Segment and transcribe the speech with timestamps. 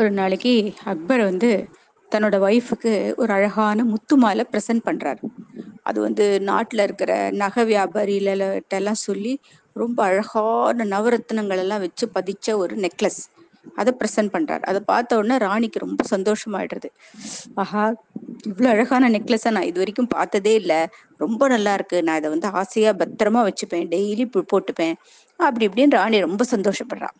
[0.00, 0.52] ஒரு நாளைக்கு
[0.84, 1.50] அக்பர் வந்து
[2.12, 5.22] தன்னோட ஒய்ஃபுக்கு ஒரு அழகான முத்து மாலை ப்ரெசென்ட் பண்ணுறாரு
[5.82, 9.32] அது வந்து நாட்டில் இருக்கிற நகை வியாபாரிகளெல்லாம் சொல்லி
[9.76, 13.20] ரொம்ப அழகான நவரத்னங்கள் எல்லாம் வச்சு பதிச்ச ஒரு நெக்லஸ்
[13.76, 16.88] அதை ப்ரெசென்ட் பண்ணுறாரு அதை பார்த்த உடனே ராணிக்கு ரொம்ப சந்தோஷமாயிடுறது.
[17.62, 17.82] ஆஹா
[18.50, 20.80] இவ்வளோ அழகான நெக்லஸை நான் இது வரைக்கும் பார்த்ததே இல்லை.
[21.18, 21.98] ரொம்ப நல்லா இருக்கு.
[22.02, 23.86] நான் இதை வந்து ஆசையாக பத்திரமா வச்சுப்பேன்.
[23.94, 24.96] டெய்லி போட்டுப்பேன்.
[25.40, 27.16] அப்படி இப்படின்னு ராணி ரொம்ப சந்தோஷப்படுறான்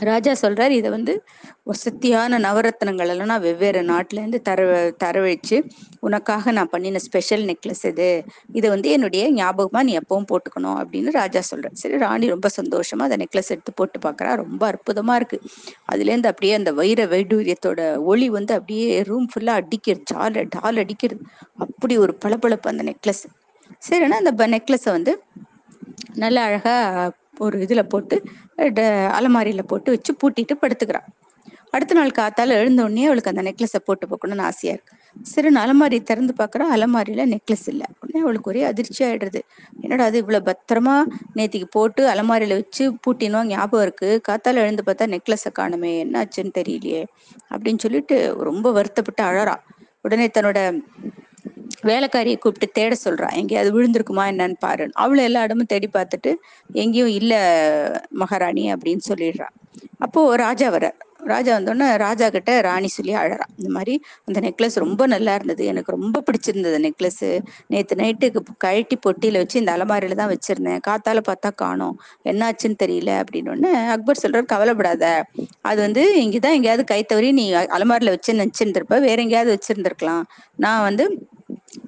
[0.00, 1.22] ராஜா சொல்றாரு இதை வந்து
[1.64, 5.62] வசத்தியான நவரத்னங்கள் எல்லாம் நான் வெவ்வேறு நாட்டுல இருந்து தர தரவழிச்சு
[6.00, 8.24] உனக்காக நான் பண்ணின ஸ்பெஷல் நெக்லஸ் இது.
[8.52, 11.72] இதை வந்து என்னுடைய ஞாபகமா நீ எப்பவும் போட்டுக்கணும் அப்படின்னு ராஜா சொல்றாரு.
[11.72, 14.34] சரி ராணி ரொம்ப சந்தோஷமா அந்த நெக்லஸ் எடுத்து போட்டு பாக்குறா.
[14.34, 15.40] ரொம்ப அற்புதமா இருக்கு.
[15.84, 21.22] அதுல இருந்து அப்படியே அந்த வைர வைடூரியத்தோட ஒளி வந்து அப்படியே ரூம் ஃபுல்லா அடிக்கிறது ஜால் டால் அடிக்கிறது.
[21.54, 23.26] அப்படி ஒரு பளபளப்பு அந்த நெக்லஸ்
[23.90, 25.22] சரின்னா அந்த நெக்லஸை வந்து
[26.14, 26.74] நல்ல அழகா
[27.38, 28.16] ஒரு இதில் போட்டு
[29.18, 31.08] அலமாரியில் போட்டு வச்சு பூட்டிட்டு படுத்துக்கிறான்.
[31.70, 34.92] அடுத்த நாள் காத்தால எழுந்த உடனே அவளுக்கு அந்த நெக்லஸை போட்டு பார்க்கணும்னு ஆசையா இருக்கு.
[35.32, 37.86] சரி அலமாரி திறந்து பார்க்குறா அலமாரியில நெக்லஸ் இல்லை.
[38.02, 39.40] உடனே அவளுக்கு ஒரே அதிர்ச்சி ஆயிடுறது
[39.82, 40.94] என்னடா அது இவ்வளவு பத்திரமா
[41.36, 44.10] நேத்திக்கு போட்டு அலமாரியில வச்சு பூட்டினோம் ஞாபகம் இருக்கு.
[44.28, 47.02] காத்தால எழுந்து பார்த்தா நெக்லஸை காணுமே என்னாச்சுன்னு தெரியலையே
[47.50, 48.18] அப்படின்னு சொல்லிட்டு
[48.50, 49.56] ரொம்ப வருத்தப்பட்டு அழறா.
[50.02, 50.58] உடனே தன்னோட
[51.82, 53.32] வேலைக்காரியை கூப்பிட்டு தேட சொல்றா.
[53.32, 54.90] எங்கேயாவது விழுந்திருக்குமா என்னன்னு பாரு.
[54.94, 56.34] அவளை எல்லா இடமும் தேடி பார்த்துட்டு
[56.72, 57.34] எங்கேயும் இல்ல
[58.10, 59.48] மகாராணி அப்படின்னு சொல்லிடுறா.
[59.98, 63.44] அப்போ ராஜா வர ராஜா வந்தோடனே ராஜா கிட்ட ராணி சொல்லி அழறா.
[63.56, 65.64] இந்த மாதிரி அந்த நெக்லஸ் ரொம்ப நல்லா இருந்தது.
[65.64, 70.80] எனக்கு ரொம்ப பிடிச்சிருந்தது நெக்லஸ் நேற்று நைட்டுக்கு கழட்டி பொட்டியில வச்சு இந்த அலமாரியில தான் வச்சிருந்தேன்.
[70.88, 72.00] காத்தால பார்த்தா காணும்.
[72.24, 75.24] என்னாச்சுன்னு தெரியல அப்படின்னு அக்பர் சொல்றாரு கவலைப்படாத.
[75.60, 79.00] அது வந்து இங்கதான் எங்கேயாவது கை தவறி நீ அலமாரில வச்சு நினைச்சிருந்திருப்ப.
[79.00, 80.22] வேற எங்கேயாவது வச்சிருந்திருக்கலாம்.
[80.56, 81.26] நான் வந்து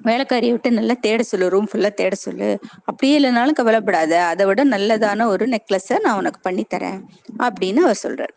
[0.07, 2.49] வேலைக்காரியை விட்டு நல்லா தேட சொல்லு ரூம் ஃபுல்லா தேட சொல்லு.
[2.89, 4.13] அப்படியே இல்லைனாலும் கவலைப்படாத.
[4.31, 6.99] அதை விட நல்லதான ஒரு நெக்லஸை நான் உனக்கு பண்ணித்தரேன்
[7.45, 8.33] அப்படின்னு அவர் சொல்றாரு.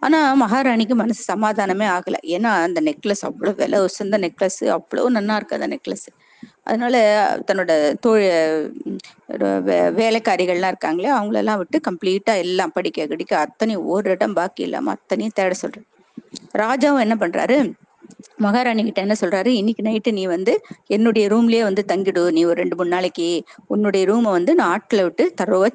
[0.00, 2.16] ஆனா மகாராணிக்கு மனசு சமாதானமே ஆகல.
[2.36, 6.08] ஏன்னா அந்த நெக்லஸ் அவ்வளவு விலை உசந்த நெக்லஸ் அவ்வளவு நல்லா இருக்கு அந்த நெக்லஸ்
[6.64, 6.96] அதனால
[7.48, 7.72] தன்னோட
[8.04, 8.70] தொழில்
[10.00, 15.54] வேலைக்காரிகள்லாம் இருக்காங்களே அவங்களெல்லாம் விட்டு கம்ப்ளீட்டா எல்லாம் படிக்க கடிக்க அத்தனையும் ஒரு இடம் பாக்கி இல்லாம அத்தனையும் தேட
[15.54, 15.86] சொல்றேன்
[16.62, 17.56] ராஜாவும் என்ன பண்றாரு
[18.44, 19.50] மகாராணி கிட்ட என்ன சொல்றாரு?
[19.60, 20.52] இன்னைக்கு நைட்டு நீ வந்து
[20.96, 22.22] என்னுடைய ரூம்லயே வந்து தங்கிடு.
[22.36, 23.28] நீ ஒரு ரெண்டு மூணு நாளைக்கு
[23.74, 25.68] உன்னுடைய ரூமை வந்து நான் ஆட்களை விட்டு தரவா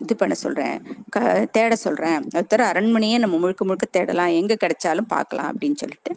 [0.00, 0.76] இது பண்ண சொல்றேன்.
[1.14, 1.18] க
[1.56, 2.20] தேட சொல்றேன்.
[2.38, 4.36] அது அரண்மனையே நம்ம முழுக்க முழுக்க தேடலாம்.
[4.40, 6.12] எங்க கிடைச்சாலும் பார்க்கலாம் அப்படின்னு சொல்லிட்டு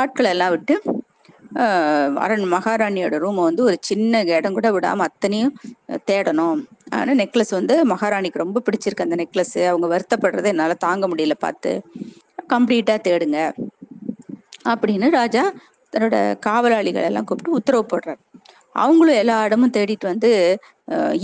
[0.00, 0.76] ஆட்களை எல்லாம் விட்டு
[2.24, 5.52] அரண் மகாராணியோட ரூமை வந்து ஒரு சின்ன இடம் கூட விடாம அத்தனையும்
[6.10, 6.58] தேடணும்.
[6.96, 11.72] ஆனா நெக்லஸ் வந்து மகாராணிக்கு ரொம்ப பிடிச்சிருக்கு அந்த நெக்லஸ் அவங்க வருத்தப்படுறதை என்னால தாங்க முடியல பார்த்து.
[12.52, 13.38] கம்ப்ளீட்டா தேடுங்க.
[14.70, 15.42] அப்படின்னு ராஜா
[15.92, 16.16] தன்னோட
[16.46, 18.20] காவலாளிகள் எல்லாம் கூப்பிட்டு உத்தரவு போடுறாரு.
[18.82, 20.30] அவங்களும் எல்லா இடமும் தேடிட்டு வந்து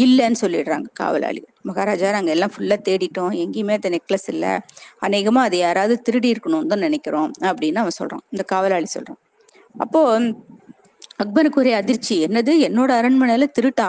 [0.04, 1.53] இல்லைன்னு சொல்லிடுறாங்க காவலாளிகள்.
[1.70, 3.32] மகாராஜா நாங்கள் எல்லாம் ஃபுல்லாக தேடிட்டோம்.
[3.42, 4.53] எங்கேயுமே அந்த நெக்லஸ் இல்லை.
[5.06, 9.20] அநேகமாக அதை யாராவது திருடி இருக்கணும்னு தான் நினைக்கிறோம் அப்படின்னு அவன் சொல்கிறான் இந்த காவலாளி சொல்கிறான்
[9.74, 10.00] அப்போ
[11.22, 12.53] அக்பருக்கு ஒரே அதிர்ச்சி என்னது?
[12.69, 13.88] என்னோட அரண்மனையில திருட்டா?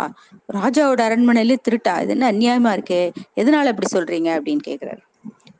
[0.57, 1.93] ராஜாவோட அரண்மனையில திருட்டா?
[2.03, 3.01] இது என்ன அநியாயமா இருக்கே?
[3.41, 4.29] எதனால இப்படி சொல்றீங்க?
[4.37, 5.01] அப்படின்னு கேக்குறாரு.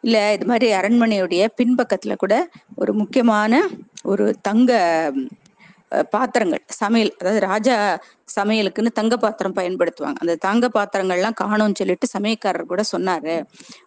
[0.04, 2.36] இல்ல இது மாதிரி அரண்மனையுடைய பின்பக்கத்துல கூட
[2.76, 3.62] ஒரு முக்கியமான
[4.04, 4.72] ஒரு தங்க
[6.14, 7.76] பாத்திரங்கள் சமையல் அதாவது ராஜா
[8.36, 10.20] சமையலுக்குன்னு தங்க பாத்திரம் பயன்படுத்துவாங்க.
[10.20, 13.36] அந்த தங்க பாத்திரங்கள்லாம் காணும்னு சொல்லிட்டு சமயக்காரர் கூட சொன்னாரு.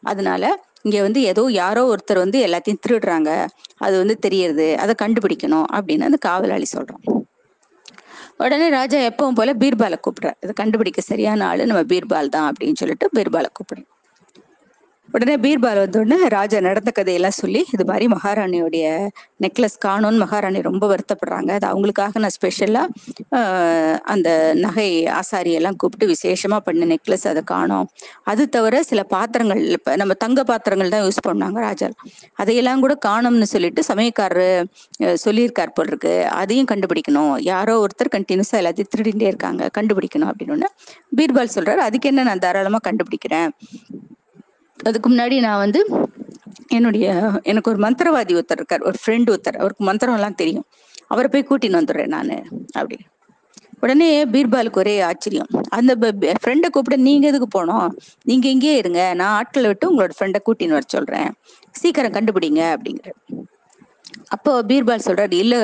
[0.03, 0.43] அதனால
[0.83, 3.31] இங்க வந்து ஏதோ யாரோ ஒருத்தர் வந்து எல்லாத்தையும் திருடுறாங்க.
[3.79, 7.05] அது வந்து தெரியறது அதை கண்டுபிடிக்கணும் அப்படின்னு அந்த காவலாளி சொல்றான்.
[8.45, 10.39] உடனே ராஜா எப்பவும் போல பீர்பாலை கூப்பிடுறாரு.
[10.45, 13.91] இதை கண்டுபிடிக்க சரியான ஆளு நம்ம பீர்பால் தான் அப்படின்னு சொல்லிட்டு பீர்பாலை கூப்பிடுறோம்
[15.17, 18.87] உடனே பீர்பால் வந்தோடனே ராஜா நடந்த கதையெல்லாம் சொல்லி இது மாதிரி மகாராணியோடைய
[19.45, 21.51] நெக்லஸ் காணும்னு மகாராணி ரொம்ப வருத்தப்படுறாங்க.
[21.59, 22.83] அது அவங்களுக்காக நான் ஸ்பெஷலா
[24.13, 24.29] அந்த
[24.65, 24.89] நகை
[25.19, 27.87] ஆசாரியெல்லாம் கூப்பிட்டு விசேஷமா பண்ண நெக்லஸ் அதை காணும்.
[28.33, 31.89] அது தவிர சில பாத்திரங்கள் இப்ப நம்ம தங்க பாத்திரங்கள் தான் யூஸ் பண்ணாங்க ராஜா.
[32.43, 34.51] அதையெல்லாம் கூட காணும்னு சொல்லிட்டு சமயக்காரரு
[35.25, 37.35] சொல்லியிருக்கார் போல் இருக்கு அதையும் கண்டுபிடிக்கணும்.
[37.53, 39.71] யாரோ ஒருத்தர் கண்டினியூஸா எல்லாத்தையும் திருடிட்டே இருக்காங்க.
[39.79, 40.71] கண்டுபிடிக்கணும் அப்படின்னு
[41.21, 41.83] பீர்பால் சொல்றாரு.
[41.89, 43.51] அதுக்கு என்ன நான் தாராளமா கண்டுபிடிக்கிறேன்.
[44.79, 45.81] அதுக்கு முன்னாடி நான் வந்து
[46.77, 47.07] என்னுடைய
[47.51, 50.67] எனக்கு ஒரு மந்திரவாதி ஒருத்தர் இருக்கார் ஒரு ஃப்ரெண்டு ஒருத்தர் அவருக்கு மந்திரம் எல்லாம் தெரியும்.
[51.13, 52.33] அவரை போய் கூட்டின்னு வந்துடுறேன் நான்
[52.79, 52.97] அப்படி.
[53.85, 55.51] உடனே பீர்பாலுக்கு ஒரே ஆச்சரியம்.
[55.79, 55.93] அந்த
[56.43, 57.89] ஃப்ரெண்டை கூப்பிட நீங்க எதுக்கு போனோம்?
[58.23, 61.29] நீங்க இங்கேயே இருங்க நான் ஆட்களை விட்டு உங்களோட ஃப்ரெண்டை கூட்டின்னு வர சொல்றேன்.
[61.81, 63.11] சீக்கிரம் கண்டுபிடிங்க அப்படிங்கிற
[64.35, 65.57] அப்போ பீர்பால் சொல்றாரு இல்ல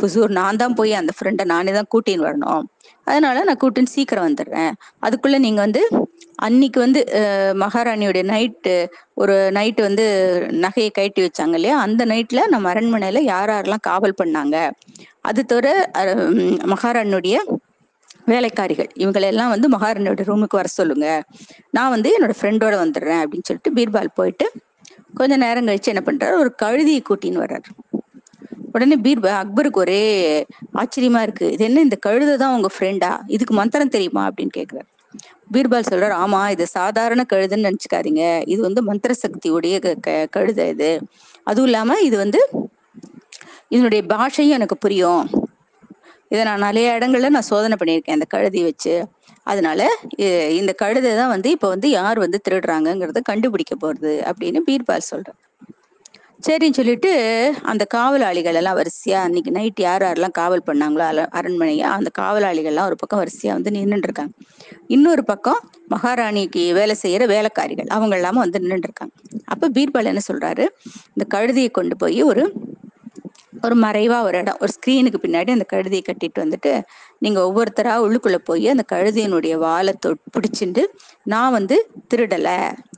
[0.00, 2.64] ஹுசூர் நான் தான் போய் அந்த ஃப்ரெண்டை நானே தான் கூட்டின்னு வரணும்.
[3.04, 4.72] அதனால நான் கூட்டின்னு சீக்கிரம் வந்துடுறேன்.
[5.06, 5.82] அதுக்குள்ள நீங்க வந்து
[6.46, 7.00] அன்னைக்கு வந்து
[7.62, 8.74] மகாராணியுடைய நைட்டு
[9.22, 10.04] ஒரு நைட்டு வந்து
[10.64, 11.76] நகையை கட்டி வச்சாங்க இல்லையா?
[11.86, 14.56] அந்த நைட்ல நம்ம அரண்மனையில யார் யாரெல்லாம் காவல் பண்ணாங்க?
[15.28, 15.68] அது தவிர
[16.74, 17.38] மகாராணியுடைய
[18.32, 18.90] வேலைக்காரிகள்.
[19.02, 21.06] இவங்களெல்லாம் வந்து மகாராணியோட ரூமுக்கு வர சொல்லுங்க.
[21.76, 24.46] நான் வந்து என்னோட ஃப்ரெண்டோட வந்துடுறேன் அப்படின்னு சொல்லிட்டு பீர்பால் போயிட்டு
[25.20, 26.34] கொஞ்ச நேரம் கழிச்சு என்ன பண்றாரு?
[26.42, 27.68] ஒரு கழுதியை கூட்டின்னு வர்றாரு.
[28.74, 30.02] உடனே பீர்பா அக்பருக்கு ஒரே
[30.80, 31.46] ஆச்சரியமா இருக்கு.
[31.54, 34.24] இது என்ன இந்த கழுதை தான் உங்க ஃப்ரெண்டா இதுக்கு மந்திரம் தெரியுமா?
[34.28, 34.88] அப்படின்னு கேக்குறாரு.
[35.52, 38.48] பீர்பால் சொல்றாரு ஆமா இது சாதாரண கழுதுன்னு நினைச்சுக்காதீங்க.
[38.48, 40.90] இது வந்து மந்திர சக்தியுடைய க- க- கழுதை இது.
[41.44, 42.40] அதுவும் இல்லாம இது வந்து
[43.68, 45.22] இதனுடைய பாஷையும் எனக்கு புரியும்.
[46.28, 48.94] இதை நான் நிறைய இடங்கள்ல நான் சோதனை பண்ணியிருக்கேன் இந்த கழுதி வச்சு.
[49.42, 49.80] அதனால
[50.60, 55.47] இந்த கழுதை தான் வந்து இப்போ வந்து யார் வந்து திருடுறாங்கங்கிறத கண்டுபிடிக்க போறது அப்படின்னு பீர்பால் சொல்றாரு.
[56.46, 57.10] சரின்னு சொல்லிட்டு
[57.62, 62.96] அந்த காவலாளிகள் எல்லாம் வரிசையா அன்னைக்கு நைட் யார் யாரெல்லாம் காவல் பண்ணாங்களோ அல- அரண்மனையா அந்த காவலாளிகள்லாம் ஒரு
[62.96, 64.32] பக்கம் வரிசையா வந்து நின்றுட்டு இருக்காங்க
[64.86, 69.14] இன்னொரு பக்கம் மகாராணிக்கு வேலை செய்யற வேலைக்காரிகள் அவங்க எல்லாமே வந்து நின்றுட்டு இருக்காங்க
[69.44, 70.64] அப்ப பீர்பால் என்ன சொல்றாரு?
[71.14, 72.44] இந்த கழுதையை கொண்டு போய் ஒரு
[73.62, 76.72] ஒரு மறைவா ஒரு இடம் ஒரு ஸ்கிரீனுக்கு பின்னாடி அந்த கழுதையை கட்டிட்டு வந்துட்டு
[77.18, 80.82] நீங்க ஒவ்வொருத்தரா உள்ளுக்குள்ள போய் அந்த கழுதியினுடைய வாழை தொ பிடிச்சிட்டு
[81.24, 81.76] நான் வந்து
[82.10, 82.48] திருடல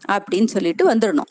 [0.08, 1.30] அப்படின்னு சொல்லிட்டு வந்துடணும்.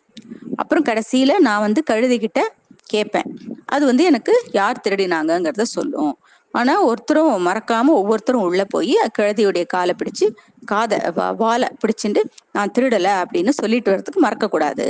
[0.60, 2.42] அப்புறம் கடைசியில நான் வந்து கழுதிக்கிட்ட
[2.86, 3.28] கேட்பேன்.
[3.66, 6.14] அது வந்து எனக்கு யார் திருடினாங்கங்கிறத சொல்லும்.
[6.54, 10.26] ஆனா ஒருத்தரும் மறக்காம ஒவ்வொருத்தரும் உள்ள போய் கழுதியுடைய காலை பிடிச்சு
[10.66, 12.22] காதை வா- வாலை பிடிச்சிட்டு
[12.52, 14.88] நான் திருடல அப்படின்னு சொல்லிட்டு வர்றதுக்கு மறக்க கூடாது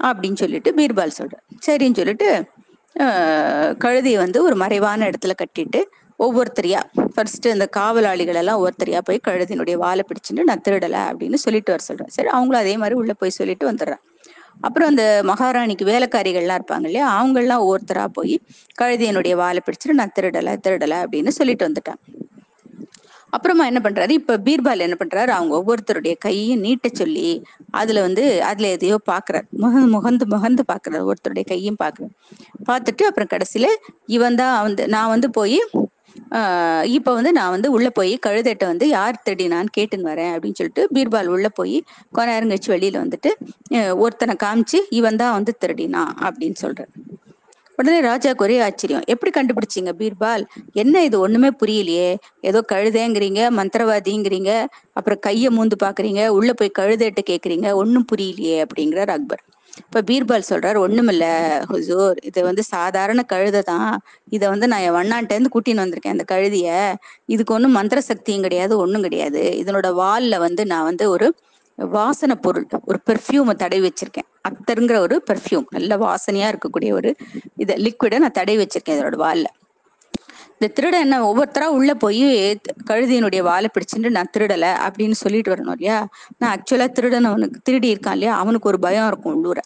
[0.00, 2.28] அப்படின்னு சொல்லிட்டு பீர்பால் சொல்றேன் சரின்னு சொல்லிட்டு
[3.78, 5.80] கழுதியை வந்து ஒரு மறைவான இடத்துல கட்டிட்டு
[6.18, 6.80] ஒவ்வொருத்தரையா
[7.14, 12.08] ஃபர்ஸ்ட் அந்த காவலாளிகள் எல்லாம் ஒவ்வொருத்தரையா போய் கழுதினுடைய வாலை பிடிச்சிட்டு நான் திருடல அப்படின்னு சொல்லிட்டு வர சொல்றேன்
[12.08, 14.02] சரி அவங்களும் அதே மாதிரி உள்ள போய் சொல்லிட்டு வந்துடுறேன்
[14.62, 17.06] அப்புறம் அந்த மகாராணிக்கு வேலைக்காரிகள்லாம் இருப்பாங்க இல்லையா?
[17.18, 18.34] அவங்கெல்லாம் ஒவ்வொருத்தராக போய்
[18.82, 22.00] கழுதியனுடைய வாலை பிடிச்சிட்டு நான் திருடலை திருடலை அப்படின்னு சொல்லிட்டு வந்துட்டேன்
[23.32, 24.10] அப்புறமா என்ன பண்றாரு?
[24.10, 25.30] இப்ப பீர்பால் என்ன பண்றாரு?
[25.30, 27.28] அவங்க ஒவ்வொருத்தருடைய கையும் நீட்ட சொல்லி
[27.72, 29.46] அதுல வந்து அதுல எதையோ பாக்குறாரு.
[29.62, 31.04] முக முகந்து முகந்து பாக்குறாரு.
[31.10, 32.12] ஒருத்தருடைய கையும் பாக்குறாரு.
[32.68, 33.68] பார்த்துட்டு அப்புறம் கடைசியில
[34.08, 35.58] இவன் தான் வந்து நான் வந்து போய்
[36.96, 41.32] இப்போ வந்து நான் வந்து உள்ள போய் கழுதைட்ட வந்து யார் திருடினான்னு கேட்டுன்னு வரேன் அப்படின்னு சொல்லிட்டு பீர்பால்
[41.36, 41.76] உள்ள போய்
[42.10, 43.32] கொஞ்ச நேரம் கழிச்சு வெளியில வந்துட்டு
[44.04, 46.92] ஒருத்தனை காமிச்சு இவன் தான் வந்து திருடினான் அப்படின்னு சொல்கிறேன்
[47.78, 49.04] உடனே ராஜா ஒரே ஆச்சரியம்.
[49.12, 50.42] எப்படி கண்டுபிடிச்சிங்க பீர்பால்?
[50.82, 51.16] என்ன இது?
[51.26, 52.10] ஒண்ணுமே புரியலையே.
[52.50, 54.50] ஏதோ கழுதைங்கிறீங்க மந்திரவாதிங்கிறீங்க
[54.98, 59.42] அப்புறம் கையை மூந்து பாக்குறீங்க உள்ள போய் கழுதைட்டு கேக்குறீங்க ஒன்னும் புரியலையே அப்படிங்கிறார் அக்பர்.
[59.82, 61.24] இப்ப பீர்பால் சொல்றாரு ஒண்ணுமில்ல
[61.70, 62.18] ஹுசூர்.
[62.22, 63.92] இது வந்து சாதாரண கழுதை தான்.
[64.28, 66.68] இதை வந்து நான் என் வண்ணான்ட்ட இருந்து கூட்டின்னு வந்திருக்கேன் அந்த கழுதிய.
[67.26, 69.42] இதுக்கு ஒன்றும் மந்திர சக்தியும் கிடையாது ஒன்றும் கிடையாது.
[69.62, 71.28] இதனோட வால்ல வந்து நான் வந்து ஒரு
[71.78, 74.28] வாசனை பொருள் ஒரு பெர்ஃப்யூமை தடவி வச்சிருக்கேன்.
[74.48, 77.10] அத்தருங்கிற ஒரு பெர்ஃப்யூம் நல்ல வாசனையா இருக்கக்கூடிய ஒரு
[77.56, 79.46] இதை லிக்விடை நான் தடவி வச்சிருக்கேன் இதோட வால்ல.
[80.62, 82.20] இந்த திருடன் என்ன ஒவ்வொருத்தரா உள்ள போய்
[82.90, 85.96] கழுதியினுடைய வாலை பிடிச்சிட்டு நான் திருடல அப்படின்னு சொல்லிட்டு வரணும் இல்லையா?
[86.38, 88.34] நான் ஆக்சுவலா திருடன் அவனுக்கு திருடி இருக்கான் இல்லையா?
[88.36, 89.58] அவனுக்கு ஒரு பயம் இருக்கும் உள்ளூர.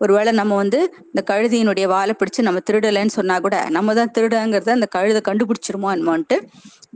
[0.00, 0.78] ஒருவேளை நம்ம வந்து
[1.08, 6.38] இந்த கழுதியினுடைய வாலை பிடிச்சு நம்ம திருடலைன்னு சொன்னா கூட நம்ம தான் திருடங்கிறத அந்த கழுதை கண்டுபிடிச்சிருமோ என்னமோன்ட்டு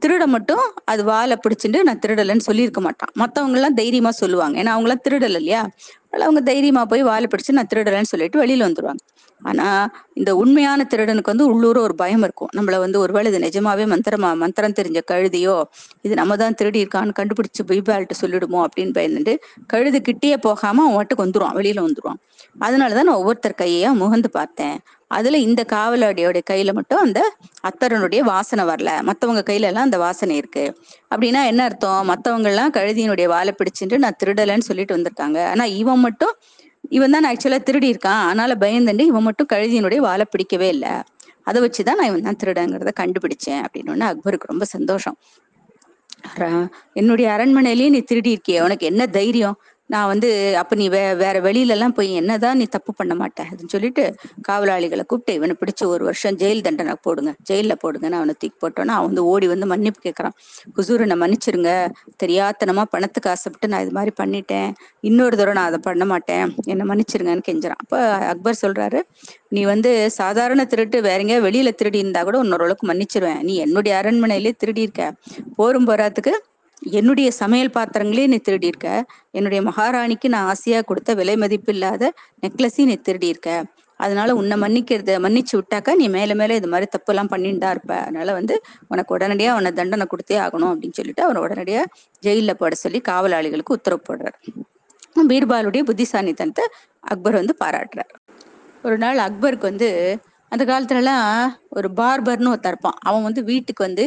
[0.05, 3.13] திருட மட்டும் அது வாழை பிடிச்சிட்டு நான் திருடலைன்னு சொல்லியிருக்க மாட்டான்.
[3.21, 4.57] மற்றவங்க எல்லாம் தைரியமா சொல்லுவாங்க.
[4.63, 5.63] ஏன்னா அவங்க எல்லாம் திருடல இல்லையா?
[6.05, 9.03] அதனால அவங்க தைரியமா போய் வாழை பிடிச்சு நான் திருடலைன்னு சொல்லிட்டு வெளியில வந்துருவாங்க.
[9.43, 9.67] ஆனா
[10.15, 12.51] இந்த உண்மையான திருடனுக்கு வந்து உள்ளூர ஒரு பயம் இருக்கும்.
[12.57, 15.57] நம்மள வந்து ஒருவேளை இது நிஜமாவே மந்திரமா மந்திரம் தெரிஞ்ச கழுதியோ
[16.03, 19.35] இது நம்ம தான் திருடி இருக்கான்னு கண்டுபிடிச்சு பீபால்ட்டு சொல்லிடுமோ அப்படின்னு பயந்துட்டு
[19.67, 22.21] கழுது கிட்டேயே போகாம அவன் வாட்டுக்கு வந்துருவான் வெளியில வந்துருவான்.
[22.61, 24.77] அதனாலதான் நான் ஒவ்வொருத்தர் கையையும் முகந்து பார்த்தேன்.
[25.11, 27.21] அதுல இந்த காவலாடியோட கையில மட்டும் அந்த
[27.69, 28.91] அத்தரனுடைய வாசனை வரல.
[29.03, 30.65] மத்தவங்க கையில எல்லாம் அந்த வாசனை இருக்கு.
[31.15, 32.05] அப்படின்னா என்ன அர்த்தம்?
[32.05, 35.39] மத்தவங்க எல்லாம் கழுதியினுடைய வாழை பிடிச்சிட்டு நான் திருடலைன்னு சொல்லிட்டு வந்திருக்காங்க.
[35.53, 36.35] ஆனா இவன் மட்டும்
[36.91, 40.93] இவன் தான் ஆக்சுவலா திருடி இருக்கான் அதனால பயந்துண்டு இவன் மட்டும் கழுதியினுடைய வாழை பிடிக்கவே இல்லை.
[41.49, 45.17] அதை வச்சுதான் நான் இவன் தான் திருடங்கிறத கண்டுபிடிச்சேன் அப்படின்னு உடனே அக்பருக்கு ரொம்ப சந்தோஷம்.
[47.01, 49.57] என்னுடைய அரண்மனையிலேயே நீ திருடி இருக்கியே உனக்கு என்ன தைரியம்?
[49.89, 53.75] நான் வந்து அப்ப நீ வே வேற வெளியில எல்லாம் போய் என்னதான் நீ தப்பு பண்ண மாட்டேன் அப்படின்னு
[53.75, 54.15] சொல்லிட்டு
[54.49, 57.35] காவலாளிகளை கூப்பிட்டு இவனை பிடிச்சு ஒரு வருஷம் ஜெயில் தண்டனை போடுங்க.
[57.51, 60.35] ஜெயில போடுங்கன்னு அவனை தூக்கி போட்டோன்னா அவன் வந்து ஓடி வந்து மன்னிப்பு கேட்கறான்.
[60.77, 61.73] குசூர் என்னை மன்னிச்சிருங்க.
[62.25, 64.71] தெரியாத்தனமா பணத்துக்கு ஆசைப்பட்டு நான் இது மாதிரி பண்ணிட்டேன்.
[65.01, 66.55] இன்னொரு தடவை நான் அதை பண்ண மாட்டேன்.
[66.67, 67.83] என்னை மன்னிச்சிருங்கன்னு கெஞ்சுறான்.
[67.85, 68.03] அப்ப
[68.33, 69.01] அக்பர் சொல்றாரு
[69.49, 73.43] நீ வந்து சாதாரண திருட்டு வேற எங்கேயா வெளியில திருடி இருந்தா கூட இன்னொரு அளவுக்கு மன்னிச்சிருவேன்.
[73.43, 75.13] நீ என்னுடைய அரண்மனையிலே திருடி இருக்க.
[75.57, 76.35] போரும் போராத்துக்கு
[76.83, 78.89] என்னுடைய சமையல் பாத்திரங்களே நீ திருடி இருக்க
[79.31, 82.13] என்னுடைய மகாராணிக்கு நான் ஆசையா கொடுத்த விலை மதிப்பு இல்லாத
[82.45, 83.51] நெக்லஸையும் நீ திருடியிருக்க.
[84.01, 87.95] அதனால உன்னை மன்னிக்கிறத மன்னிச்சு விட்டாக்கா நீ மேல மேல இது மாதிரி தப்பு எல்லாம் பண்ணிட்டு தான் இருப்ப.
[87.99, 88.55] அதனால வந்து
[88.89, 91.83] உனக்கு உடனடியா அவனை தண்டனை கொடுத்தே ஆகணும் அப்படின்னு சொல்லிட்டு அவனை உடனடியா
[92.23, 94.39] ஜெயில போட சொல்லி காவலாளிகளுக்கு உத்தரவு போடுறார்.
[95.33, 96.65] பீர்பாலுடைய புத்திசாலித்தனத்தை
[97.05, 98.13] அக்பர் வந்து பாராட்டுறார்.
[98.85, 99.89] ஒரு நாள் அக்பருக்கு வந்து
[100.49, 102.99] அந்த காலத்துலலாம் ஒரு பார்பர்னு ஒருத்தர் இருப்பான்.
[103.01, 104.05] அவன் வந்து வீட்டுக்கு வந்து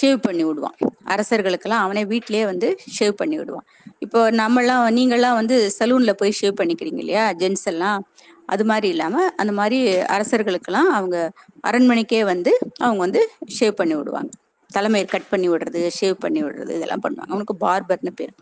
[0.00, 0.76] ஷேவ் பண்ணி விடுவான்.
[1.04, 2.68] அரசர்களுக்கெல்லாம் அவனே வீட்டிலேயே வந்து
[2.98, 3.66] ஷேவ் பண்ணி விடுவான்.
[3.98, 7.32] இப்போ நம்மளாம் நீங்கள்லாம் வந்து சலூன்ல போய் ஷேவ் பண்ணிக்கிறீங்க இல்லையா?
[7.32, 8.06] ஜென்ஸ் எல்லாம்
[8.46, 11.32] அது மாதிரி இல்லாம அந்த மாதிரி அரசர்களுக்கெல்லாம் அவங்க
[11.68, 13.20] அரண்மனைக்கே வந்து அவங்க வந்து
[13.60, 14.30] ஷேவ் பண்ணி விடுவாங்க.
[14.70, 17.32] தலைமையை கட் பண்ணி விடுறது ஷேவ் பண்ணி விடுறது இதெல்லாம் பண்ணுவாங்க.
[17.34, 18.34] அவனுக்கு பார்பர்னு பேர்.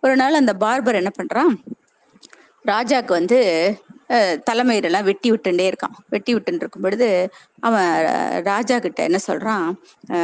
[0.00, 1.52] ஒரு நாள் அந்த பார்பர் என்ன பண்றான்?
[2.64, 3.38] ராஜாக்கு வந்து
[4.50, 5.94] தலைமையிலெல்லாம் வெட்டி விட்டுட்டே இருக்கான்.
[6.08, 8.04] வெட்டி விட்டுன்னு இருக்கும் பொழுது அவன்
[8.42, 9.72] ராஜா கிட்ட என்ன சொல்றான்?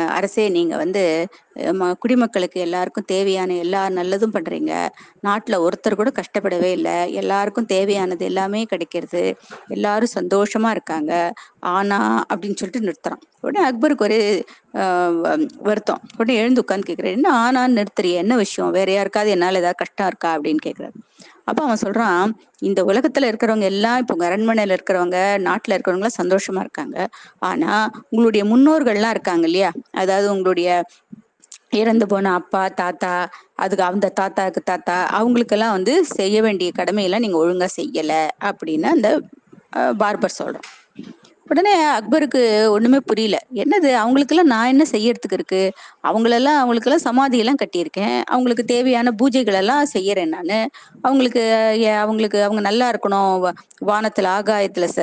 [0.07, 4.89] அரசே நீங்க வந்து ம- குடிமக்களுக்கு எல்லாருக்கும் தேவையான எல்லா நல்லதும் பண்றீங்க.
[5.27, 7.13] நாட்டுல ஒருத்தர் கூட கஷ்டப்படவே இல்லை.
[7.13, 9.37] எல்லாருக்கும் தேவையானது எல்லாமே கிடைக்கிறது.
[9.69, 11.33] எல்லாரும் சந்தோஷமா இருக்காங்க.
[11.61, 13.21] ஆனா அப்படின்னு சொல்லிட்டு நிறுத்துறான்.
[13.41, 16.01] உடனே அக்பருக்கு ஒரே வ- வருத்தம்.
[16.17, 18.13] உடனே எழுந்து உட்காந்து கேட்குறாரு என்ன ஆனான்னு நிறுத்துறிய?
[18.13, 18.71] என்ன விஷயம்?
[18.71, 20.39] வேற யாருக்காவது என்னால ஏதாவது கஷ்டம் இருக்கா?
[20.39, 20.93] அப்படின்னு கேட்குறாரு
[21.47, 26.97] அப்ப அவன் சொல்றான் இந்த உலகத்துல இருக்கிறவங்க எல்லாம் இப்போ அரண்மனையில இருக்கிறவங்க நாட்டுல இருக்கிறவங்க சந்தோஷமா இருக்காங்க.
[27.43, 27.73] ஆனா
[28.11, 29.71] உங்களுடைய முன்னோர்கள்லாம் இருக்காங்க இல்லையா?
[29.95, 30.69] அதாவது உங்களுடைய
[31.81, 33.13] இறந்து போன அப்பா தாத்தா
[33.57, 38.13] அதுக்கு அந்த தாத்தாக்கு தாத்தா அவங்களுக்கெல்லாம் வந்து செய்ய வேண்டிய கடமையெல்லாம் நீங்க ஒழுங்கா செய்யல
[38.51, 39.11] அப்படின்னு அந்த
[40.01, 40.69] பார்பர் சொல்றான்.
[41.49, 43.39] உடனே அக்பருக்கு ஒண்ணுமே புரியல.
[43.55, 43.93] என்னது?
[43.93, 45.73] அவங்களுக்கெல்லாம் நான் என்ன செய்யறதுக்கு இருக்கு
[46.03, 48.23] அவங்களெல்லாம் அவங்களுக்கெல்லாம் சமாதி எல்லாம் கட்டியிருக்கேன்.
[48.23, 50.71] அவங்களுக்கு தேவையான பூஜைகள் எல்லாம் செய்யறேன் நான்.
[51.03, 51.43] அவங்களுக்கு
[51.97, 53.45] அவங்களுக்கு அவங்க நல்லா இருக்கணும்.
[53.45, 53.53] வ-
[53.87, 55.03] வானத்துல ஆகாயத்துல ச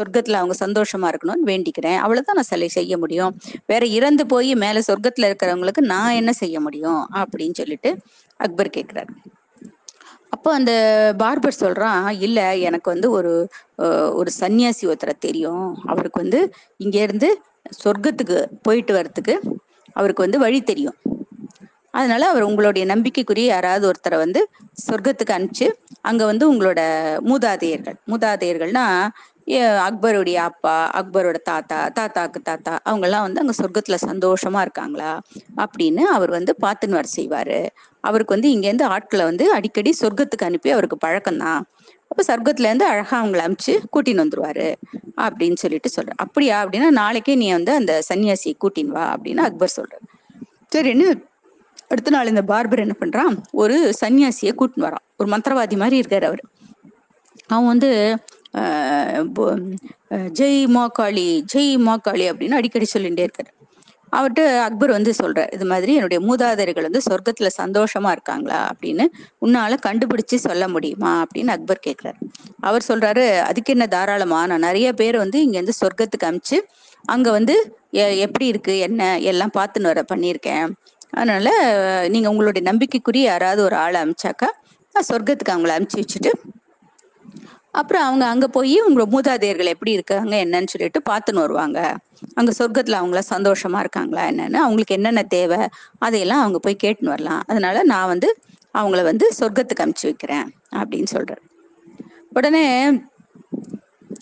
[0.00, 1.96] சொர்க்கத்துல அவங்க சந்தோஷமா இருக்கணும்னு வேண்டிக்கிறேன்.
[1.96, 3.38] அவ்வளவுதான் நான் சிலை செய்ய முடியும்.
[3.66, 7.08] வேற இறந்து போய் மேல சொர்க்கத்துல இருக்கிறவங்களுக்கு நான் என்ன செய்ய முடியும்?
[7.14, 7.96] அப்படின்னு சொல்லிட்டு
[8.36, 9.08] அக்பர் கேட்கிறாரு
[10.46, 10.74] அப்போ அந்த
[11.18, 13.30] பார்பர் சொல்றான் இல்ல எனக்கு வந்து ஒரு
[14.12, 15.64] ஒரு சன்னியாசி ஒருத்தரை தெரியும்.
[15.86, 16.40] அவருக்கு வந்து
[16.76, 17.28] இங்க இருந்து
[17.84, 19.34] சொர்க்கத்துக்கு போயிட்டு வர்றதுக்கு
[19.96, 20.96] அவருக்கு வந்து வழி தெரியும்.
[21.90, 24.42] அதனால அவர் உங்களுடைய நம்பிக்கைக்குரிய யாராவது ஒருத்தரை வந்து
[24.86, 25.68] சொர்க்கத்துக்கு அனுப்பிச்சு
[26.02, 26.80] அங்க வந்து உங்களோட
[27.30, 28.86] மூதாதையர்கள் மூதாதையர்கள்னா
[29.50, 35.20] அக்பருடைய அப்பா அக்பரோட தாத்தா தாத்தாக்கு தாத்தா அவங்கெல்லாம் வந்து அங்க சொர்க்கத்துல சந்தோஷமா இருக்காங்களா?
[35.56, 37.66] அப்படின்னு அவர் வந்து பார்த்துன்னு வர செய்வாரு.
[38.00, 41.60] அவருக்கு வந்து இங்கேருந்து ஆட்களை வந்து அடிக்கடி சொர்க்கத்துக்கு அனுப்பி அவருக்கு பழக்கம்தான்.
[42.08, 44.74] அப்ப சொர்க்கத்துல இருந்து அழகா அவங்கள அமிச்சு கூட்டின்னு வந்துருவாரு
[45.16, 46.64] அப்படின்னு சொல்லிட்டு சொல்ற அப்படியா?
[46.64, 50.06] அப்படின்னா நாளைக்கே நீ வந்து அந்த சன்னியாசியை கூட்டின்னு வா அப்படின்னு அக்பர் சொல்றாரு.
[50.76, 51.24] சரின்னு
[51.88, 53.36] அடுத்த நாள் இந்த பார்பர் என்ன பண்றான்?
[53.52, 55.04] ஒரு சன்னியாசியை கூட்டின்னு வரான்.
[55.16, 56.42] ஒரு மந்திரவாதி மாதிரி இருக்காரு அவர்.
[57.46, 58.18] அவன் வந்து
[60.38, 63.50] ஜெய் மோகாளி ஜெய் மோகாளி அப்படின்னு அடிக்கடி சொல்லிகிட்டே இருக்காரு.
[64.12, 69.04] அவர்கிட்ட அக்பர் வந்து சொல்றார் இது மாதிரி என்னுடைய மூதாதையர்கள் வந்து சொர்க்கத்துல சந்தோஷமா இருக்காங்களா அப்படின்னு
[69.42, 72.20] உன்னால கண்டுபிடிச்சு சொல்ல முடியுமா அப்படின்னு அக்பர் கேட்கிறாரு
[72.60, 74.46] அவர் சொல்றாரு அதுக்கு என்ன தாராளமா?
[74.46, 76.58] நான் நிறைய பேர் வந்து இங்க இருந்து சொர்க்கத்துக்கு அமிச்சு
[77.04, 77.54] அங்க வந்து
[77.94, 80.68] எ- எப்படி இருக்கு என்ன எல்லாம் பார்த்துன்னு வர பண்ணியிருக்கேன்.
[81.12, 81.48] அதனால
[82.08, 84.48] நீங்க உங்களுடைய நம்பிக்கைக்குரிய யாராவது ஒரு ஆளை அமிச்சாக்கா
[84.94, 86.32] நான் சொர்க்கத்துக்கு அவங்கள அமிச்சு வச்சுட்டு
[87.76, 91.96] அப்புறம் அவங்க அங்க போய் உங்களோட மூதாதையர்கள் எப்படி இருக்காங்க என்னன்னு சொல்லிட்டு பார்த்துன்னு வருவாங்க.
[92.34, 94.52] அங்க சொர்க்கத்துல அவங்கள சந்தோஷமா இருக்காங்களா என்னன்னு.
[94.52, 95.68] அவங்களுக்கு என்னென்ன தேவை
[95.98, 97.42] அதையெல்லாம் அவங்க போய் கேட்டுன்னு வரலாம்.
[97.46, 98.38] அதனால நான் வந்து
[98.78, 101.38] அவங்கள வந்து சொர்க்கத்துக்கு அனுப்பிச்சு வைக்கிறேன் அப்படின்னு சொல்றேன்.
[102.30, 102.90] உடனே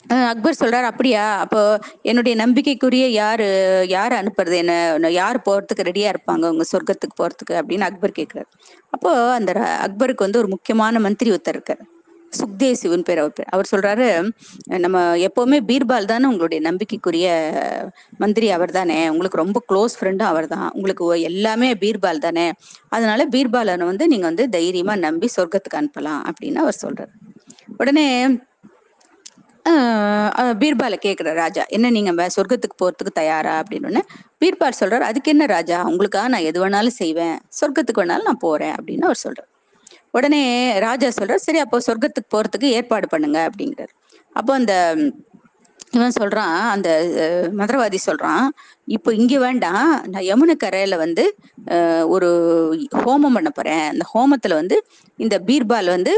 [0.08, 1.38] அக்பர் சொல்றாரு அப்படியா?
[1.38, 4.54] அப்போ என்னுடைய நம்பிக்கைக்குரிய யாரு யார் அனுப்புறது?
[4.54, 6.48] என்ன யார் போறதுக்கு ரெடியா இருப்பாங்க?
[6.48, 7.52] உங்க சொர்க்கத்துக்கு போறதுக்கு?
[7.52, 8.50] அப்படின்னு அக்பர் கேட்கிறாரு
[8.90, 11.80] அப்போ அந்த ர- அக்பருக்கு வந்து ஒரு முக்கியமான மந்திரி ஒருத்தர் இருக்காரு.
[12.38, 13.48] சுக்தேவ் சிவன் பேர் அவர் பேர்.
[13.54, 14.06] அவர் சொல்றாரு
[14.84, 17.26] நம்ம எப்பவுமே பீர்பால் தானே உங்களுடைய நம்பிக்கைக்குரிய
[18.22, 18.98] மந்திரி அவர் தானே.
[19.14, 20.68] உங்களுக்கு ரொம்ப க்ளோஸ் ஃப்ரெண்டும் அவர் தான்.
[20.74, 22.46] உங்களுக்கு எல்லாமே பீர்பால் தானே.
[22.96, 27.14] அதனால பீர்பாலனை வந்து நீங்க வந்து தைரியமா நம்பி சொர்க்கத்துக்கு அனுப்பலாம் அப்படின்னு அவர் சொல்றாரு.
[27.82, 28.08] உடனே
[30.62, 33.52] பீர்பாலை கேட்குற ராஜா என்ன நீங்க சொர்க்கத்துக்கு போறதுக்கு தயாரா?
[33.60, 34.02] அப்படின்னு உடனே
[34.42, 35.78] பீர்பால் சொல்றாரு அதுக்கு என்ன ராஜா?
[35.90, 37.36] உங்களுக்காக நான் எது வேணாலும் செய்வேன்.
[37.60, 38.74] சொர்க்கத்துக்கு வேணாலும் நான் போறேன்.
[38.78, 39.50] அப்படின்னு அவர் சொல்றாரு.
[40.14, 40.42] உடனே
[40.86, 43.92] ராஜா சொல்றாரு சரி அப்போ சொர்க்கத்துக்கு போறதுக்கு ஏற்பாடு பண்ணுங்க அப்படிங்கிறார்.
[44.36, 44.74] அப்போ அந்த
[45.96, 46.88] இவன் சொல்றான் அந்த
[47.58, 48.46] மந்திரவாதி சொல்றான்
[48.96, 51.24] இப்போ இங்க வேண்டாம் நான் யமுனை கரையில வந்து
[52.14, 52.28] ஒரு
[53.02, 53.84] ஹோமம் பண்ண போறேன்.
[53.92, 54.76] அந்த ஹோமத்துல வந்து
[55.18, 56.14] இந்த பீர்பால் வந்து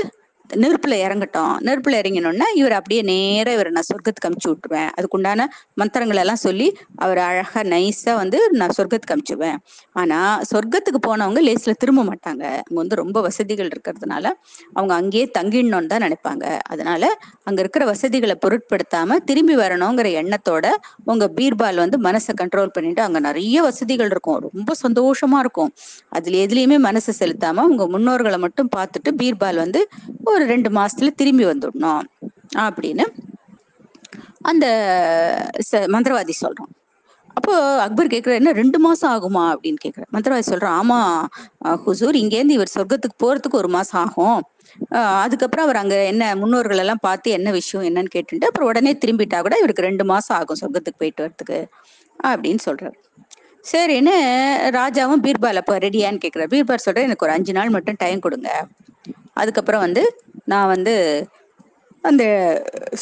[0.54, 1.52] நெருப்புல இறங்கட்டும்.
[1.66, 4.90] நெருப்புல இறங்கினோடனே இவர் அப்படியே நேராக இவரை நான் சொர்க்கத்துக்கு அமுச்சு விட்டுருவேன்.
[4.96, 9.58] அதுக்குண்டான மந்திரங்கள் எல்லாம் சொல்லி அவர் அழகா நைஸா வந்து நான் சொர்க்கத்துக்கு அமுச்சுவேன்
[9.96, 10.18] ஆனா
[10.52, 12.24] சொர்க்கத்துக்கு போனவங்க லேஸ்ல திரும்ப மாட்டாங்க.
[12.60, 14.24] அங்க வந்து ரொம்ப வசதிகள் இருக்கிறதுனால
[14.76, 16.44] அவங்க அங்கேயே தங்கிடணும்னு தான் நினைப்பாங்க.
[16.72, 17.02] அதனால
[17.44, 18.94] அங்க இருக்கிற வசதிகளை பொருட்படுத்தாம
[19.28, 20.66] திரும்பி வரணுங்கிற எண்ணத்தோட
[21.06, 24.40] உங்க பீர்பால் வந்து மனசை கண்ட்ரோல் பண்ணிட்டு அங்க நிறைய வசதிகள் இருக்கும்.
[24.48, 25.70] ரொம்ப சந்தோஷமா இருக்கும்.
[26.16, 29.80] அதுல எதுலயுமே மனசை செலுத்தாம உங்க முன்னோர்களை மட்டும் பார்த்துட்டு பீர்பால் வந்து
[30.36, 32.02] ஒரு ரெண்டு மாசத்துல திரும்பி வந்துடணும்
[32.56, 33.04] அப்படின்னு
[34.42, 34.66] அந்த
[35.70, 36.72] ச- மந்திரவாதி சொல்றான்.
[37.36, 39.42] அப்போ அக்பர் கேட்குற என்ன ரெண்டு மாசம் ஆகுமா?
[39.54, 40.98] அப்படின்னு கேட்குறாரு மந்திரவாதி சொல்றான் ஆமா
[41.84, 44.40] ஹுசூர் இங்கேருந்து இவர் சொர்க்கத்துக்கு போறதுக்கு ஒரு மாசம் ஆகும்.
[45.22, 49.56] அதுக்கப்புறம் அவர் அங்க என்ன முன்னோர்கள் எல்லாம் பார்த்து என்ன விஷயம் என்னன்னு கேட்டுட்டு அப்புறம் உடனே திரும்பிட்டா கூட
[49.56, 51.58] இவருக்கு ரெண்டு மாசம் ஆகும் சொர்க்கத்துக்கு போயிட்டு வரதுக்கு
[52.24, 52.96] அப்படின்னு சொல்றாரு.
[53.64, 54.16] சரின்னு
[54.78, 58.50] ராஜாவும் பீர்பால் அப்போ ரெடியான்னு கேட்குறாரு பீர்பால் சொல்ற எனக்கு ஒரு அஞ்சு நாள் மட்டும் டைம் கொடுங்க.
[59.34, 60.02] அதுக்கப்புறம் வந்து
[60.52, 60.94] நான் வந்து
[62.04, 62.24] அந்த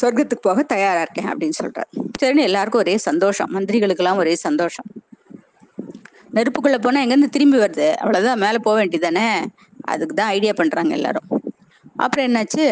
[0.01, 1.91] சொர்க்கத்துக்கு போக தயாரா இருக்கேன் அப்படின்னு சொல்றாரு.
[2.21, 3.51] சரின்னு எல்லாருக்கும் ஒரே சந்தோஷம்.
[3.55, 4.89] மந்திரிகளுக்கெல்லாம் ஒரே சந்தோஷம்.
[6.37, 7.89] நெருப்புக்குள்ள போனா எங்கேருந்து திரும்பி வருது?
[8.03, 9.27] அவ்வளவுதான் மேல போக வேண்டியதானே
[9.93, 11.29] அதுக்கு தான் ஐடியா பண்றாங்க எல்லாரும்.
[12.05, 12.65] அப்புறம் என்னாச்சு?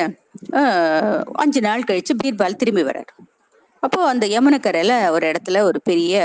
[1.43, 3.13] அஞ்சு நாள் கழிச்சு பீர்பால் திரும்பி வர்றாரு.
[3.83, 6.17] அப்போ அந்த யமுனக்கரையில ஒரு இடத்துல ஒரு பெரிய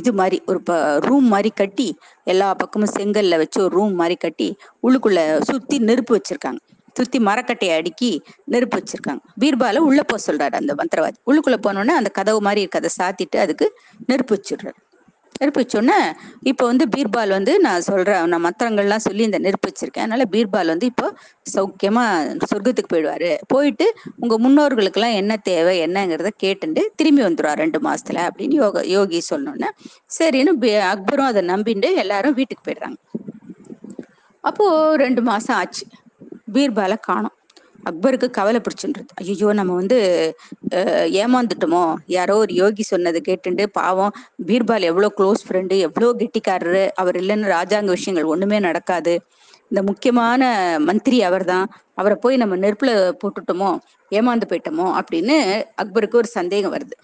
[0.00, 0.60] இது மாதிரி ஒரு
[1.06, 1.88] ரூம் மாதிரி கட்டி
[2.32, 4.48] எல்லா பக்கமும் செங்கல்ல வச்சு ஒரு ரூம் மாதிரி கட்டி
[4.86, 6.60] உள்ளுக்குள்ள சுத்தி நெருப்பு வச்சிருக்காங்க.
[6.98, 8.10] சுத்தி மரக்கட்டையை அடுக்கி
[8.54, 9.22] நெருப்பு வச்சிருக்காங்க.
[9.44, 11.18] பீர்பால உள்ள போக சொல்றாரு அந்த மந்திரவாதி.
[11.30, 13.68] உள்ளுக்குள்ள போனோடனே அந்த கதவு மாதிரி இருக்கதை சாத்திட்டு அதுக்கு
[14.10, 14.78] நெருப்பு வச்சிடுறாரு.
[15.40, 15.96] நெருப்பு வச்சோடனே
[16.50, 20.04] இப்போ வந்து பீர்பால் வந்து நான் சொல்றேன் நான் மந்திரங்கள்லாம் சொல்லி இந்த நெருப்பு வச்சிருக்கேன்.
[20.04, 21.06] அதனால பீர்பால் வந்து இப்போ
[21.54, 22.04] சௌக்கியமா
[22.50, 23.30] சொர்க்கத்துக்கு போயிடுவாரு.
[23.52, 23.86] போயிட்டு
[24.22, 29.70] உங்க முன்னோர்களுக்கெல்லாம் என்ன தேவை என்னங்கிறத கேட்டுட்டு திரும்பி வந்துடுவார் ரெண்டு மாசத்துல அப்படின்னு யோக யோகி சொன்னோன்னே
[30.18, 30.54] சரின்னு
[30.92, 32.98] அக்பரும் அதை நம்பிட்டு எல்லாரும் வீட்டுக்கு போயிடுறாங்க.
[34.50, 34.66] அப்போ
[35.04, 35.86] ரெண்டு மாசம் ஆச்சு.
[36.54, 37.34] பீர்பாலை காணும்.
[37.88, 39.10] அக்பருக்கு கவலை பிடிச்சுன்றது.
[39.22, 39.98] ஐயோ நம்ம வந்து
[41.22, 41.82] ஏமாந்துட்டோமோ?
[42.16, 44.14] யாரோ ஒரு யோகி சொன்னதை கேட்டுண்டு பாவம்
[44.48, 49.14] பீர்பால் எவ்வளோ க்ளோஸ் ஃப்ரெண்டு எவ்வளோ கெட்டிக்காரரு அவர் இல்லைன்னு ராஜாங்க விஷயங்கள் ஒண்ணுமே நடக்காது.
[49.70, 50.42] இந்த முக்கியமான
[50.88, 51.66] மந்திரி அவர் தான்
[52.00, 52.90] அவரை போய் நம்ம நெருப்புல
[53.22, 53.70] போட்டுட்டோமோ?
[54.12, 54.86] ஏமாந்து போயிட்டோமோ?
[55.00, 55.36] அப்படின்னு
[55.82, 56.96] அக்பருக்கு ஒரு சந்தேகம் வருது.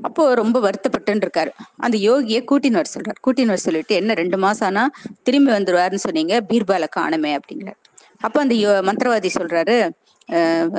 [0.00, 1.50] அப்போ ரொம்ப வருத்தப்பட்டுன்னு இருக்காரு
[1.84, 3.18] அந்த யோகியை கூட்டின்னு வர சொல்றாரு.
[3.26, 4.84] கூட்டின்னு வர சொல்லிட்டு என்ன ரெண்டு மாசம் ஆனா
[5.28, 7.78] திரும்பி வந்துருவாருன்னு சொன்னீங்க பீர்பாலை காணுமே அப்படிங்கிறார்.
[8.22, 9.78] அப்ப அந்த யோ- மந்திரவாதி சொல்றாரு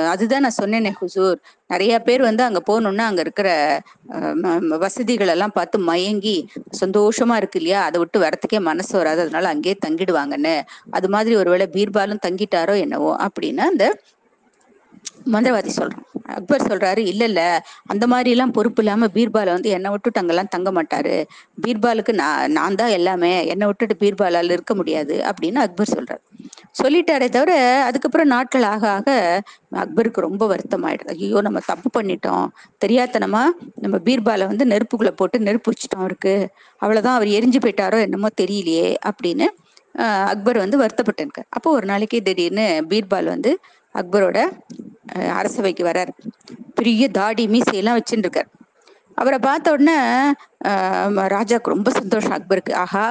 [0.07, 1.35] அதுதான் நான் சொன்னேனே ஹுசூர்.
[1.67, 3.47] நிறைய பேர் வந்து அங்க போகணும்னா அங்க இருக்கிற
[4.79, 6.35] வசதிகள் எல்லாம் பார்த்து மயங்கி
[6.81, 7.83] சந்தோஷமா இருக்கு இல்லையா?
[7.83, 9.21] அதை விட்டு வரத்துக்கே மனசு வராது.
[9.21, 10.55] அதனால அங்கேயே தங்கிடுவாங்கன்னு.
[10.89, 13.11] அது மாதிரி ஒருவேளை பீர்பாலும் தங்கிட்டாரோ என்னவோ?
[13.15, 13.85] அப்படின்னு அந்த
[15.33, 17.41] மந்திரவாதி சொல்றான் அக்பர் சொல்றாரு இல்ல இல்ல
[17.91, 21.15] அந்த மாதிரி எல்லாம் பொறுப்பு இல்லாம பீர்பாலை வந்து என்னை விட்டுட்டு அங்கெல்லாம் தங்க மாட்டாரு.
[21.63, 23.33] பீர்பாலுக்கு நான் நான் தான் எல்லாமே.
[23.53, 26.21] என்னை விட்டுட்டு பீர்பாலால இருக்க முடியாது அப்படின்னு அக்பர் சொல்றாரு.
[26.79, 27.51] சொல்லிட்டாரே தவிர
[27.87, 29.09] அதுக்கப்புறம் நாட்கள் ஆக ஆக
[29.83, 32.47] அக்பருக்கு ரொம்ப வருத்தம் ஆயிடுது ஐயோ நம்ம தப்பு பண்ணிட்டோம்.
[32.81, 33.43] தெரியாதனமா
[33.83, 36.33] நம்ம பீர்பாலை வந்து நெருப்புக்குள்ள போட்டு நெருப்பு வச்சுட்டோம் அவருக்கு
[36.81, 39.47] அவ்வளவுதான் அவர் எரிஞ்சு போயிட்டாரோ என்னமோ தெரியலையே அப்படின்னு
[40.33, 41.49] அக்பர் வந்து வருத்தப்பட்டிருக்கார்.
[41.49, 43.51] அப்போ ஒரு நாளைக்கு திடீர்னு பீர்பால் வந்து
[43.95, 44.37] அக்பரோட
[45.37, 46.11] அரசவைக்கு வரார்.
[46.79, 48.51] பெரிய தாடி மீசையெல்லாம் வச்சுட்டு இருக்கார்
[49.21, 49.95] அவரை பார்த்த உடனே
[51.33, 52.33] ராஜாக்கு ரொம்ப சந்தோஷம்.
[52.37, 53.03] அக்பருக்கு ஆஹா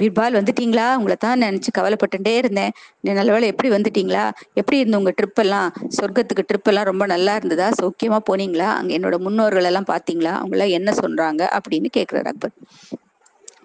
[0.00, 0.86] பீர்பால் வந்துட்டீங்களா?
[0.98, 2.72] உங்களை தான் நினைச்சு கவலைப்பட்டுட்டே இருந்தேன்.
[3.18, 4.24] நல்ல வேலை எப்படி வந்துட்டீங்களா?
[4.60, 7.68] எப்படி இருந்த உங்க ட்ரிப்பெல்லாம் சொர்க்கத்துக்கு ட்ரிப்பெல்லாம் ரொம்ப நல்லா இருந்ததா?
[7.80, 8.68] சௌக்கியமா போனீங்களா?
[8.78, 11.42] அங்க என்னோட முன்னோர்கள் எல்லாம் பாத்தீங்களா அவங்க எல்லாம் என்ன சொல்றாங்க?
[11.58, 12.54] அப்படின்னு கேக்குறாரு அக்பர்.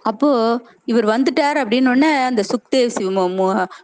[0.06, 0.30] அப்போ
[0.86, 3.28] இவர் வந்துட்டார் அப்படின்னு உடனே அந்த சுக்தேவ் சிவ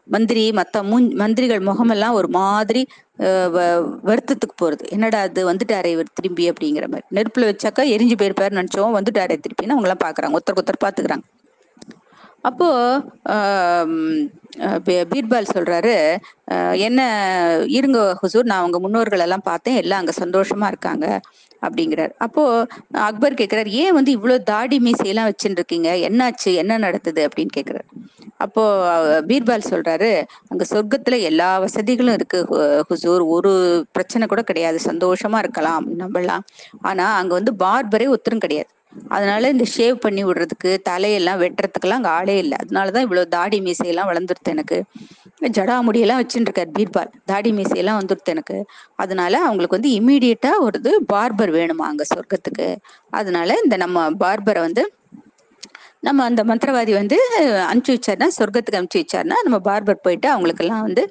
[0.05, 2.81] மந்திரி மத்த மூ மந்திரிகள் முகமெல்லாம் ஒரு மாதிரி
[3.19, 4.83] வ- வருத்தத்துக்கு போறது.
[4.89, 7.05] என்னடா அது வந்துட்டாரே இவர் திரும்பி அப்படிங்கிற மாதிரி.
[7.15, 8.95] நெருப்புல வச்சாக்கா எரிஞ்சு போயிருப்பாரு நினைச்சோம்.
[8.97, 10.35] வந்துட்டாரே திருப்பின்னு அவங்க எல்லாம் பாக்குறாங்க.
[10.37, 11.23] ஒருத்தருக்கு ஒருத்தர் பாத்துக்கிறாங்க.
[12.41, 12.67] அப்போ
[15.11, 15.95] பீர்பால் சொல்றாரு
[16.77, 17.01] என்ன
[17.77, 19.79] இருங்க ஹுசூர் நான் அவங்க முன்னோர்கள் எல்லாம் பார்த்தேன்.
[19.83, 21.05] எல்லாம் அங்க சந்தோஷமா இருக்காங்க.
[21.61, 22.11] அப்படிங்கிறார்.
[22.17, 26.55] அப்போ அக்பர் கேக்குறாரு ஏன் வந்து இவ்வளவு தாடி மீசையெல்லாம் வச்சுட்டு இருக்கீங்க என்னாச்சு?
[26.55, 27.27] என்ன நடந்தது?
[27.27, 28.09] அப்படின்னு கேக்குறாரு.
[28.37, 28.85] அப்போ
[29.21, 33.25] பீர்பால் சொல்றாரு அங்க சொர்க்கத்துல எல்லா வசதிகளும் இருக்கு ஹு- ஹுசூர்.
[33.25, 34.79] ஒரு பிரச்சனை கூட கிடையாது.
[34.85, 36.39] சந்தோஷமா இருக்கலாம் நம்பலாம்.
[36.81, 38.67] ஆனா அங்க வந்து பார்பரே ஒத்தரும் கிடையாது.
[39.07, 42.57] அதனால இந்த ஷேவ் பண்ணி விடுறதுக்கு தலையெல்லாம் வெட்டுறதுக்கெல்லாம் அங்கே ஆளே இல்லை.
[42.63, 44.77] அதனாலதான் இவ்வளவு தாடி மீசையெல்லாம் வளர்ந்துருது எனக்கு.
[45.57, 47.11] ஜடாமுடியெல்லாம் வச்சுருக்கார் பீர்பால்.
[47.25, 48.57] தாடி மீசையெல்லாம் வந்துருது எனக்கு.
[48.95, 52.67] அதனால அவங்களுக்கு வந்து இம்மீடியட்டாக ஒரு இது பார்பர் வேணுமா அங்க சொர்க்கத்துக்கு?
[53.11, 54.83] அதனால இந்த நம்ம பார்பரை வந்து
[56.07, 57.17] நம்ம அந்த மந்திரவாதி வந்து
[57.69, 61.03] அனுப்பிச்சு வச்சாருன்னா சொர்க்கத்துக்கு அனுப்பிச்சு வச்சாருன்னா நம்ம பார்பர் போயிட்டு அவங்களுக்கெல்லாம் வந்து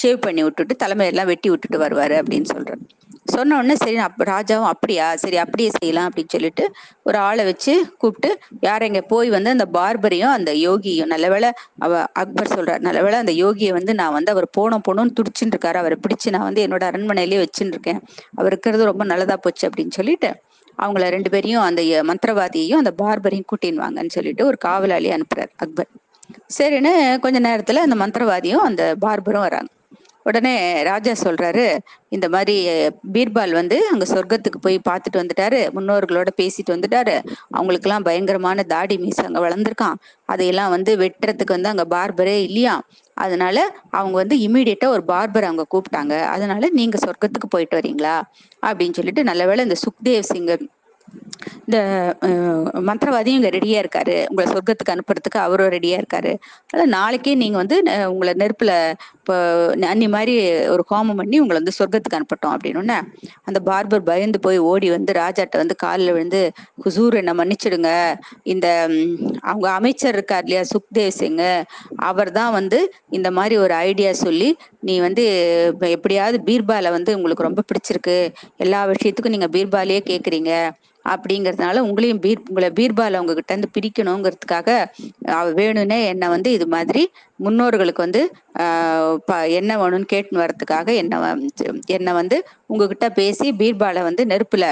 [0.00, 2.82] ஷேவ் பண்ணி விட்டுட்டு தலைமையெல்லாம் வெட்டி விட்டுட்டு வருவாரு அப்படின்னு சொல்றாரு.
[3.26, 5.06] சொன்ன உடனே சரி அப்ப ராஜாவும் அப்படியா?
[5.16, 6.64] சரி அப்படியே செய்யலாம் அப்படின்னு சொல்லிட்டு
[7.02, 8.30] ஒரு ஆளை வச்சு கூப்பிட்டு
[8.60, 13.72] யார் எங்க போய் வந்து அந்த பார்பரையும் அந்த யோகியும் நல்லவேளை அவ அக்பர் சொல்றார் நல்லவேளை அந்த யோகியை
[13.78, 15.80] வந்து நான் வந்து அவர் போனோம் போனோம்னு துடிச்சுட்டு இருக்காரு.
[15.82, 18.00] அவரை பிடிச்சு நான் வந்து என்னோட அரண்மனையிலேயே வச்சுட்டு இருக்கேன்.
[18.34, 20.30] அவர் இருக்கிறது ரொம்ப நல்லதா போச்சு அப்படின்னு சொல்லிட்டு
[20.78, 25.90] அவங்கள ரெண்டு பேரையும் அந்த மந்திரவாதியையும் அந்த பார்பரையும் கூட்டின்வாங்கன்னு சொல்லிட்டு ஒரு காவலாளி அனுப்புறாரு அக்பர்.
[26.58, 29.70] சரின்னு கொஞ்ச நேரத்துல அந்த மந்திரவாதியும் அந்த பார்பரும் வராங்க.
[30.22, 31.64] உடனே ராஜா சொல்றாரு
[32.08, 32.54] இந்த மாதிரி
[33.12, 37.14] பீர்பால் வந்து அங்க சொர்க்கத்துக்கு போய் பார்த்துட்டு வந்துட்டாரு முன்னோர்களோட பேசிட்டு வந்துட்டாரு.
[37.50, 39.96] அவங்களுக்கெல்லாம் பயங்கரமான தாடி மீசை அங்க வளர்ந்துருக்கான்.
[40.28, 42.74] அதையெல்லாம் வந்து வெட்டுறதுக்கு வந்து அங்க பார்பரே இல்லையா?
[43.16, 43.56] அதனால
[43.90, 46.14] அவங்க வந்து இமீடியட்டா ஒரு பார்பர் அவங்க கூப்பிட்டாங்க.
[46.26, 48.16] அதனால நீங்க சொர்க்கத்துக்கு போயிட்டு வரீங்களா?
[48.62, 50.64] அப்படின்னு சொல்லிட்டு நல்லவேளை இந்த சுக்தேவ் சிங்கர்
[51.66, 51.78] இந்த
[52.88, 54.16] மந்திரவாதியும் இங்க ரெடியா இருக்காரு.
[54.30, 56.32] உங்களை சொர்க்கத்துக்கு அனுப்புறதுக்கு அவரும் ரெடியா இருக்காரு.
[56.70, 57.76] அதனால நாளைக்கே நீங்க வந்து
[58.12, 58.72] உங்களை நெருப்புல
[59.18, 59.34] இப்போ
[59.90, 60.34] அன்னி மாதிரி
[60.74, 62.96] ஒரு ஹோமம் பண்ணி உங்களை வந்து சொர்க்கத்துக்கு அனுப்பட்டோம் அப்படின்னு
[63.48, 66.40] அந்த பார்பர் பயந்து போய் ஓடி வந்து ராஜாட்ட வந்து காலில் விழுந்து
[66.84, 67.90] ஹுசூர் என்னை மன்னிச்சிடுங்க.
[68.52, 68.66] இந்த
[69.50, 71.42] அவங்க அமைச்சர் இருக்கார் இல்லையா சுக்தேவ் சிங்
[72.10, 72.80] அவர் தான் வந்து
[73.18, 74.50] இந்த மாதிரி ஒரு ஐடியா சொல்லி
[74.88, 75.24] நீ வந்து
[75.96, 78.18] எப்படியாவது பீர்பால வந்து உங்களுக்கு ரொம்ப பிடிச்சிருக்கு.
[78.64, 80.52] எல்லா விஷயத்துக்கும் நீங்க பீர்பாலையே கேட்குறீங்க
[81.04, 84.70] அப்படிங்கிறதுனால உங்களையும் பீர் உங்களை பீர்பால் அவங்க கிட்ட இருந்து பிரிக்கணுங்கிறதுக்காக
[85.58, 87.02] வேணும்னே என்னை வந்து இது மாதிரி
[87.44, 88.20] முன்னோர்களுக்கு வந்து
[89.26, 91.20] ப- என்ன வேணும்னு கேட்டுன்னு வர்றதுக்காக என்ன
[91.86, 92.36] என்னை வந்து
[92.66, 94.64] உங்ககிட்ட பேசி பீர்பாலை வந்து நெருப்புல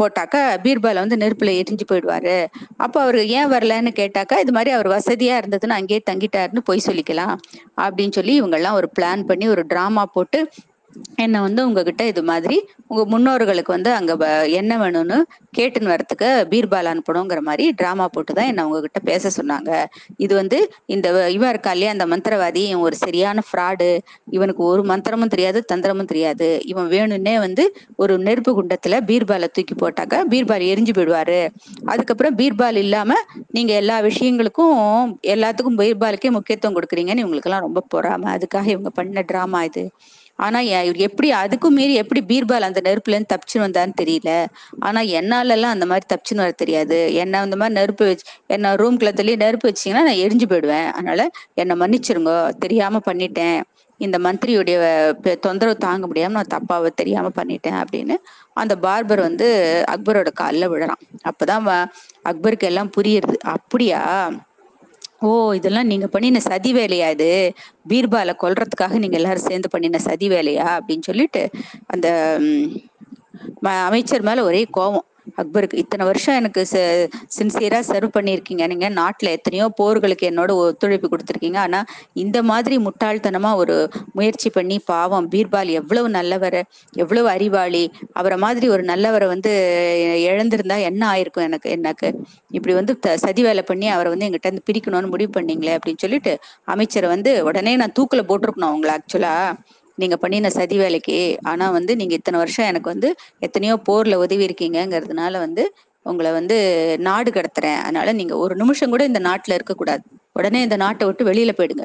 [0.00, 2.36] போட்டாக்கா பீர்பாலை வந்து நெருப்புல எரிஞ்சு போயிடுவாரு.
[2.76, 7.34] அப்போ அவர் ஏன் வரலன்னு கேட்டாக்கா இது மாதிரி அவர் வசதியா இருந்ததுன்னு அங்கேயே தங்கிட்டாருன்னு பொய் சொல்லிக்கலாம்.
[7.80, 10.40] அப்படின்னு சொல்லி இவங்கெல்லாம் ஒரு பிளான் பண்ணி ஒரு டிராமா போட்டு
[11.24, 12.56] என்னை வந்து உங்ககிட்ட இது மாதிரி
[12.90, 14.12] உங்க முன்னோர்களுக்கு வந்து அங்க
[14.60, 15.18] என்ன வேணும்னு
[15.56, 19.70] கேட்டுன்னு வரத்துக்கு பீர்பால் அனுப்பணுங்கிற மாதிரி டிராமா போட்டு தான் என்னை உங்ககிட்ட பேச சொன்னாங்க.
[20.16, 23.88] இது வந்து இந்த இவன் இருக்கா இல்லையா அந்த மந்திரவாதி இவன் ஒரு சரியான ஃப்ராடு
[24.30, 26.48] இவனுக்கு ஒரு மந்திரமும் தெரியாது தந்திரமும் தெரியாது.
[26.72, 27.64] இவன் வேணும்னே வந்து
[27.96, 31.40] ஒரு நெருப்பு குண்டத்துல பீர்பாலை தூக்கி போட்டாக்க பீர்பால் எரிஞ்சு போயிடுவாரு.
[31.86, 33.12] அதுக்கப்புறம் பீர்பால் இல்லாம
[33.48, 34.78] நீங்க எல்லா விஷயங்களுக்கும்
[35.34, 38.22] எல்லாத்துக்கும் பீர்பாலுக்கே முக்கியத்துவம் கொடுக்குறீங்கன்னு இவங்களுக்கெல்லாம் ரொம்ப பொறாம.
[38.36, 39.84] அதுக்காக இவங்க பண்ண டிராமா இது.
[40.36, 44.46] ஆனா இவர் எப்படி அதுக்கும் மீறி எப்படி பீர்பால் அந்த நெருப்புல இருந்து தப்பிச்சுன்னு வந்தான்னு தெரியல.
[44.78, 47.14] ஆனா என்னால எல்லாம் அந்த மாதிரி தப்பிச்சுன்னு வர தெரியாது.
[47.14, 50.90] என்ன அந்த மாதிரி நெருப்பு வச்சு என்ன ரூம் குளத்துலயே நெருப்பு வச்சிங்கன்னா நான் எரிஞ்சு போயிடுவேன்.
[50.90, 52.48] அதனால என்னை மன்னிச்சிருங்க.
[52.48, 53.62] தெரியாம பண்ணிட்டேன்.
[53.98, 58.14] இந்த மந்திரியுடைய தொந்தரவு தாங்க முடியாம நான் தப்பாவை தெரியாம பண்ணிட்டேன் அப்படின்னு
[58.54, 61.00] அந்த பார்பர் வந்து அக்பரோட காலில் விழறான்.
[61.24, 61.84] அப்பதான் வ-
[62.24, 63.36] அக்பருக்கு எல்லாம் புரியுது.
[63.36, 64.32] அப்படியா?
[65.22, 67.52] ஓ இதெல்லாம் நீங்க பண்ணின சதி வேலையா இது?
[67.88, 70.78] பீர்பாலை கொல்றதுக்காக நீங்க எல்லாரும் சேர்ந்து பண்ணின சதி வேலையா?
[70.78, 71.50] அப்படின்னு சொல்லிட்டு
[71.86, 72.76] அந்த ம்,
[73.62, 75.06] ம- அமைச்சர் மேல ஒரே கோவம்.
[75.40, 76.62] அக்பருக்கு இத்தனை வருஷம் எனக்கு
[77.36, 78.64] சின்சியரா சர்வ் பண்ணியிருக்கீங்க.
[78.72, 81.58] நீங்க நாட்டுல எத்தனையோ போர்களுக்கு என்னோட ஒத்துழைப்பு கொடுத்துருக்கீங்க.
[81.66, 81.80] ஆனா
[82.24, 83.76] இந்த மாதிரி முட்டாள்தனமா ஒரு
[84.12, 86.58] முயற்சி பண்ணி பாவம் பீர்பால் எவ்வளவு நல்லவர்
[87.04, 89.52] எவ்வளவு அறிவாளி அவரை மாதிரி ஒரு நல்லவரை வந்து
[90.28, 92.08] இழந்திருந்தா என்ன ஆயிருக்கும் எனக்கு எனக்கு?
[92.56, 96.34] இப்படி வந்து சதி வேலை பண்ணி அவரை வந்து எங்கிட்ட இருந்து பிரிக்கணும்னு முடிவு பண்ணீங்களே அப்படின்னு சொல்லிட்டு
[96.74, 99.34] அமைச்சரை வந்து உடனே நான் தூக்குல போட்டிருக்கணும் அவங்களை ஆக்சுவலா
[100.02, 101.18] நீங்க பண்ணின சதி வேலைக்கு
[101.52, 103.10] ஆனா வந்து நீங்க இத்தனை வருஷம் எனக்கு வந்து
[103.46, 105.64] எத்தனையோ போர்ல உதவி இருக்கீங்கங்கிறதுனால வந்து
[106.10, 106.56] உங்களை வந்து
[107.08, 107.80] நாடு கடத்துறேன்.
[107.86, 110.02] அதனால நீங்க ஒரு நிமிஷம் கூட இந்த நாட்டுல இருக்கக்கூடாது
[110.38, 111.84] உடனே இந்த நாட்டை விட்டு வெளியில போயிடுங்க.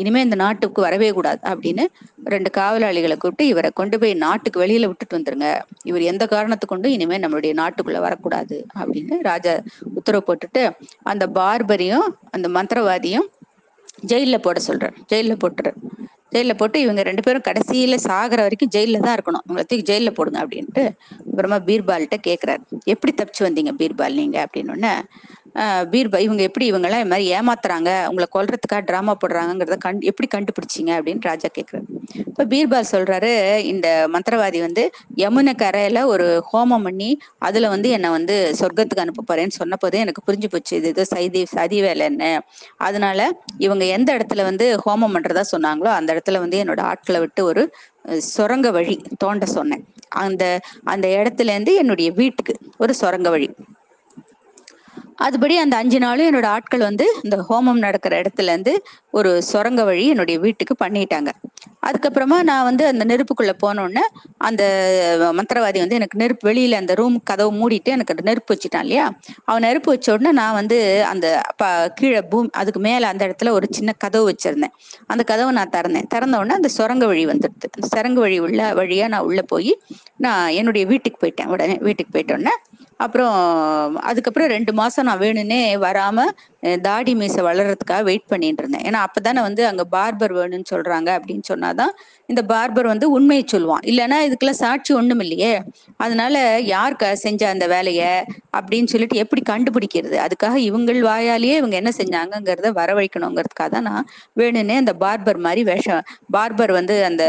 [0.00, 1.84] இனிமே இந்த நாட்டுக்கு வரவே கூடாது அப்படின்னு
[2.32, 5.48] ரெண்டு காவலாளிகளை கூப்பிட்டு இவரை கொண்டு போய் நாட்டுக்கு வெளியில விட்டுட்டு வந்துருங்க.
[5.90, 9.52] இவர் எந்த காரணத்தை கொண்டு இனிமே நம்மளுடைய நாட்டுக்குள்ள வரக்கூடாது அப்படின்னு ராஜா
[9.98, 10.64] உத்தரவு போட்டுட்டு
[11.12, 13.28] அந்த பார்பரியும் அந்த மந்திரவாதியும்
[14.12, 14.96] ஜெயில போட சொல்றார்.
[15.12, 15.78] ஜெயில போட்டுறார்.
[16.34, 19.44] ஜெயிலில் போட்டு இவங்க ரெண்டு பேரும் கடைசியில சாகிற வரைக்கும் ஜெயிலில் தான் இருக்கணும்.
[19.46, 20.84] இவங்களை தூக்கி ஜெயில்ல போடுங்க அப்படின்ட்டு
[21.26, 22.62] அப்புறமா பீர்பால்கிட்ட கேக்குறாரு.
[22.94, 24.38] எப்படி தப்பிச்சு வந்தீங்க பீர்பால் நீங்க?
[24.46, 24.92] அப்படின்னு
[25.92, 27.90] பீர்பா இவங்க எப்படி இவங்கெல்லாம் இது மாதிரி ஏமாத்துறாங்க?
[28.10, 31.86] உங்களை கொல்றதுக்காக டிராமா போடுறாங்கிறத கண் எப்படி கண்டுபிடிச்சிங்க அப்படின்னு ராஜா கேக்குறாரு.
[32.30, 33.30] இப்ப பீர்பால் சொல்றாரு
[33.72, 34.84] இந்த மந்திரவாதி வந்து
[35.22, 40.50] யமுனை கரையில ஒரு ஹோமம் பண்ணி அதுல வந்து என்னை வந்து சொர்க்கத்துக்கு அனுப்ப போறேன்னு சொன்னபோதே எனக்கு புரிஞ்சு
[40.52, 42.30] போச்சு இது ஏதோ சதி சதி வேலைன்னு.
[42.88, 43.20] அதனால
[43.58, 47.64] இவங்க எந்த இடத்துல வந்து ஹோமம் பண்றதா சொன்னாங்களோ அந்த இடத்துல வந்து என்னோட ஆட்களை விட்டு ஒரு
[48.34, 49.84] சுரங்க வழி தோண்ட சொன்னேன்.
[50.24, 50.44] அந்த
[50.84, 53.48] அந்த இடத்துல இருந்து என்னுடைய வீட்டுக்கு ஒரு சுரங்க வழி.
[55.18, 58.72] அதுபடி அந்த அஞ்சு நாளும் என்னோட ஆட்கள் வந்து இந்த ஹோமம் நடக்கிற இடத்துல இருந்து
[59.10, 61.30] ஒரு சுரங்க வழி என்னுடைய வீட்டுக்கு பண்ணிட்டாங்க.
[61.86, 64.02] அதுக்கப்புறமா நான் வந்து அந்த நெருப்புக்குள்ள போனோடனே
[64.38, 64.62] அந்த
[65.34, 69.06] மந்திரவாதி வந்து எனக்கு நெருப்பு வெளியில அந்த ரூம் கதவு மூடிட்டு எனக்கு அந்த நெருப்பு வச்சுட்டான் இல்லையா?
[69.44, 73.66] அவன் நெருப்பு வச்ச உடனே நான் வந்து அந்த ப கீழே பூமி அதுக்கு மேல அந்த இடத்துல ஒரு
[73.70, 74.74] சின்ன கதவு வச்சிருந்தேன்.
[75.06, 76.06] அந்த கதவை நான் திறந்தேன்.
[76.08, 77.68] திறந்த உடனே அந்த சுரங்க வழி வந்துடுது.
[77.76, 79.72] அந்த சுரங்க வழி உள்ள வழியா நான் உள்ள போய்
[80.16, 81.46] நான் என்னுடைய வீட்டுக்கு போயிட்டேன்.
[81.46, 82.54] உடனே வீட்டுக்கு போயிட்ட உடனே
[83.00, 83.36] அப்புறம்
[84.00, 86.26] அதுக்கப்புறம் ரெண்டு மாசம் நான் வேணும்னே வராம
[86.82, 88.84] தாடி மீசை வளர்றதுக்காக வெயிட் பண்ணிட்டு இருந்தேன்.
[88.88, 91.92] ஏன்னா அப்பதானே வந்து அங்க பார்பர் வேணும்னு சொல்றாங்க அப்படின்னு சொன்னாதான்
[92.26, 93.82] இந்த பார்பர் வந்து உண்மையை சொல்லுவான்.
[93.90, 95.52] இல்லைன்னா இதுக்கெல்லாம் சாட்சி ஒண்ணும் இல்லையே.
[95.96, 96.34] அதனால
[96.74, 98.02] யார் செஞ்ச அந்த வேலைய
[98.58, 100.16] அப்படின்னு சொல்லிட்டு எப்படி கண்டுபிடிக்கிறது?
[100.26, 104.08] அதுக்காக இவங்கள் வாயாலேயே இவங்க என்ன செஞ்சாங்கங்கிறத வரவழைக்கணுங்கிறதுக்காக தான் நான்
[104.40, 106.02] வேணும்னே அந்த பார்பர் மாதிரி வேஷம்
[106.36, 107.24] பார்பர் வந்து அந்த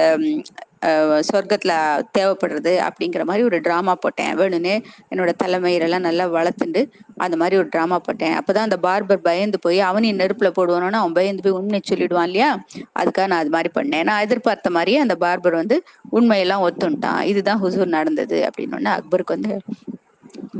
[1.34, 1.76] சொர்க்கத்தில்
[2.17, 4.38] தேவைப்படுறது அப்படிங்கிற மாதிரி ஒரு ட்ராமா போட்டேன்.
[4.38, 4.76] வேணும்னே
[5.15, 6.82] என்னோட தலைமையிலெல்லாம் நல்லா வளர்த்துண்டு
[7.17, 8.36] அந்த மாதிரி ஒரு ட்ராமா போட்டேன்.
[8.38, 12.63] அப்போதான் அந்த பார்பர் பயந்து போய் அவனையும் நெருப்பில் போடுவானோன்னு அவன் பயந்து போய் உண்மை சொல்லிடுவான் இல்லையா?
[13.00, 14.04] அதுக்காக நான் அது மாதிரி பண்ணேன்.
[14.04, 17.21] நான் எதிர்பார்த்த மாதிரியே அந்த பார்பர் வந்து உண்மையெல்லாம் ஒத்துண்டான்.
[17.21, 19.60] இதுதான் ஹுசூர் நடந்தது அப்படின்னு அக்பருக்கு வந்து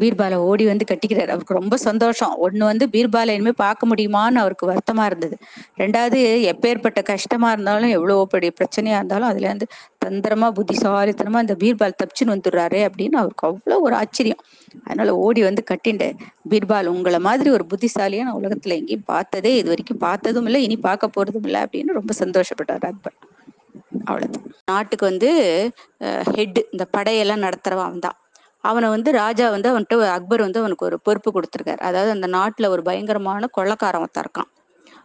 [0.02, 1.32] பீர்பாலை ஓடி வந்து கட்டிக்கிறாரு.
[1.34, 2.34] அவருக்கு ரொம்ப சந்தோஷம்.
[2.46, 5.36] ஒன்று வந்து பீர்பாலை இனிமே பார்க்க முடியுமான்னு அவருக்கு வருத்தமா இருந்தது.
[5.82, 6.20] ரெண்டாவது
[6.52, 9.68] எப்பேற்பட்ட கஷ்டமா இருந்தாலும் எவ்வளோ பெரிய பிரச்சனையா இருந்தாலும் அதுல இருந்து
[10.06, 14.42] தந்திரமா புத்திசாலித்தனமா இந்த பீர்பால் தப்பிச்சுன்னு வந்துடுறாரு அப்படின்னு அவருக்கு அவ்வளவு ஒரு ஆச்சரியம்.
[14.88, 16.10] அதனால ஓடி வந்து கட்டிண்டு
[16.52, 20.62] பீர்பால் உங்களை மாதிரி ஒரு புத்திசாலியா நான் உலகத்துல எங்கேயும் பார்த்ததே இது வரைக்கும் பார்த்ததும் இல்லை.
[20.68, 21.62] இனி பார்க்க போறதும் இல்லை.
[21.68, 23.18] அப்படின்னு ரொம்ப சந்தோஷப்பட்டார் அக்பர்.
[24.10, 24.46] அவ்வளவுதான்.
[24.72, 25.30] நாட்டுக்கு வந்து
[26.36, 28.18] ஹெட் இந்த படையெல்லாம் நடத்துறவன் அவன் தான்
[28.65, 31.78] அவனை வந்து ராஜா வந்து அவன்கிட்ட அக்பர் வந்து அவனுக்கு ஒரு பொறுப்பு கொடுத்துருக்காரு.
[31.78, 34.49] அதாவது அந்த நாட்டுல ஒரு பயங்கரமான கொள்ளக்காரன் இருக்கான்.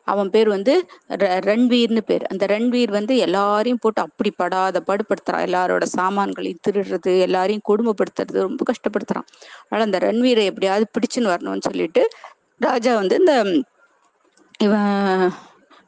[0.04, 2.26] அவன் பேர் வந்து ர- ரன்வீர்னு பேர்.
[2.26, 5.46] அந்த ரன்வீர் வந்து எல்லாரையும் போட்டு அப்படி படாத பாடுபடுத்துறான்.
[5.48, 9.26] எல்லாரோட சாமான்களையும் திருடுறது எல்லாரையும் கொடுமைப்படுத்துறது ரொம்ப கஷ்டப்படுத்துறான்.
[9.68, 12.08] அதனால அந்த ரன்வீரை எப்படியாவது பிடிச்சுன்னு வரணும்னு சொல்லிட்டு
[12.58, 13.44] ராஜா வந்து இந்த
[14.58, 15.32] இவன்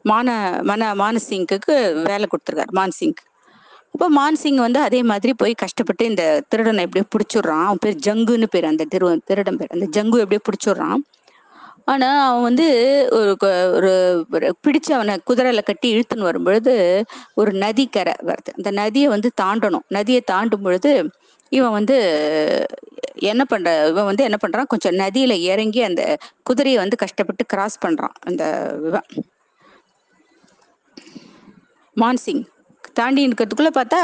[0.02, 2.72] மான மன மானசிங்குக்கு வேலை கொடுத்துருக்காரு.
[2.72, 3.30] மான்சிங்க்கு
[3.94, 7.64] அப்போ மான்சிங் வந்து அதே மாதிரி போய் கஷ்டப்பட்டு இந்த திருடனை எப்படியோ பிடிச்சிடுறான்.
[7.66, 9.74] அவன் பேர் ஜங்குன்னு பேர் அந்த திரு திருடன் பேர்.
[9.76, 11.00] அந்த ஜங்கு எப்படியோ பிடிச்சிடுறான்.
[11.85, 12.66] ஆனா அவன் வந்து
[13.11, 13.31] ஒரு
[13.76, 13.92] ஒரு
[14.31, 16.74] ஒரு பிடிச்சு அவனை குதிரையில கட்டி இழுத்துன்னு வரும்பொழுது
[17.35, 18.50] ஒரு நதிக்கரை வருது.
[18.57, 19.87] அந்த நதியை வந்து தாண்டணும்.
[19.88, 20.92] நதியை தாண்டும் பொழுது
[21.52, 21.96] இவன் வந்து
[23.31, 24.70] என்ன பண்ற இவன் வந்து என்ன பண்றான்?
[24.72, 26.02] கொஞ்சம் நதியில இறங்கி அந்த
[26.42, 28.44] குதிரையை வந்து கஷ்டப்பட்டு கிராஸ் பண்றான் அந்த
[28.88, 29.09] இவன்.
[31.96, 32.42] மான்சிங்
[32.92, 34.02] தாண்டி இருக்கிறதுக்குள்ள பார்த்தா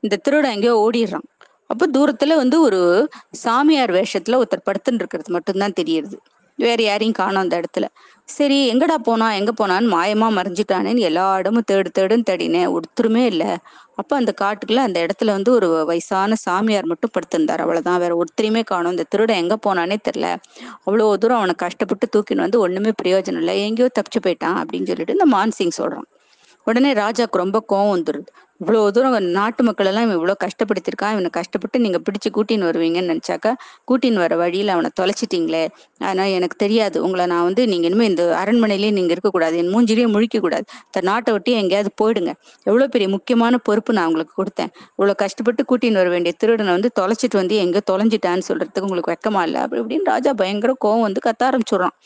[0.00, 1.26] இந்த திருடன் எங்கேயோ ஓடிடுறான்.
[1.66, 6.16] அப்போ தூரத்துல வந்து ஒரு சாமியார் வேஷத்துல ஒருத்தர் படுத்துன்னு இருக்கிறது மட்டும்தான் தெரியுது.
[6.58, 7.84] வேற யாரையும் காணும் அந்த இடத்துல.
[8.24, 12.76] சரி எங்கடா போனா எங்க போனான்னு மாயமா மறைஞ்சிட்டானேன்னு எல்லா இடமும் தேடு தேடுன்னு தேடினேன்.
[12.76, 13.46] ஒருத்தருமே இல்லை.
[13.94, 17.58] அப்ப அந்த காட்டுக்குள்ள அந்த இடத்துல வந்து ஒரு வயசான சாமியார் மட்டும் படுத்திருந்தார்.
[17.58, 17.98] அவ்வளவுதான்.
[17.98, 18.90] வேற ஒருத்தரையுமே காணும்.
[18.90, 20.36] இந்த திருடன் எங்க போனானே தெரியல.
[20.84, 23.60] அவ்வளவு தூரம் அவனை கஷ்டப்பட்டு தூக்கின்னு வந்து ஒண்ணுமே பிரயோஜனம் இல்லை.
[23.60, 26.08] எங்கேயோ தப்பிச்சு போயிட்டான் அப்படின்னு சொல்லிட்டு இந்த மான்சிங் சொல்றான்.
[26.66, 31.76] உடனே ராஜாக்கு ரொம்ப கோவம் வந்துடுது இவ்வளோ தூரம் நாட்டு மக்கள் எல்லாம் இவன் இவ்வளோ கஷ்டப்படுத்திருக்கான் இவனை கஷ்டப்பட்டு
[31.84, 33.50] நீங்கள் பிடிச்சு கூட்டின்னு வருவீங்கன்னு நினச்சாக்கா
[33.88, 35.62] கூட்டின்னு வர வழியில் அவனை தொலைச்சிட்டிங்களே.
[36.08, 36.96] ஆனால் எனக்கு தெரியாது.
[37.06, 39.56] உங்களை நான் வந்து நீங்கள் இனிமேல் இந்த அரண்மனையிலேயே நீங்கள் இருக்கக்கூடாது.
[39.62, 40.66] என் மூஞ்சிலேயே முழிக்கக்கூடாது.
[40.94, 42.32] த நாட்டை விட்டு எங்கேயாவது போயிடுங்க.
[42.68, 44.72] எவ்வளோ பெரிய முக்கியமான பொறுப்பு நான் உங்களுக்கு கொடுத்தேன்.
[44.98, 49.60] இவ்வளோ கஷ்டப்பட்டு கூட்டின்னு வர வேண்டிய திருடனை வந்து தொலைச்சிட்டு வந்து எங்கே தொலைஞ்சிட்டான்னு சொல்கிறதுக்கு உங்களுக்கு வெக்கமா இல்லை.
[49.66, 51.96] அப்படி இப்படின்னு ராஜா பயங்கர கோவம் வந்து கத்த ஆரம்பிச்சுடுறான்.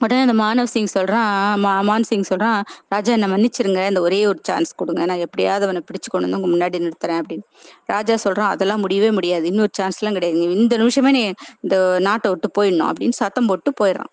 [0.00, 4.40] உடனே அந்த மானவ் சிங் சொல்றான் மா மான் சிங் சொல்றான் ராஜா என்ன மன்னிச்சிருங்க இந்த ஒரே ஒரு
[4.42, 7.44] சான்ஸ் கொடுங்க நான் எப்படியாவது அவனை பிடிச்சு கொண்டு வந்து உங்க முன்னாடி நிறுத்துறேன் அப்படின்னு.
[7.86, 11.22] ராஜா சொல்றான் அதெல்லாம் முடியவே முடியாது இன்னொரு சான்ஸ்லாம் கிடையாது இந்த நிமிஷமே நீ
[11.66, 14.12] இந்த நாட்டை விட்டு போயிடணும் அப்படின்னு சத்தம் போட்டு போயிடுறான்.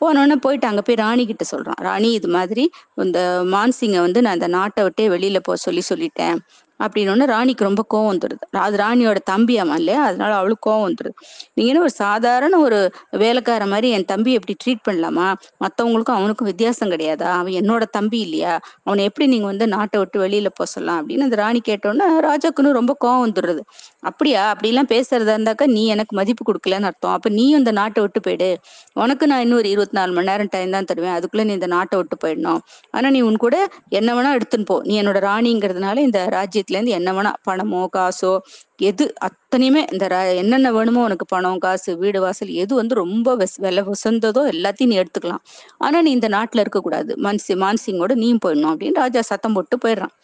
[0.00, 2.64] போனோடனே போயிட்டு அங்க போய் ராணி கிட்ட சொல்றான் ராணி இது மாதிரி
[3.04, 3.18] இந்த
[3.54, 6.38] மான்சிங்கை வந்து நான் இந்த நாட்டை விட்டே வெளியில போக சொல்லி சொல்லிட்டேன்
[6.80, 10.02] அப்படின்னு ராணிக்கு ரொம்ப கோவம் வந்துடுது அது ராணியோட தம்பி அவன் இல்லையா?
[10.04, 11.14] அதனால அவளுக்கு கோவம் வந்துடுது
[11.54, 12.78] நீங்க என்ன ஒரு சாதாரண ஒரு
[13.18, 15.28] வேலைக்கார மாதிரி என் தம்பி எப்படி ட்ரீட் பண்ணலாமா?
[15.64, 17.28] மற்றவங்களுக்கும் அவனுக்கும் வித்தியாசம் கிடையாதா?
[17.40, 18.54] அவன் என்னோட தம்பி இல்லையா?
[18.82, 22.96] அவனை எப்படி நீங்க வந்து நாட்டை விட்டு வெளியில போக சொல்லலாம் அப்படின்னு அந்த ராணி கேட்டோன்னே ராஜாக்குன்னு ரொம்ப
[23.04, 23.62] கோவம் வந்துடுறது
[24.00, 24.54] அப்படியா?
[24.54, 27.12] அப்படிலாம் பேசுறதா இருந்தாக்கா நீ எனக்கு மதிப்பு கொடுக்கலன்னு அர்த்தம்.
[27.12, 28.50] அப்ப நீயும் இந்த நாட்டை விட்டு போயிடு.
[28.94, 31.14] உனக்கு நான் இன்னொரு இருபத்தி நாலு மணி நேரம் டைம் தான் தருவேன்.
[31.18, 32.60] அதுக்குள்ள நீ இந்த நாட்டை விட்டு போயிடணும்.
[32.90, 33.56] ஆனா நீ உன் கூட
[33.88, 34.80] என்ன வேணா எடுத்துன்னு போ.
[34.84, 38.32] நீ என்னோட ராணிங்கிறதுனால இந்த ராஜ்யத்துல வீட்டிலேருந்து என்ன வேணா பணமோ காசோ
[38.88, 40.04] எது அத்தனையுமே இந்த
[40.42, 45.42] என்னென்ன வேணுமோ உனக்கு பணம் காசு வீடு வாசல் எது வந்து ரொம்ப விலை உசந்ததோ எல்லாத்தையும் நீ எடுத்துக்கலாம்.
[45.78, 47.12] ஆனா நீ இந்த நாட்டுல இருக்கக்கூடாது.
[47.24, 50.14] மான்சி மான்சிங்கோட நீயும் போயிடணும் அப்படின்னு ராஜா சத்தம் போட்டு போயிடுறான்.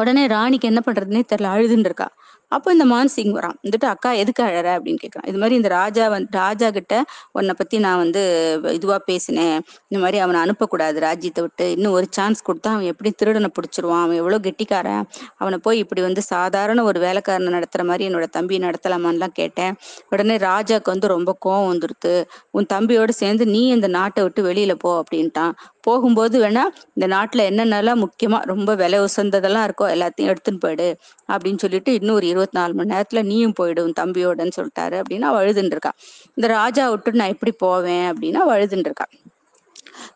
[0.00, 2.08] உடனே ராணிக்கு என்ன பண்றதுன்னே தெரியல அழுதுன்னு இருக்கா.
[2.52, 3.56] அப்போ இந்த மான்சிங் வரான்.
[3.64, 4.68] வந்துட்டு அக்கா எதுக்கு அழற?
[4.76, 6.94] அப்படின்னு கேட்கறான் இது மாதிரி இந்த ராஜா வந்து ராஜா கிட்ட
[7.32, 8.22] உன்னை பத்தி நான் வந்து
[8.72, 9.56] இதுவா பேசினேன்.
[9.88, 10.98] இந்த மாதிரி அவனை அனுப்பக்கூடாது.
[10.98, 14.04] ராஜ்யத்தை விட்டு இன்னும் ஒரு சான்ஸ் கொடுத்தா அவன் எப்படி திருடனை பிடிச்சிருவான்?
[14.06, 15.02] அவன் எவ்வளவு கெட்டிக்காரன்?
[15.36, 19.74] அவனை போய் இப்படி வந்து சாதாரண ஒரு வேலைக்காரனை நடத்துற மாதிரி என்னோட தம்பி நடத்தலாமான்லாம் கேட்டேன்.
[20.08, 22.14] உடனே ராஜாக்கு வந்து ரொம்ப கோவம் வந்துருது.
[22.50, 25.52] உன் தம்பியோட சேர்ந்து நீ இந்த நாட்டை விட்டு வெளியில போ அப்படின்ட்டான்.
[25.86, 30.88] போகும்போது வேணா இந்த நாட்டில் என்னென்னலாம் முக்கியமாக ரொம்ப விலை உசந்ததெல்லாம் இருக்கோ எல்லாத்தையும் எடுத்துன்னு போயிடு
[31.32, 35.74] அப்படின்னு சொல்லிட்டு இன்னும் ஒரு இருபத்தி நாலு மணி நேரத்தில் நீயும் போயிடும் தம்பியோடன்னு சொல்லிட்டாரு அப்படின்னா அவ அழுதுன்னு
[35.76, 35.92] இருக்கா.
[36.36, 39.06] இந்த ராஜா விட்டு நான் எப்படி போவேன் அப்படின்னா அவ அழுதுன்னு இருக்கா.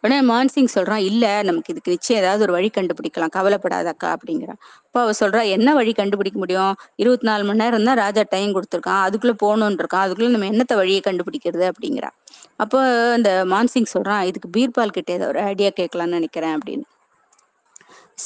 [0.03, 5.13] உடனே மான்சிங் சொல்றான் இல்ல நமக்கு இதுக்கு நிச்சயம் ஏதாவது ஒரு வழி கண்டுபிடிக்கலாம் கவலைப்படாதக்கா அப்படிங்கிறான் அப்போ அவ
[5.21, 6.73] சொல்றா என்ன வழி கண்டுபிடிக்க முடியும்?
[7.03, 11.03] இருபத்தி நாலு மணி நேரம் தான் ராஜா டைம் கொடுத்துருக்கான் அதுக்குள்ள போகணும்னு இருக்கான் அதுக்குள்ள நம்ம என்னத்த வழியை
[11.09, 12.11] கண்டுபிடிக்கிறது அப்படிங்கிறா.
[12.63, 12.79] அப்போ
[13.17, 16.87] இந்த மான்சிங் சொல்றான் இதுக்கு பீர்பால் கிட்டே ஏதோ ஒரு ஐடியா கேட்கலாம்னு நினைக்கிறேன் அப்படின்னு.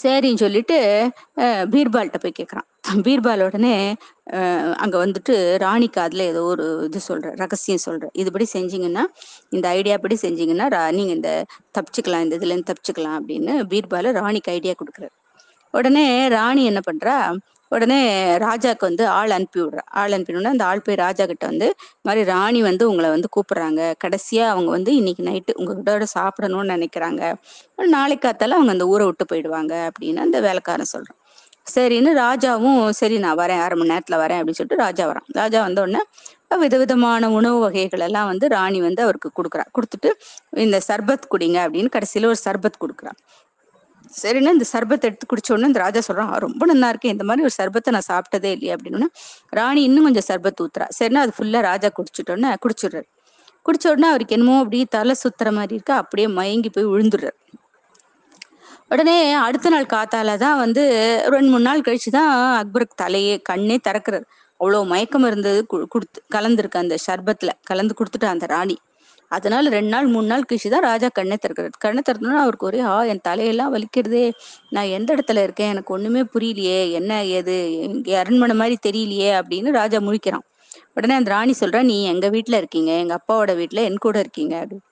[0.03, 0.77] சரின்னு சொல்லிட்டு
[1.73, 2.67] பீர்பால்கிட்ட போய் கேட்குறான்.
[3.07, 3.75] பீர்பால் உடனே
[4.77, 9.05] அங்கே வந்துட்டு ராணி காதில் ஏதோ ஒரு இது சொல்கிற ரகசியம் சொல்கிற இதுபடி செஞ்சீங்கன்னா
[9.51, 11.31] இந்த ஐடியா படி செஞ்சீங்கன்னா ரா- இந்த
[11.77, 15.15] தப்பிச்சுக்கலாம் இந்த இதுலேருந்து தப்பிச்சுக்கலாம் அப்படின்னு பீர்பால் ராணிக்கு ஐடியா கொடுக்குறாரு.
[15.75, 17.17] உடனே ராணி என்ன பண்ணுறா
[17.75, 18.01] உடனே
[18.45, 21.69] ராஜாக்கு வந்து ஆள் அனுப்பி விடுறா ஆள் அனுப்பினோடனே அந்த ஆள் போய் ராஜா கிட்ட வந்து
[22.07, 23.81] மாதிரி ராணி வந்து உங்களை வந்து கூப்பிடுறாங்க.
[24.05, 27.23] கடைசியா அவங்க வந்து இன்னைக்கு நைட்டு உங்ககிட்ட சாப்பிடணும்னு நினைக்கிறாங்க.
[27.97, 31.19] நாளைக்கு காத்தால அவங்க அந்த ஊரை விட்டு போயிடுவாங்க அப்படின்னு அந்த வேலைக்காரன் சொல்றான்.
[31.67, 35.29] சரின்னு ராஜாவும் சரி நான் வரேன் அரை மணி நேரத்துல வரேன் அப்படின்னு சொல்லிட்டு ராஜா வரான்.
[35.41, 36.03] ராஜா வந்த உடனே
[36.63, 39.65] விதவிதமான உணவு வகைகள் எல்லாம் வந்து ராணி வந்து அவருக்கு கொடுக்குறா.
[39.77, 40.11] கொடுத்துட்டு
[40.65, 43.13] இந்த சர்பத் குடிங்க அப்படின்னு கடைசியில ஒரு சர்பத் கொடுக்குறா
[44.23, 47.91] சரின்னா இந்த சர்பத்தை எடுத்து குடிச்சோடனே இந்த ராஜா சொல்றான் ரொம்ப நல்லா இருக்கு இந்த மாதிரி ஒரு சர்பத்தை
[47.91, 49.07] நான் சாப்பிட்டதே இல்லையே அப்படின்னு
[49.49, 50.89] ராணி இன்னும் கொஞ்சம் சர்பத் ஊத்துறா.
[50.99, 53.03] சரின்னா அது ஃபுல்லா ராஜா குடிச்சிட்டோன்னே குடிச்சிடுறாரு.
[53.65, 57.33] குடிச்ச உடனே அவருக்கு என்னமோ அப்படியே தலை சுத்துற மாதிரி இருக்கு அப்படியே மயங்கி போய் விழுந்துடுறாரு.
[58.89, 60.83] உடனே அடுத்த நாள் காத்தால தான் வந்து
[61.29, 64.25] ரெண்டு மூணு நாள் கழிச்சு தான் அக்பருக்கு தலையே கண்ணே திறக்கிறாரு.
[64.61, 68.79] அவ்வளோ மயக்கம் இருந்தது கு- கொடுத்து கலந்துருக்கு அந்த ஷர்பத்தில் கலந்து கொடுத்துட்டா அந்த ராணி.
[69.37, 72.95] அதனால ரெண்டு நாள் மூணு நாள் கழிச்சு தான் ராஜா கண்ணை திறக்கிறார் கண்ணை திறந்தோன்னா அவருக்கு ஒரே ஆ
[73.05, 74.25] என் தலையெல்லாம் வலிக்கிறதே
[74.71, 75.71] நான் எந்த இடத்துல இருக்கேன்?
[75.71, 76.81] எனக்கு ஒண்ணுமே புரியலையே.
[76.93, 77.57] என்ன ஏது?
[77.83, 79.31] இங்கே அரண்மனை மாதிரி தெரியலையே.
[79.41, 80.45] அப்படின்னு ராஜா முழிக்கிறான்.
[80.95, 82.93] உடனே அந்த ராணி சொல்றா நீ எங்க வீட்டுல இருக்கீங்க?
[82.93, 84.55] எங்க அப்பாவோட வீட்டுல என் கூட இருக்கீங்க.
[84.63, 84.87] அப்படின்னு.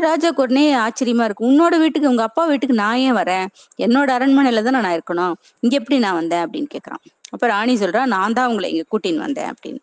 [0.00, 3.46] ராஜா உடனே ஆச்சரியமா இருக்கு உன்னோட வீட்டுக்கு உங்க அப்பா வீட்டுக்கு நான் ஏன் வரேன்?
[3.78, 5.34] என்னோட அரண்மனையில தான் நான் இருக்கணும்?
[5.60, 6.42] இங்க எப்படி நான் வந்தேன்?
[6.44, 7.02] அப்படின்னு கேக்குறான்.
[7.30, 9.50] அப்ப ராணி சொல்றா நான் தான் உங்களை இங்க கூட்டின்னு வந்தேன்.
[9.52, 9.82] அப்படின்னு.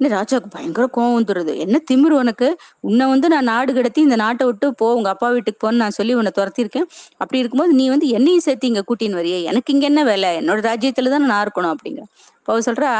[0.00, 1.52] இன்னும் ராஜாவுக்கு பயங்கர கோவம் வந்துடுது.
[1.64, 2.46] என்ன திமிரு உனக்கு?
[2.80, 6.14] உன்னை வந்து நான் நாடு கடத்தி இந்த நாட்டை விட்டு போ உங்க அப்பா வீட்டுக்கு போன்னு நான் சொல்லி
[6.14, 9.38] உன்னை துரத்திருக்கேன் அப்படி இருக்கும்போது நீ வந்து என்னையும் சேர்த்து இங்க கூட்டின்னு வரியே?
[9.50, 10.30] எனக்கு இங்க என்ன வேலை?
[10.40, 12.04] என்னோட ராஜ்யத்துல தான் நான் இருக்கணும் அப்படிங்கிற.
[12.38, 12.90] அப்ப சொல்றா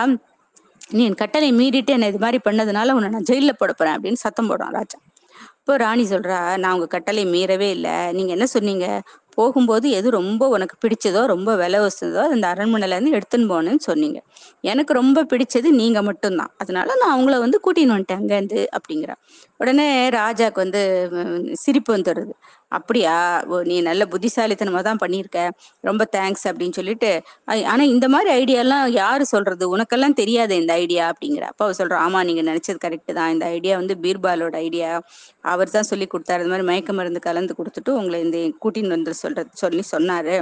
[0.91, 4.51] நீ என் கட்டளை மீறிட்டு என்ன இது மாதிரி பண்ணதுனால உன்னை நான் ஜெயில போட போறேன் அப்படின்னு சத்தம்
[4.51, 4.99] போடுறான் ராஜா.
[5.61, 7.95] இப்போ ராணி சொல்றா நான் உங்க கட்டளை மீறவே இல்லை.
[8.13, 8.87] நீங்க என்ன சொன்னீங்க?
[9.35, 14.19] போகும்போது எது ரொம்ப உனக்கு பிடிச்சதோ ரொம்ப விலை வசதோ அந்த அரண்மனையில இருந்து எடுத்துன்னு போனேன்னு சொன்னீங்க.
[14.65, 16.53] எனக்கு ரொம்ப பிடிச்சது நீங்க மட்டும்தான்.
[16.59, 19.13] அதனால நான் அவங்கள வந்து கூட்டின்னு வந்துட்டேன் அங்கேருந்து அப்படிங்கிற.
[19.61, 19.87] உடனே
[20.19, 20.83] ராஜாக்கு வந்து
[21.65, 22.33] சிரிப்பு வந்துடுது.
[22.73, 23.15] அப்படியா?
[23.53, 25.41] ஓ நீ நல்ல புத்திசாலித்தனமா தான் பண்ணியிருக்க.
[25.89, 27.11] ரொம்ப தேங்க்ஸ் அப்படின்னு சொல்லிட்டு
[27.51, 29.65] ஆனால் ஆனா இந்த மாதிரி ஐடியாலாம் யாரு சொல்றது?
[29.75, 31.45] உனக்கெல்லாம் தெரியாது இந்த ஐடியா அப்படிங்கிற.
[31.53, 33.31] அப்ப அவ சொல்றா ஆமா நீங்க நினைச்சது கரெக்ட் தான்.
[33.35, 34.89] இந்த ஐடியா வந்து பீர்பாலோட ஐடியா
[35.53, 36.43] அவர் தான் சொல்லி கொடுத்தாரு.
[36.45, 40.35] இந்த மாதிரி மயக்க மருந்து கலந்து கொடுத்துட்டு உங்களை இந்த கூட்டின்னு வந்து சொல்ற சொல்லி சொன்னாரு.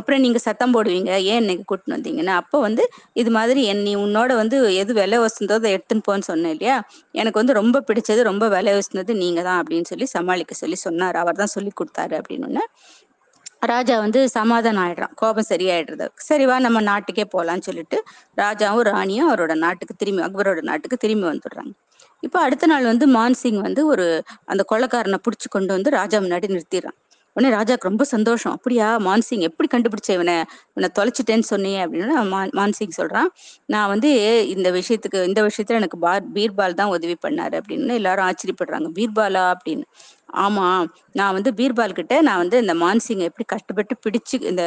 [0.00, 1.12] அப்புறம் நீங்க சத்தம் போடுவீங்க.
[1.32, 2.36] ஏன் இன்னைக்கு கூட்டின்னு வந்தீங்கன்னா?
[2.42, 2.84] அப்போ வந்து
[3.22, 6.76] இது மாதிரி என் நீ உன்னோட வந்து எது விலை வசந்தோ அதை எடுத்துன்னு போன்னு சொன்னேன் இல்லையா?
[7.20, 11.18] எனக்கு வந்து ரொம்ப பிடிச்சது ரொம்ப விலை வசந்தது நீங்க தான் அப்படின்னு சொல்லி சமாளிக்க சொல்லி சொன்னார்.
[11.24, 12.64] அவர் தான் சொல்லி கொடுத்தாரு அப்படின்னு
[13.70, 15.14] ராஜா வந்து சமாதானம் ஆயிடுறான்.
[15.20, 16.06] கோபம் சரியாயிடுறது.
[16.28, 17.98] சரிவா நம்ம நாட்டுக்கே போகலான்னு சொல்லிட்டு
[18.42, 21.72] ராஜாவும் ராணியும் அவரோட நாட்டுக்கு திரும்பி அக்பரோட நாட்டுக்கு திரும்பி வந்துடுறாங்க.
[22.26, 24.06] இப்போ அடுத்த நாள் வந்து மான்சிங் வந்து ஒரு
[24.52, 26.98] அந்த கொள்ளக்காரனை பிடிச்சி கொண்டு வந்து ராஜா முன்னாடி நிறுத்திடுறான்.
[27.38, 28.52] உடனே ராஜாக்கு ரொம்ப சந்தோஷம்.
[28.52, 30.36] அப்படியா மான்சிங் எப்படி கண்டுபிடிச்ச இவனை?
[30.74, 32.06] இவனை தொலைச்சிட்டேன்னு சொன்னியே அப்படின்னு
[32.58, 33.30] மான்சிங் சொல்றான்.
[33.66, 34.10] நான் வந்து
[34.48, 38.88] இந்த விஷயத்துக்கு இந்த விஷயத்துல எனக்கு பார் பீர்பால் தான் உதவி பண்ணாரு அப்படின்னு எல்லாரும் ஆச்சரியப்படுறாங்க.
[38.94, 39.44] பீர்பாலா?
[39.54, 39.84] அப்படின்னு.
[40.28, 40.66] ஆமா.
[41.12, 44.64] நான் வந்து பீர்பால் கிட்ட நான் வந்து இந்த மான்சிங்கை எப்படி கஷ்டப்பட்டு பிடிச்சு இந்த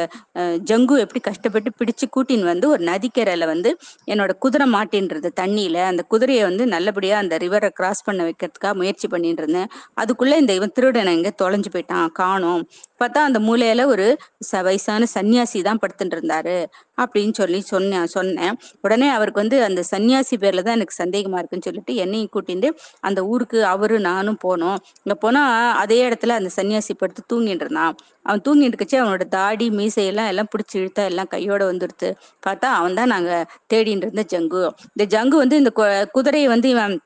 [0.64, 3.70] ஜங்கு எப்படி கஷ்டப்பட்டு பிடிச்சு கூட்டின்னு வந்து ஒரு நதிக்கரையில வந்து
[4.08, 9.42] என்னோட குதிரை மாட்டின்றது தண்ணியில அந்த குதிரையை வந்து நல்லபடியா அந்த ரிவரை கிராஸ் பண்ண வைக்கிறதுக்காக முயற்சி பண்ணிட்டு
[9.42, 12.62] இருந்தேன் அதுக்குள்ள இந்த இவன் திருடனை இங்க தொலைஞ்சு போயிட்டான் காணும்.
[13.00, 14.06] பார்த்தா அந்த மூலையில ஒரு
[14.48, 16.58] ச- வயசான சன்னியாசி தான் படுத்துட்டு இருந்தாரு
[16.98, 18.54] அப்படின்னு சொல்லி சொன்னேன் சொன்னேன்.
[18.80, 22.68] உடனே அவருக்கு வந்து அந்த சன்னியாசி பேர்ல தான் எனக்கு சந்தேகமா இருக்குன்னு சொல்லிட்டு என்னையும் கூட்டிட்டு
[23.00, 24.76] அந்த ஊருக்கு அவரு நானும் போனோம்.
[25.04, 27.96] இங்க போனா அதே இடத்துல அந்த சன்னியாசி படுத்து தூங்கிட்டு இருந்தான்.
[28.22, 32.14] அவன் தூங்கிட்டு இருக்கச்சு அவனோட தாடி மீசையெல்லாம் எல்லாம் பிடிச்சி இழுத்தா எல்லாம் கையோட வந்துடுத்து.
[32.46, 34.70] பார்த்தா அவன் தான் நாங்க தேடிட்டு இருந்த ஜங்கு.
[34.94, 37.00] இந்த ஜங்கு வந்து இந்த கு- குதிரையை வந்து இவன்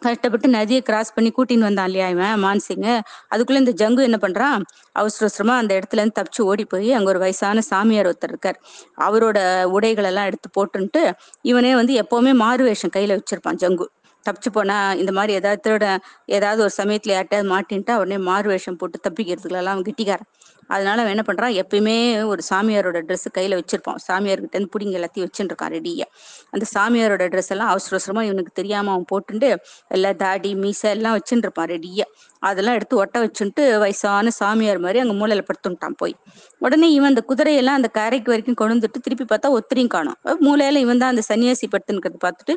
[0.00, 3.00] கஷ்டப்பட்டு நதியை கிராஸ் பண்ணி கூட்டின்னு வந்தான் இல்லையா இவன் மான்சிங்
[3.34, 4.62] அதுக்குள்ள இந்த ஜங்கு என்ன பண்றான்?
[4.92, 8.60] அவசர அவசரமா அந்த இடத்துல இருந்து தப்பிச்சு ஓடி போய் அங்க ஒரு வயசான சாமியார் ஒருத்தர் இருக்கார்.
[9.00, 13.84] அவரோட உடைகள் எல்லாம் எடுத்து போட்டுன்ட்டு இவனே வந்து எப்பவுமே மாறு வேஷம் கையில வச்சிருப்பான் ஜங்கு.
[14.26, 15.86] தப்பிச்சு போனா இந்த மாதிரி ஏதாவது திருட
[16.36, 20.28] ஏதாவது ஒரு சமயத்துல யார்ட்டையாவது மாட்டின்ட்டா உடனே மாறு வேஷம் போட்டு தப்பிக்கிறதுக்குலாம் அவன் கெட்டிக்காரன்.
[20.70, 21.54] அதனால அவன் என்ன பண்றான்?
[21.62, 24.00] எப்பயுமே ஒரு சாமியாரோட ட்ரெஸ் கையில வச்சிருப்பான்.
[24.06, 26.06] சாமியார்கிட்ட இருந்து பிடிங்க எல்லாத்தையும் வச்சுருக்கான் ரெடியா
[26.54, 29.50] அந்த சாமியாரோட ட்ரெஸ் எல்லாம் அவசர அவசரமா இவனுக்கு தெரியாம அவன் போட்டுட்டு
[29.90, 32.06] எல்லா தாடி மீசை எல்லாம் வச்சுருப்பான் இருப்பான் ரெடியா
[32.42, 36.14] அதெல்லாம் எடுத்து ஒட்ட வச்சுட்டு வயசான சாமியார் மாதிரி அங்கே மூலையில படுத்துட்டான் போய்.
[36.60, 40.16] உடனே இவன் அந்த குதிரையெல்லாம் அந்த கரைக்கு வரைக்கும் கொண்டு வந்துட்டு திருப்பி பார்த்தா ஒத்திரியும் காணும்.
[40.46, 42.54] மூலையில இவன் தான் அந்த சன்னியாசி படுத்துன்னுக்கிறது பார்த்துட்டு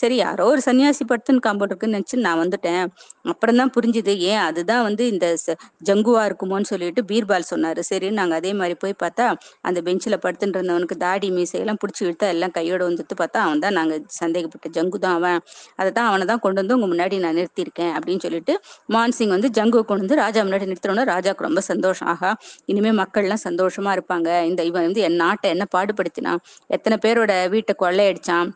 [0.00, 2.84] சரி யாரோ ஒரு சன்னியாசி படுத்துன்னு காம்பவுண்ட் இருக்குன்னு நினச்சி நான் வந்துட்டேன்.
[3.24, 3.90] அப்புறம் தான் புரிஞ்சுது
[4.28, 5.56] ஏன் அதுதான் வந்து இந்த ச-
[5.88, 7.80] ஜங்குவா இருக்குமோன்னு சொல்லிட்டு பீர்பால் சொன்னாரு.
[7.90, 9.26] சரி நாங்கள் அதே மாதிரி போய் பார்த்தா
[9.64, 13.90] அந்த பெஞ்சில் படுத்துட்டு இருந்தவனுக்கு தாடி மீசையெல்லாம் பிடிச்சி இழுத்தா எல்லாம் கையோட வந்துட்டு பார்த்தா அவன் தான் நாங்கள்
[14.20, 14.40] சந்தேகப்பட்ட
[14.76, 15.38] ஜங்கு தான் அவன்.
[15.78, 18.54] அதை தான் அவனை தான் கொண்டு வந்து உங்க முன்னாடி நான் நிறுத்தியிருக்கேன் அப்படின்னு சொல்லிட்டு
[18.94, 22.08] மான்சிங் வந்து ஜங்குவை கொண்டு வந்து ராஜா முன்னாடி நிறுத்தினோட ராஜாக்கு ரொம்ப சந்தோஷம்.
[22.14, 22.32] ஆகா
[22.72, 24.28] இனிமே மக்கள்லாம் சந்தோஷமா இருப்பாங்க.
[24.50, 26.42] இந்த இவன் வந்து என் நாட்டை என்ன பாடுபடுத்தினான்
[26.78, 28.50] எத்தனை பேரோட வீட்டை கொள்ளையடிச்சான்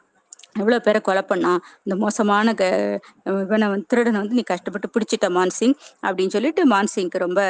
[0.61, 2.65] எவ்வளவு பேரை கொலை பண்ணான் இந்த மோசமான க
[3.43, 5.75] இவனை வந்து திருடனை வந்து நீ கஷ்டப்பட்டு பிடிச்சிட்ட மான்சிங்
[6.07, 7.41] அப்படின்னு சொல்லிட்டு மான்சிங்க்கு ரொம்ப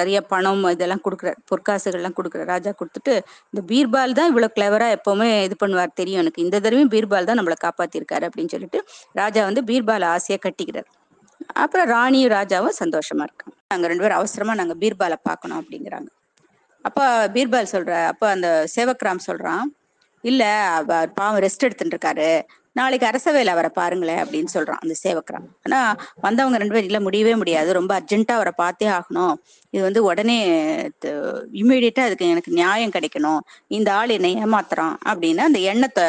[0.00, 3.14] நிறைய பணம் இதெல்லாம் கொடுக்குறார் பொற்காசுகள்லாம் கொடுக்குறார் ராஜா கொடுத்துட்டு
[3.52, 6.44] இந்த பீர்பால் தான் இவ்வளவு கிளவரா எப்பவுமே இது பண்ணுவார் தெரியும் எனக்கு.
[6.46, 8.80] இந்த தடவையும் பீர்பால் தான் நம்மளை காப்பாத்திருக்காரு அப்படின்னு சொல்லிட்டு
[9.22, 10.88] ராஜா வந்து பீர்பால் ஆசையா கட்டிக்கிறார்.
[11.52, 13.54] அப்புறம் ராணியும் ராஜாவும் சந்தோஷமா இருக்காங்க.
[13.68, 16.08] நாங்க ரெண்டு பேரும் அவசரமா நாங்க பீர்பாலை பார்க்கணும் அப்படிங்கிறாங்க.
[16.82, 19.64] அப்ப பீர்பால் சொல்ற அப்ப அந்த சேவக்ராம் சொல்றான்
[20.24, 20.44] இல்ல
[20.74, 25.46] அவர் பாவம் ரெஸ்ட் எடுத்துட்டு இருக்காரு நாளைக்கு அரசவையில் அவரை பாருங்களேன் அப்படின்னு சொல்றான் அந்த சேவக்ராம்.
[25.62, 27.72] ஆனா வந்தவங்க ரெண்டு பேரும் இல்ல முடியவே முடியாது.
[27.72, 29.34] ரொம்ப அர்ஜென்ட்டா அவரை பார்த்தே ஆகணும்.
[29.76, 30.36] இது வந்து உடனே
[31.60, 33.40] இம்மிடியட்டா அதுக்கு எனக்கு நியாயம் கிடைக்கணும்.
[33.78, 36.04] இந்த ஆள் என்னை ஏமாத்துறான் அப்படின்னு அந்த எண்ணத்தை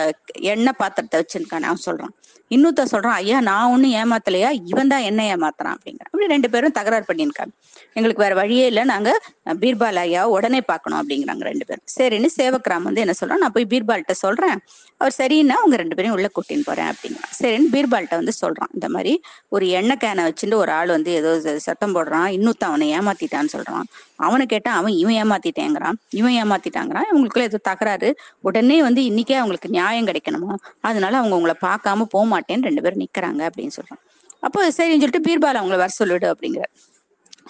[0.54, 2.14] எண்ணெய் பாத்திரத்தை வச்சிருக்கான் நான் சொல்றான்.
[2.56, 4.50] இன்னொருத்த சொல்றான் ஐயா நான் ஒண்ணும் ஏமாத்தலையா?
[4.72, 6.06] இவன் தான் என்ன ஏமாத்துறான் அப்படிங்கிற.
[6.10, 7.54] அப்படி ரெண்டு பேரும் தகராறு பண்ணியிருக்காங்க.
[7.98, 9.10] எங்களுக்கு வேற வழியே இல்லை நாங்க
[9.62, 11.86] பீர்பால் ஐயா உடனே பார்க்கணும் அப்படிங்கிறாங்க ரெண்டு பேரும்.
[11.96, 14.58] சரின்னு சேவக்ராம் வந்து என்ன சொல்றான் நான் போய் பீர்பால்கிட்ட சொல்றேன்.
[15.02, 17.34] அவர் சரின்னா அவங்க ரெண்டு பேரையும் உள்ள கூட்டின்னு போறேன் அப்படிங்கிறான்.
[17.42, 19.14] சரின்னு பீர்பால்கிட்ட வந்து சொல்றான் இந்த மாதிரி
[19.56, 21.34] ஒரு எண்ணெய் கேனை வச்சுட்டு ஒரு ஆள் வந்து ஏதோ
[21.68, 23.88] சத்தம் போடுறான் இன்னொருத்தன் அவனை ஏமாத்திட்டான்னு சொல்றான்.
[24.16, 25.98] அவனை கேட்டா அவன் இவன் ஏமாத்திட்டேங்கிறான்.
[26.10, 27.08] இவன் ஏமாத்திட்டாங்கிறான்.
[27.12, 28.16] இவங்களுக்குள்ள ஏதோ தகராறு.
[28.42, 30.56] உடனே வந்து இன்னைக்கே அவங்களுக்கு நியாயம் கிடைக்கணுமா?
[30.82, 34.04] அதனால அவங்க உங்களை பார்க்காம போக மாட்டேன்னு ரெண்டு பேரும் நிக்கிறாங்க அப்படின்னு சொல்றான்.
[34.40, 36.66] அப்போ சரின்னு சொல்லிட்டு பீர்பால் அவங்கள வர சொல்லிடு அப்படிங்கிற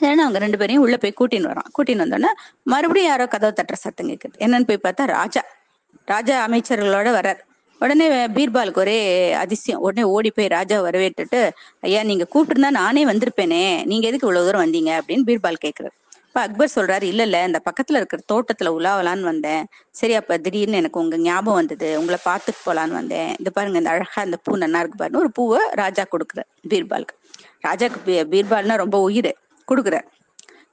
[0.01, 2.31] ஏன்னா அவங்க ரெண்டு பேரையும் உள்ள போய் கூட்டின்னு வரான் கூட்டின்னு வந்தோடனே
[2.63, 5.41] மறுபடியும் யாரோ கதவை தட்டுற சத்தம் கேட்குது என்னன்னு போய் பார்த்தா ராஜா.
[6.05, 7.39] ராஜா அமைச்சர்களோட வர்றார்.
[7.79, 9.81] உடனே பீர்பாலுக்கு ஒரே அதிசயம்.
[9.81, 11.49] உடனே ஓடி போய் ராஜா வரவேற்றுட்டு
[11.81, 13.85] ஐயா நீங்க கூப்பிட்டுருந்தா நானே வந்திருப்பேனே.
[13.85, 14.99] நீங்க எதுக்கு இவ்வளவு தூரம் வந்தீங்க?
[14.99, 19.65] அப்படின்னு பீர்பால் கேட்கிறாரு இப்ப அக்பர் சொல்றாரு இல்ல இல்ல இந்த பக்கத்துல இருக்கிற தோட்டத்துல உலாவலான்னு வந்தேன்.
[19.91, 21.99] சரி அப்ப திடீர்னு எனக்கு உங்க ஞாபகம் வந்தது.
[21.99, 23.29] உங்களை பார்த்துட்டு போலான்னு வந்தேன்.
[23.29, 27.15] இந்த பாருங்க இந்த அழகா இந்த பூ நல்லா இருக்கு பாருன்னு ஒரு பூவை ராஜா கொடுக்குறார் பீர்பாலுக்கு.
[27.67, 29.35] ராஜாக்கு பீ- பீர்பால்னா ரொம்ப உயிர்.
[29.71, 30.03] கொடுக்குறாரு.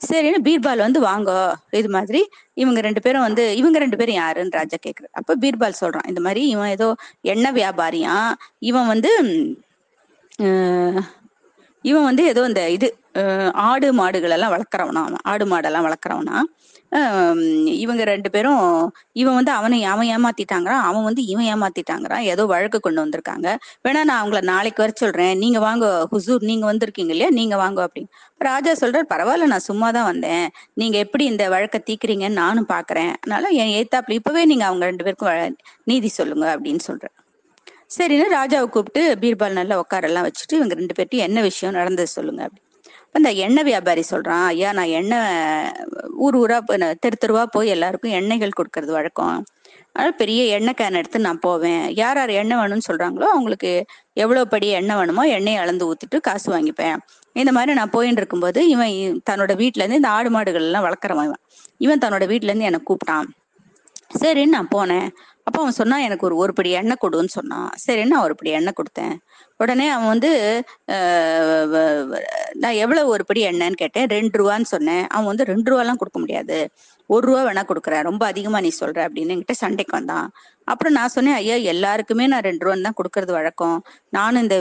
[0.01, 1.37] சரின்னு பீர்பால் வந்து வாங்கோ
[1.81, 2.21] இது மாதிரி
[2.63, 5.13] இவங்க ரெண்டு பேரும் வந்து இவங்க ரெண்டு பேரும் யாருன்னு ராஜா கேக்குறாரு.
[5.21, 6.89] அப்ப பீர்பால் சொல்றான் இந்த மாதிரி இவன் ஏதோ
[7.35, 8.17] எண்ணெய் வியாபாரியா?
[8.71, 9.13] இவன் வந்து
[11.85, 12.89] இவன் வந்து ஏதோ இந்த இது
[13.71, 16.37] ஆடு மாடுகள் எல்லாம் வளர்க்குறவனா அவன் ஆடு மாடெல்லாம் வளர்க்குறவனா?
[17.77, 18.63] இவங்க ரெண்டு பேரும்
[19.15, 23.49] இவன் வந்து அவனை அவன் ஏமாத்திட்டாங்கிறான் அவன் வந்து இவன் ஏமாத்திட்டாங்கிறான் ஏதோ வழக்கு கொண்டு வந்திருக்காங்க.
[23.85, 25.39] வேணா நான் அவங்கள நாளைக்கு வர சொல்றேன்.
[25.39, 27.31] நீங்க வாங்க ஹுசூர் நீங்க வந்திருக்கீங்க இல்லையா?
[27.31, 28.13] நீங்க வாங்க அப்படின்னு.
[28.41, 30.47] ராஜா சொல்றாரு பரவாயில்ல நான் சும்மா தான் வந்தேன்.
[30.75, 33.13] நீங்க எப்படி இந்த வழக்கை தீக்குறீங்கன்னு நானும் பாக்குறேன்.
[33.17, 37.15] அதனால என் ஏத்தாப்புல இப்பவே நீங்க அவங்க ரெண்டு பேருக்கும் வ- நீதி சொல்லுங்க அப்படின்னு சொல்றேன்
[37.99, 42.64] சரின்னு ராஜாவை கூப்பிட்டு பீர்பால் நல்லா உட்காரெல்லாம் வச்சுட்டு இவங்க ரெண்டு பேர்ட்டையும் என்ன விஷயம் நடந்தது சொல்லுங்க அப்படி
[43.15, 45.27] இந்த எண்ணெய் வியாபாரி சொல்றான் ஐயா நான் எண்ணெய்
[46.25, 49.37] ஊர் ஊரா நான் தெரு தெருவா போய் எல்லாருக்கும் எண்ணெய்கள் கொடுக்கறது வழக்கம்.
[49.93, 51.83] அதனால பெரிய எண்ணெய் கேன் எடுத்து நான் போவேன்.
[52.01, 53.71] யார் யார் எண்ணெய் வேணும்னு சொல்றாங்களோ அவங்களுக்கு
[54.23, 56.97] எவ்வளவு படி எண்ணெய் வேணுமோ எண்ணெயை அளந்து ஊத்திட்டு காசு வாங்கிப்பேன்.
[57.43, 58.93] இந்த மாதிரி நான் போயின்னு இருக்கும்போது இவன்
[59.31, 61.43] தன்னோட வீட்டுல இருந்து இந்த ஆடு மாடுகள் எல்லாம் வளர்க்குறவன் இவன்.
[61.87, 63.29] இவன் தன்னோட வீட்ல இருந்து என்னை கூப்பிட்டான்.
[64.23, 65.09] சரின்னு நான் போனேன்.
[65.47, 67.71] அப்போ அவன் சொன்னான் எனக்கு ஒரு ஒரு படி எண்ணெய் கொடுன்னு சொன்னான்.
[67.87, 69.15] சரின்னு நான் ஒரு படி எண்ணெய் கொடுத்தேன்.
[69.57, 74.07] உடனே அவன் வந்து வ- நான் எவ்வளவு ஒரு படி எண்ணெய்ன்னு கேட்டேன்.
[74.07, 75.07] ரெண்டு ரூபான்னு சொன்னேன்.
[75.07, 76.69] அவன் வந்து ரெண்டு ரூபாலாம் கொடுக்க முடியாது.
[77.07, 78.03] ஒரு ரூபா வேணா கொடுக்குறேன்.
[78.03, 80.33] ரொம்ப அதிகமா நீ சொல்ற அப்படின்னு என்கிட்ட சண்டைக்கு வந்தான்.
[80.65, 83.83] அப்புறம் நான் சொன்னேன் ஐயா எல்லாருக்குமே நான் ரெண்டு ரூபான்னு தான் கொடுக்கறது வழக்கம்.
[84.09, 84.57] நானும் இந்த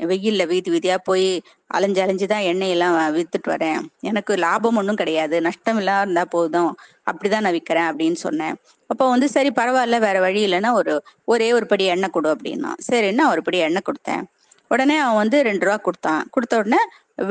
[0.00, 3.80] வெயில்ல வீதி வீதியா போய் அலைஞ்சு அலைஞ்சு தான் எண்ணெயெல்லாம் வித்துட்டு வரேன்.
[4.00, 5.40] எனக்கு லாபம் ஒன்றும் கிடையாது.
[5.40, 6.76] நஷ்டம் இல்லாம இருந்தா போதும்.
[7.12, 8.56] அப்படிதான் நான் விற்கிறேன் அப்படின்னு சொன்னேன்.
[8.90, 10.92] அப்போ வந்து சரி பரவாயில்ல வேற வழி இல்லைன்னா ஒரு
[11.32, 12.70] ஒரே ஒரு படி எண்ணெய் கொடு அப்படின்னா.
[12.88, 14.24] சரின்னு ஒரு படி எண்ணெய் கொடுத்தேன்?
[14.70, 16.22] உடனே அவன் வந்து ரெண்டு ரூபா கொடுத்தான்.
[16.34, 16.80] கொடுத்த உடனே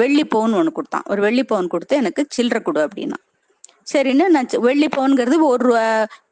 [0.01, 1.05] வெள்ளி பவுன் ஒன்று கொடுத்தான்.
[1.13, 3.19] ஒரு வெள்ளி பவுன் கொடுத்து எனக்கு சில்லற கொடு அப்படின்னா.
[3.93, 5.83] சரின்னு நான் வெள்ளி பவுனுங்கிறது ஒரு ரூபா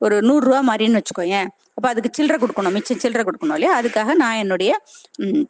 [0.06, 1.50] ஒரு நூறுரூவா மாதிரின்னு வச்சுக்கோயேன்.
[1.78, 3.74] அப்போ அதுக்கு சில்லறை கொடுக்கணும் மிச்சம் சில்லறை கொடுக்கணும் இல்லையா?
[3.82, 4.72] அதுக்காக நான் என்னுடைய
[5.26, 5.46] ம்,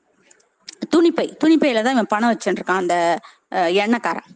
[0.94, 2.96] துணிப்பை துணிப்பையில தான் இவன் பணம் வச்சுருக்கான் அந்த
[3.84, 4.30] எண்ணெய்க்காரன்.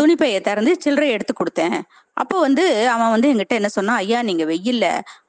[0.00, 1.76] துணிப்பையை திறந்து சில்லறை எடுத்து கொடுத்தேன்.
[2.20, 2.64] அப்போ வந்து
[2.94, 4.86] அவன் வந்து எங்கிட்ட என்ன சொன்னான் ஐயா நீங்க வெயில்ல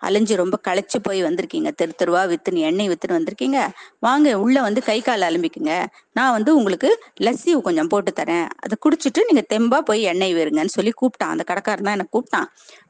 [0.08, 1.70] அலைஞ்சு ரொம்ப களைச்சு போய் வந்திருக்கீங்க.
[1.80, 3.60] தெரு தெருவா வித்துன்னு எண்ணெய் வித்துன்னு வந்திருக்கீங்க.
[4.00, 5.74] வாங்க உள்ள வந்து கை கால் அலம்பிக்குங்க.
[6.14, 6.90] நான் வந்து உங்களுக்கு
[7.26, 8.48] லஸ்ஸி கொஞ்சம் போட்டு தரேன்.
[8.66, 11.34] அதை குடிச்சிட்டு நீங்க தெம்பா போய் எண்ணெய் வேறுங்கன்னு சொல்லி கூப்பிட்டான்.
[11.36, 12.48] அந்த கடைக்காரன் தான் எனக்கு கூப்பிட்டான்.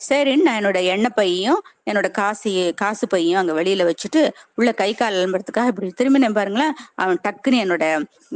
[0.10, 4.22] சரின்னு நான் என்னோட எண்ணெய் பையையும் என்னோட காசு காசு பையும் அங்க வெளியில வச்சுட்டு
[4.56, 6.74] உள்ள கை கால் அலம்புறதுக்காக இப்படி திரும்பினேன் பாருங்களேன்.
[6.96, 7.86] அவன் டக்குன்னு என்னோட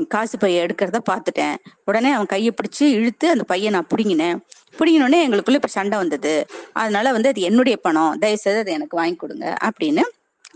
[0.08, 1.56] காசு பையை எடுக்கிறத பார்த்துட்டேன்.
[1.86, 4.38] உடனே அவன் கையை பிடிச்சு இழுத்து அந்த பையனை நான் பிடிங்கினேன்.
[4.80, 6.34] பிடிங்கினோடனே எங்களுக்குள்ள இப்ப சண்டை வந்தது.
[6.74, 8.18] அதனால வந்து அது என்னுடைய பணம்.
[8.20, 10.04] தயவு செய்து அதை எனக்கு வாங்கி கொடுங்க அப்படின்னு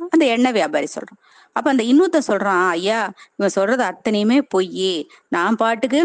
[0.09, 1.19] அந்த எண்ணெய் வியாபாரி சொல்றான்.
[1.53, 2.99] அப்ப அந்த இன்னொருத்தன் சொல்றான் ஐயா
[3.37, 4.91] இவன் சொல்றது அத்தனையுமே பொய்
[5.29, 6.01] நான் பாட்டுக்கு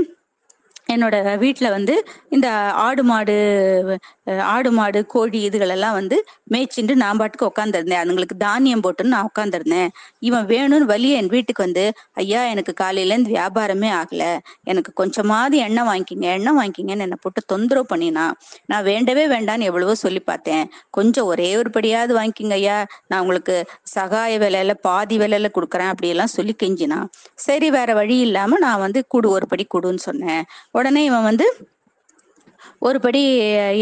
[0.88, 1.94] என்னோட வீட்டில் வந்து
[2.30, 2.48] இந்த
[2.84, 3.36] ஆடு மாடு
[4.54, 6.16] ஆடு மாடு கோழி இதுகளெல்லாம் வந்து
[6.52, 9.88] மேய்ச்சிட்டு நான் பாட்டுக்கு உட்காந்துருந்தேன் அதுங்களுக்கு தானியம் போட்டுன்னு நான் உட்காந்துருந்தேன்
[10.28, 11.84] இவன் வேணும்னு வழியே என் வீட்டுக்கு வந்து
[12.22, 14.24] ஐயா எனக்கு காலையிலேருந்து வியாபாரமே ஆகல.
[14.64, 18.26] எனக்கு கொஞ்சமாவது எண்ணெய் வாங்கிக்கிங்க எண்ணெய் வாங்கிக்கிங்கன்னு என்னை போட்டு தொந்தரவு பண்ணினா
[18.72, 20.64] நான் வேண்டவே வேண்டான்னு எவ்வளவோ சொல்லி பார்த்தேன்.
[20.98, 22.78] கொஞ்சம் ஒரே ஒரு படியாவது வாங்கிக்கிங்க ஐயா.
[23.08, 23.56] நான் உங்களுக்கு
[23.94, 25.90] சகாய விலையில பாதி விலையில கொடுக்குறேன்.
[25.92, 27.00] அப்படியெல்லாம் சொல்லி கெஞ்சினா
[27.46, 30.42] சரி வேற வழி இல்லாம நான் வந்து கூடு ஒரு படி கொடுன்னு சொன்னேன்.
[30.74, 31.46] உடனே இவன் வந்து
[32.88, 33.20] ஒரு படி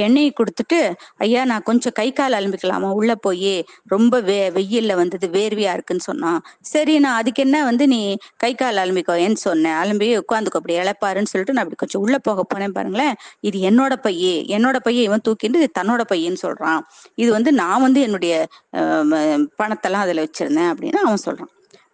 [0.06, 0.78] எண்ணெய் கொடுத்துட்டு
[1.24, 2.88] ஐயா நான் கொஞ்சம் கை கால் அலம்பிக்கலாமா?
[2.98, 3.54] உள்ள போய்.
[3.86, 6.40] ரொம்ப வெ வெயில்ல வந்தது வேர்வியா இருக்குன்னு சொன்னான்.
[6.72, 8.00] சரி நான் அதுக்கு என்ன வந்து நீ
[8.36, 9.78] கை கால் அலம்பிக்கோன்னு சொன்னேன்.
[9.82, 13.16] அலம்பி உட்காந்துக்கோ அப்படி இழப்பாருன்னு சொல்லிட்டு நான் அப்படி கொஞ்சம் உள்ள போக போனேன் பாருங்களேன்.
[13.50, 14.34] இது என்னோட பையே.
[14.58, 16.82] என்னோட பையன் இவன் தூக்கிட்டு இது தன்னோட பையன்னு சொல்றான்.
[17.22, 18.34] இது வந்து நான் வந்து என்னுடைய
[19.62, 21.52] பணத்தெல்லாம் அதுல வச்சிருந்தேன் அப்படின்னு அவன் சொல்றான்.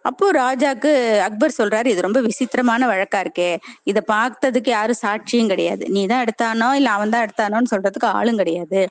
[0.09, 0.91] அப்போ ராஜாக்கு
[1.27, 3.49] அக்பர் சொல்றாரு இது ரொம்ப விசித்திரமான வழக்கா இருக்கே.
[3.91, 5.83] இத பார்த்ததுக்கு யாரும் சாட்சியும் கிடையாது.
[5.95, 8.81] நீ தான் எடுத்தானோ இல்ல அவன் தான் எடுத்தானோன்னு சொல்றதுக்கு ஆளும் கிடையாது.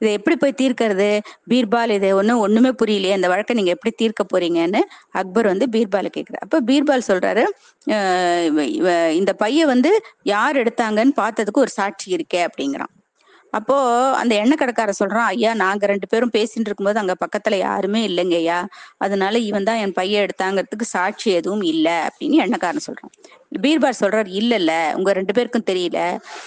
[0.00, 1.10] இதை எப்படி போய் தீர்க்கறது?
[1.52, 3.14] பீர்பால் இது ஒன்றும் ஒண்ணுமே புரியலையே.
[3.18, 4.82] அந்த வழக்கை நீங்க எப்படி தீர்க்க போறீங்கன்னு
[5.22, 6.44] அக்பர் வந்து பீர்பால் கேக்குறாரு.
[6.48, 7.44] அப்ப பீர்பால் சொல்றாரு
[9.20, 9.90] இந்த பைய வந்து
[10.34, 12.92] யார் எடுத்தாங்கன்னு பார்த்ததுக்கு ஒரு சாட்சி இருக்கே அப்படிங்கிறான்.
[13.56, 13.76] அப்போ
[14.20, 18.58] அந்த எண்ணெய் கடைக்கார சொல்றான் ஐயா நாங்க ரெண்டு பேரும் பேசிட்டு இருக்கும்போது அங்க பக்கத்துல யாருமே இல்லைங்க ஐயா.
[18.98, 23.12] அதனால இவன் தான் என் பையன் எடுத்தாங்கிறதுக்கு சாட்சி எதுவும் இல்ல அப்படின்னு எண்ணெய்க்காரன் சொல்றான்.
[23.64, 26.00] பீர்பால் சொல்றாரு இல்ல இல்ல உங்க ரெண்டு பேருக்கும் தெரியல.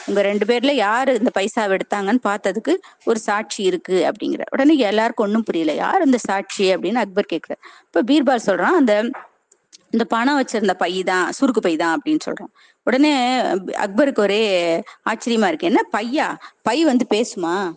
[0.08, 4.44] உங்க ரெண்டு பேர்ல யாரு இந்த பைசாவை எடுத்தாங்கன்னு பார்த்ததுக்கு ஒரு சாட்சி இருக்கு அப்படிங்கிற.
[4.52, 6.66] உடனே எல்லாருக்கும் ஒண்ணும் புரியல யார் இந்த சாட்சி?
[6.76, 7.62] அப்படின்னு அக்பர் கேக்குறாரு.
[7.90, 8.94] இப்ப பீர்பால் சொல்றான் அந்த
[9.94, 12.52] இந்த பணம் வச்சிருந்த பை தான் சுருக்கு பை தான் அப்படின்னு சொல்றான்.
[12.90, 13.42] உடனே
[13.86, 15.68] அக்பருக்கு ஒரே ஆச்சரியமா இருக்கு.
[15.68, 16.38] என்ன பையா?
[16.62, 17.74] பை வந்து பேசுமா?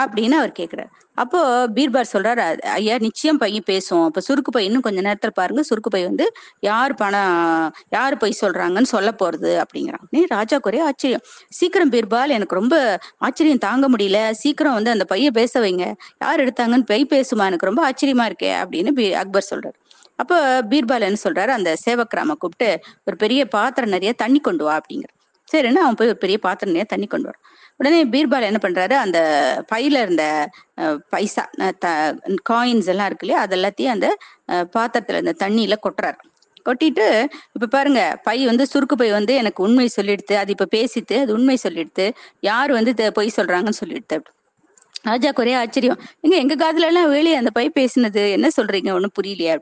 [0.00, 0.86] அப்படின்னு அவர் கேக்குறாரு.
[1.14, 5.60] அப்போ பீர்பால் சொல்றாரு ஐயா நிச்சயம் பையன் பேசும் அப்ப சுருக்கு பை இன்னும் கொஞ்ச நேரத்துல பாருங்க.
[5.60, 9.62] சுருக்கு பை வந்து யார் பணம் யார் பை சொல்றாங்கன்னு சொல்ல போறது?
[9.62, 10.04] அப்படிங்கிறான்.
[10.10, 11.20] நீ ராஜாக்கு ஒரே ஆச்சரியம்.
[11.48, 13.58] சீக்கிரம் பீர்பால் எனக்கு ரொம்ப ஆச்சரியம்.
[13.58, 14.30] தாங்க முடியல.
[14.30, 15.94] சீக்கிரம் வந்து அந்த பைய பேச வைங்க.
[16.20, 17.44] யார் எடுத்தாங்கன்னு பை பேசுமா?
[17.44, 18.52] எனக்கு ரொம்ப ஆச்சரியமா இருக்கே.
[18.62, 19.78] அப்படின்னு அக்பர் சொல்றாரு.
[20.20, 20.36] அப்போ
[20.70, 22.68] பீர்பால் என்ன சொல்றாரு அந்த சேவக்ராம கூப்பிட்டு
[23.08, 25.10] ஒரு பெரிய பாத்திரம் நிறைய தண்ணி கொண்டு வா அப்படிங்கிற
[25.48, 27.44] சரின்னு அவன் போய் ஒரு பெரிய பாத்திரம் நிறைய தண்ணி கொண்டு வரான்.
[27.80, 29.18] உடனே பீர்பால் என்ன பண்றாரு அந்த
[29.72, 30.24] பையில இருந்த
[31.12, 31.92] பைசா பைசா
[32.50, 34.08] காயின்ஸ் எல்லாம் இருக்கு இல்லையா அது எல்லாத்தையும் அந்த
[34.76, 36.18] பாத்திரத்துல இந்த தண்ணியில கொட்டுறாரு.
[36.66, 37.06] கொட்டிட்டு
[37.56, 41.56] இப்ப பாருங்க பை வந்து சுருக்கு பை வந்து எனக்கு உண்மை சொல்லிடுத்து அது இப்ப பேசிட்டு அது உண்மை
[41.64, 42.06] சொல்லிடுத்து
[42.50, 44.18] யார் வந்து பொய் சொல்றாங்கன்னு சொல்லிடுத்து
[45.04, 46.00] ராஜாக்கு ஒரே ஆச்சரியம்.
[46.24, 49.54] எங்க எங்க காதுல எல்லாம் வேலையை அந்த பை பேசினது என்ன சொல்றீங்க ஒண்ணும் புரியலையா?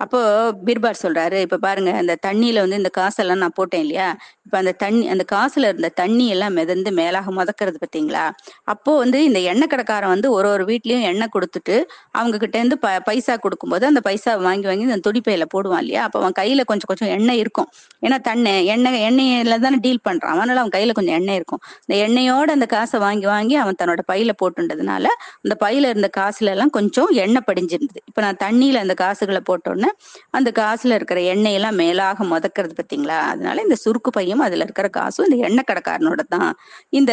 [0.00, 0.18] அப்போ
[0.66, 4.08] பீர்பார் சொல்றாரு இப்ப பாருங்க அந்த தண்ணியில வந்து இந்த காசெல்லாம் நான் போட்டேன் இல்லையா?
[4.46, 8.22] இப்ப அந்த தண்ணி அந்த காசுல இருந்த தண்ணி எல்லாம் மிதந்து மேலாக முதக்கிறது பாத்தீங்களா?
[8.68, 11.76] அப்போ வந்து இந்த எண்ணெய் கடைக்காரன் வந்து ஒரு ஒரு வீட்லயும் எண்ணெய் கொடுத்துட்டு
[12.14, 16.04] அவங்க கிட்ட இருந்து ப பைசா கொடுக்கும்போது அந்த பைசா வாங்கி வாங்கி இந்த துடிப்பையில போடுவான் இல்லையா?
[16.06, 17.68] அப்ப அவன் கையில கொஞ்சம் கொஞ்சம் எண்ணெய் இருக்கும்.
[18.02, 20.34] ஏன்னா தண்ணி எண்ணெய் எண்ணெயில தானே டீல் பண்றான்.
[20.36, 21.62] அதனால அவன் கையில கொஞ்சம் எண்ணெய் இருக்கும்.
[21.84, 25.04] இந்த எண்ணெயோட அந்த காசை வாங்கி வாங்கி அவன் தன்னோட பையில போட்டுன்றதுனால
[25.40, 27.76] அந்த பையில இருந்த காசுல எல்லாம் கொஞ்சம் எண்ணெய் படிஞ்சிருந்தது.
[28.10, 29.87] இப்ப நான் தண்ணியில அந்த காசுகளை போட்டோன்னே
[30.30, 33.18] அந்த காசுல இருக்கிற எண்ணெய் எல்லாம் மேலாக முதக்கிறது பாத்தீங்களா?
[33.18, 36.56] அதனால இந்த சுருக்கு பையும் அதுல இருக்கிற காசும் இந்த எண்ணெய் கடைக்காரனோட தான்.
[36.88, 37.12] இந்த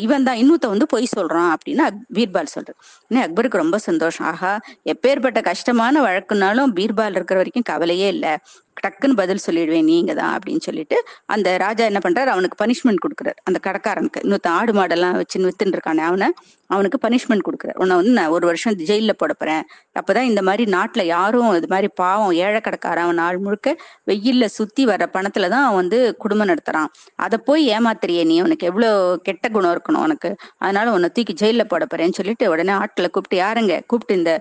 [0.00, 2.74] இவன் தான் இன்னொருத்த வந்து பொய் சொல்றான் அப்படின்னு அக்- பீர்பால் சொல்றாரு.
[3.08, 4.26] இன்னும் அக்பருக்கு ரொம்ப சந்தோஷம்.
[4.26, 8.38] ஆஹா எப்பேற்பட்ட கஷ்டமான வழக்குனாலும் பீர்பால் இருக்கிற வரைக்கும் கவலையே இல்லை.
[8.84, 10.96] டக்குன்னு பதில் சொல்லிடுவேன் நீங்க தான் அப்படின்னு சொல்லிட்டு
[11.34, 12.30] அந்த ராஜா என்ன பண்றாரு?
[12.34, 13.38] அவனுக்கு பனிஷ்மெண்ட் கொடுக்குறாரு.
[13.44, 14.22] அந்த கடைக்காரனுக்கு.
[14.24, 16.28] இன்னொருத்த ஆடு மாடெல்லாம் வச்சு வித்துன்னு இருக்கானே அவனை
[16.74, 17.78] அவனுக்கு பனிஷ்மெண்ட் கொடுக்குறாரு.
[17.82, 19.64] உன்னை வந்து நான் ஒரு வருஷம் ஜெயில போட போறேன்.
[20.00, 23.74] அப்பதான் இந்த மாதிரி நாட்டுல யாரும் இது மாதிரி பாவம் ஏழை கடைக்காரன் அவன் நாள் முழுக்க
[24.10, 26.88] வெயில்ல சுத்தி வர பணத்துல தான் அவன் வந்து குடும்பம் நடத்துறான்.
[27.24, 28.36] அதை போய் ஏமாத்துறியே நீ.
[28.46, 30.30] உனக்கு எவ்வளவு கெட்ட குணம் இருக்கணும் உனக்கு.
[30.64, 33.76] அதனால உன்னை தூக்கி ஜெயில போட போறேன்னு சொல்லிட்டு உடனே ஆட்களை கூப்பிட்டு யாருங்க?
[33.90, 34.32] கூப்பிட்டு இந்த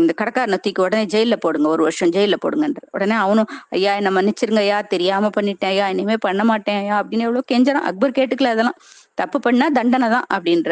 [0.00, 1.68] இந்த கடைக்காரனை தூக்கி உடனே ஜெயில போடுங்க.
[1.76, 6.44] ஒரு வருஷம் ஜெயில போடுங்கன்ற உடனே அவனும் ஐயா என்ன மன்னிச்சிருங்க ஐயா தெரியாம பண்ணிட்டேன் ஐயா இனிமே பண்ண
[6.44, 7.88] மாட்டேன் ஐயா அப்படின்னு எவ்வளவு கெஞ்சறான்.
[7.90, 8.78] அக்பர் கேட்டுக்கல அதெல்லாம்.
[9.14, 10.70] தப்பு பண்ணா தண்டனை தான் அப்படின்ற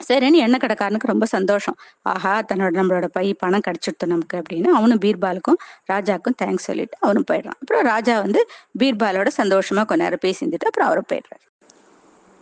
[0.00, 1.76] சரின்னு எண்ணெய் கடைக்காரனுக்கு ரொம்ப சந்தோஷம்.
[2.02, 5.58] ஆஹா தன்னோட நம்மளோட பை பணம் கிடைச்சிடுத்து நமக்கு அப்படின்னு அவனும் பீர்பாலுக்கும்
[5.92, 7.58] ராஜாக்கும் தேங்க்ஸ் சொல்லிட்டு அவனும் போயிடுறான்.
[7.62, 8.40] அப்புறம் ராஜா வந்து
[8.82, 11.44] பீர்பாலோட சந்தோஷமா கொஞ்ச நேரம் பேசிந்துட்டு அப்புறம் அவரும் போயிடுறாரு.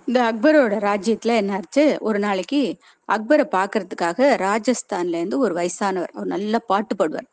[0.08, 2.60] இந்த அக்பரோட ராஜ்யத்துல என்னாச்சு ஒரு நாளைக்கு
[3.08, 7.28] அக்பரை பாக்குறதுக்காக ராஜஸ்தான்ல இருந்து ஒரு வயசானவர் அவர் நல்லா பாட்டு பாடுவார்.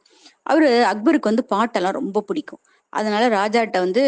[0.49, 2.61] அவர் அக்பருக்கு வந்து பாட்டெல்லாம் ரொம்ப பிடிக்கும்.
[2.93, 4.03] அதனால ராஜாட்ட வந்து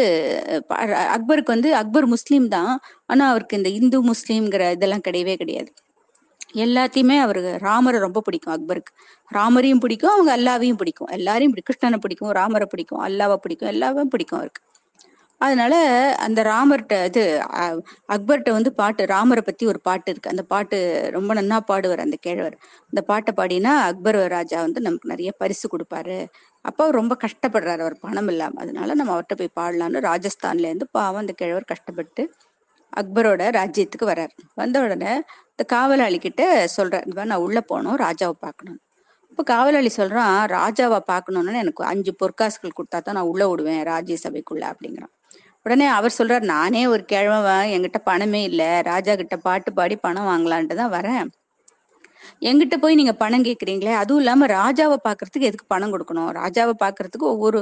[1.16, 2.72] அக்பருக்கு வந்து அக்பர் முஸ்லீம் தான்.
[3.06, 5.70] ஆனா அவருக்கு இந்த இந்து முஸ்லீம்ங்கிற இதெல்லாம் கிடையவே கிடையாது.
[6.64, 8.92] எல்லாத்தையுமே அவருக்கு ராமரை ரொம்ப பிடிக்கும் அக்பருக்கு.
[9.30, 11.10] ராமரையும் பிடிக்கும் அவங்க அல்லாவையும் பிடிக்கும்.
[11.18, 14.62] எல்லாரையும் பிடிக்கும் கிருஷ்ணனை பிடிக்கும் ராமரை பிடிக்கும் அல்லாவை பிடிக்கும் எல்லாவும் பிடிக்கும் அவருக்கு.
[15.42, 15.74] அதனால
[16.24, 17.22] அந்த ராமர்கிட்ட இது
[18.08, 20.32] அக்பர்கிட்ட வந்து பாட்டு ராமரை பத்தி ஒரு பாட்டு இருக்கு.
[20.32, 20.76] அந்த பாட்டு
[21.16, 22.56] ரொம்ப நன்னா பாடுவார் அந்த கிழவர்.
[22.92, 26.18] அந்த பாட்டை பாடினா அக்பர் ராஜா வந்து நமக்கு நிறைய பரிசு கொடுப்பாரு.
[26.64, 27.82] அப்ப அவர் ரொம்ப கஷ்டப்படுறாரு.
[27.86, 28.60] அவர் பணம் இல்லாம.
[28.64, 32.24] அதனால நம்ம அவர்கிட்ட போய் பாடலாம்னு ராஜஸ்தான்ல இருந்து பாவம் அந்த கிழவர் கஷ்டப்பட்டு
[32.92, 34.32] அக்பரோட ராஜ்யத்துக்கு வர்றார்.
[34.56, 35.12] வந்த உடனே
[35.52, 36.42] இந்த காவலாளி கிட்ட
[36.76, 38.78] சொல்றாரு "இந்த மாதிரி நான் உள்ள போகணும் ராஜாவை பார்க்கணும்
[39.32, 44.64] இப்ப காவலாளி சொல்றான் ராஜாவை பார்க்கணும்னு எனக்கு அஞ்சு பொற்காசுகள் கொடுத்தா தான் நான் உள்ள விடுவேன் ராஜ்ய சபைக்குள்ள
[44.72, 45.12] அப்படிங்கிறான்.
[45.66, 48.62] உடனே அவர் சொல்றாரு நானே ஒரு கிழவன் என்கிட்ட பணமே இல்ல.
[48.90, 51.26] ராஜா கிட்ட பாட்டு பாடி பணம் வாங்கலான்ட்டு தான் வரேன்.
[52.48, 56.28] எங்கிட்ட போய் நீங்க பணம் கேக்குறீங்களே அதுவும் இல்லாம ராஜாவை பாக்குறதுக்கு எதுக்கு பணம் கொடுக்கணும்?
[56.40, 57.60] ராஜாவை பாக்குறதுக்கு ஒவ்வொரு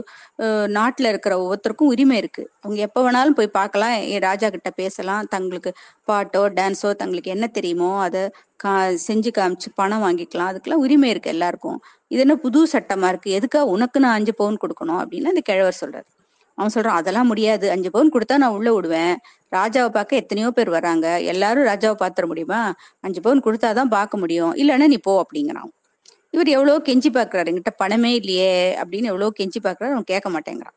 [0.77, 2.43] நாட்டுல இருக்கிற ஒவ்வொருத்தருக்கும் உரிமை இருக்கு.
[2.63, 3.97] அவங்க எப்ப வேணாலும் போய் பார்க்கலாம்
[4.27, 5.29] ராஜா கிட்ட பேசலாம்.
[5.35, 5.73] தங்களுக்கு
[6.11, 8.23] பாட்டோ டான்ஸோ தங்களுக்கு என்ன தெரியுமோ அதை
[8.65, 8.75] கா
[9.09, 10.51] செஞ்சு காமிச்சு பணம் வாங்கிக்கலாம்.
[10.53, 11.79] அதுக்கெல்லாம் உரிமை இருக்கு எல்லாருக்கும்.
[12.13, 13.31] இது என்ன புது சட்டமா இருக்கு?
[13.41, 15.01] எதுக்கா உனக்கு நான் அஞ்சு பவுன் கொடுக்கணும்?
[15.05, 16.09] அப்படின்னு அந்த கிழவர் சொல்றாரு.
[16.61, 17.67] அவன் சொல்றான் அதெல்லாம் முடியாது.
[17.75, 19.15] அஞ்சு பவுன் கொடுத்தா நான் உள்ள விடுவேன்
[19.57, 22.61] ராஜாவை பார்க்க எத்தனையோ பேர் வராங்க எல்லாரும் ராஜாவை பாத்துற முடியுமா?
[23.07, 24.53] அஞ்சு பவுன் கொடுத்தாதான் பார்க்க முடியும்.
[24.63, 25.71] இல்லைன்னா நீ போ அப்படிங்கிறான்.
[26.35, 27.49] இவர் எவ்வளோ கெஞ்சி பார்க்கறாரு.
[27.51, 28.53] எங்கிட்ட பணமே இல்லையே
[28.83, 29.95] அப்படின்னு எவ்வளோ கெஞ்சி பார்க்கறாரு.
[29.97, 30.77] அவன் கேட்க மாட்டேங்கிறான்.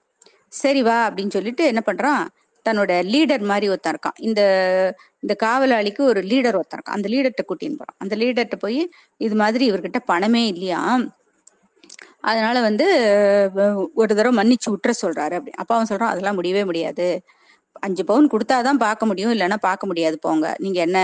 [0.53, 2.23] சரி வா அப்படின்னு சொல்லிட்டு என்ன பண்றான்?
[2.65, 4.17] தன்னோட லீடர் மாதிரி ஒருத்தன் இருக்கான்.
[4.27, 4.41] இந்த
[5.23, 6.97] இந்த காவலாளிக்கு ஒரு லீடர் ஒருத்தன் இருக்கான்.
[6.99, 7.97] அந்த லீடர்கிட்ட கூட்டின்னு போறான்.
[8.03, 8.79] அந்த லீடர்கிட்ட போய்
[9.17, 10.81] இது மாதிரி இவர்கிட்ட பணமே இல்லையா
[12.24, 12.86] அதனால வந்து
[13.95, 15.53] ஒரு தடவை மன்னிச்சு விட்டுற சொல்றாரு அப்படி.
[15.55, 17.07] அப்பாவும் அவன் சொல்றான் அதெல்லாம் முடியவே முடியாது.
[17.84, 20.47] அஞ்சு பவுன் கொடுத்தாதான் பார்க்க முடியும் இல்லைன்னா பார்க்க முடியாது போங்க.
[20.59, 20.99] நீங்க என்ன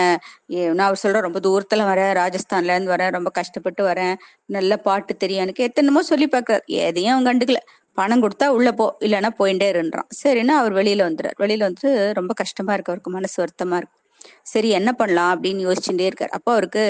[0.53, 4.15] ஏ, நான் அவர் சொல்ற ரொம்ப தூரத்துல வரேன் ராஜஸ்தான்ல இருந்து வரேன் ரொம்ப கஷ்டப்பட்டு வரேன்
[4.49, 5.43] நல்ல பாட்டு தெரியும்.
[5.43, 6.65] எனக்கு எத்தனமோ சொல்லி பார்க்கறாரு.
[6.83, 7.61] எதையும் அவன் கண்டுக்கல.
[7.97, 10.09] பணம் கொடுத்தா உள்ள போ இல்லைன்னா போயிட்டே இருன்றான்.
[10.21, 11.37] சரின்னா அவர் வெளியில வந்துடுறார்.
[11.41, 13.98] வெளியில வந்து ரொம்ப கஷ்டமா இருக்கு அவருக்கு மனசு வருத்தமா இருக்கு.
[14.51, 16.31] சரி என்ன பண்ணலாம் அப்படின்னு யோசிச்சுட்டே இருக்காரு.
[16.37, 16.83] அப்போ அவருக்கு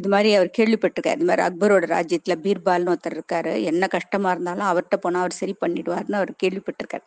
[0.00, 1.18] இது மாதிரி அவர் கேள்விப்பட்டிருக்காரு.
[1.20, 3.52] இது மாதிரி அக்பரோட ராஜ்யத்துல பீர்பால்னு ஒருத்தர் இருக்காரு.
[3.70, 7.04] என்ன கஷ்டமா இருந்தாலும் அவர்கிட்ட போனா அவர் சரி பண்ணிடுவார்னு அவர் கேள்விப்பட்டிருக்காரு.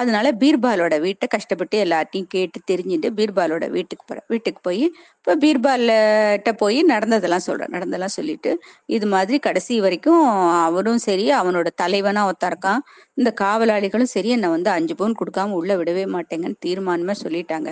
[0.00, 4.84] அதனால பீர்பாலோட வீட்டை கஷ்டப்பட்டு எல்லார்ட்டையும் கேட்டு தெரிஞ்சுட்டு பீர்பாலோட வீட்டுக்கு போற வீட்டுக்கு போய்
[5.18, 8.50] இப்போ பீர்பால்கிட்ட போய் நடந்ததெல்லாம் சொல்றேன் நடந்ததெல்லாம் சொல்லிட்டு
[8.96, 10.22] இது மாதிரி கடைசி வரைக்கும்
[10.66, 12.80] அவரும் சரி அவனோட தலைவனா ஒருத்தன் இருக்கான்.
[13.20, 17.70] இந்த காவலாளிகளும் சரி என்னை வந்து அஞ்சு பவுன் கொடுக்காம உள்ள விடவே மாட்டேங்கன்னு தீர்மானமா சொல்லிட்டாங்க.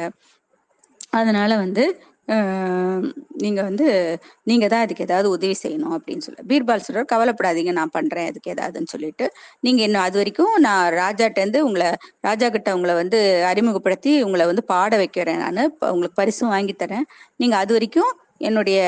[1.13, 1.85] அதனால வந்து
[2.29, 3.87] நீங்கள் நீங்க வந்து
[4.45, 6.41] நீங்க தான் அதுக்கு ஏதாவது உதவி செய்யணும் அப்படின்னு சொல்ல.
[6.51, 9.27] பீர்பால் சொல்றாரு கவலைப்படாதீங்க நான் பண்றேன் அதுக்கு ஏதாவதுன்னு சொல்லிட்டு.
[9.61, 11.89] நீங்க இன்னும் அது வரைக்கும் நான் ராஜாட்ட உங்களை
[12.21, 15.63] ராஜா கிட்ட உங்களை வந்து அறிமுகப்படுத்தி உங்களை வந்து பாட வைக்கிறேன் நான்.
[15.93, 17.07] உங்களுக்கு பரிசும் வாங்கி தரேன்.
[17.37, 18.13] நீங்க அது வரைக்கும்
[18.49, 18.81] என்னுடைய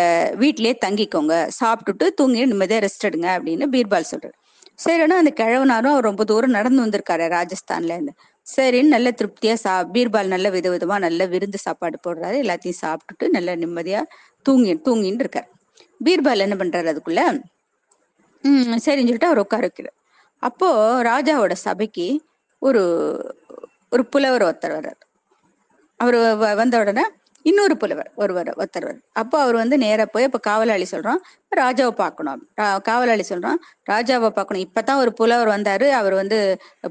[0.43, 1.35] வீட்டிலேயே தங்கிக்கோங்க.
[1.61, 4.37] சாப்பிட்டுட்டு தூங்கி நிம்மதியா ரெஸ்ட் எடுங்க அப்படின்னு பீர்பால் சொல்றாரு.
[4.85, 8.14] சரினா அந்த கிழவனாரும் அவர் ரொம்ப தூரம் நடந்து வந்திருக்காரு ராஜஸ்தான்ல இருந்து.
[8.57, 12.38] சரின்னு நல்ல திருப்தியா சா பீர்பால் நல்ல வித விதமா நல்ல விருந்து சாப்பாடு போடுறாரு.
[12.43, 14.03] எல்லாத்தையும் சாப்பிட்டுட்டு நல்ல நிம்மதியா
[14.43, 15.49] தூங்கி தூங்கின்னு இருக்காரு.
[16.05, 17.43] பீர்பால் என்ன பண்றாரு அதுக்குள்ள?
[18.43, 19.99] உம் சரின்னு சொல்லிட்டு அவர் உட்கார வைக்கிறார்.
[20.38, 22.22] அப்போ ராஜாவோட சபைக்கு
[22.59, 22.82] ஒரு
[23.90, 25.01] ஒரு புலவர் ஒருத்தர் வர்றார்.
[25.97, 27.03] அவர் வ- வந்த உடனே
[27.51, 28.88] இன்னொரு புலவர் ஒருவர் ஒருத்தர்.
[29.20, 31.20] அப்போ அவர் வந்து நேராக போய் இப்போ காவலாளி சொல்றான்
[31.61, 32.43] ராஜாவை பார்க்கணும்.
[32.88, 33.59] காவலாளி சொல்கிறான்
[33.90, 34.64] ராஜாவை பார்க்கணும்.
[34.66, 36.38] இப்பதான் ஒரு புலவர் வந்தாரு அவர் வந்து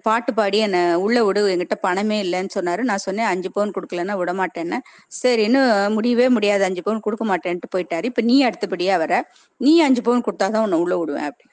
[0.07, 2.83] பாட்டு பாடி என்ன உள்ள விடு என்கிட்ட பணமே இல்லைன்னு சொன்னாரு.
[2.91, 4.79] நான் சொன்னேன் அஞ்சு பவுன் கொடுக்கலன்னா விட மாட்டேன்னு
[5.21, 5.61] சரின்னு
[5.97, 8.05] முடியவே முடியாது அஞ்சு பவுன் கொடுக்க மாட்டேன்ட்டு போயிட்டாரு.
[8.11, 9.13] இப்ப நீ அடுத்தபடியா வர
[9.61, 11.50] நீ அஞ்சு பவுன் கொடுத்தாதான் உன்னை உள்ள விடுவேன் அப்படின்னு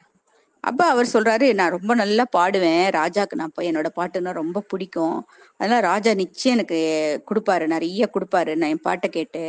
[0.64, 2.86] அப்ப அவர் சொல்றாரு நான் ரொம்ப நல்லா பாடுவேன்.
[2.90, 5.18] ராஜாக்கு நான் போய் என்னோட பாட்டுன்னா ரொம்ப பிடிக்கும்.
[5.60, 6.78] அதனால ராஜா நிச்சயம் எனக்கு
[7.28, 7.66] கொடுப்பாரு.
[7.66, 8.54] நிறைய கொடுப்பாரு.
[8.54, 9.42] நான் என் பாட்டை கேட்டு.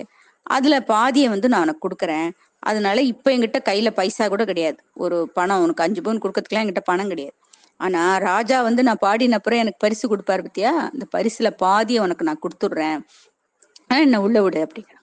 [0.47, 2.30] அதுல பாதியை வந்து நான் உனக்கு கொடுக்குறேன்.
[2.64, 4.78] அதனால இப்ப என்கிட்ட கையில பைசா கூட கிடையாது.
[4.95, 7.36] ஒரு பணம் உனக்கு அஞ்சு பவுன் கொடுக்கறதுக்குலாம் என்கிட்ட பணம் கிடையாது.
[7.80, 10.72] ஆனா ராஜா வந்து நான் பாடின அப்புறம் எனக்கு பரிசு கொடுப்பாரு பத்தியா?
[10.91, 12.99] அந்த பரிசுல பாதியை உனக்கு நான் கொடுத்துடுறேன்.
[13.89, 14.98] ஆனா என்ன உள்ள விடு அப்படிங்கிற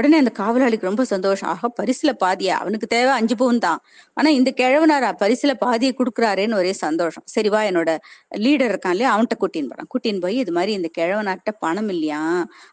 [0.00, 1.48] உடனே அந்த காவலாளிக்கு ரொம்ப சந்தோஷம்.
[1.48, 2.54] ஆஹா பரிசுல பாதியா?
[2.62, 3.80] அவனுக்கு தேவை அஞ்சு பவுன் தான்.
[4.16, 7.24] ஆனா இந்த கிழவனாரா பரிசுல பாதியை கொடுக்குறாரேன்னு ஒரே சந்தோஷம்.
[7.34, 7.90] சரிவா என்னோட
[8.36, 9.90] லீடர் இருக்கான் இல்லையா அவன்கிட்ட கூட்டின்னு போறான்.
[9.94, 12.22] கூட்டின்னு போய் இது மாதிரி இந்த கிழவனார்கிட்ட பணம் இல்லையா?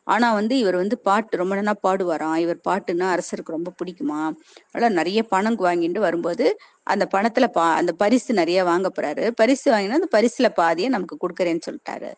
[0.08, 2.38] ஆனா வந்து இவர் வந்து பாட்டு ரொம்ப நல்லா பாடுவாராம்.
[2.38, 4.22] இவர் பாட்டுன்னா அரசருக்கு ரொம்ப பிடிக்குமா?
[4.74, 6.48] அதனால நிறைய பணம் வாங்கிட்டு வரும்போது
[6.84, 9.26] அந்த பணத்துல பா அந்த பரிசு நிறைய வாங்க போறாரு.
[9.36, 12.12] பரிசு வாங்கினா அந்த பரிசுல பாதியை நமக்கு கொடுக்குறேன்னு சொல்லிட்டாரு.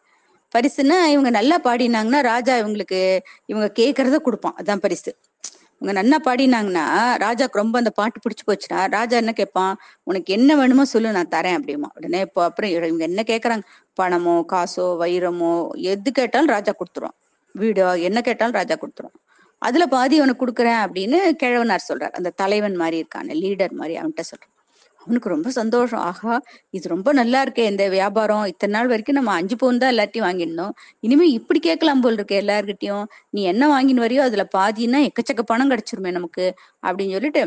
[0.55, 2.99] பரிசுன்னா இவங்க நல்லா பாடினாங்கன்னா ராஜா இவங்களுக்கு
[3.51, 4.55] இவங்க கேட்கறத கொடுப்பான்.
[4.61, 5.11] அதான் பரிசு.
[5.81, 6.85] இவங்க நல்லா பாடினாங்கன்னா
[7.25, 9.73] ராஜாக்கு ரொம்ப அந்த பாட்டு பிடிச்சு போச்சுன்னா ராஜா என்ன கேட்பான்?
[10.03, 11.89] உனக்கு என்ன வேணுமோ சொல்லு நான் தரேன் அப்படிமா.
[11.97, 13.65] உடனே இப்போ அப்புறம் இவங்க என்ன கேட்கறாங்க
[14.01, 15.53] பணமோ காசோ வைரமோ
[15.93, 17.17] எது கேட்டாலும் ராஜா கொடுத்துருவான்
[17.55, 19.17] வீடோ என்ன கேட்டாலும் ராஜா கொடுத்துருவான்
[19.61, 22.13] அதுல பாதி அவனுக்கு கொடுக்குறேன் அப்படின்னு கிழவனார் சொல்றாரு.
[22.19, 24.53] அந்த தலைவன் மாதிரி இருக்கான லீடர் மாதிரி அவன்கிட்ட சொல்றான்.
[25.01, 26.01] அவனுக்கு ரொம்ப சந்தோஷம்.
[26.09, 26.35] ஆஹா
[26.77, 28.45] இது ரொம்ப நல்லா இருக்கே இந்த வியாபாரம்.
[28.51, 30.73] இத்தனை நாள் வரைக்கும் நம்ம அஞ்சு பவுன் தான் எல்லாத்தையும் வாங்கிடணும்
[31.07, 33.05] இனிமே இப்படி கேட்கலாம் போல் இருக்கு எல்லார்கிட்டயும்.
[33.35, 36.45] நீ என்ன வாங்கின்னு வரியோ அதுல பாதின்னா எக்கச்சக்க பணம் கிடைச்சிருமே நமக்கு
[36.87, 37.43] அப்படின்னு சொல்லிட்டு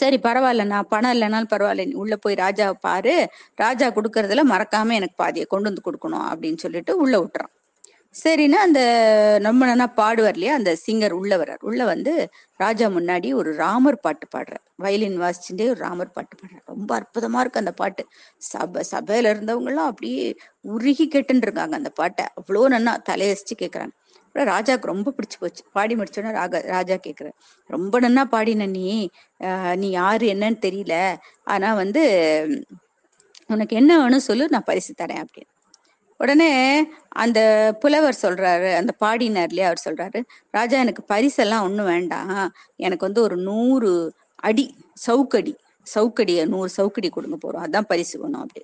[0.00, 3.14] சரி பரவாயில்ல நான் பணம் இல்லைனாலும் பரவாயில்ல நீ உள்ள போய் ராஜாவை பாரு.
[3.64, 7.52] ராஜா கொடுக்கறதுல மறக்காம எனக்கு பாதியை கொண்டு வந்து கொடுக்கணும் அப்படின்னு சொல்லிட்டு உள்ள விட்டுறான்.
[8.14, 8.80] சரின்னா அந்த
[9.40, 10.54] நம்ம பாடுவார் இல்லையா?
[10.54, 11.62] அந்த சிங்கர் உள்ள வர்றார்.
[11.62, 12.12] உள்ள வந்து
[12.60, 14.64] ராஜா முன்னாடி ஒரு ராமர் பாட்டு பாடுறார்.
[14.76, 16.64] வயலின் வாசிச்சுட்டே ஒரு ராமர் பாட்டு பாடுறார்.
[16.64, 18.04] ரொம்ப அற்புதமா இருக்கு அந்த பாட்டு.
[18.50, 20.26] சபை சபையில இருந்தவங்க அப்படியே
[20.74, 22.26] உருகி கேட்டுன்னு இருக்காங்க அந்த பாட்டை.
[22.40, 23.94] அவ்வளோ நன்னா தலையசிச்சு கேட்கறாங்க
[24.26, 25.62] அப்புறம் ராஜாக்கு ரொம்ப பிடிச்சு போச்சு.
[25.72, 27.34] பாடி முடிச்சோன்னா ராக ராஜா கேக்குறாரு.
[27.70, 28.86] ரொம்ப நன்னா பாடின நீ
[29.82, 30.94] நீ யாரு என்னன்னு தெரியல.
[31.44, 32.02] ஆனா வந்து
[33.50, 35.51] உனக்கு என்ன வேணும் சொல்லு நான் பரிசு தரேன் அப்படின்னு.
[36.22, 36.50] உடனே
[37.22, 37.40] அந்த
[37.80, 40.20] புலவர் சொல்றாரு அந்த பாடினார்லயே அவர் சொல்றாரு
[40.50, 42.34] ராஜா எனக்கு பரிசெல்லாம் ஒண்ணும் வேண்டாம்.
[42.76, 43.92] எனக்கு வந்து ஒரு நூறு
[44.48, 44.66] அடி
[45.06, 45.54] சவுக்கடி
[45.86, 47.64] சவுக்கடிய நூறு சவுக்கடி கொடுங்க போறோம்.
[47.66, 48.62] அதான் பரிசு வேணும் அப்படி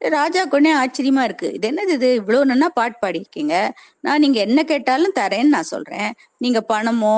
[0.00, 1.48] ராஜா கொண்டே ஆச்சரியமா இருக்கு.
[1.54, 2.08] இது என்னது இது?
[2.14, 3.54] இவ்வளவு நன்னா பாட்டு பாடியிருக்கீங்க.
[4.00, 6.10] நான் நீங்க என்ன கேட்டாலும் தரேன்னு நான் சொல்றேன்.
[6.38, 7.16] நீங்க பணமோ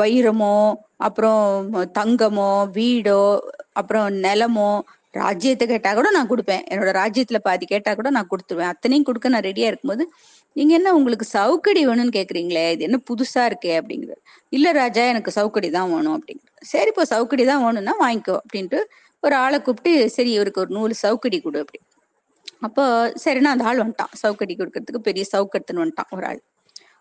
[0.00, 0.56] வைரமோ
[1.06, 1.44] அப்புறம்
[1.98, 3.22] தங்கமோ வீடோ
[3.72, 4.70] அப்புறம் நிலமோ
[5.14, 6.62] ராஜ்யத்தை கேட்டா கூட நான் கொடுப்பேன்.
[6.72, 8.72] என்னோட ராஜ்யத்துல பாதி கேட்டா கூட நான் கொடுத்துருவேன்.
[8.74, 10.04] அத்தனையும் கொடுக்க நான் ரெடியா இருக்கும்போது
[10.56, 14.20] நீங்க என்ன உங்களுக்கு சவுக்கடி வேணும்னு கேக்குறீங்களே இது என்ன புதுசா இருக்கே அப்படிங்கிறது.
[14.56, 16.64] இல்ல ராஜா எனக்கு சவுக்கடி தான் வேணும் அப்படிங்கிறது.
[16.72, 18.80] சரி இப்போ சவுக்கடி தான் வேணும்னா வாங்கிக்கோ அப்படின்ட்டு
[19.22, 21.80] ஒரு ஆளை கூப்பிட்டு சரி இவருக்கு ஒரு நூறு சவுக்கடி கொடு அப்படி.
[22.66, 22.84] அப்போ
[23.24, 24.14] சரின்னா அந்த ஆள் வந்துட்டான்.
[24.22, 26.40] சவுக்கடி கொடுக்கறதுக்கு பெரிய சவுக்கத்துன்னு வந்துட்டான் ஒரு ஆள்.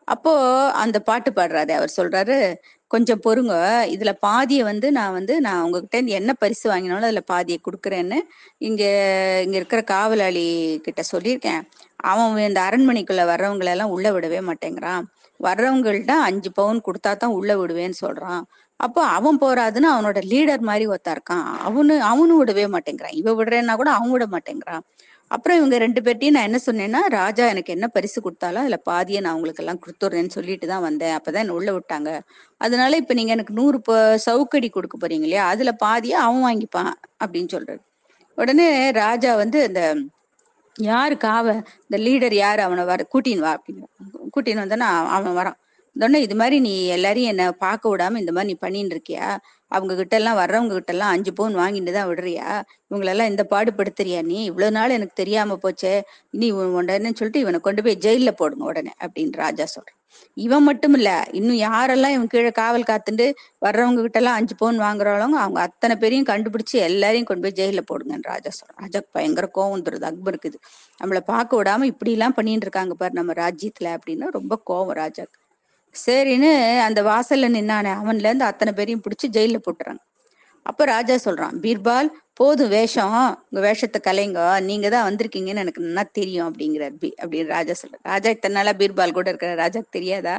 [0.07, 0.31] அப்போ
[0.83, 2.35] அந்த பாட்டு பாடுறாரு அவர் சொல்றாரு
[2.91, 3.53] கொஞ்சம் பொறுங்க
[3.93, 8.17] இதுல பாதியை வந்து நான் வந்து நான் உங்ககிட்ட என்ன பரிசு வாங்கினாலும் அதுல பாதியை கொடுக்குறேன்னு
[8.67, 8.83] இங்க
[9.45, 10.45] இங்க இருக்கிற காவலாளி
[10.85, 11.61] கிட்ட சொல்லியிருக்கேன்.
[12.11, 15.03] அவன் இந்த அரண்மனைக்குள்ள வர்றவங்களை எல்லாம் உள்ள விடவே மாட்டேங்கிறான்.
[15.39, 18.43] வர்றவங்கள்ட்ட அஞ்சு பவுன் கொடுத்தா தான் உள்ள விடுவேன்னு சொல்றான்.
[18.79, 21.45] அப்போ அவன் போறாதுன்னு அவனோட லீடர் மாதிரி ஒருத்தா இருக்கான்.
[21.67, 23.15] அவனு அவனும் விடவே மாட்டேங்கிறான்.
[23.21, 24.83] இவ விடுறேன்னா கூட அவன் விட மாட்டேங்கிறான்.
[25.27, 29.33] அப்புறம் இவங்க ரெண்டு பேர்ட்டையும் நான் என்ன சொன்னேன்னா ராஜா எனக்கு என்ன பரிசு கொடுத்தாலும் அதுல பாதியை நான்
[29.33, 31.17] உங்களுக்கு எல்லாம் கொடுத்துட்றேன்னு சொல்லிட்டு தான் வந்தேன்.
[31.17, 32.19] அப்பதான் என்ன உள்ள விட்டாங்க.
[32.57, 35.47] அதனால இப்ப நீங்க எனக்கு நூறு ப- சவுக்கடி கொடுக்க போறீங்க இல்லையா?
[35.47, 36.91] அதுல பாதியை அவன் வாங்கிப்பான்
[37.25, 37.79] அப்படின்னு சொல்றாரு.
[38.35, 39.97] உடனே ராஜா வந்து இந்த
[40.79, 41.53] யாரு காவ
[41.89, 42.61] இந்த லீடர் யாரு?
[42.61, 43.83] அவனை வர கூட்டின்னு வா அப்படின்னு
[44.35, 45.57] கூட்டின்னு வந்தானா அவன் வரான்.
[45.95, 49.37] உடனே இது மாதிரி நீ எல்லாரையும் என்ன பார்க்க விடாம இந்த மாதிரி நீ பண்ணின்னு இருக்கியா?
[49.67, 52.61] அவங்க கிட்ட எல்லாம் வர்றவங்க கிட்ட எல்லாம் அஞ்சு பவுன் வாங்கிட்டு தான் விடுறியா?
[52.91, 54.43] இவங்களெல்லாம் இந்த பாடுபடுத்துறியா நீ?
[54.43, 56.01] இவ்வளவு நாள் எனக்கு தெரியாம போச்சே.
[56.29, 59.93] நீ இவன் உடனே சொல்லிட்டு இவனை கொண்டு போய் ஜெயில போடுங்க உடனே அப்படின்னு ராஜா சொல்றான்.
[60.33, 63.25] இவன் மட்டும் இல்ல இன்னும் யாரெல்லாம் இவன் கீழே காவல் காத்துட்டு
[63.65, 68.23] வர்றவங்க கிட்ட எல்லாம் அஞ்சு பவுன் வாங்குறவங்க அவங்க அத்தனை பேரையும் கண்டுபிடிச்சு எல்லாரையும் கொண்டு போய் ஜெயில போடுங்கன்னு
[68.23, 68.79] ராஜா சொல்றான்.
[68.83, 70.59] ராஜாக்கு பயங்கர கோவம் தருது அக்பருக்கு இது.
[71.03, 75.37] நம்மள பார்க்க விடாம இப்படி எல்லாம் பண்ணிட்டு இருக்காங்க பாரு நம்ம ராஜ்யத்துல அப்படின்னு ரொம்ப கோவம் ராஜாக்கு.
[76.05, 76.51] சரின்னு
[76.87, 80.01] அந்த வாசல்ல நின்னானே அவன்ல இருந்து அத்தனை பேரையும் பிடிச்சி ஜெயில போட்டுறாங்க.
[80.69, 83.13] அப்ப ராஜா சொல்றான் பீர்பால் போதும் வேஷம்.
[83.49, 84.39] உங்க வேஷத்தை கலைங்க.
[84.69, 89.15] நீங்க தான் வந்திருக்கீங்கன்னு எனக்கு நல்லா தெரியும் அப்படிங்கிறார் பி அப்படின்னு ராஜா சொல்ற ராஜா இத்தனை நாளா பீர்பால்
[89.17, 90.35] கூட இருக்கிற ராஜாக்கு தெரியாதா?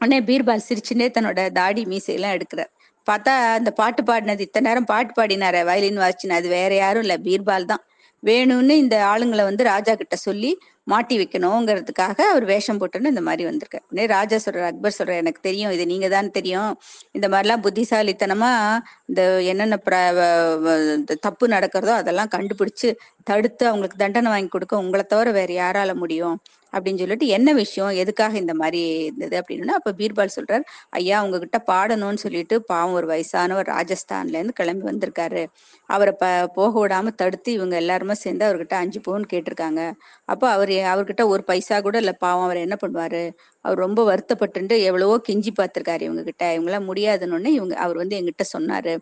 [0.00, 2.70] உடனே பீர்பால் சிரிச்சுட்டே தன்னோட தாடி மீசையெல்லாம் எடுக்கிறார்.
[3.06, 7.70] பார்த்தா அந்த பாட்டு பாடினது இத்தனை நேரம் பாட்டு பாடினார வயலின் வாசிச்சின அது வேற யாரும் இல்ல பீர்பால்
[7.72, 7.82] தான்.
[8.22, 10.50] வேணும்னு இந்த ஆளுங்களை வந்து ராஜா கிட்ட சொல்லி
[10.84, 13.84] மாட்டி வைக்கணுங்கிறதுக்காக அவர் வேஷம் போட்டுன்னு இந்த மாதிரி வந்திருக்காரு.
[13.90, 16.80] உடனே ராஜா சொல்ற அக்பர் சொல்ற எனக்கு தெரியும் இது நீங்க தான் தெரியும்.
[17.12, 24.30] இந்த மாதிரிலாம் புத்திசாலித்தனமா இந்த என்னென்ன வ- வ- இந்த தப்பு நடக்கிறதோ அதெல்லாம் கண்டுபிடிச்சு தடுத்து அவங்களுக்கு தண்டனை
[24.30, 26.40] வாங்கி கொடுக்க உங்களை தவிர வேற யாரால முடியும்?
[26.72, 27.90] அப்படின்னு சொல்லிட்டு என்ன விஷயம்?
[28.02, 29.36] எதுக்காக இந்த மாதிரி இருந்தது?
[29.40, 35.42] அப்படின்னு அப்ப பீர்பால் சொல்றாரு ஐயா உங்ககிட்ட பாடணும்னு சொல்லிட்டு பாவம் ஒரு வயசானவர் ராஜஸ்தான்ல இருந்து கிளம்பி வந்திருக்காரு.
[35.90, 39.80] அவரை ப போக விடாம தடுத்து இவங்க எல்லாருமே சேர்ந்து அவர்கிட்ட அஞ்சு பவுன் கேட்டிருக்காங்க.
[40.28, 43.22] அப்போ அவர் அவர்கிட்ட ஒரு பைசா கூட இல்லை பாவம் அவர் என்ன பண்ணுவாரு?
[43.64, 44.50] அவர் ரொம்ப வருத்தப்பட்டு
[44.84, 48.94] எவ்வளவோ கெஞ்சி பார்த்திருக்காரு இவங்க கிட்ட இவங்களாம் முடியாதுன்னு இவங்க அவர் வந்து எங்கிட்ட சொன்னாரு.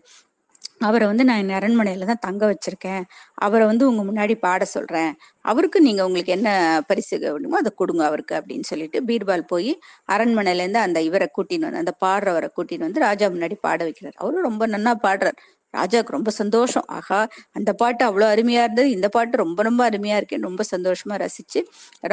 [0.81, 3.03] அவரை வந்து நான் என் அரண்மனையில தான் தங்க வச்சிருக்கேன்.
[3.37, 5.11] அவரை வந்து உங்க முன்னாடி பாட சொல்றேன்.
[5.45, 6.49] அவருக்கு நீங்க உங்களுக்கு என்ன
[6.89, 9.71] பரிசு வேணுமோ அதை கொடுங்க அவருக்கு அப்படின்னு சொல்லிட்டு பீர்பால் போய்
[10.09, 14.17] அரண்மனையில இருந்து அந்த இவரை கூட்டின்னு வந்து அந்த பாடுறவரை கூட்டின்னு வந்து ராஜா முன்னாடி பாட வைக்கிறார்.
[14.21, 15.39] அவரும் ரொம்ப நன்னா பாடுறார்.
[15.73, 16.87] ராஜாவுக்கு ரொம்ப சந்தோஷம்.
[16.97, 17.19] ஆஹா
[17.55, 18.89] அந்த பாட்டு அவ்வளோ அருமையா இருந்தது.
[18.91, 21.61] இந்த பாட்டு ரொம்ப ரொம்ப அருமையா இருக்கேன்னு ரொம்ப சந்தோஷமா ரசிச்சு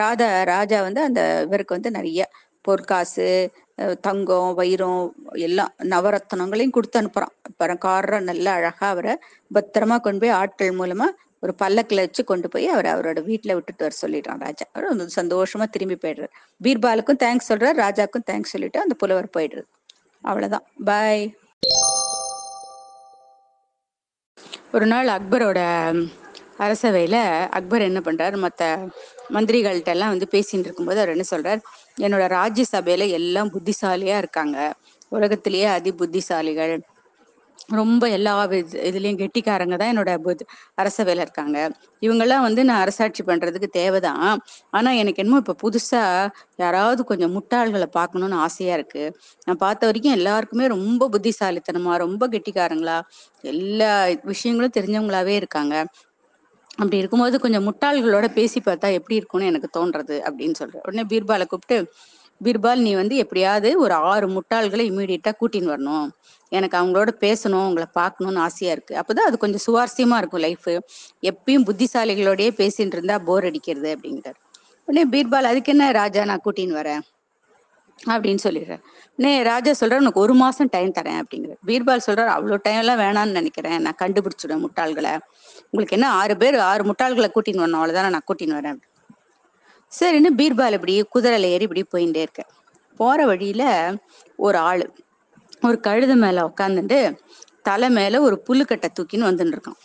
[0.00, 2.20] ராதா ராஜா வந்து அந்த இவருக்கு வந்து நிறைய
[2.64, 3.26] பொற்காசு
[4.00, 5.02] தங்கம் வைரம்
[5.46, 7.34] எல்லாம் நவரத்னங்களையும் கொடுத்து அனுப்புறான்.
[7.62, 9.14] பணக்காரரா நல்ல அழகா அவரை
[9.54, 11.08] பத்திரமா கொண்டு போய் ஆட்கள் மூலமா
[11.40, 14.66] ஒரு பல்லக்கில் வச்சு கொண்டு போய் அவர் அவரோட வீட்டில் விட்டுட்டு வர சொல்லிடுறான் ராஜா.
[14.72, 16.32] அவர் வந்து சந்தோஷமா திரும்பி போயிடுறாரு.
[16.64, 19.68] பீர்பாலுக்கும் தேங்க்ஸ் சொல்றாரு ராஜாக்கும் தேங்க்ஸ் சொல்லிட்டு அந்த புலவர் போயிடுறது
[20.24, 20.66] அவ்வளவுதான்.
[20.84, 21.22] பாய்
[24.76, 25.60] ஒரு நாள் அக்பரோட
[26.64, 27.16] அரசவையில
[27.58, 28.36] அக்பர் என்ன பண்றாரு?
[28.44, 28.62] மத்த
[29.34, 31.60] மந்திரிகள்கிட்ட எல்லாம் வந்து பேசிட்டு இருக்கும்போது அவர் என்ன சொல்றாரு?
[31.98, 34.74] என்னோட ராஜ்யசபையில எல்லாம் புத்திசாலியா இருக்காங்க.
[35.08, 36.80] உலகத்திலேயே அதி புத்திசாலிகள்
[37.70, 40.46] ரொம்ப எல்லா இதுலயும் கெட்டிக்காரங்க தான் என்னோட புத்-
[40.82, 41.70] அரசவையில இருக்காங்க.
[42.00, 44.38] இவங்கெல்லாம் வந்து நான் அரசாட்சி பண்றதுக்கு தேவைதான்.
[44.70, 49.16] ஆனா எனக்கு என்னமோ இப்ப புதுசா யாராவது கொஞ்சம் முட்டாள்களை பார்க்கணும்னு ஆசையா இருக்கு.
[49.44, 53.00] நான் பார்த்த வரைக்கும் எல்லாருக்குமே ரொம்ப புத்திசாலித்தனமா ரொம்ப கெட்டிக்காரங்களா
[53.40, 55.86] எல்லா விஷயங்களும் தெரிஞ்சவங்களாவே இருக்காங்க.
[56.78, 60.82] அப்படி இருக்கும்போது கொஞ்சம் முட்டாள்களோட பேசி பார்த்தா எப்படி இருக்கும்னு எனக்கு தோன்றது அப்படின்னு சொல்றேன்.
[60.84, 61.78] உடனே பீர்பாலை கூப்பிட்டு
[62.40, 66.08] பீர்பால் நீ வந்து எப்படியாவது ஒரு ஆறு முட்டாள்களை இமீடியட்டா கூட்டின்னு வரணும்.
[66.52, 68.94] எனக்கு அவங்களோட பேசணும் உங்களை பார்க்கணும்னு ஆசையா இருக்கு.
[68.94, 70.68] அப்போதான் அது கொஞ்சம் சுவாரஸ்யமா இருக்கும் லைஃப்
[71.22, 74.38] எப்பயும் புத்திசாலிகளோடயே பேசிட்டு இருந்தா போர் அடிக்கிறது அப்படிங்கிறார்
[74.86, 77.00] உடனே பீர்பால் அதுக்கு என்ன ராஜா நான் கூட்டின்னு வரேன்?
[78.06, 78.82] அப்படின்னு சொல்லிடுறேன்
[79.16, 83.30] நே ராஜா சொல்றாரு உனக்கு ஒரு மாசம் டைம் தரேன் அப்படிங்கிற பீர்பால் சொல்றாரு அவ்வளவு டைம் எல்லாம் வேணாம்னு
[83.30, 83.80] நினைக்கிறேன்.
[83.80, 85.12] நான் கண்டுபிடிச்சிடுவேன் முட்டாள்களை.
[85.72, 88.78] உங்களுக்கு என்ன ஆறு பேர் ஆறு முட்டாள்களை கூட்டின்னு வரணும் அவ்வளோதானே நான் கூட்டின்னு வரேன்
[89.92, 92.42] சரின்னு பீர்பால் இப்படி குதிரையில ஏறி இப்படி போயிட்டே இருக்க.
[93.00, 93.62] போற வழியில
[94.38, 94.82] ஒரு ஆள்
[95.62, 96.98] ஒரு கழுத மேல உட்காந்துட்டு
[97.62, 99.78] தலை மேல ஒரு புல்லுக்கட்டை தூக்கின்னு வந்துட்டு இருக்கான்.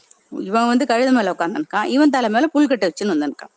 [0.50, 3.53] இவன் வந்து கழுது மேல உட்காந்துருக்கான் இவன் தலை மேல புல்கட்டை வச்சுன்னு வந்திருக்கான்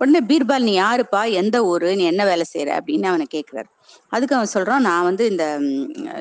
[0.00, 1.20] உடனே பீர்பால் நீ யாருப்பா?
[1.40, 1.88] எந்த ஊரு?
[1.98, 3.68] நீ என்ன வேலை செய்யற அப்படின்னு அவனை கேக்குறாரு.
[4.14, 5.44] அதுக்கு அவன் சொல்றான் நான் வந்து இந்த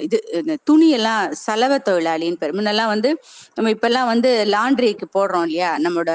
[0.06, 2.56] இது இந்த துணியெல்லாம் சலவை தொழிலாளின்னு பேர்.
[2.60, 3.10] முன்னெல்லாம் வந்து
[3.56, 5.72] நம்ம இப்பெல்லாம் வந்து லாண்ட்ரிக்கு போடுறோம் இல்லையா?
[5.86, 6.14] நம்மளோட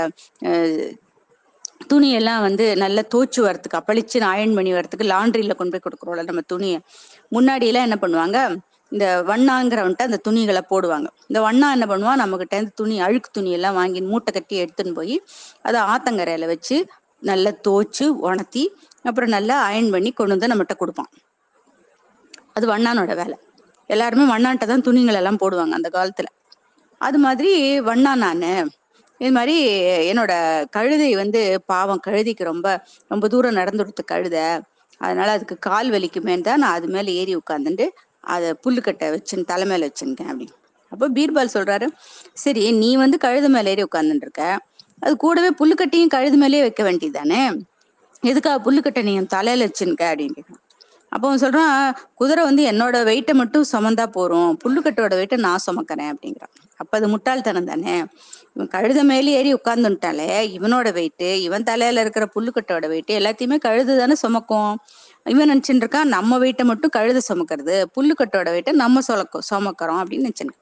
[1.92, 6.78] துணியெல்லாம் வந்து நல்லா தோச்சு வரத்துக்கு அப்பளிச்சு அயன் பண்ணி வரத்துக்கு லாண்ட்ரியில கொண்டு போய் கொடுக்குறோம்ல நம்ம துணியை.
[7.36, 8.38] முன்னாடி எல்லாம் என்ன பண்ணுவாங்க?
[8.92, 11.08] இந்த வண்ணாங்கிறவன்ட்ட அந்த துணிகளை போடுவாங்க.
[11.30, 12.20] இந்த வண்ணா என்ன பண்ணுவான்?
[12.22, 15.16] நம்ம கிட்ட இருந்து துணி அழுக்கு துணி எல்லாம் வாங்கி மூட்டை கட்டி எடுத்துன்னு போய்
[15.68, 16.76] அதை ஆத்தங்கரையில வச்சு
[17.22, 18.64] நல்லா தோச்சு உணர்த்தி
[19.02, 21.10] அப்புறம் நல்லா அயன் பண்ணி கொண்டு வந்து நம்மகிட்ட கொடுப்பான்.
[22.52, 23.36] அது வண்ணானோட வேலை.
[23.90, 26.28] எல்லாருமே வண்ணான்ட்ட தான் துணிகள் எல்லாம் போடுவாங்க அந்த காலத்துல.
[27.00, 28.52] அது மாதிரி வண்ணா நானு.
[29.20, 29.56] இது மாதிரி
[30.10, 30.32] என்னோட
[30.70, 32.66] கழுதை வந்து பாவம் கழுதைக்கு ரொம்ப
[33.10, 34.46] ரொம்ப தூரம் நடந்துடுத்து கழுதை.
[35.00, 37.86] அதனால அதுக்கு கால் வலிக்குமேன்னு தான் நான் அது மேலே ஏறி உட்காந்துட்டு
[38.20, 40.54] அதை புல்லுக்கட்டை வச்சுன்னு தலை மேலே வச்சுருக்கேன் அப்படின்னு.
[40.92, 41.86] அப்போ பீர்பால் சொல்றாரு
[42.32, 44.44] சரி நீ வந்து கழுத மேலே ஏறி உட்காந்துட்டு இருக்க.
[45.02, 47.42] அது கூடவே புல்லுக்கட்டையும் கழுது மேலேயே வைக்க வேண்டியதானே
[48.22, 50.42] எதுக்காக புல்லுக்கட்டை நீ தலையில வச்சுனுக்க அப்படின்னு
[51.12, 51.74] அப்போ அவன் சொல்றான்
[52.14, 54.50] குதிரை வந்து என்னோட வெயிட்டை மட்டும் சுமந்தா போறோம்.
[54.64, 56.52] புல்லுக்கட்டோட வெயிட்டை நான் சுமக்கிறேன் அப்படிங்கிறான்.
[56.80, 57.94] அப்ப அது முட்டாள்தனம் தானே?
[58.54, 64.14] இவன் கழுத மேலே ஏறி உட்கார்ந்துட்டாலே இவனோட வெயிட்டு இவன் தலையில இருக்கிற புல்லுக்கட்டோட வெயிட்டு எல்லாத்தையுமே கழுது தானே
[64.14, 64.72] சுமக்கும்.
[65.24, 69.00] இவன் நினைச்சுட்டு இருக்கான் நம்ம வெயிட்டை மட்டும் கழுத சுமக்கிறது புல்லுக்கட்டோட வெயிட்டை நம்ம
[69.50, 70.56] சுமக்கிறோம் அப்படின்னு நினைச்சுன்னு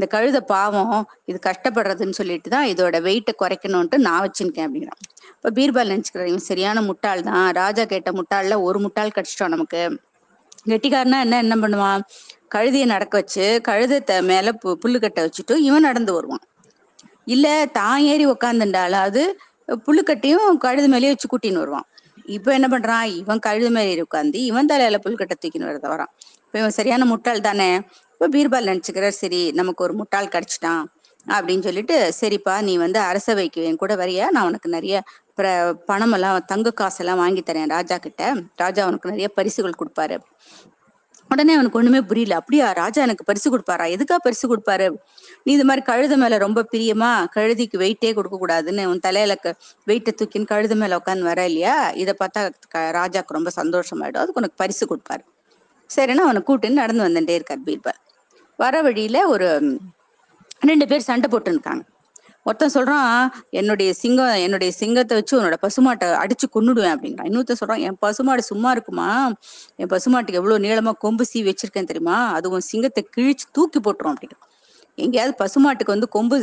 [0.00, 0.92] இந்த கழுத பாவம்
[1.30, 5.00] இது கஷ்டப்படுறதுன்னு சொல்லிட்டு தான் இதோட வெயிட்டை குறைக்கணும்ட்டு நான் வச்சுருக்கேன் அப்படிங்கிறான்.
[5.32, 7.48] இப்போ பீர்பால் நினச்சிக்கிறேன் இவன் சரியான முட்டாள் தான்.
[7.58, 9.82] ராஜா கேட்ட முட்டாளில் ஒரு முட்டாள் கிடைச்சிட்டோம் நமக்கு.
[10.70, 12.00] கெட்டிக்காரனா என்ன என்ன பண்ணுவான்?
[12.54, 16.44] கழுதையை நடக்க வச்சு கழுதத்தை மேலே பு புல்லுக்கட்டை வச்சுட்டு இவன் நடந்து வருவான்.
[17.34, 19.22] இல்லை தான் ஏறி உக்காந்துண்டாலும் அது
[19.86, 21.86] புல்லுக்கட்டையும் கழுது மேலேயே வச்சு கூட்டின்னு வருவான்.
[22.36, 26.12] இப்போ என்ன பண்ணுறான் இவன் கழுது மேலே ஏறி உட்காந்து இவன் தலையில புல்கட்டை தூக்கின்னு வரத வரான்.
[26.46, 27.70] இப்போ இவன் சரியான முட்டாள் தானே?
[28.20, 30.84] இப்போ பீர்பால் நினச்சிக்கிறார் சரி நமக்கு ஒரு முட்டாள் கிடச்சிட்டான்
[31.28, 34.28] அப்படின்னு சொல்லிட்டு சரிப்பா நீ வந்து அரசவைக்கு என் கூட வரியா?
[34.28, 35.02] நான் உனக்கு நிறைய
[35.36, 38.34] பிர- பணமெல்லாம் தங்க காசெல்லாம் வாங்கி தரேன் ராஜா கிட்ட.
[38.56, 40.18] ராஜா உனக்கு நிறைய பரிசுகள் கொடுப்பாரு.
[41.28, 42.34] உடனே அவனுக்கு ஒண்ணுமே புரியல.
[42.34, 43.86] அப்படியா ராஜா எனக்கு பரிசு கொடுப்பாரா?
[43.96, 44.96] எதுக்கா பரிசு கொடுப்பாரு?
[45.44, 49.36] நீ இது மாதிரி கழுத மேல ரொம்ப பிரியமா கழுதிக்கு வெயிட்டே கொடுக்க கூடாதுன்னு உன் தலையில
[49.86, 51.90] வெயிட்டை தூக்கின்னு கழுத மேல உட்காந்து வர இல்லையா?
[51.90, 54.22] இதை பார்த்தா க- ராஜாக்கு ரொம்ப சந்தோஷமாயிடும்.
[54.24, 55.24] அதுக்கு உனக்கு பரிசு கொடுப்பாரு.
[55.96, 57.99] சரின்னு அவனை கூட்டின்னு நடந்து வந்துட்டே இருக்கார் பீர்பால்
[58.62, 59.48] வர வழியில ஒரு
[60.68, 61.84] ரெண்டு பேர் சண்டை போட்டுருக்காங்க
[62.48, 63.14] ஒருத்தன் சொல்றான்
[63.58, 67.28] என்னுடைய சிங்கம் என்னுடைய சிங்கத்தை வச்சு உன்னோட பசுமாட்டை அடிச்சு கொன்னுடுவேன் அப்படிங்கிறான்.
[67.28, 69.08] இன்னொருத்தன் சொல்றான் என் பசுமாடு சும்மா இருக்குமா?
[69.80, 72.16] என் பசுமாட்டுக்கு எவ்வளவு நீளமா கொம்பு சீ வச்சிருக்கேன் தெரியுமா?
[72.36, 74.46] அது உன் சிங்கத்தை கிழிச்சு தூக்கி போட்டுரும் அப்படிங்கிறான்.
[75.04, 76.36] எங்கேயாவது பசுமாட்டுக்கு வந்து கொம்பு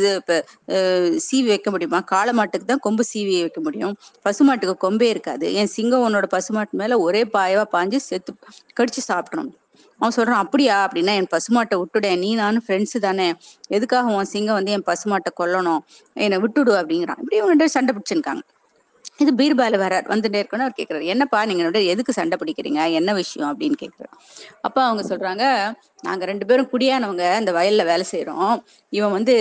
[1.28, 1.99] சீவி வைக்க முடியுமா?
[2.13, 3.95] காளை மாட்டுக்கு தான் கொம்பு சீவி வைக்க முடியும்.
[4.28, 5.47] பசுமாட்டுக்கு கொம்பே இருக்காது.
[5.61, 8.34] என் சிங்கம் உன்னோட பசுமாட்டு மேல ஒரே பாயவா பாஞ்சு செத்து
[8.80, 9.51] கடிச்சு சாப்பிடணும்.
[9.99, 10.75] அவன் சொல்றான் அப்படியா?
[10.85, 13.27] அப்படின்னா என் பசுமாட்டை விட்டுடேன் நீ நானும் ஃப்ரெண்ட்ஸு தானே.
[13.77, 15.81] எதுக்காக உன் சிங்கம் வந்து என் பசுமாட்டை கொல்லணும்?
[16.25, 17.19] என்னை விட்டுடு அப்படிங்கிறான்.
[17.23, 18.43] இப்படி இவங்க சண்டை பிடிச்சிருக்காங்க.
[19.23, 22.81] இது பீர்பால வரார் வந்துட்டே இருக்கணும் அவர் கேட்கிறாரு என்னப்பா நீங்க எதுக்கு சண்டை பிடிக்கிறீங்க?
[22.99, 23.49] என்ன விஷயம்?
[23.51, 24.13] அப்படின்னு கேட்கிறாரு
[24.67, 25.43] அப்ப அவங்க சொல்றாங்க
[26.07, 27.25] நாங்க ரெண்டு பேரும் குடியானவங்க.
[27.41, 28.55] இந்த வயல்ல வேலை செய்யறோம்
[28.93, 29.35] இவன் வந்து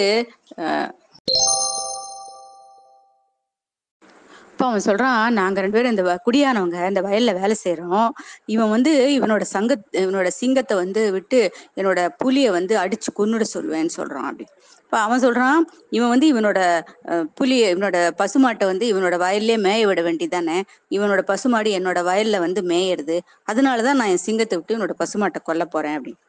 [4.57, 8.07] அப்போ அவன் சொல்றான் நாங்க ரெண்டு பேரும் இந்த வ- குடியானவங்க இந்த வயல்ல வேலை செய்யறோம்
[8.47, 11.41] இவன் வந்து இவனோட சங்க இவனோட சிங்கத்தை வந்து விட்டு
[11.77, 14.47] என்னோட புலியை வந்து அடிச்சு கொன்னுட சொல்லுவேன்னு சொல்றான் அப்படி.
[14.83, 15.59] இப்போ அவன் சொல்றான்
[15.91, 16.61] இவன் வந்து இவனோட
[17.03, 20.59] புலியை புலிய இவனோட பசுமாட்டை வந்து இவனோட வயல்லே மேய விட வேண்டிதானே
[20.91, 23.19] இவனோட பசுமாடு என்னோட வயல்ல வந்து மேயிறது.
[23.53, 26.21] அதனாலதான் நான் என் சிங்கத்தை விட்டு இவனோட பசுமாட்டை கொல்ல போறேன் அப்படின்னு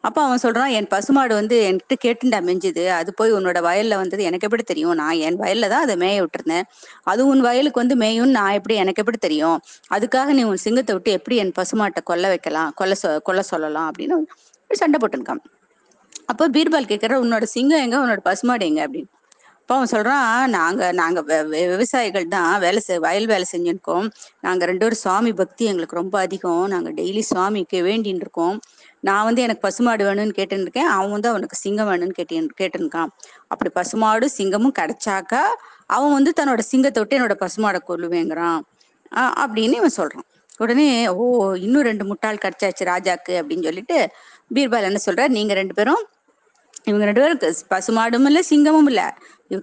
[0.00, 2.86] அப்போ அவன் சொல்றான் என் பசுமாடு வந்து என்கிட்ட கேட்டுண்டா மெஞ்சுது.
[2.86, 4.94] அது போய் உன்னோட வயல்ல வந்தது எனக்கு எப்படி தெரியும்?
[4.94, 6.62] நான் என் வயல்ல தான் அதை மேய விட்டுருந்தேன்.
[7.02, 9.60] அது உன் வயலுக்கு வந்து மேயும்னு நான் எப்படி எனக்கு எப்படி தெரியும்?
[9.94, 12.72] அதுக்காக நீ உன் சிங்கத்தை விட்டு எப்படி என் பசுமாட்டை கொல்ல வைக்கலாம்?
[12.74, 13.92] கொல்ல சொ கொல்ல சொல்லலாம்?
[13.92, 14.14] அப்படின்னு
[14.70, 15.40] சண்டை போட்டுருக்கான்.
[16.26, 17.98] அப்போ பீர்பால் கேட்குற உன்னோட சிங்கம் எங்க?
[17.98, 18.88] உன்னோட பசுமாடு எங்க?
[18.88, 19.14] அப்படின்னு.
[19.66, 22.60] அப்போ அவன் சொல்றான் நாங்க நாங்க வெ- விவசாயிகள் தான்.
[22.60, 26.66] வேலை செய் வயல் வேலை செஞ்சுருக்கோம் நாங்க ரெண்டு பேரும் சுவாமி பக்தி எங்களுக்கு ரொம்ப அதிகம்.
[26.68, 28.60] நாங்க டெய்லி சுவாமிக்கு வேண்டின்னு இருக்கோம்.
[29.06, 33.10] நான் வந்து எனக்கு பசுமாடு வேணும்னு கேட்டுன்னு இருக்கேன் அவன் வந்து அவனுக்கு சிங்கம் வேணும்னு கேட்டு கேட்டுருக்கான்.
[33.48, 35.42] அப்படி பசுமாடு சிங்கமும் கிடைச்சாக்கா
[35.86, 38.60] அவன் வந்து தன்னோட சிங்கத்தை விட்டு என்னோட பசுமாடை கொல்லுவேங்கிறான்.
[39.16, 40.26] ஆஹ் அப்படின்னு இவன் சொல்றான்.
[40.56, 44.08] உடனே ஓ இன்னும் ரெண்டு முட்டாள் கிடைச்சாச்சு ராஜாக்கு அப்படின்னு சொல்லிட்டு
[44.54, 46.06] பீர்பால் என்ன சொல்றார் நீங்க ரெண்டு பேரும்
[46.84, 49.08] இவங்க ரெண்டு பேரும் பசுமாடும் இல்லை சிங்கமும் இல்லை.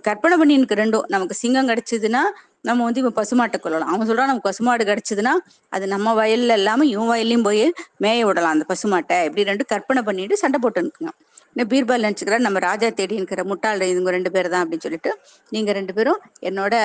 [0.08, 2.22] கற்பனை பண்ணி எனக்கு ரெண்டும் நமக்கு சிங்கம் கிடைச்சதுன்னா
[2.68, 5.34] நம்ம வந்து இப்போ பசுமாட்டை கொள்ளலாம் அவன் சொல்றான் நமக்கு பசுமாடு கிடைச்சதுன்னா
[5.76, 7.64] அது நம்ம வயல்ல இல்லாம இவன் வயல்லையும் போய்
[8.04, 9.18] மேய விடலாம் அந்த பசுமாட்டை.
[9.28, 11.12] இப்படி ரெண்டு கற்பனை பண்ணிட்டு சண்டை போட்டு நிற்குங்க
[11.56, 15.12] இன்னும் பீர்பால் நினைச்சுக்கிறார் நம்ம ராஜா தேடி இருக்கிற முட்டாள் இவங்க ரெண்டு பேர் தான் அப்படின்னு சொல்லிட்டு.
[15.56, 16.76] நீங்க ரெண்டு பேரும் என்னோட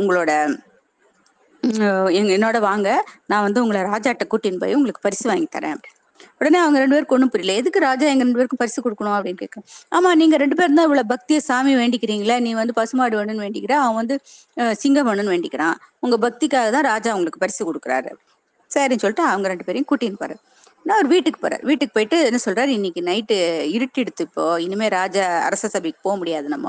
[0.00, 0.32] உங்களோட
[2.34, 2.88] என்னோட வாங்க.
[3.30, 5.97] நான் வந்து உங்களை ராஜாட்ட கூட்டின்னு போய் உங்களுக்கு பரிசு வாங்கி தரேன் அப்படின்னு.
[6.40, 7.54] உடனே அவங்க ரெண்டு பேருக்கு ஒன்றும் புரியல.
[7.60, 9.62] எதுக்கு ராஜா எங்க ரெண்டு பேருக்கும் பரிசு கொடுக்கணும் அப்படின்னு கேட்க
[9.96, 13.98] ஆமா நீங்க ரெண்டு பேரும் தான் இவ்வளவு பக்தியை சாமி வேண்டிக்கிறீங்களே நீ வந்து பசுமாடு வேணும்னு வேண்டிக்கிற அவன்
[14.02, 14.16] வந்து
[14.82, 15.76] சிங்கம் வேணும்னு வேண்டிக்கிறான்.
[16.06, 18.12] உங்க பக்திக்காக தான் ராஜா உங்களுக்கு பரிசு கொடுக்குறாரு.
[18.70, 20.38] சரின்னு சொல்லிட்டு அவங்க ரெண்டு பேரையும் கூட்டின்னு போறாரு.
[20.86, 22.70] நான் அவர் வீட்டுக்கு போறாரு வீட்டுக்கு போயிட்டு என்ன சொல்றாரு?
[22.78, 23.36] இன்னைக்கு நைட்டு
[23.76, 24.44] இருட்டிடுத்து இப்போ.
[24.66, 26.68] இனிமே ராஜா அரச சபைக்கு போக முடியாது நம்ம.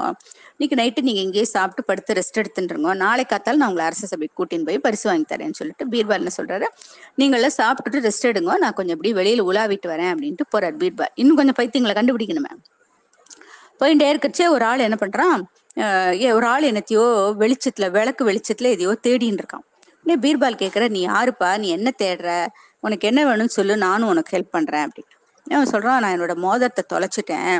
[0.59, 2.95] இன்னைக்கு நைட்டு நீங்க இங்கேயே சாப்பிட்டு படுத்து ரெஸ்ட் எடுத்துட்டுருங்க.
[2.95, 6.65] நாளை காத்தாலும் நான் உங்களை அரசு சபைக்கு கூட்டின்னு போய் பரிசு வாங்கி தரேன்னு சொல்லிட்டு பீர்பால் என்ன சொல்றாரு.
[7.17, 8.55] நீங்கள சாப்பிட்டுட்டு ரெஸ்ட் எடுங்க.
[8.55, 11.07] நான் கொஞ்சம் இப்படி வெளியில உலாவிட்டு வரேன் அப்படின்ட்டு போறாரு பீர்பால்.
[11.15, 12.49] இன்னும் கொஞ்சம் பைத்தியங்களை கண்டுபிடிக்கணுமே
[13.79, 15.41] போயிட்டே இருக்கச்சே ஒரு ஆள் என்ன பண்றான்?
[16.11, 19.63] ஏ- ஒரு ஆள் என்னத்தையோ வெளிச்சத்துல விளக்கு வெளிச்சத்துல எதையோ தேடின்னு இருக்கான்.
[20.03, 21.57] நீ பீர்பால் கேட்குற நீ யாருப்பா?
[21.57, 22.47] நீ என்ன தேடுற?
[22.79, 23.77] உனக்கு என்ன வேணும்னு சொல்லு.
[23.77, 25.17] நானும் உனக்கு ஹெல்ப் பண்றேன் அப்படின்னு
[25.53, 27.59] அவன் சொல்றான் நான் என்னோட மோதிரத்தை தொலைச்சிட்டேன்.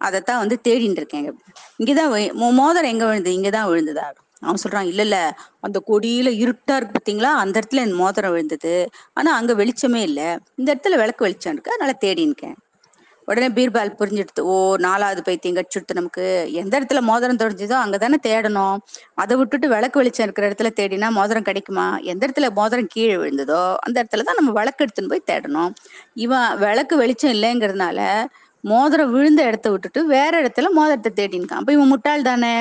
[0.00, 1.42] அதைத்தான் வந்து தேடிட்டு இருக்கேன்
[1.78, 3.36] இங்கதான் வி- மோ- மோதிரம் எங்க விழுந்தது?
[3.36, 4.04] இங்கதான் விழுந்ததா?
[4.40, 7.22] அவன் சொல்றான் இல்ல இல்ல அந்த கொடியில இருட்டா இருக்கு பாத்தீங்களா?
[7.22, 8.88] அந்த இடத்துல என் மோதிரம் விழுந்தது.
[9.12, 10.38] ஆனா அங்க வெளிச்சமே இல்ல.
[10.56, 11.72] இந்த இடத்துல விளக்கு வெளிச்சம் இருக்கு.
[11.72, 12.54] அதனால தேடின்க்கேன்
[13.24, 16.48] உடனே பீர்பால் புரிஞ்சுடுத்து ஓ நாலாவது பைத்தியம் கடிச்சுடுத்து நமக்கு.
[16.52, 18.76] எந்த இடத்துல மோதிரம் தொலைஞ்சதோ அங்கதானே தேடணும்.
[19.14, 21.98] அதை விட்டுட்டு விளக்கு வெளிச்சம் இருக்கிற இடத்துல தேடினா மோதிரம் கிடைக்குமா?
[21.98, 25.74] எந்த இடத்துல மோதிரம் கீழே விழுந்ததோ அந்த இடத்துல தான் நம்ம விளக்கு எடுத்துன்னு போய் தேடணும்.
[26.14, 28.24] இவன் விளக்கு வெளிச்சம் இல்லைங்கிறதுனால
[28.60, 31.62] மோதிரம் விழுந்த இடத்த விட்டுட்டு வேற இடத்துல மோதிரத்தை தேடின்னுக்கான்.
[31.62, 32.54] அப்ப இவன் முட்டாள் தானே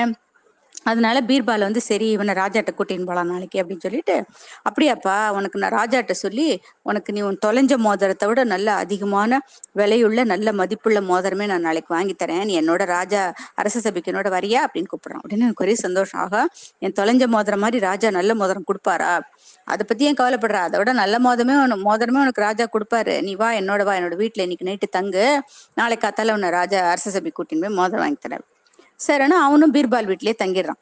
[0.84, 4.26] அதனால பீர்பால் வந்து சரி இவனை ராஜாட்ட கூட்டின்னு போலாம் நாளைக்கு அப்படின்னு சொல்லிட்டு
[4.70, 9.40] அப்படியாப்பா உனக்கு நான் ராஜாட்ட சொல்லி உனக்கு நீ உன் தொலைஞ்ச மோதிரத்தை விட நல்ல அதிகமான
[9.76, 12.44] விலையுள்ள நல்ல மதிப்புள்ள மோதிரமே நான் நாளைக்கு வாங்கி தரேன்.
[12.44, 14.62] நீ என்னோட ராஜா அரச சபைக்கு என்னோட வரியா?
[14.66, 15.22] அப்படின்னு கூப்பிடுறான்.
[15.24, 16.22] அப்படின்னு எனக்கு ஒரே சந்தோஷம்.
[16.22, 16.48] ஆகா
[16.80, 19.20] என் தொலைஞ்ச மோதிரம் மாதிரி ராஜா நல்ல மோதிரம் கொடுப்பாரா?
[19.64, 20.54] அதை பத்தி ஏன் கவலைப்படுற?
[20.54, 23.22] அதை விட நல்ல மோதமே உனக்கு மோதிரமே உனக்கு ராஜா கொடுப்பாரு.
[23.22, 25.42] நீ வா என்னோட வா என்னோட வீட்டுல இன்னைக்கு நைட்டு தங்கு.
[25.74, 28.46] நாளைக்கு காத்தால உன்னை ராஜா அரச சபை கூட்டின்னு போய் மோதிரம் வாங்கி தரேன்.
[29.00, 30.80] சரின்னா அவனும் பீர்பால் வீட்லயே தங்கிடுறான்.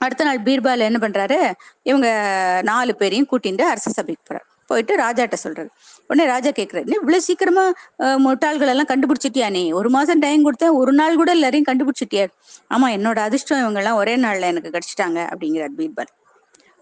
[0.00, 1.38] அடுத்த நாள் பீர்பால் என்ன பண்றாரு?
[1.82, 2.08] இவங்க
[2.64, 4.46] நாலு பேரையும் கூட்டிட்டு அரசு சபைக்கு போறாரு.
[4.70, 5.70] போயிட்டு ராஜாட்ட சொல்றாரு.
[6.10, 7.64] உடனே ராஜா கேக்குறாரு "நீ இவ்வளவு சீக்கிரமா
[8.26, 9.62] முட்டாள்கள் எல்லாம் கண்டுபிடிச்சிட்டியா நீ?
[9.72, 12.24] ஒரு மாசம் டைம் கொடுத்தேன் ஒரு நாள் கூட எல்லாரையும் கண்டுபிடிச்சிட்டியா?
[12.70, 16.10] ஆமா என்னோட அதிர்ஷ்டம் இவங்க எல்லாம் ஒரே நாள்ல எனக்கு கிடைச்சிட்டாங்க அப்படிங்கிறார் பீர்பால்.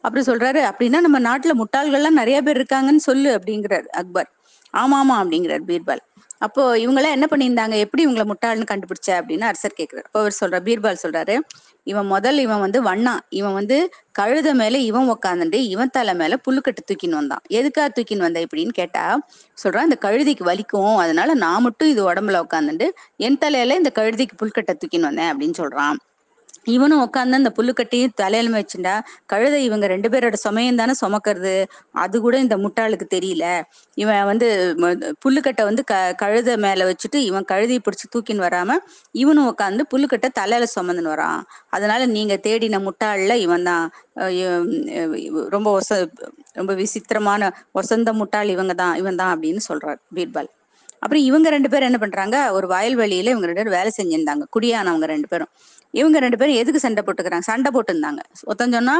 [0.05, 4.29] அப்புறம் சொல்றாரு அப்படின்னா நம்ம நாட்டுல முட்டாள்கள்லாம் நிறைய பேர் இருக்காங்கன்னு சொல்லு அப்படிங்கிறார் அக்பர்.
[4.75, 6.03] ஆமா ஆமா அப்படிங்கிறார் பீர்பால்.
[6.41, 7.77] அப்போ இவங்கெல்லாம் என்ன பண்ணியிருந்தாங்க?
[7.85, 11.35] எப்படி இவங்களை முட்டாள்னு கண்டுபிடிச்ச அப்படின்னு அரசர் கேக்குறாரு அப்போ அவர் சொல்ற பீர்பால் சொல்றாரு
[11.87, 13.15] இவன் முதல் இவன் வந்து வண்ணா.
[13.31, 13.77] இவன் வந்து
[14.19, 17.45] கழுத மேல இவன் உக்காந்துட்டு இவன் தலை மேல புல்லுக்கட்டு தூக்கின்னு வந்தான்.
[17.59, 19.05] எதுக்காக தூக்கின்னு வந்த இப்படின்னு கேட்டா
[19.59, 20.97] சொல்றான் இந்த கழுதிக்கு வலிக்கும்.
[21.05, 22.89] அதனால நான் மட்டும் இது உடம்புல உட்காந்துட்டு
[23.27, 25.99] என் தலையில இந்த கழுதிக்கு புல்கட்டை தூக்கின்னு வந்தேன் அப்படின்னு சொல்றான்.
[26.75, 28.95] இவனும் உட்காந்து அந்த புல்லுக்கட்டையும் தலையில வச்சுட்டா
[29.33, 31.55] கழுதை இவங்க ரெண்டு பேரோட சுமையும் தானே சுமக்கிறது?
[32.05, 33.45] அது கூட இந்த முட்டாளுக்கு தெரியல.
[34.03, 34.49] இவன் வந்து
[35.25, 38.79] புல்லுக்கட்டை வந்து க கழுதை மேல வச்சுட்டு இவன் கழுதையை பிடிச்சி தூக்கின்னு வராம
[39.23, 41.41] இவனும் உட்காந்து புல்லுக்கட்டை தலையில சுமந்துன்னு வரான்.
[41.77, 43.85] அதனால நீங்க தேடின முட்டாள்ல இவன் தான்
[45.55, 45.91] ரொம்ப ஒச
[46.61, 47.43] ரொம்ப விசித்திரமான
[47.81, 50.51] ஒசந்த முட்டாள் இவங்க தான் இவன் தான் அப்படின்னு சொல்றார் பீர்பால்.
[51.03, 52.37] அப்புறம் இவங்க ரெண்டு பேரும் என்ன பண்றாங்க?
[52.57, 54.45] ஒரு வயல்வெளியில இவங்க ரெண்டு பேரும் வேலை செஞ்சிருந்தாங்க.
[54.55, 55.51] குடியானவங்க ரெண்டு பேரும்.
[56.01, 57.47] இவங்க ரெண்டு பேரும் எதுக்கு சண்டை போட்டுக்கிறாங்க?
[57.53, 58.23] சண்டை போட்டுருந்தாங்க.
[58.49, 58.97] ஒருத்தன் சொன்னா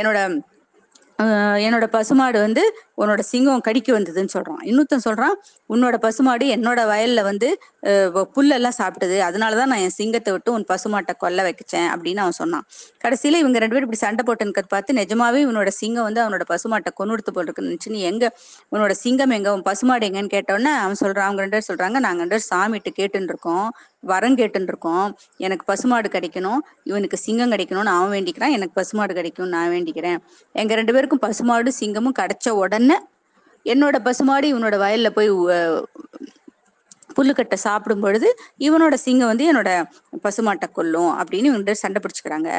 [0.00, 0.18] என்னோட
[1.66, 2.62] என்னோட பசுமாடு வந்து
[3.02, 4.60] உன்னோட சிங்கம் கடிக்க வந்ததுன்னு சொல்றான்.
[4.68, 5.36] இன்னொருத்தன் சொல்றான்
[5.74, 7.48] உன்னோட பசுமாடு என்னோட வயல்ல வந்து
[8.34, 9.16] புல்லெல்லாம் சாப்பிட்டது.
[9.28, 12.64] அதனாலதான் நான் என் சிங்கத்தை விட்டு உன் பசுமாட்டை கொல்ல வைக்கச்சேன் அப்படின்னு அவன் சொன்னான்.
[13.04, 17.34] கடைசியில இவங்க ரெண்டு பேரும் இப்படி சண்டை போட்டுன்னு பார்த்து நிஜமாவே இவனோட சிங்கம் வந்து அவனோட பசுமாட்டை கொன்னுடுத்து
[17.36, 18.24] போட்டுருக்குன்னு நினைச்சு நீ எங்க
[18.74, 22.36] உன்னோட சிங்கம் எங்க உன் பசுமாடு எங்கன்னு கேட்டோன்னே அவன் சொல்றான் அவங்க ரெண்டு பேர் சொல்றாங்க நாங்க ரெண்டு
[22.36, 23.66] பேரும் சாமிட்டு கேட்டுன்னு இருக்கோம்
[24.10, 25.06] வரம் கேட்டுன்னு இருக்கோம்
[25.46, 26.60] எனக்கு பசுமாடு கிடைக்கணும்
[26.90, 30.18] இவனுக்கு சிங்கம் கிடைக்கணும்னு அவன் வேண்டிக்கிறான் எனக்கு பசுமாடு கிடைக்கும் நான் வேண்டிக்கிறேன்.
[30.62, 32.96] எங்க ரெண்டு பேருக்கும் பசுமாடு சிங்கமும் கிடைச்ச உடனே
[33.66, 35.30] என்னோட பசுமாடு இவனோட வயல்ல போய்
[37.16, 38.28] புல்லுக்கட்டை சாப்பிடும் பொழுது
[38.66, 39.70] இவனோட சிங்கம் வந்து என்னோட
[40.24, 42.50] பசுமாட்டை கொல்லும் அப்படின்னு இவன்கிட்ட சண்டை பிடிச்சுக்கிறாங்க.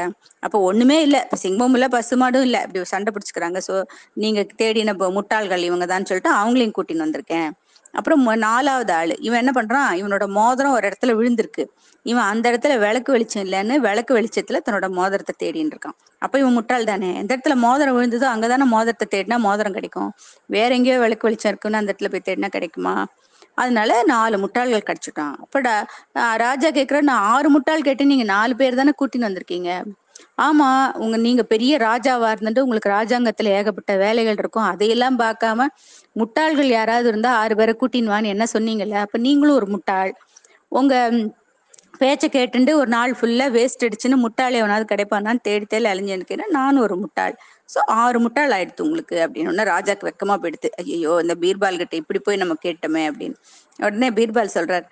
[0.43, 1.17] அப்போ ஒண்ணுமே இல்ல.
[1.43, 2.57] சிங்கமும் இல்ல பசுமாடும் இல்ல.
[2.65, 3.59] இப்படி சண்டை பிடிச்சுக்கிறாங்க.
[3.67, 3.73] சோ
[4.23, 7.49] நீங்க தேடின முட்டாள்கள் இவங்க தான் சொல்லிட்டு அவங்களையும் கூட்டின்னு வந்திருக்கேன்.
[7.97, 9.13] அப்புறம் நாலாவது ஆள்.
[9.27, 9.91] இவன் என்ன பண்றான்?
[9.99, 11.63] இவனோட மோதிரம் ஒரு இடத்துல விழுந்திருக்கு.
[12.05, 15.97] இவன் அந்த இடத்துல விளக்கு வெளிச்சம் இல்லைன்னு விளக்கு வெளிச்சத்துல தன்னோட மோதிரத்தை தேடின்னு இருக்கான்.
[16.21, 17.09] அப்ப இவன் முட்டாள் தானே?
[17.15, 20.11] எந்த இடத்துல மோதிரம் விழுந்ததோ அங்கதானே மோதிரத்தை தேடினா மோதிரம் கிடைக்கும்.
[20.49, 22.95] வேற எங்கேயோ விளக்கு வெளிச்சம் இருக்குன்னு அந்த இடத்துல போய் தேடினா கிடைக்குமா?
[23.55, 25.35] அதனால நாலு முட்டாள்கள் கிடைச்சிட்டான்.
[25.45, 25.75] அப்படா
[26.43, 29.71] ராஜா கேக்குற நான் ஆறு முட்டாள் கேட்டு நீங்க நாலு பேர் தானே கூட்டின்னு வந்திருக்கீங்க?
[30.41, 34.67] ஆமா உங்க நீங்க பெரிய ராஜாவா இருந்துட்டு உங்களுக்கு ராஜாங்கத்துல ஏகப்பட்ட வேலைகள் இருக்கும்.
[34.71, 35.67] அதையெல்லாம் பார்க்காம
[36.19, 38.97] முட்டாள்கள் யாராவது இருந்தா ஆறு பேரை கூட்டின்னு வான்னு என்ன சொன்னீங்கல்ல?
[39.05, 40.11] அப்ப நீங்களும் ஒரு முட்டாள்.
[40.71, 40.93] உங்க
[41.97, 46.83] பேச்சை கேட்டுண்டு ஒரு நாள் ஃபுல்லா வேஸ்ட் அடிச்சுன்னு முட்டாள் எவனாவது கிடைப்பானான்னு தேடி தேடி அலைஞ்சு நிற்கிறேன் நானும்
[46.83, 47.35] ஒரு முட்டாள்.
[47.69, 52.19] சோ ஆறு முட்டாள் ஆயிடுத்து உங்களுக்கு அப்படின்னு உடனே ராஜாக்கு வெக்கமா போயிடுது ஐயோ இந்த பீர்பால் கிட்ட இப்படி
[52.19, 53.37] போய் நம்ம கேட்டோமே அப்படின்னு.
[53.79, 54.85] உடனே பீர்பால் சொல்றார்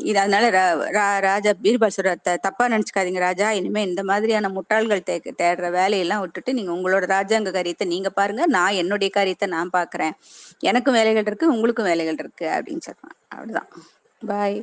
[0.00, 3.52] இது அதனால ரா- ராஜா பீர்பால் சொல்றார் "த- தப்பா நினைச்சுக்காதீங்க ராஜா.
[3.52, 8.46] இனிமே இந்த மாதிரியான முட்டாள்கள் தே தேடுற வேலையெல்லாம் விட்டுட்டு நீங்க உங்களோட ராஜாங்க காரியத்தை நீங்க பாருங்க.
[8.46, 10.14] நான் என்னுடைய காரியத்தை நான் பாக்குறேன்.
[10.60, 13.16] எனக்கும் வேலைகள் இருக்கு உங்களுக்கும் வேலைகள் இருக்கு அப்படின்னு சொல்றான்.
[13.28, 13.68] அவ்வளவுதான்.
[14.22, 14.58] பாய்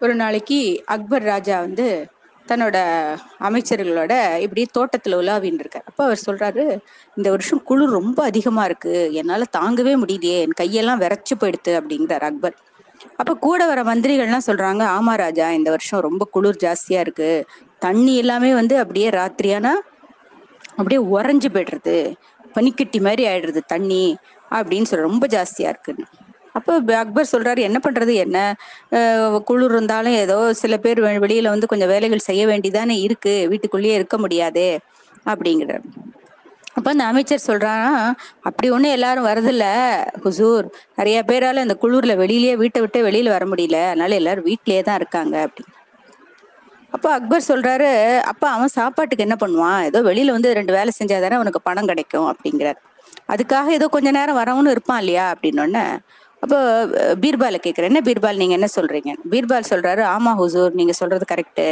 [0.00, 1.84] ஒரு நாளைக்கு அக்பர் ராஜா வந்து
[2.48, 2.76] தன்னோட
[3.40, 5.84] அமைச்சர்களோட இப்படி தோட்டத்துல உலாவின்னு இருக்கார்.
[5.86, 6.64] அப்ப அவர் சொல்றாரு
[7.14, 9.12] இந்த வருஷம் குளிர் ரொம்ப அதிகமா இருக்கு.
[9.12, 10.38] என்னால தாங்கவே முடியலையே.
[10.40, 12.56] என் கையெல்லாம் விரைச்சு போயிடுது அப்படிங்கிறார் அக்பர்.
[13.16, 17.44] அப்ப கூட வர மந்திரிகள்லாம் சொல்றாங்க ஆமா ராஜா இந்த வருஷம் ரொம்ப குளிர் ஜாஸ்தியா இருக்கு.
[17.78, 19.72] தண்ணி எல்லாமே வந்து அப்படியே ராத்திரியானா
[20.76, 22.14] அப்படியே உறைஞ்சு போயிடுறது.
[22.52, 24.16] பனிக்கட்டி மாதிரி ஆயிடுறது தண்ணி
[24.50, 26.04] அப்படின்னு சொல்ற ரொம்ப ஜாஸ்தியா இருக்குன்னு.
[26.54, 26.72] அப்போ
[27.02, 28.38] அக்பர் சொல்றாரு என்ன பண்றது என்ன?
[29.48, 33.34] குளிர் இருந்தாலும் ஏதோ சில பேர் வெளியில வந்து கொஞ்சம் வேலைகள் செய்ய வேண்டியதானே இருக்கு.
[33.52, 34.66] வீட்டுக்குள்ளேயே இருக்க முடியாது
[35.32, 35.84] அப்படிங்கிறார்.
[36.78, 37.90] அப்ப அந்த அமைச்சர் சொல்றானா
[38.48, 39.64] அப்படி ஒன்றும் எல்லாரும் வரதில்ல.
[40.24, 40.66] ஹுசூர்
[40.98, 43.78] நிறைய பேரால இந்த குளிர்ல வெளியிலேயே வீட்டை விட்டு வெளியில வர முடியல.
[43.90, 45.64] அதனால எல்லாரும் வீட்டிலேயே தான் இருக்காங்க அப்படி
[46.92, 47.90] அப்ப அக்பர் சொல்றாரு
[48.30, 49.78] அப்ப அவன் சாப்பாட்டுக்கு என்ன பண்ணுவான்?
[49.88, 52.80] ஏதோ வெளியில வந்து ரெண்டு வேலை செஞ்சாதானே அவனுக்கு பணம் கிடைக்கும் அப்படிங்கிறார்.
[53.32, 55.24] அதுக்காக ஏதோ கொஞ்ச நேரம் வரவனும் இருப்பான் இல்லையா?
[55.34, 55.84] அப்படின்னோடனே
[56.42, 56.58] அப்போ
[57.20, 57.90] பீர்பாலை கேட்குறேன்.
[57.90, 59.10] என்ன பீர்பால் நீங்க என்ன சொல்றீங்க?
[59.30, 61.66] பீர்பால் சொல்றாரு ஆமா ஹுசூர் நீங்க சொல்றது கரெக்டு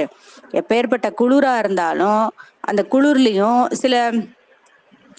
[0.52, 2.22] எப்பேற்பட்ட குளிரா இருந்தாலும்
[2.60, 3.94] அந்த குளிர்லயும் சில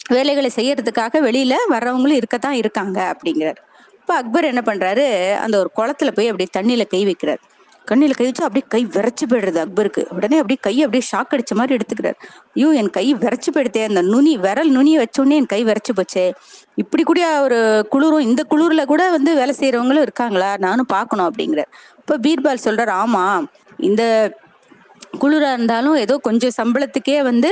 [0.10, 3.14] வேலைகளை செய்யறதுக்காக வெளியில வர்றவங்களும் இருக்கத்தான் இருக்காங்க.
[3.14, 3.60] அப்படிங்கிறார்.
[4.02, 7.41] இப்ப அக்பர் என்ன பண்றாரு அந்த ஒரு குளத்துல போய் அப்படியே தண்ணியில கை வைக்கிறார்
[7.88, 10.01] கண்ணில் கை வச்சு அப்படியே கை விரைச்சு போயிடுது அக்பருக்கு.
[10.15, 12.17] உடனே அப்படியே கையை அப்படியே ஷாக் அடிச்ச மாதிரி எடுத்துக்கிறார்.
[12.55, 13.84] ஐயோ என் கை விரைச்சு போயிடுதே.
[13.89, 16.25] அந்த நுனி விரல் நுனியை வச்ச உடனே என் கை விரைச்சு போச்சே.
[16.75, 17.59] இப்படி கூட ஒரு
[17.89, 20.51] குளிரும் இந்த குளிர்ல கூட வந்து வேலை செய்யறவங்களும் இருக்காங்களா?
[20.57, 21.71] நானும் பார்க்கணும் அப்படிங்கிறார்.
[22.01, 23.23] இப்போ பீர்பால் சொல்றார் ஆமா
[23.89, 24.03] இந்த
[25.21, 27.49] குளிரா இருந்தாலும் ஏதோ கொஞ்சம் சம்பளத்துக்கே வந்து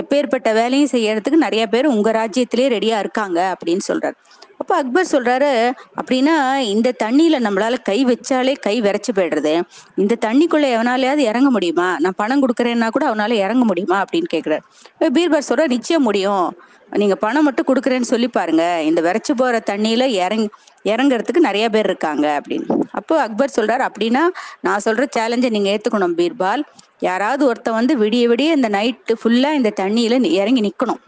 [0.00, 4.16] எப்பேற்பட்ட வேலையும் செய்யறதுக்கு நிறைய பேர் உங்க ராஜ்யத்திலே ரெடியா இருக்காங்க அப்படின்னு சொல்றாரு.
[4.62, 9.60] அப்ப அக்பர் சொல்றாரு அப்படின்னா இந்த தண்ணியில நம்மளால கை வச்சாலே கை விரைச்சு போயிடுறது.
[9.96, 11.96] இந்த தண்ணிக்குள்ள எவனாலையாவது இறங்க முடியுமா?
[11.98, 14.04] நான் பணம் கொடுக்குறேன்னா கூட அவனால இறங்க முடியுமா?
[14.04, 14.58] அப்படின்னு கேக்குறாரு.
[15.00, 16.46] பீர்பர் பீர்பால் சொல்ற நிச்சயம் முடியும்.
[16.90, 18.82] நீங்க பணம் மட்டும் கொடுக்குறேன்னு சொல்லி பாருங்க.
[18.82, 20.48] இந்த விரைச்சு போற தண்ணியில இறங்கி
[20.84, 22.40] இறங்குறதுக்கு நிறைய பேர் இருக்காங்க.
[22.40, 22.80] அப்படின்னு.
[22.90, 24.22] அப்போ அக்பர் சொல்றாரு அப்படின்னா
[24.60, 26.62] நான் சொல்ற சேலஞ்சை நீங்க ஏத்துக்கணும் பீர்பால்.
[26.98, 31.02] யாராவது ஒருத்தன் வந்து விடிய விடிய இந்த நைட்டு ஃபுல்லா இந்த தண்ணியில இறங்கி நிக்கணும்.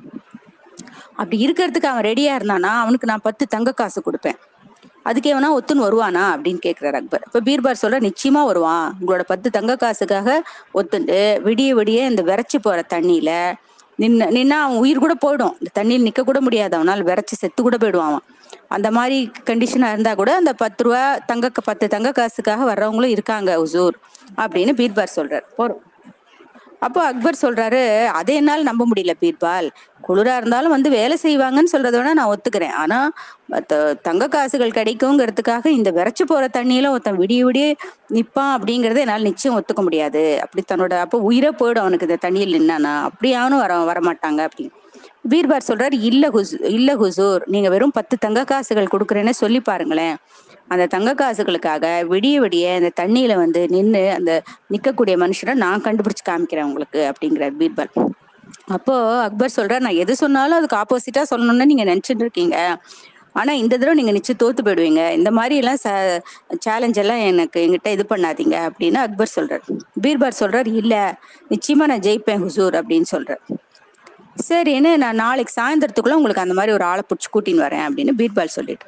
[1.17, 4.39] அப்படி இருக்கிறதுக்கு அவன் ரெடியா இருந்தானா அவனுக்கு நான் பத்து தங்க காசு கொடுப்பேன்.
[5.03, 7.23] அதுக்கு எவனா ஒத்துன்னு வருவானா அப்படின்னு கேக்குறாரு அக்பர்.
[7.27, 8.95] இப்ப பீர்பார் சொல்ற நிச்சயமா வருவான்.
[9.01, 10.43] உங்களோட பத்து தங்க காசுக்காக
[10.75, 13.33] ஒத்துண்டு விடிய விடிய இந்த விரைச்சு போற தண்ணியில
[14.03, 15.55] நின்ன நின்னா அவன் உயிர் கூட போயிடும்.
[15.61, 16.75] இந்த தண்ணியில் நிக்க கூட முடியாது.
[16.77, 18.25] அவனால் விரைச்சு செத்து கூட போயிடுவான் அவன்.
[18.69, 23.97] அந்த மாதிரி கண்டிஷனா இருந்தா கூட அந்த பத்து ரூபா தங்க பத்து தங்க காசுக்காக வர்றவங்களும் இருக்காங்க உசூர்
[24.37, 25.47] அப்படின்னு பீர்பார் சொல்றாரு.
[25.59, 25.83] போறோம்.
[26.81, 29.69] அப்போ அக்பர் சொல்றாரு அதை என்னால் நம்ப முடியல பீர்பால்.
[30.09, 32.75] குளிரா இருந்தாலும் வந்து வேலை செய்வாங்கன்னு சொல்றத விட நான் ஒத்துக்கிறேன்.
[32.83, 32.99] ஆனா
[33.53, 37.67] மத்த தங்க காசுகள் கிடைக்குங்கிறதுக்காக இந்த விரைச்சு போற தண்ணியில ஒருத்தன் விடிய விடிய
[38.11, 40.41] நிப்பான் அப்படிங்கறத என்னால் நிச்சயம் ஒத்துக்க முடியாது.
[40.43, 44.75] அப்படி தன்னோட அப்போ உயிரே போயிடும் அவனுக்கு இந்த தண்ணியில் நின்னானா அப்படியானும் வர வரமாட்டாங்க அப்படின்னு.
[45.31, 50.17] பீர்பார் சொல்றாரு இல்ல ஹுசூர் இல்ல ஹுசூர் நீங்க வெறும் பத்து தங்க காசுகள் கொடுக்குறேன்னு சொல்லி பாருங்களேன்.
[50.69, 54.33] அந்த தங்க காசுகளுக்காக விடிய விடிய அந்த தண்ணியில வந்து நின்று அந்த
[54.73, 57.93] நிக்கக்கூடிய மனுஷனை நான் கண்டுபிடிச்சு காமிக்கிறேன் உங்களுக்கு அப்படிங்கிறார் பீர்பால்.
[58.77, 58.95] அப்போ
[59.25, 62.57] அக்பர் சொல்றார் நான் எது சொன்னாலும் அதுக்கு ஆப்போசிட்டா சொல்லணும்னு நீங்க நினைச்சிட்டு இருக்கீங்க.
[63.41, 65.03] ஆனா இந்த தடவை நீங்க நிச்சயம் தோத்து போயிடுவீங்க.
[65.19, 65.81] இந்த மாதிரி எல்லாம்
[66.67, 69.65] சேலஞ்ச் எல்லாம் எனக்கு எங்கிட்ட இது பண்ணாதீங்க அப்படின்னு அக்பர் சொல்றார்.
[70.05, 70.95] பீர்பார் சொல்றார் இல்ல
[71.51, 73.43] நிச்சயமா நான் ஜெயிப்பேன் ஹுசூர் அப்படின்னு சொல்றார்.
[74.49, 78.87] சரின்னு நான் நாளைக்கு சாயந்தரத்துக்குள்ள உங்களுக்கு அந்த மாதிரி ஒரு ஆளை பிடிச்சி கூட்டின்னு வரேன் அப்படின்னு பீர்பால் சொல்லிட்டு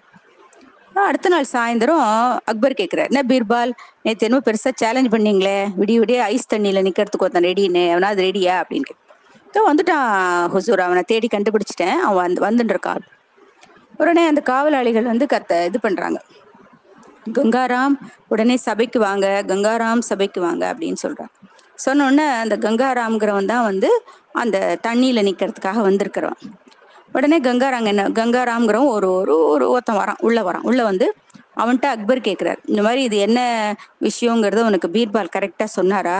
[0.97, 2.05] அடுத்த நாள் சாயந்தரம்
[2.44, 3.72] அக்பர் கேட்கிறார் என்ன பீர்பால்
[4.03, 8.88] நேற்று என்னமோ பெருசா சேலஞ்ச் பண்ணீங்களே விடிய விடிய ஐஸ் தண்ணியில நிக்கிறதுக்கு ஒருத்தன் ரெடின்னு அவனாவது ரெடியா அப்படின்னு
[8.90, 10.09] கேட்டு வந்துட்டான்
[10.49, 12.94] ஹுசூர் அவனை தேடி கண்டுபிடிச்சிட்டேன் அவன் வந்து வந்துட்டு
[13.99, 16.18] உடனே அந்த காவலாளிகள் வந்து கத்த இது பண்றாங்க.
[17.34, 17.94] கங்காராம்
[18.28, 21.32] உடனே சபைக்கு வாங்க கங்காராம் சபைக்கு வாங்க அப்படின்னு சொல்றான்
[21.74, 26.40] சொன்ன உடனே அந்த கங்காராம்ங்கிறவன் தான் வந்து அந்த தண்ணியில நிக்கிறதுக்காக வந்திருக்கிறவன்.
[27.13, 30.67] உடனே கங்காராங்க என்ன கங்காராம்ங்கிறவன் ஒரு ஒரு ஒரு ஒருத்தன் வரான் உள்ள வரான்.
[30.69, 31.07] உள்ள வந்து
[31.57, 33.41] அவன்கிட்ட அக்பர் கேட்கிறார் இந்த மாதிரி இது என்ன
[34.01, 36.17] விஷயங்கிறத உனக்கு பீர்பால் கரெக்டா சொன்னாரா?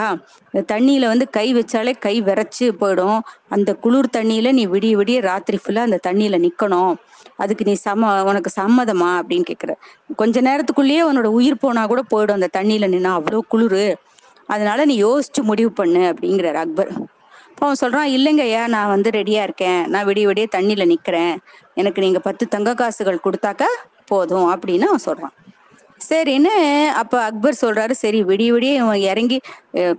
[0.71, 3.19] தண்ணியில வந்து கை வச்சாலே கை விரைச்சு போயிடும்.
[3.49, 6.93] அந்த குளிர் தண்ணியில நீ விடிய விடிய ராத்திரி ஃபுல்லா அந்த தண்ணியில நிக்கணும்.
[7.35, 9.11] அதுக்கு நீ சம உனக்கு சம்மதமா?
[9.19, 9.73] அப்படின்னு கேக்குற
[10.15, 13.11] கொஞ்ச நேரத்துக்குள்ளேயே உன்னோட உயிர் போனா கூட போயிடும் அந்த தண்ணியில நின்னா.
[13.19, 13.85] அவ்வளோ குளிரு.
[14.49, 16.91] அதனால நீ யோசிச்சு முடிவு பண்ணு அப்படிங்கிறார் அக்பர்.
[17.61, 19.81] அவன் சொல்றான் இல்லைங்க ஐயா நான் வந்து ரெடியா இருக்கேன்.
[19.93, 21.35] நான் விடிய விடிய தண்ணியில நிக்கிறேன்.
[21.79, 23.69] எனக்கு நீங்க பத்து தங்க காசுகள் கொடுத்தாக்கா
[24.11, 25.33] போதும் அப்படின்னு அவன் சொல்றான்.
[26.09, 26.51] சரின்னு
[27.01, 29.37] அப்ப அக்பர் சொல்றாரு சரி விடிய விடிய இவன் இறங்கி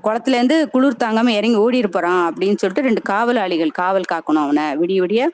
[0.05, 4.67] குளத்துல இருந்து குளிர் தாங்காம இறங்கி ஓடி இருப்பான் அப்படின்னு சொல்லிட்டு ரெண்டு காவலாளிகள் காவல் காக்கணும் அவனை.
[4.83, 5.25] விடிய விடிய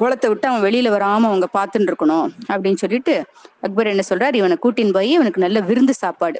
[0.00, 3.14] குளத்தை விட்டு அவன் வெளியில வராம அவங்க பார்த்துட்டு இருக்கணும் அப்படின்னு சொல்லிட்டு
[3.66, 6.38] அக்பர் என்ன சொல்றாரு இவனை கூட்டின்னு போய் இவனுக்கு நல்ல விருந்து சாப்பாடு.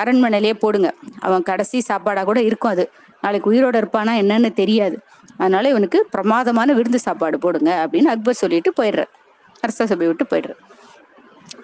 [0.00, 0.88] அரண்மனையிலேயே போடுங்க.
[1.26, 2.84] அவன் கடைசி சாப்பாடா கூட இருக்கும் அது.
[3.22, 4.96] நாளைக்கு உயிரோட இருப்பானா என்னன்னு தெரியாது.
[5.36, 9.12] அதனால இவனுக்கு பிரமாதமான விருந்து சாப்பாடு போடுங்க அப்படின்னு அக்பர் சொல்லிட்டு போயிடுறார்.
[9.60, 10.60] அரச சபை விட்டு போயிடுறார்.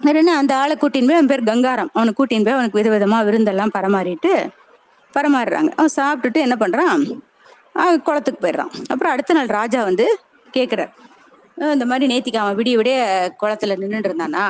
[0.01, 0.33] வேற என்ன?
[0.37, 1.91] அந்த ஆளை கூட்டின்னு போய் அவன் பேர் கங்காரம்.
[1.93, 4.33] அவனை கூட்டின்னு போய் அவனுக்கு விதவிதமா விருந்தெல்லாம் பரமாறிட்டு
[5.15, 7.03] பரமாறுறாங்க அவன் சாப்பிட்டுட்டு என்ன பண்றான்?
[8.07, 8.73] குளத்துக்கு போயிடுறான்.
[8.93, 10.07] அப்புறம் அடுத்த நாள் ராஜா வந்து
[10.57, 10.93] கேட்குறார்
[11.75, 12.97] இந்த மாதிரி நேத்திக்கு அவன் விடிய விடிய
[13.43, 14.45] குளத்துல நின்றுட்டு இருந்தானா?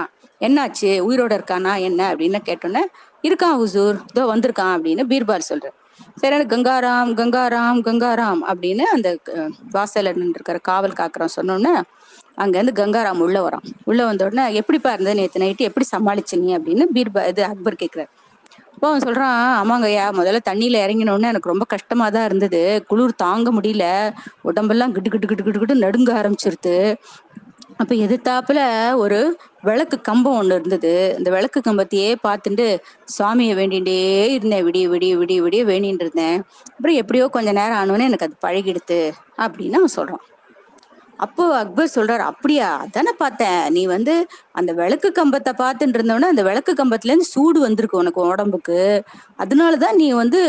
[0.47, 0.91] என்னாச்சு?
[1.09, 1.73] உயிரோட இருக்கானா?
[1.89, 2.01] என்ன?
[2.15, 2.83] அப்படின்னு கேட்டோன்னே
[3.29, 3.99] இருக்கான் ஹுசூர்.
[4.13, 5.77] இதோ வந்திருக்கான் அப்படின்னு பீர்பால் சொல்றார்.
[6.21, 9.09] சரி கங்காராம் கங்காராம் கங்காராம் அப்படின்னு அந்த
[9.75, 11.75] வாசல்ல நின்று இருக்கிற காவல் காக்கிறோம் சொன்னோன்னே
[12.39, 13.67] அங்கேருந்து கங்காராம் உள்ள வரான்.
[13.85, 15.69] உள்ள வந்த உடனே எப்படிப்பா இருந்தது நேற்று நைட்டு?
[15.69, 16.49] எப்படி சமாளிச்சு நீ?
[16.57, 18.11] அப்படின்னு பீர்பா இது அக்பர் கேட்கிறார்.
[18.75, 22.61] அப்போ அவன் சொல்றான் ஆமாங்க ஐயா முதல்ல தண்ணியில இறங்கின உடனே எனக்கு ரொம்ப கஷ்டமா தான் இருந்தது.
[22.89, 23.85] குளிர் தாங்க முடியல.
[24.43, 26.77] உடம்பெல்லாம் கிட்டு கிட்டு கிட்டு கிட்டு கிட்டு நடுங்க ஆரம்பிச்சிருது.
[27.79, 28.61] அப்ப எதிர்த்தாப்புல
[28.95, 29.19] ஒரு
[29.63, 31.15] விளக்கு கம்பம் ஒண்ணு இருந்தது.
[31.19, 32.67] இந்த விளக்கு கம்பத்தையே பார்த்துட்டு
[33.19, 34.65] சுவாமியை வேண்டிகிட்டே இருந்தேன்.
[34.67, 36.39] விடிய விடிய விடிய விடிய வேண்டிட்டு இருந்தேன்.
[36.77, 39.01] அப்புறம் எப்படியோ கொஞ்ச நேரம் ஆனோன்னு எனக்கு அது பழகிடுது
[39.37, 40.25] அப்படின்னு அவன் சொல்றான்.
[41.19, 42.77] அப்போ அக்பர் சொல்றாரு அப்படியா?
[42.77, 43.73] அதானே பார்த்தேன்.
[43.73, 44.15] நீ வந்து
[44.53, 48.79] அந்த விளக்கு கம்பத்தை பார்த்துட்டு இருந்தவன அந்த விளக்கு கம்பத்துல இருந்து சூடு வந்திருக்கு உனக்கு உடம்புக்கு.
[49.39, 50.41] அதனாலதான் நீ வந்து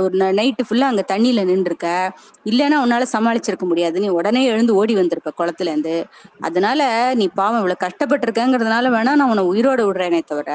[0.00, 1.88] ஒரு நைட்டு ஃபுல்லா அங்க தண்ணியில நின்றுருக்க.
[2.44, 4.00] இல்லைன்னா உன்னால சமாளிச்சிருக்க முடியாது.
[4.00, 5.94] நீ உடனே எழுந்து ஓடி வந்திருப்ப குளத்துல இருந்து
[6.40, 6.80] அதனால
[7.14, 10.50] நீ பாவம் இவ்வளவு கஷ்டப்பட்டிருக்கங்கிறதுனால வேணா நான் உன்னை உயிரோட விடுறேனே தவிர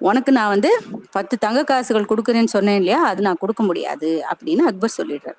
[0.00, 0.70] உனக்கு நான் வந்து
[1.10, 3.00] பத்து தங்க காசுகள் கொடுக்குறேன்னு சொன்னேன் இல்லையா?
[3.02, 4.10] அது நான் கொடுக்க முடியாது.
[4.30, 5.38] அப்படின்னு அக்பர் சொல்லிடுறாரு.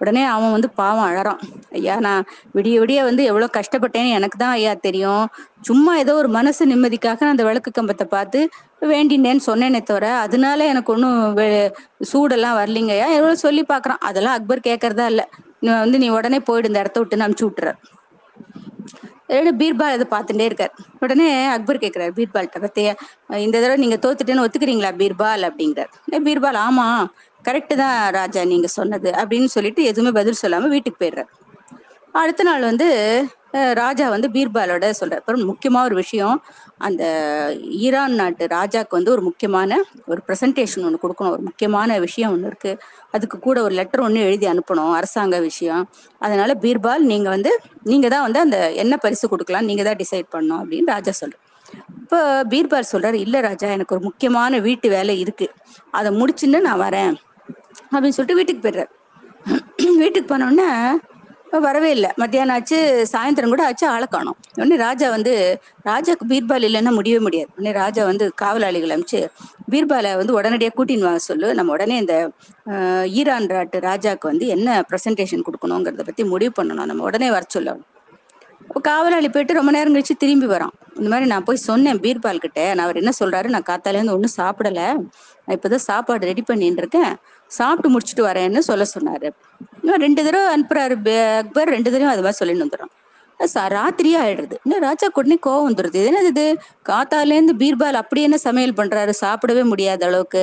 [0.00, 1.40] உடனே அவன் வந்து பாவம் அழறான்.
[1.78, 2.22] ஐயா நான்
[2.56, 5.24] விடிய விடிய வந்து எவ்வளவு கஷ்டப்பட்டேன்னு எனக்கு தான் ஐயா தெரியும்.
[5.68, 8.40] சும்மா ஏதோ ஒரு மனசு நிம்மதிக்காக அந்த விளக்கு கம்பத்தை பார்த்து
[8.92, 11.20] வேண்டினேன்னு சொன்னேனே தவிர அதனால எனக்கு ஒன்றும்
[12.12, 13.08] சூடெல்லாம் வரலிங்க ஐயா.
[13.18, 14.02] எவ்வளோ சொல்லி பார்க்குறான்.
[14.10, 15.26] அதெல்லாம் அக்பர் கேட்கறதா இல்லை.
[15.84, 17.70] வந்து நீ உடனே போயிடு இந்த இடத்த விட்டு அனுப்பிச்சு விட்டுற
[19.60, 20.72] பீர்பால் அதை பார்த்துட்டே இருக்கார்.
[21.04, 22.92] உடனே அக்பர் கேட்கிறார் பீர்பால்கிட்ட பத்தியா?
[23.44, 25.44] இந்த தடவை நீங்க தோத்துட்டேன்னு ஒத்துக்கிறீங்களா பீர்பால்?
[25.48, 25.90] அப்படிங்கிறார்.
[26.26, 26.86] பீர்பால் ஆமா.
[27.46, 29.10] கரெக்டு தான் ராஜா நீங்க சொன்னது.
[29.22, 31.30] அப்படின்னு சொல்லிட்டு எதுவுமே பதில் சொல்லாம வீட்டுக்கு போயிடுறார்.
[32.20, 32.86] அடுத்த நாள் வந்து
[33.80, 35.20] ராஜா வந்து பீர்பாலோட சொல்றார்.
[35.22, 36.36] அப்புறம் முக்கியமான ஒரு விஷயம்
[36.86, 37.02] அந்த
[37.86, 39.78] ஈரான் நாட்டு ராஜாக்கு வந்து ஒரு முக்கியமான
[40.10, 41.34] ஒரு ப்ரெசன்டேஷன் ஒன்று கொடுக்கணும்.
[41.36, 42.72] ஒரு முக்கியமான விஷயம் ஒன்று இருக்கு.
[43.16, 45.82] அதுக்கு கூட ஒரு லெட்டர் ஒன்று எழுதி அனுப்பணும் அரசாங்க விஷயம்.
[46.20, 47.52] அதனால பீர்பால் நீங்க வந்து
[47.92, 51.42] நீங்க தான் வந்து அந்த என்ன பரிசு கொடுக்கலாம் நீங்க தான் டிசைட் பண்ணணும் அப்படின்னு ராஜா சொல்றாரு.
[52.02, 52.18] இப்போ
[52.52, 55.46] பீர்பால் சொல்றாரு இல்ல ராஜா எனக்கு ஒரு முக்கியமான வீட்டு வேலை இருக்கு.
[55.98, 57.14] அதை முடிச்சுன்னு நான் வரேன்.
[57.96, 58.92] அப்படின்னு சொல்லிட்டு வீட்டுக்கு போயிடுறாரு.
[60.04, 60.68] வீட்டுக்கு போனோடனே
[61.64, 62.08] வரவே இல்லை.
[62.20, 62.78] மத்தியானம் ஆச்சு
[63.10, 64.36] சாயந்தரம் கூட ஆச்சு ஆளை காணும்.
[64.58, 65.32] உடனே ராஜா வந்து
[65.88, 67.50] ராஜாக்கு பீர்பால் இல்லைன்னா முடியவே முடியாது.
[67.56, 69.20] உடனே ராஜா வந்து காவலாளிகள் அமைச்சு
[69.72, 71.48] பீர்பாலை வந்து உடனடியாக கூட்டின்னு வாங்க சொல்லு.
[71.58, 72.16] நம்ம உடனே இந்த
[73.20, 76.90] ஈரான் நாட்டு ராஜாவுக்கு வந்து என்ன ப்ரெசன்டேஷன் கொடுக்கணுங்கிறத பற்றி முடிவு பண்ணணும்.
[76.92, 77.86] நம்ம உடனே வர சொல்லணும்.
[78.72, 80.74] காவலாளி போயிட்டு ரொம்ப நேரம் கழிச்சு திரும்பி வரான்.
[80.96, 82.74] இந்த மாதிரி நான் போய் சொன்னேன் பீர்பால் கிட்ட.
[82.74, 83.48] நான் அவர் என்ன சொல்றாரு?
[83.48, 84.80] நான் காத்தாலேருந்து ஒன்றும் சாப்பிடல.
[85.44, 87.16] நான் இப்போதான் சாப்பாடு ரெடி பண்ணிட்டு இருக்கேன்.
[87.46, 89.30] சாப்பிட்டு முடிச்சுட்டு வரேன்னு சொல்ல சொன்னாரு.
[90.04, 91.68] ரெண்டு தடவை அனுப்புறாரு அக்பர்.
[91.68, 92.92] ரெண்டு தடவை அது மாதிரி சொல்லிட்டு வந்துடும்
[93.52, 96.46] ராத்திரியே ஆயிடுறது இன்னும் ராஜா உடனே கோவம் வந்துடுது இது என்னது இது?
[96.88, 99.12] காத்தாலேருந்து பீர்பால் அப்படி என்ன சமையல் பண்றாரு?
[99.20, 100.42] சாப்பிடவே முடியாத அளவுக்கு.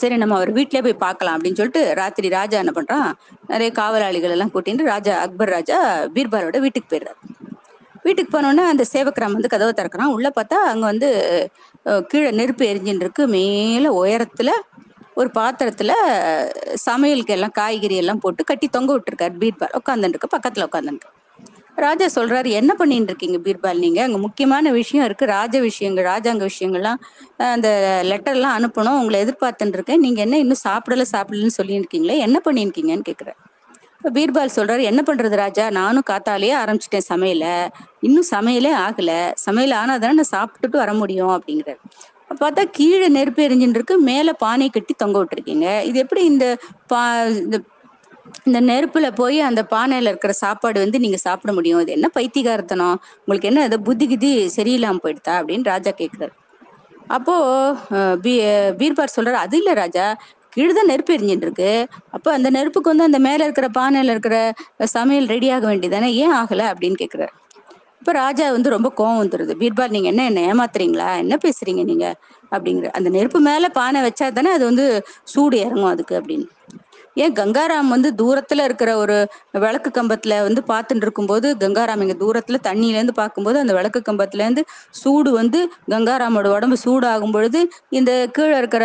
[0.00, 3.08] சரி நம்ம அவர் வீட்டிலே போய் பார்க்கலாம் அப்படின்னு சொல்லிட்டு ராத்திரி ராஜா என்ன பண்றான்?
[3.52, 5.78] நிறைய காவலாளிகள் எல்லாம் கூட்டிட்டு ராஜா அக்பர் ராஜா
[6.16, 7.18] பீர்பாலோட வீட்டுக்கு போயிடுறாரு.
[8.06, 10.14] வீட்டுக்கு போனோடனே அந்த சேவக்கிராம் வந்து கதவை திறக்கிறான்.
[10.16, 11.08] உள்ள பார்த்தா அங்க வந்து
[12.10, 13.24] கீழே நெருப்பு எரிஞ்சின்னு இருக்கு.
[13.36, 14.50] மேல உயரத்துல
[15.20, 15.92] ஒரு பாத்திரத்துல
[16.86, 19.74] சமையலுக்கு எல்லாம் காய்கறி எல்லாம் போட்டு கட்டி தொங்க விட்டுருக்காரு பீர்பால்.
[19.80, 21.10] உட்காந்துருக்கு பக்கத்துல உட்காந்துருக்கு
[21.78, 23.78] ராஜா சொல்றாரு என்ன பண்ணிட்டு இருக்கீங்க பீர்பால்?
[23.78, 27.00] நீங்க அங்க முக்கியமான விஷயம் இருக்கு ராஜ விஷயங்கள் ராஜாங்க விஷயங்கள்லாம்
[27.54, 27.68] அந்த
[28.10, 30.02] லெட்டர் எல்லாம் அனுப்பணும் உங்களை எதிர்பார்த்துட்டு இருக்கேன்.
[30.06, 33.38] நீங்க என்ன இன்னும் சாப்பிடல சாப்பிடலன்னு சொல்லியிருக்கீங்களே என்ன பண்ணிருக்கீங்கன்னு கேக்குறேன்
[34.16, 35.64] பீர்பால் சொல்றாரு என்ன பண்றது ராஜா?
[35.78, 37.46] நானும் காத்தாலேயே ஆரம்பிச்சிட்டேன் சமையல.
[38.00, 39.10] இன்னும் சமையலே ஆகல.
[39.46, 41.80] சமையல் ஆனாதானே நான் சாப்பிட்டுட்டு வர முடியும் அப்படிங்கிறாரு.
[42.42, 45.66] பார்த்தா கீழே நெருப்பு எரிஞ்சுட்டு இருக்கு மேல பானை கட்டி தொங்க விட்டுருக்கீங்க.
[45.88, 46.46] இது எப்படி இந்த
[46.86, 47.00] பா
[47.44, 47.58] இந்த
[48.46, 51.80] இந்த நெருப்புல போய் அந்த பானையில இருக்கிற சாப்பாடு வந்து நீங்க சாப்பிட முடியும்.
[51.84, 52.96] இது என்ன பைத்தியகாரத்தனம்?
[53.20, 55.34] உங்களுக்கு என்ன ஏதோ புத்தி கிதி சரியில்லாம போயிடுதா?
[55.40, 56.34] அப்படின்னு ராஜா கேக்குறாரு
[57.10, 57.34] அப்போ
[58.24, 58.32] பீ
[58.80, 60.06] பீர்பார் சொல்றாரு அது இல்ல ராஜா
[60.52, 61.70] கீழதான் நெருப்பு எரிஞ்சிட்டு இருக்கு.
[62.16, 64.36] அப்போ அந்த நெருப்புக்கு வந்து அந்த மேல இருக்கிற பானையில இருக்கிற
[64.94, 66.62] சமையல் ரெடி ஆக வேண்டியதானே ஏன் ஆகல?
[66.72, 67.34] அப்படின்னு கேக்குறாரு
[68.02, 69.52] இப்ப ராஜா வந்து ரொம்ப கோவம் வந்துருது.
[69.60, 71.08] பீர்பால் நீங்க என்ன என்ன ஏமாத்துறீங்களா?
[71.22, 72.06] என்ன பேசுறீங்க நீங்க?
[72.52, 74.84] அப்படிங்கிற அந்த நெருப்பு மேல பானை வச்சா தானே அது வந்து
[75.32, 76.46] சூடு இறங்கும் அதுக்கு அப்படின்னு.
[77.18, 79.16] ஏன் கங்காராம் வந்து தூரத்துல இருக்கிற ஒரு
[79.56, 84.62] விளக்கு கம்பத்துல வந்து பார்த்துட்டு இருக்கும்போது கங்காராம் இங்க தூரத்துல தண்ணியில இருந்து பார்க்கும்போது அந்த விளக்கு கம்பத்துல இருந்து
[85.00, 88.84] சூடு வந்து கங்காராமோட உடம்பு சூடாகும் பொழுது இந்த கீழே இருக்கிற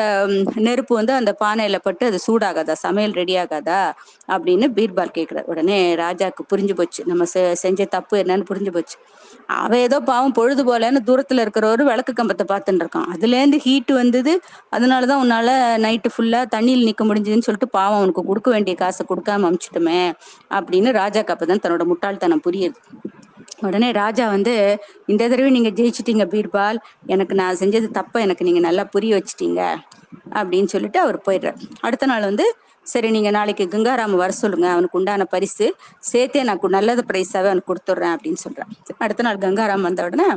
[0.60, 2.76] நெருப்பு வந்து அந்த பானையில பட்டு அது சூடாகாதா?
[2.86, 3.80] சமையல் ரெடி ஆகாதா?
[4.28, 5.46] அப்படின்னு பீர்பால் கேட்கிறார்.
[5.46, 7.02] உடனே ராஜாக்கு புரிஞ்சு போச்சு.
[7.06, 7.26] நம்ம
[7.64, 8.98] செஞ்ச தப்பு என்னன்னு புரிஞ்சு போச்சு.
[9.48, 13.08] அவ ஏதோ பாவம் பொழுது போலன்னு தூரத்துல இருக்கிற ஒரு விளக்கு கம்பத்தை பார்த்துட்டு இருக்கான்.
[13.14, 14.34] அதுல இருந்து ஹீட் வந்தது.
[14.72, 15.50] அதனாலதான் உன்னால
[15.86, 20.12] நைட்டு ஃபுல்லா தண்ணியில் நிக்க முடிஞ்சதுன்னு சொல்லிட்டு பாவம் அவனுக்கு கொடுக்க வேண்டிய காசை கொடுக்காம அமிச்சிட்டுமே
[20.50, 22.80] அப்படின்னு ராஜாக்கு கப்பதான் தன்னோட முட்டாள்தனம் புரியுது
[23.62, 24.54] உடனே ராஜா வந்து
[25.06, 26.78] இந்த தடவை நீங்க ஜெயிச்சிட்டீங்க பீர்பால்.
[27.06, 29.62] எனக்கு நான் செஞ்சது தப்ப எனக்கு நீங்க நல்லா புரிய வச்சிட்டீங்க
[30.34, 31.60] அப்படின்னு சொல்லிட்டு அவர் போயிடுறார்.
[31.82, 32.56] அடுத்த நாள் வந்து
[32.92, 34.68] சரி நீங்க நாளைக்கு கங்காராம வர சொல்லுங்க.
[34.76, 35.66] அவனுக்கு உண்டான பரிசு.
[36.12, 38.72] சேர்த்தே நான் நல்லது பிரைஸாவே அவனுக்கு கொடுத்துட்றேன் அப்படின்னு சொல்றான்.
[39.06, 40.28] அடுத்த நாள் கங்காராம் வந்த உடனே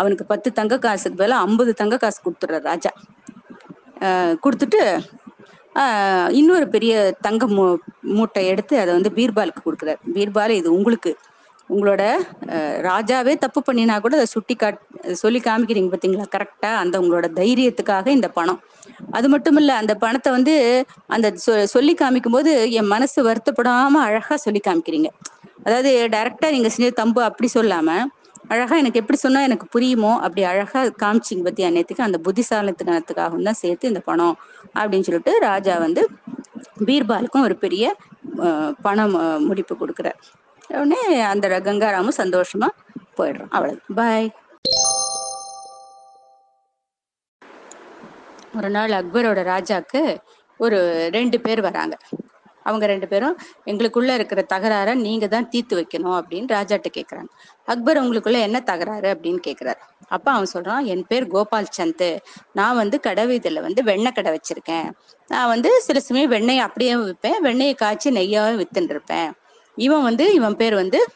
[0.00, 2.92] அவனுக்கு பத்து தங்க காசுக்கு பதிலாக ஐம்பது தங்க காசு கொடுத்துட்றார் ராஜா.
[4.44, 4.82] கொடுத்துட்டு
[6.38, 6.92] இன்னொரு பெரிய
[7.24, 7.64] தங்க மூ
[8.16, 10.00] மூட்டை எடுத்து அதை வந்து பீர்பாலுக்கு கொடுக்குறாரு.
[10.14, 11.10] பீர்பால் இது உங்களுக்கு.
[11.74, 12.02] உங்களோட
[12.88, 14.78] ராஜாவே தப்பு பண்ணினா கூட அதை சுட்டி காட்
[15.22, 18.60] சொல்லி காமிக்கிறீங்க பார்த்தீங்களா கரெக்டா அந்த உங்களோட தைரியத்துக்காக இந்த பணம்.
[19.12, 20.54] அது மட்டும் இல்ல அந்த பணத்தை வந்து
[21.08, 25.08] அந்த சொ- சொல்லி காமிக்கும் போது என் மனசு வருத்தப்படாம அழகா சொல்லி காமிக்கிறீங்க.
[25.64, 27.90] அதாவது டைரக்டா நீங்க செஞ்ச தம்பு அப்படி சொல்லாம
[28.48, 33.88] அழகா எனக்கு எப்படி சொன்னா எனக்கு புரியுமோ அப்படி அழகா காமிச்சிங்க பத்தி அன்னையத்துக்கு அந்த புத்திசாலித்தனத்துக்காகவும் தான் சேர்த்து
[33.88, 34.36] இந்த பணம்
[34.74, 36.02] அப்படின்னு சொல்லிட்டு ராஜா வந்து
[36.86, 37.84] பீர்பாலுக்கும் ஒரு பெரிய
[38.40, 39.14] அஹ், பணம்
[39.46, 40.18] முடிப்பு கொடுக்குறார்.
[40.70, 42.68] உடனே அந்த கங்காராமும் சந்தோஷமா
[43.18, 43.52] போயிடுறான்.
[43.52, 44.28] அவ்வளவு பாய்
[48.56, 50.18] ஒரு நாள் அக்பரோட ராஜாக்கு
[50.58, 51.98] ஒரு ரெண்டு பேர் வராங்க.
[52.62, 57.28] அவங்க ரெண்டு பேரும் எங்களுக்குள்ள இருக்கிற தகராறை நீங்க தான் தீர்த்து வைக்கணும் அப்படின்னு ராஜாட்ட கேக்குறாங்க.
[57.64, 59.18] அக்பர் உங்களுக்குள்ள என்ன தகராறு?
[59.20, 59.80] அப்படின்னு கேக்குறாரு.
[60.08, 62.18] அப்ப அவன் சொல்றான் என் பேர் கோபால் சந்த்.
[62.52, 64.90] நான் வந்து கடை வீதியில வந்து வெண்ணெய் கடை வச்சிருக்கேன்.
[65.28, 69.32] நான் வந்து சில சமயம் வெண்ணெய் அப்படியே விற்பேன் வெண்ணெயை காய்ச்சி நெய்யாவும் வித்துன்னு இருப்பேன்.
[69.74, 71.06] இவன் வந்து இவன் பேர் வந்து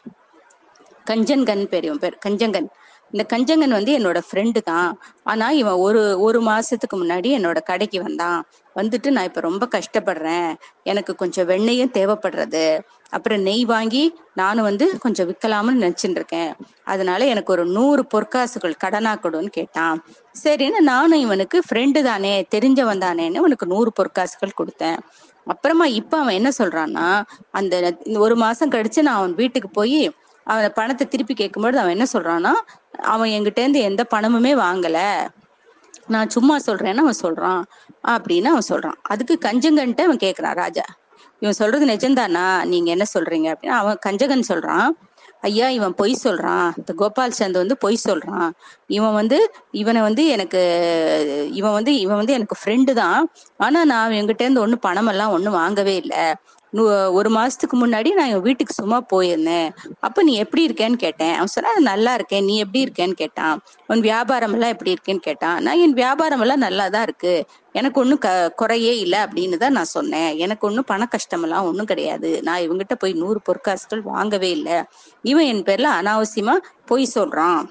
[1.09, 2.67] கஞ்சன்கன் பேர் இவன் பேர் கஞ்சங்கன்.
[3.13, 4.91] இந்த கஞ்சங்கன் வந்து என்னோட ஃப்ரெண்டு தான்.
[5.23, 8.39] ஆனா இவன் ஒரு ஒரு மாசத்துக்கு முன்னாடி என்னோட கடைக்கு வந்தான்.
[8.75, 10.49] வந்துட்டு நான் இப்ப ரொம்ப கஷ்டப்படுறேன்.
[10.83, 12.65] எனக்கு கொஞ்சம் வெண்ணெயும் தேவைப்படுறது.
[13.13, 14.03] அப்புறம் நெய் வாங்கி
[14.35, 16.51] நானும் வந்து கொஞ்சம் விற்கலாம்னு நினைச்சுட்டு இருக்கேன்.
[16.85, 19.97] அதனால எனக்கு ஒரு நூறு பொற்காசுகள் கடனா கொடுன்னு கேட்டான்.
[20.35, 24.99] சரின்னு நானும் இவனுக்கு ஃப்ரெண்டு தானே தெரிஞ்சவன் தானேன்னு உனக்கு நூறு பொற்காசுகள் கொடுத்தேன்.
[25.47, 27.05] அப்புறமா இப்ப அவன் என்ன சொல்றான்னா
[27.51, 27.73] அந்த
[28.05, 29.99] இந்த ஒரு மாசம் கழிச்சு நான் அவன் வீட்டுக்கு போய்
[30.43, 32.51] அவன் பணத்தை திருப்பி கேட்கும்போது அவன் என்ன சொல்றான்னா
[33.01, 35.27] அவன் என்கிட்ட இருந்து எந்த பணமுமே வாங்கல.
[36.07, 37.63] நான் சும்மா சொல்றேன்னு அவன் சொல்றான்
[38.07, 38.97] அப்படின்னு அவன் சொல்றான்.
[39.01, 40.81] அதுக்கு கஞ்சங்கன்ட்டு அவன் கேக்குறான் ராஜா.
[41.39, 42.63] இவன் சொல்றது நிஜம்தானா?
[42.63, 44.89] நீங்க என்ன சொல்றீங்க அப்படின்னு அவன் கஞ்சகன் சொல்றான்.
[45.41, 46.71] ஐயா இவன் பொய் சொல்றான்.
[46.77, 48.49] இந்த கோபால் சந்த் வந்து பொய் சொல்றான்.
[48.87, 50.61] இவன் வந்து இவனை வந்து எனக்கு
[51.51, 53.29] இவன் வந்து இவன் வந்து எனக்கு ஃப்ரெண்டு தான்.
[53.57, 56.35] ஆனா நான் என்கிட்ட இருந்து ஒன்றும் பணமெல்லாம் ஒன்றும் வாங்கவே இல்லை.
[57.13, 59.69] ஒரு மாசத்துக்கு முன்னாடி நான் என் வீட்டுக்கு சும்மா போயிருந்தேன்.
[59.99, 61.33] அப்ப நீ எப்படி இருக்கேன்னு கேட்டேன்.
[61.33, 62.45] அவன் சொன்னா நல்லா இருக்கேன்.
[62.45, 63.61] நீ எப்படி இருக்கேன்னு கேட்டான்.
[63.87, 65.61] உன் வியாபாரம் எல்லாம் எப்படி இருக்கேன்னு கேட்டான்.
[65.61, 67.45] நான் என் வியாபாரம் எல்லாம் நல்லா தான் இருக்கு.
[67.71, 70.37] எனக்கு ஒன்றும் க குறையே இல்லை அப்படின்னு தான் நான் சொன்னேன்.
[70.37, 72.39] எனக்கு ஒன்றும் பண கஷ்டமெல்லாம் ஒன்றும் கிடையாது.
[72.43, 74.83] நான் இவங்ககிட்ட போய் நூறு பொற்காசுகள் வாங்கவே இல்லை.
[75.21, 77.61] இவன் என் பேர்ல அனாவசியமா பொய் சொல்றான்.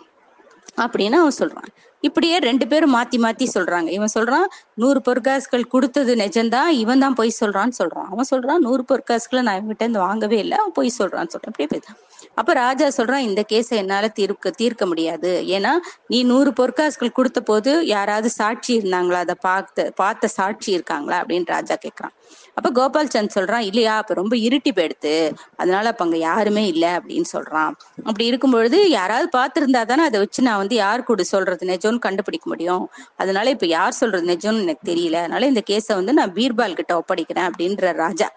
[0.76, 1.70] அப்படின்னு அவன் சொல்றான்.
[2.00, 3.88] இப்படியே ரெண்டு பேரும் மாத்தி மாத்தி சொல்றாங்க.
[3.88, 8.08] இவன் சொல்றான் நூறு பொற்காசுகள் கொடுத்தது நிஜம்தான் இவன் தான் பொய் சொல்றான்னு சொல்றான்.
[8.10, 11.52] அவன் சொல்றான் நூறு பொற்காசுகளை நான் இவன்கிட்ட இருந்து வாங்கவே இல்லை அவன் பொய் சொல்றான்னு சொல்றான்.
[11.52, 11.98] அப்படியே போய்தான்
[12.36, 15.30] அப்ப ராஜா சொல்றான் இந்த கேஸை என்னால தீர்க்க தீர்க்க முடியாது.
[15.48, 15.72] ஏன்னா
[16.06, 19.20] நீ நூறு பொற்காசுகள் கொடுத்த போது யாராவது சாட்சி இருந்தாங்களா?
[19.26, 21.18] அதை பார்த்த பார்த்த சாட்சி இருக்காங்களா?
[21.22, 22.14] அப்படின்னு ராஜா கேக்குறான்
[22.54, 25.12] அப்ப கோபால் சந்த் சொல்றான் இல்லையா அப்ப ரொம்ப இருட்டி போயிடுத்து.
[25.56, 27.72] அதனால அப்ப அங்க யாருமே இல்ல அப்படின்னு சொல்றான்.
[28.04, 31.66] அப்படி இருக்கும் பொழுது யாராவது பார்த்திருந்தா தானே அதை வச்சு நான் வந்து யார் கூட சொல்றது?
[31.66, 32.84] நெஜம்னு கண்டுபிடிக்க முடியும்.
[33.16, 34.26] அதனால இப்ப யார் சொல்றது?
[34.26, 35.18] நெஜம்னு எனக்கு தெரியல.
[35.20, 38.28] அதனால இந்த கேஸை வந்து நான் பீர்பால் கிட்ட ஒப்படைக்கிறேன் அப்படின்ற ராஜா.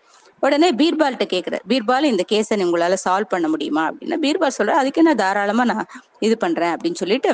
[0.44, 3.84] உடனே பீர்பால்கிட்ட கேட்குறாரு பீர்பால் இந்த கேஸை உங்களால சால்வ் பண்ண முடியுமா?
[3.92, 5.86] அப்படின்னா பீர்பால் சொல்ற அதுக்கு நான் தாராளமா நான்
[6.20, 7.32] இது பண்றேன் அப்படின்னு சொல்லிட்டு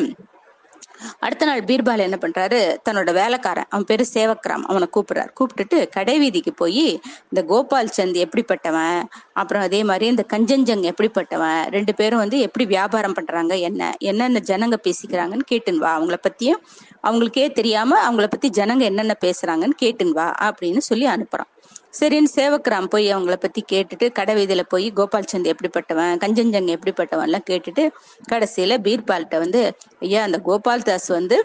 [1.20, 2.60] அடுத்த நாள் பீர்பால் என்ன பண்றாரு?
[2.88, 5.32] தன்னோட வேலைக்காரன் அவன் பேரு சேவக்ராம் அவனை கூப்பிடுறாரு.
[5.40, 6.86] கூப்பிட்டுட்டு கடைவீதிக்கு போய்
[7.30, 9.00] இந்த கோபால் சந்த் எப்படிப்பட்டவன்?
[9.34, 11.62] அப்புறம் அதே மாதிரி இந்த கஞ்சஞ்சங் எப்படிப்பட்டவன்?
[11.70, 13.56] ரெண்டு பேரும் வந்து எப்படி வியாபாரம் பண்றாங்க?
[13.70, 13.92] என்ன?
[14.00, 15.94] என்னென்ன ஜனங்க பேசிக்கிறாங்கன்னு கேட்டுன்னு வா.
[16.00, 16.62] அவங்கள பத்தியும்
[17.04, 21.52] அவங்களுக்கே தெரியாம அவங்கள பத்தி ஜனங்க என்னென்ன பேசுறாங்கன்னு கேட்டுன்னு வா அப்படின்னு சொல்லி அனுப்புறான்.
[21.94, 27.48] சரின்னு சேவக்ராம் போய் அவங்கள பத்தி கேட்டுட்டு கடை வீதியில போய் கோபால் சந்த் எப்படிப்பட்டவன் கஞ்சஞ்சங் எப்படிப்பட்டவன் எல்லாம்
[27.50, 27.84] கேட்டுட்டு
[28.32, 29.62] கடைசியில பீர்பால்கிட்ட வந்து
[30.00, 31.38] ஐயா அந்த கோபால் தாஸ் வந்து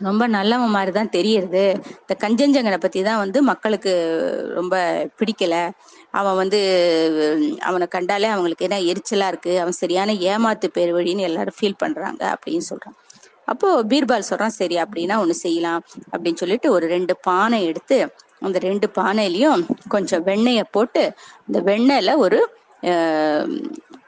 [0.00, 1.62] ரொம்ப நல்லவன் மாதிரி தான் தெரியுது
[2.02, 3.92] இந்த கஞ்சஞ்சங்கனை பத்தி தான் வந்து மக்களுக்கு
[4.54, 4.74] ரொம்ப
[5.18, 5.54] பிடிக்கல.
[6.10, 6.60] அவன் வந்து
[7.58, 9.52] அவனை கண்டாலே அவங்களுக்கு என்ன எரிச்சலா இருக்கு.
[9.60, 12.96] அவன் சரியான ஏமாத்து பேர் வழின்னு எல்லாரும் ஃபீல் பண்றாங்க அப்படின்னு சொல்றான்.
[13.44, 15.82] அப்போ பீர்பால் சொல்றான் சரி அப்படின்னா ஒண்ணு செய்யலாம்.
[16.12, 17.98] அப்படின்னு சொல்லிட்டு ஒரு ரெண்டு பானை எடுத்து
[18.40, 21.02] அந்த ரெண்டு பானையிலையும் கொஞ்சம் வெண்ணெயை போட்டு
[21.46, 22.38] இந்த வெண்ணெயில ஒரு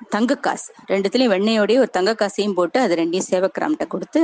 [0.08, 4.20] தங்க காசு ரெண்டுத்துலயும் வெண்ணெயோடய ஒரு தங்க காசையும் போட்டு அது ரெண்டையும் சேவக்கிராம்கிட்ட கொடுத்து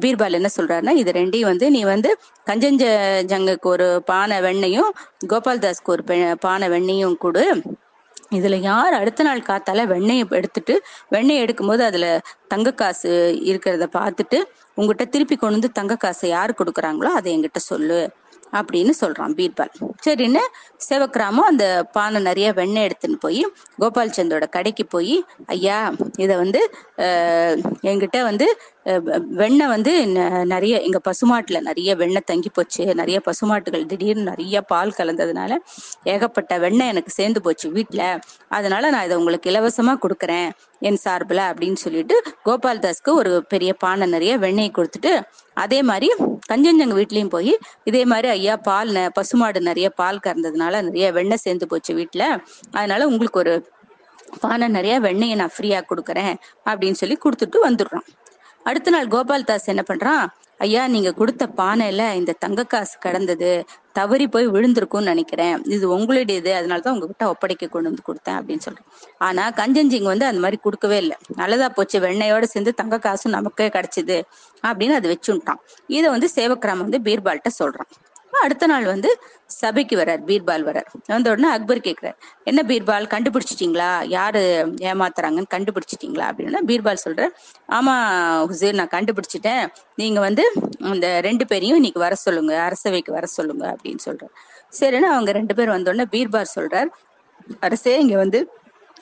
[0.00, 2.10] பீர்பால் என்ன சொல்றாருன்னா இது ரெண்டையும் வந்து நீ வந்து
[2.46, 2.84] கஞ்சஞ்ச
[3.26, 4.90] ஜங்குக்கு ஒரு பானை வெண்ணையும்
[5.26, 7.44] கோபால்தாஸ்க்கு ஒரு பெ- பானை வெண்ணையும் கொடு.
[8.32, 10.74] இதுல யார் அடுத்த நாள் காத்தால வெண்ணெயை எடுத்துட்டு
[11.08, 12.06] வெண்ணெய் எடுக்கும்போது அதுல
[12.48, 13.10] தங்க காசு
[13.44, 14.38] இருக்கிறத பார்த்துட்டு
[14.74, 18.00] உங்ககிட்ட திருப்பி கொண்டு வந்து தங்க காசை யார் கொடுக்குறாங்களோ அதை என்கிட்ட சொல்லு.
[18.52, 19.72] அப்படின்னு சொல்றான் பீர்பால்.
[20.04, 20.42] சரின்னு
[20.84, 23.42] சேவக்கிராமம் அந்த பானை நிறைய வெண்ணெய் எடுத்துன்னு போய்
[23.76, 25.16] கோபால் சந்தோட கடைக்கு போய்
[25.48, 25.78] ஐயா
[26.18, 26.60] இதை வந்து
[27.04, 28.46] அஹ், என்கிட்ட வந்து
[29.38, 32.68] வெண்ணெய் வந்து ந- நிறைய எங்க பசுமாட்டுல நிறைய வெண்ணெய் தங்கி போச்சு.
[32.94, 35.52] நிறைய பசுமாட்டுகள் திடீர்னு நிறைய பால் கலந்ததுனால
[36.12, 38.02] ஏகப்பட்ட வெண்ணெய் எனக்கு சேர்ந்து போச்சு வீட்டுல
[38.50, 40.48] அதனால நான் இதை உங்களுக்கு இலவசமா கொடுக்குறேன்
[40.82, 45.12] என் சார்பில் அப்படின்னு சொல்லிட்டு கோபால்தாஸ்க்கு ஒரு பெரிய பானை நிறைய வெண்ணெய் கொடுத்துட்டு
[45.56, 46.08] அதே மாதிரி
[46.48, 47.52] கஞ்சஞ்சங்க வீட்லயும் போய்
[47.84, 52.24] இதே மாதிரி ஐயா பால் ந- பசுமாடு நிறைய பால் கறந்ததுனால நிறைய வெண்ணெய் சேர்ந்து போச்சு வீட்டுல
[52.74, 53.54] அதனால உங்களுக்கு ஒரு
[54.42, 56.34] பானை நிறைய வெண்ணெயை நான் ஃப்ரீயா கொடுக்குறேன்
[56.66, 58.06] அப்படின்னு சொல்லி கொடுத்துட்டு வந்துடுறான்
[58.64, 60.24] அடுத்த நாள் கோபால் தாஸ் என்ன பண்றான்?
[60.58, 63.50] ஐயா நீங்க கொடுத்த பானையில இந்த தங்க காசு கடந்தது
[63.92, 65.62] தவறி போய் விழுந்திருக்கும்னு நினைக்கிறேன்.
[65.64, 68.86] இது உங்களுடையது அதனால தான் உங்ககிட்ட ஒப்படைக்க கொண்டு வந்து கொடுத்தேன் அப்படின்னு சொல்றேன்.
[69.18, 71.16] ஆனா கஞ்சன்ஜிங் வந்து அந்த மாதிரி கொடுக்கவே இல்லை.
[71.36, 74.18] நல்லதா போச்சு வெண்ணையோட சேர்ந்து தங்க காசும் நமக்கே கிடைச்சது
[74.66, 75.60] அப்படின்னு அது வச்சுட்டான்.
[75.86, 77.90] இதை வந்து சேவக்கிராம வந்து பீர்பால்கிட்ட சொல்றான்.
[78.42, 79.10] அடுத்த நாள் வந்து
[79.46, 80.88] சபைக்கு வர்றார் பீர்பால் வர்றார்.
[81.06, 84.06] வந்த உடனே அக்பர் கேட்கிறார் என்ன பீர்பால் கண்டுபிடிச்சிட்டீங்களா?
[84.06, 84.42] யாரு
[84.80, 86.26] ஏமாத்துறாங்கன்னு கண்டுபிடிச்சிட்டீங்களா?
[86.30, 87.28] அப்படின்னா பீர்பால் சொல்ற
[87.68, 87.94] ஆமா
[88.50, 89.66] ஹுசேர் நான் கண்டுபிடிச்சிட்டேன்.
[89.94, 94.34] நீங்க வந்து இந்த ரெண்டு பேரையும் இன்னைக்கு வர சொல்லுங்க அரசவைக்கு வர சொல்லுங்க அப்படின்னு சொல்றாரு.
[94.80, 96.90] சரின்னு அவங்க ரெண்டு பேரும் வந்தோடனே பீர்பால் சொல்றார்
[97.60, 98.40] அரசே இங்க வந்து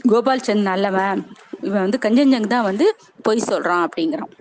[0.09, 1.21] கோபால் சந்த் நல்லவன்.
[1.61, 4.33] இவன் வந்து கஞ்சஞ்சங் தான் வந்து பொய் சொல்றான் அப்படிங்கிறான்.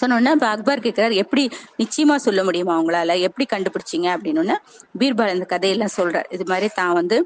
[0.00, 1.44] சொன்னோன்னா இப்போ அக்பர் கேட்குறாரு எப்படி
[1.82, 4.08] நிச்சயமா சொல்ல முடியுமா அவங்களால எப்படி கண்டுபிடிச்சிங்க?
[4.16, 4.56] அப்படின்னு
[5.00, 6.28] பீர்பால் இந்த கதையெல்லாம் சொல்றார்.
[6.36, 7.16] இது மாதிரி தான் வந்து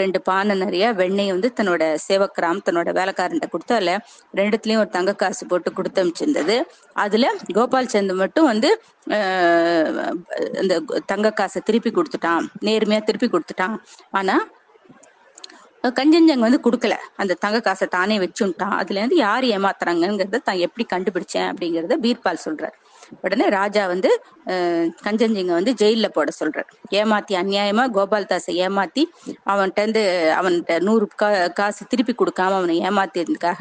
[0.00, 3.94] ரெண்டு பானை நிறைய வெண்ணெய் வந்து தன்னோட சேவக்கிராம் தன்னோட வேலைக்காரன்ட்ட கொடுத்து அதில்
[4.40, 6.56] ரெண்டுத்துலயும் ஒரு தங்க காசு போட்டு கொடுத்து அமிச்சிருந்தது
[7.04, 8.70] அதுல கோபால் சந்த் மட்டும் வந்து
[10.62, 10.74] இந்த
[11.12, 12.44] தங்க காசை திருப்பி கொடுத்துட்டான்.
[12.68, 13.76] நேர்மையா திருப்பி கொடுத்துட்டான்.
[14.20, 14.36] ஆனா
[15.90, 16.94] கஞ்சஞ்சங் வந்து கொடுக்கல.
[17.16, 18.76] அந்த தங்க காசை தானே வச்சுட்டான்.
[18.80, 22.76] அதுல இருந்து யார் ஏமாத்துறாங்கிறத தான் எப்படி கண்டுபிடிச்சேன் அப்படிங்கறத பீர்பால் சொல்றாரு.
[23.24, 24.10] உடனே ராஜா வந்து
[25.04, 26.68] கஞ்சஞ்சிங்க வந்து ஜெயில போட சொல்றார்.
[27.00, 29.02] ஏமாத்தி அநியாயமா கோபால்தாஸை ஏமாத்தி
[29.52, 30.02] அவன்கிட்ட இருந்து
[30.38, 31.28] அவன்கிட்ட நூறு கா
[31.60, 33.60] காசு திருப்பி கொடுக்காம அவனை ஏமாத்தியதுக்காக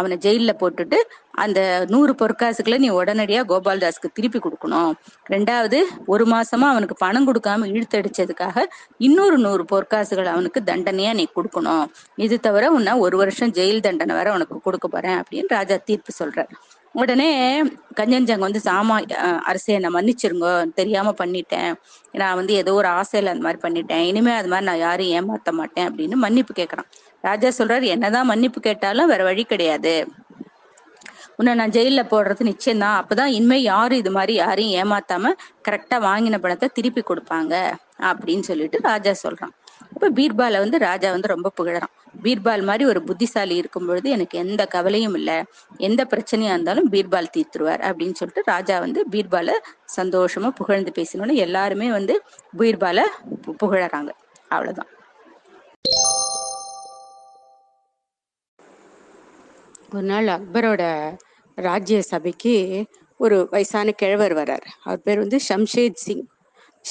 [0.00, 1.00] அவனை ஜெயில போட்டுட்டு
[1.42, 1.60] அந்த
[1.92, 4.92] நூறு பொற்காசுகளை நீ உடனடியா கோபால்தாஸ்க்கு திருப்பி கொடுக்கணும்.
[5.34, 5.78] ரெண்டாவது
[6.12, 8.66] ஒரு மாசமா அவனுக்கு பணம் கொடுக்காம இழுத்தடிச்சதுக்காக
[9.08, 11.86] இன்னொரு நூறு பொற்காசுகள் அவனுக்கு தண்டனையா நீ கொடுக்கணும்.
[12.26, 16.54] இது தவிர உன்ன ஒரு வருஷம் ஜெயில் தண்டனை வர உனக்கு கொடுக்க போறேன் அப்படின்னு ராஜா தீர்ப்பு சொல்றாரு.
[16.94, 17.28] உடனே
[17.98, 18.94] கஞ்சன்ஜங் வந்து சாமா
[19.50, 20.48] அரசே நான் மன்னிச்சிருங்க
[20.78, 21.72] தெரியாம பண்ணிட்டேன்.
[22.12, 24.04] நான் வந்து ஏதோ ஒரு ஆசையில அந்த மாதிரி பண்ணிட்டேன்.
[24.10, 26.88] இனிமே அது மாதிரி நான் யாரையும் ஏமாத்த மாட்டேன் அப்படின்னு மன்னிப்பு கேட்கறான்
[27.20, 29.94] ராஜா சொல்றாரு என்னதான் மன்னிப்பு கேட்டாலும் வேற வழி கிடையாது.
[31.38, 32.98] உன்னை நான் ஜெயில போடுறது நிச்சயம்தான்.
[33.00, 35.32] அப்பதான் இனிமே யாரும் இது மாதிரி யாரையும் ஏமாத்தாம
[35.68, 37.54] கரெக்டா வாங்கின பணத்தை திருப்பி கொடுப்பாங்க
[38.10, 39.54] அப்படின்னு சொல்லிட்டு ராஜா சொல்றான்.
[39.94, 41.94] இப்ப பீர்பால வந்து ராஜா வந்து ரொம்ப புகழறான்.
[42.22, 45.44] பீர்பால் மாதிரி ஒரு புத்திசாலி இருக்கும் பொழுது எனக்கு எந்த கவலையும் இல்லை.
[45.76, 49.50] எந்த பிரச்சனையா இருந்தாலும் பீர்பால் தீர்த்துருவார் அப்படின்னு சொல்லிட்டு ராஜா வந்து பீர்பால
[49.96, 52.22] சந்தோஷமா புகழ்ந்து பேசினோன்னு எல்லாருமே வந்து
[52.58, 53.00] பீர்பால
[53.62, 54.10] புகழறாங்க.
[54.48, 54.88] அவ்வளவுதான்.
[59.94, 61.16] ஒரு நாள் அக்பரோட
[61.54, 62.86] ராஜ்ய சபைக்கு
[63.18, 64.66] ஒரு வயசான கிழவர் வர்றார்.
[64.84, 66.26] அவர் பேர் வந்து ஷம்ஷேத் சிங்.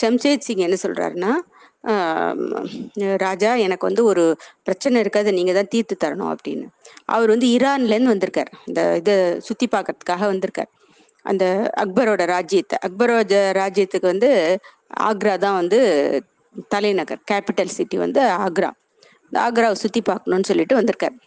[0.02, 1.32] ஷம்ஷேத் சிங் என்ன சொல்றாருன்னா
[3.18, 4.24] ராஜா எனக்கு வந்து ஒரு
[4.64, 5.34] பிரச்சனை இருக்காது.
[5.34, 6.66] நீங்க தான் தீர்த்து தரணும் அப்படின்னு.
[7.06, 8.52] அவர் வந்து ஈரான்லேருந்து வந்திருக்கார்.
[8.66, 10.72] இந்த இதை சுத்தி பார்க்கறதுக்காக வந்திருக்கார்.
[11.26, 11.46] அந்த
[11.78, 14.30] அக்பரோட ராஜ்யத்தை அக்பரோட ராஜ்யத்துக்கு வந்து
[15.10, 15.80] ஆக்ரா தான் வந்து
[16.70, 18.70] தலைநகர் கேபிட்டல் சிட்டி வந்து ஆக்ரா.
[19.32, 21.18] இந்த ஆக்ராவை சுத்தி பார்க்கணும்னு சொல்லிட்டு வந்திருக்கார்.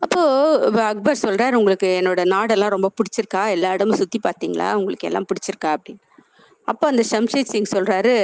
[0.00, 0.22] அப்போ
[0.84, 3.50] அக்பர் சொல்றாரு உங்களுக்கு என்னோட நாடெல்லாம் ரொம்ப பிடிச்சிருக்கா?
[3.50, 4.68] எல்லா இடமும் சுத்தி பார்த்தீங்களா?
[4.74, 5.70] உங்களுக்கு எல்லாம் பிடிச்சிருக்கா?
[5.76, 6.02] அப்படின்னு.
[6.68, 8.14] அப்போ அந்த ஷம்ஷீத் சிங் சொல்றாரு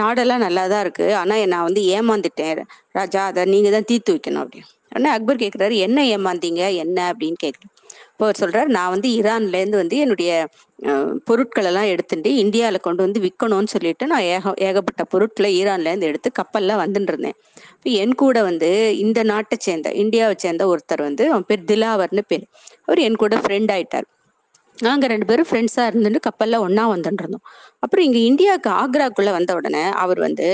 [0.00, 2.60] நாடெல்லாம் நல்லா தான் இருக்கு ஆனா நான் வந்து ஏமாந்துட்டேன்
[2.98, 4.68] ராஜா அதை நீங்க தான் தீர்த்து வைக்கணும் அப்படின்னு.
[4.92, 6.62] உடனே அக்பர் கேட்குறாரு என்ன ஏமாந்தீங்க?
[6.84, 6.98] என்ன?
[7.12, 7.72] அப்படின்னு கேட்குறேன்
[8.12, 10.30] இப்போ அவர் சொல்றாரு நான் வந்து ஈரான்லேருந்து வந்து என்னுடைய
[11.28, 17.12] பொருட்களெல்லாம் எடுத்துட்டு இந்தியாவில் கொண்டு வந்து விற்கணும்னு சொல்லிட்டு நான் ஏக ஏகப்பட்ட பொருட்களை ஈரான்லேருந்து எடுத்து கப்பலில் வந்துட்டு
[17.12, 17.36] இருந்தேன்.
[17.76, 18.70] இப்போ என் கூட வந்து
[19.04, 22.46] இந்த நாட்டை சேர்ந்த இந்தியாவை சேர்ந்த ஒருத்தர் வந்து அவன் பேர் திலாவர்னு பேர்.
[22.88, 24.08] அவர் என் கூட ஃப்ரெண்ட் ஆயிட்டார்.
[24.78, 27.44] நாங்கள் ரெண்டு பேரும் ஃப்ரெண்ட்ஸாக இருந்துட்டு கப்பலில் ஒன்றா வந்துட்டு இருந்தோம்.
[27.82, 30.46] அப்புறம் இங்கே இந்தியாவுக்கு ஆக்ராக்குள்ளே வந்த உடனே அவர் வந்து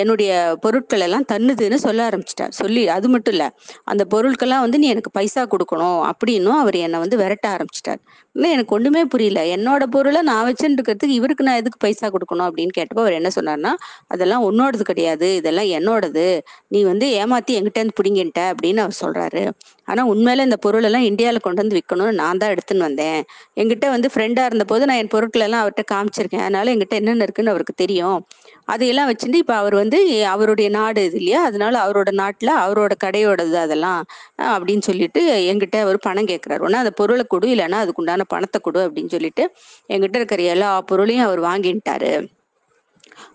[0.00, 0.30] என்னுடைய
[0.62, 2.52] பொருட்கள் எல்லாம் தன்னுதுன்னு சொல்ல ஆரம்பிச்சிட்டார்.
[2.60, 3.48] சொல்லி அது மட்டும் இல்லை
[3.92, 8.00] அந்த பொருட்கள்லாம் வந்து நீ எனக்கு பைசா கொடுக்கணும் அப்படின்னும் அவர் என்னை வந்து விரட்ட ஆரம்பிச்சிட்டார்.
[8.36, 9.40] இல்லை எனக்கு ஒன்றுமே புரியல.
[9.56, 13.72] என்னோட பொருளை நான் வச்சுட்டு இருக்கிறதுக்கு இவருக்கு நான் எதுக்கு பைசா கொடுக்கணும் அப்படின்னு கேட்டப்போ அவர் என்ன சொன்னார்னா
[14.14, 15.28] அதெல்லாம் உன்னோடது கிடையாது.
[15.40, 16.26] இதெல்லாம் என்னோடது.
[16.74, 19.44] நீ வந்து ஏமாத்தி எங்கிட்டேருந்து பிடிங்கிட்ட அப்படின்னு அவர் சொல்றாரு.
[19.88, 23.20] ஆனா உண்மையில இந்த பொருள் எல்லாம் இந்தியாவில் கொண்டு வந்து விற்கணும்னு நான் தான் எடுத்துன்னு வந்தேன்.
[23.60, 26.46] எங்கிட்ட வந்து ஃப்ரெண்டா இருந்த போது நான் என் பொருட்கள் எல்லாம் அவர்கிட்ட காமிச்சிருக்கேன்.
[26.56, 28.18] அதனால எங்கிட்ட என்னென்ன இருக்குன்னு அவருக்கு தெரியும்.
[28.66, 29.98] அதையெல்லாம் வச்சுட்டு இப்போ அவர் வந்து
[30.34, 31.40] அவருடைய நாடு இது இல்லையா?
[31.48, 34.00] அதனால அவரோட நாட்டில் அவரோட கடையோடது அதெல்லாம்
[34.54, 35.20] அப்படின்னு சொல்லிட்டு
[35.50, 36.64] எங்கிட்ட அவர் பணம் கேட்குறாரு.
[36.68, 39.44] ஒன்றா அந்த பொருளை கொடு இல்லைன்னா அதுக்குண்டான பணத்தை கொடு அப்படின்னு சொல்லிட்டு
[39.94, 42.12] எங்கிட்ட இருக்கிற எல்லா பொருளையும் அவர் வாங்கிட்டாரு.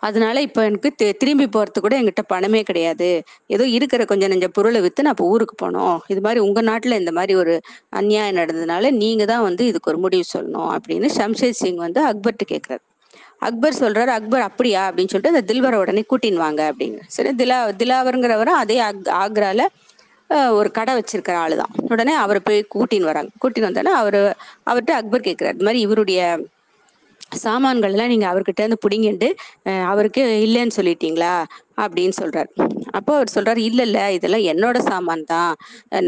[0.08, 0.90] அதனால இப்போ எனக்கு
[1.22, 3.10] திரும்பி போறது கூட எங்கிட்ட பணமே கிடையாது.
[3.48, 5.98] ஏதோ இருக்கிற கொஞ்சம் நெஞ்ச பொருளை வித்து நான் இப்போ ஊருக்கு போனோம்.
[6.08, 7.56] இது மாதிரி உங்க நாட்டுல இந்த மாதிரி ஒரு
[8.02, 12.84] அநியாயம் நடந்ததுனால நீங்க தான் வந்து இதுக்கு ஒரு முடிவு சொல்லணும் அப்படின்னு ஷம்ஷேத் சிங் வந்து அக்பர்ட்டு கேட்கிறாரு.
[13.42, 14.82] அக்பர் சொல்றாரு அக்பர் அப்படியா?
[14.88, 17.00] அப்படின்னு சொல்லிட்டு அந்த தில்வரை உடனே கூட்டின்னு வாங்க அப்படின்னு.
[17.16, 18.78] சரி திலா திலாவருங்கிறவரும் அதே
[19.24, 19.62] ஆக்ரால
[20.58, 23.32] ஒரு கடை வச்சிருக்கிற ஆளு தான் உடனே அவரை போய் கூட்டின்னு வராங்க.
[23.42, 24.20] கூட்டின்னு வந்தோடனே அவர்
[24.70, 26.22] அவர்கிட்ட அக்பர் கேட்கிறார் இது மாதிரி இவருடைய
[27.44, 29.28] சாமான்கள்லாம் நீங்க அவர்கிட்ட இருந்து பிடிங்கிட்டு
[29.92, 31.34] அவருக்கு இல்லைன்னு சொல்லிட்டீங்களா?
[31.78, 32.50] அப்படின்னு சொல்றார்.
[32.92, 35.54] அப்போ அவர் சொல்றாரு இல்ல இல்ல இதெல்லாம் என்னோட சாமான் தான்.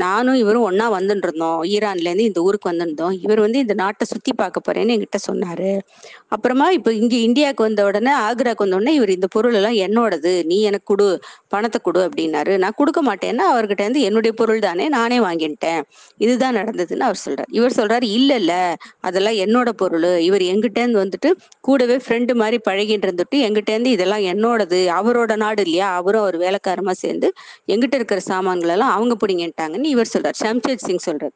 [0.03, 3.15] நானும் இவரும் ஒன்னா வந்துட்டு இருந்தோம் ஈரான்ல இருந்து இந்த ஊருக்கு வந்திருந்தோம்.
[3.25, 5.71] இவர் வந்து இந்த நாட்டை சுத்தி பார்க்க போறேன்னு என்கிட்ட சொன்னாரு.
[6.27, 10.33] அப்புறமா இப்போ இங்க இந்தியாவுக்கு வந்த உடனே ஆக்ராக்கு வந்த உடனே இவர் இந்த பொருள் எல்லாம் என்னோடது.
[10.45, 11.07] நீ எனக்கு கொடு
[11.49, 12.57] பணத்தை கொடு அப்படின்னாரு.
[12.57, 15.81] நான் கொடுக்க மாட்டேன்னா அவர்கிட்ட இருந்து என்னுடைய பொருள் தானே நானே வாங்கிட்டேன்.
[16.17, 17.51] இதுதான் நடந்ததுன்னு அவர் சொல்றார்.
[17.51, 18.53] இவர் சொல்றாரு இல்ல இல்ல
[18.99, 19.91] அதெல்லாம் என்னோட பொருள்.
[20.27, 21.29] இவர் எங்கிட்ட இருந்து வந்துட்டு
[21.61, 24.79] கூடவே ஃப்ரெண்டு மாதிரி பழகிட்டு இருந்துட்டு எங்கிட்ட இருந்து இதெல்லாம் என்னோடது.
[24.99, 25.87] அவரோட நாள் நாடு இல்லையா?
[25.99, 27.27] அவரும் அவர் வேலைக்காரமா சேர்ந்து
[27.73, 30.37] எங்கிட்ட இருக்கிற சாமான்கள் எல்லாம் அவங்க பிடிங்கிட்டாங்கன்னு இவர் சொல்றாரு.
[30.43, 31.35] ஷம்ஷேத் சிங் சொல்றாரு.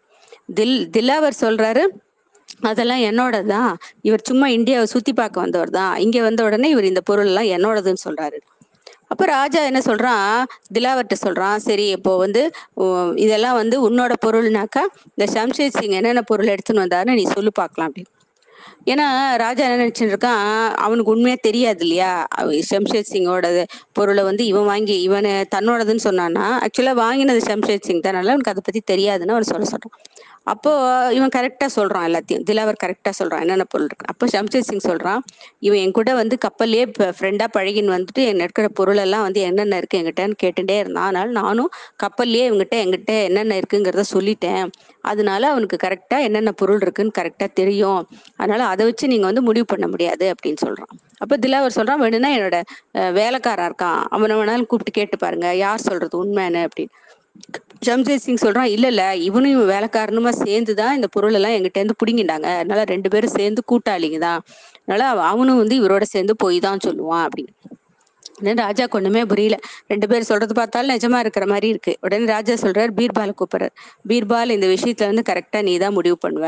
[0.57, 1.83] தில் திலாவர் சொல்றாரு
[2.69, 3.71] அதெல்லாம் என்னோட தான்
[4.07, 8.01] இவர் சும்மா இந்தியாவை சுத்தி பார்க்க வந்தவர் தான் இங்க வந்த உடனே இவர் இந்த பொருள் எல்லாம் என்னோடதுன்னு
[8.05, 8.37] சொல்றாரு.
[9.11, 10.31] அப்ப ராஜா என்ன சொல்றான்?
[10.75, 12.41] திலாவர்கிட்ட சொல்றான் சரி இப்போ வந்து
[13.25, 14.83] இதெல்லாம் வந்து உன்னோட பொருள்னாக்கா
[15.13, 18.11] இந்த ஷம்ஷேத் சிங் என்னென்ன பொருள் எடுத்துன்னு வந்தாருன்னு நீ சொல்லு பார்க்கலாம் அப்படின்னு.
[18.87, 19.05] ஏன்னா
[19.35, 20.43] ராஜா என்ன நினைச்சிட்டு இருக்கான்?
[20.77, 22.11] அவனுக்கு உண்மையா தெரியாது இல்லையா?
[22.69, 23.47] ஷம்ஷேத் சிங்கோட
[23.93, 28.19] பொருளை வந்து இவன் வாங்கி இவனு தன்னோடதுன்னு சொன்னான்னா ஆக்சுவலா வாங்கினது ஷம்ஷேத் சிங் தான்.
[28.21, 29.95] அவனுக்கு அதை பத்தி தெரியாதுன்னு அவன் சொல்ல சொல்றான்.
[30.51, 30.71] அப்போ
[31.13, 32.43] இவன் கரெக்டா சொல்றான் எல்லாத்தையும்.
[32.49, 33.41] திலாவர் கரெக்டா சொல்றான்.
[33.43, 35.21] என்னென்ன பொருள் இருக்கு அப்போ ஷம்ஷேத் சிங் சொல்றான்
[35.59, 36.83] இவன் என் கூட வந்து கப்பல்லே
[37.17, 41.07] ஃப்ரெண்டா பழகின்னு வந்துட்டு என் இருக்கிற பொருள் எல்லாம் வந்து என்னென்ன இருக்கு என்கிட்டன்னு கேட்டுட்டே இருந்தான்.
[41.09, 41.71] அதனால நானும்
[42.03, 44.65] கப்பல்லையே இவங்ககிட்ட எங்கிட்ட என்னென்ன இருக்குங்கிறத சொல்லிட்டேன்.
[45.03, 48.01] அதனால அவனுக்கு கரெக்டாக என்னென்ன பொருள் இருக்குன்னு கரெக்டாக தெரியும்.
[48.37, 52.57] அதனால அதை வச்சு நீங்கள் வந்து முடிவு பண்ண முடியாது அப்படின்னு சொல்கிறான் அப்போ திலாவர் சொல்கிறான் வேணும்னா என்னோட
[52.99, 54.01] அஹ், வேலைக்காரன் இருக்கான்.
[54.15, 55.47] அவனை வேணாலும் கூப்பிட்டு கேட்டு பாருங்க.
[55.63, 56.15] யார் சொல்றது?
[56.23, 56.95] உண்மைன்னு அப்படின்னு.
[57.85, 59.03] ஜம்ஜெய் சிங் சொல்றான் இல்ல இல்ல.
[59.27, 63.61] இவனும் இவன் வேலைக்காரனுமா சேர்ந்து தான் இந்த பொருள் எல்லாம் எங்கிட்ட இருந்து புடுங்கிட்டாங்க அதனால ரெண்டு பேரும் சேர்ந்து
[63.71, 64.41] கூட்டாளிங்க தான்.
[64.83, 67.53] அதனால அவனும் வந்து இவரோட சேர்ந்து போய் தான் சொல்லுவான் அப்படின்னு.
[68.37, 69.55] ராஜாக்கு ஒண்ணுமே புரியல.
[69.87, 71.97] ரெண்டு பேர் சொல்றது பார்த்தாலும் நிஜமா இருக்கிற மாதிரி இருக்கு.
[72.01, 73.73] உடனே ராஜா சொல்றாரு பீர்பால் கூப்பிடுறாரு.
[74.09, 76.45] பீர்பால் இந்த விஷயத்துல வந்து கரெக்டா நீ தான் முடிவு பண்ணுவ.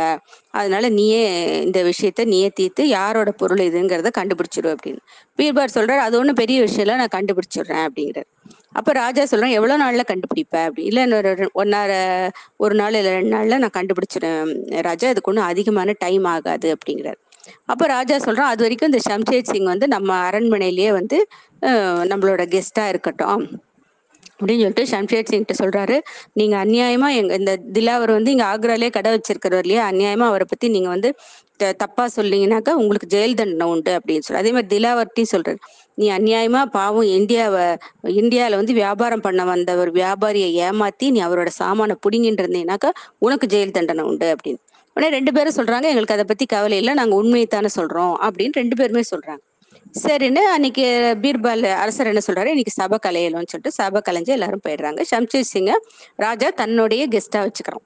[0.53, 1.21] அதனால நீயே
[1.63, 5.01] இந்த விஷயத்த நீயே தீர்த்து யாரோட பொருள் இதுங்கிறத கண்டுபிடிச்சிரு அப்படின்னு.
[5.39, 8.29] பீர்பால் சொல்றாரு அது ஒண்ணும் பெரிய விஷயம்லாம் நான் கண்டுபிடிச்சிடுறேன் அப்படிங்கிறார்
[8.73, 10.55] அப்ப ராஜா சொல்றேன் எவ்வளவு நாள்ல கண்டுபிடிப்ப?
[10.65, 10.83] அப்படி.
[10.89, 11.91] இல்ல இன்னொரு ஒன்னார
[12.57, 14.51] ஒரு நாள் இல்ல ரெண்டு நாள்ல நான் கண்டுபிடிச்சிடுறேன்
[14.81, 15.09] ராஜா.
[15.09, 17.19] இதுக்கு ஒன்றும் அதிகமான டைம் ஆகாது அப்படிங்கிறார்.
[17.65, 21.27] அப்போ ராஜா சொல்றான் அது வரைக்கும் இந்த ஷம்ஷேத் சிங் வந்து நம்ம அரண்மனையிலேயே வந்து
[22.03, 23.61] நம்மளோட கெஸ்டா இருக்கட்டும்.
[24.39, 25.99] அப்படின்னு சொல்லிட்டு ஷம்ஷேத் சிங்கிட்ட சொல்றாரு.
[26.33, 29.89] நீங்க அநியாயமா எங்க இந்த திலாவர் வந்து இங்க ஆக்ராலே கடை வச்சிருக்கிறவர் இல்லையா?
[29.89, 31.15] அநியாயமா அவரை பத்தி நீங்க வந்து
[31.57, 33.99] த- தப்பா சொன்னீங்கன்னாக்கா உங்களுக்கு ஜெயில் தண்டனை உண்டு.
[33.99, 35.55] அப்படின்னு சொல்லி அதே மாதிரி திலாவர்ட்டையும் சொல்றாரு.
[35.93, 41.95] நீ அநியாயமா பாவம் இந்தியாவை இந்தியால வந்து வியாபாரம் பண்ண வந்த ஒரு வியாபாரியை ஏமாத்தி நீ அவரோட சாமான
[42.01, 44.35] புடிங்கிட்டு இருந்தீங்கன்னாக்கா உனக்கு ஜெயில் தண்டனை உண்டு.
[44.35, 44.57] அப்படின்னு.
[44.99, 48.75] உடனே ரெண்டு பேரும் சொல்றாங்க எங்களுக்கு அதை பத்தி கவலை இல்லை நாங்க உண்மையை தானே சொல்றோம் அப்படின்னு ரெண்டு
[48.79, 49.41] பேருமே சொல்றாங்க.
[50.03, 50.85] சரின்னு அன்னைக்கு
[51.21, 55.03] பீர்பால் அரசர் என்ன சொல்றாரு இன்னைக்கு சபை கலையலும்னு சொல்லிட்டு சபை கலைஞ்சு எல்லாரும் போயிடுறாங்க.
[55.11, 55.73] ஷம்ஷீர் சிங்க
[56.15, 57.85] ராஜா தன்னுடைய கெஸ்டா வச்சுக்கிறான்.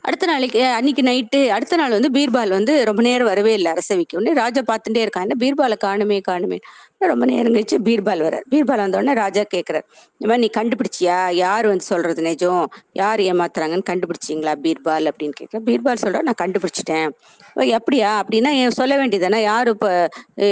[0.00, 4.18] அடுத்த நாளைக்கு அன்னைக்கு நைட்டு அடுத்த நாள் வந்து பீர்பால் வந்து ரொம்ப நேரம் வரவே இல்லை அரசவைக்கு.
[4.18, 6.58] உடனே ராஜா பார்த்துட்டே இருக்கான் பீர்பாலை காணுமே காணுமே.
[7.06, 8.44] ரொம்ப நேரம் கழிச்சு பீர்பால் வர்றார்.
[8.50, 9.86] பீர்பால் வந்தோடனே ராஜா கேட்கிறார்
[10.18, 11.32] இந்த மாதிரி நீ கண்டுபிடிச்சியா?
[11.32, 12.66] யார் வந்து சொல்றது நிஜம்?
[12.92, 17.08] யார் ஏமாத்துறாங்கன்னு கண்டுபிடிச்சிங்களா பீர்பால் அப்படின்னு கேட்குற பீர்பால் சொல்ற நான் கண்டுபிடிச்சிட்டேன்.
[17.54, 17.62] ஓ,
[18.22, 20.08] அப்படின்னா ஏன் சொல்ல வேண்டியதானே யார் இப்போ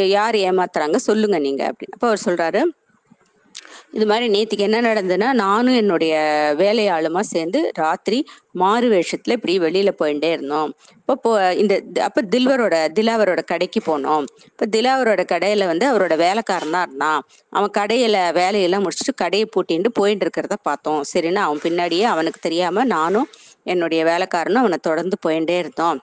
[0.09, 0.97] யார் ஏமாத்துறாங்க?
[0.97, 1.97] சொல்லுங்க நீங்க அப்படின்னு.
[1.99, 2.63] அப்போ அவர் சொல்றாரு
[3.93, 6.13] இது மாதிரி நேற்றுக்கு என்ன நடந்ததுன்னா நானும் என்னுடைய
[6.59, 8.19] வேலையாளுமா சேர்ந்து ராத்திரி
[8.53, 10.71] மாறு வேஷத்துல இப்படி வெளியில போயிட்டே இருந்தோம்.
[10.99, 14.25] இப்போ போ இந்த அப்ப தில்வரோட திலாவரோட கடைக்கு போனோம்.
[14.47, 17.21] இப்ப திலாவரோட கடையில வந்து அவரோட வேலைக்காரன் தான் இருந்தான்.
[17.53, 21.03] அவன் கடையில வேலையெல்லாம் முடிச்சுட்டு கடையை பூட்டிட்டு போயிட்டு இருக்கிறத பார்த்தோம்.
[21.15, 23.29] சரின்னு அவன் பின்னாடியே அவனுக்கு தெரியாம நானும்
[23.65, 26.01] என்னுடைய வேலைக்காரனும் அவனை தொடர்ந்து போயிட்டே இருந்தோம்.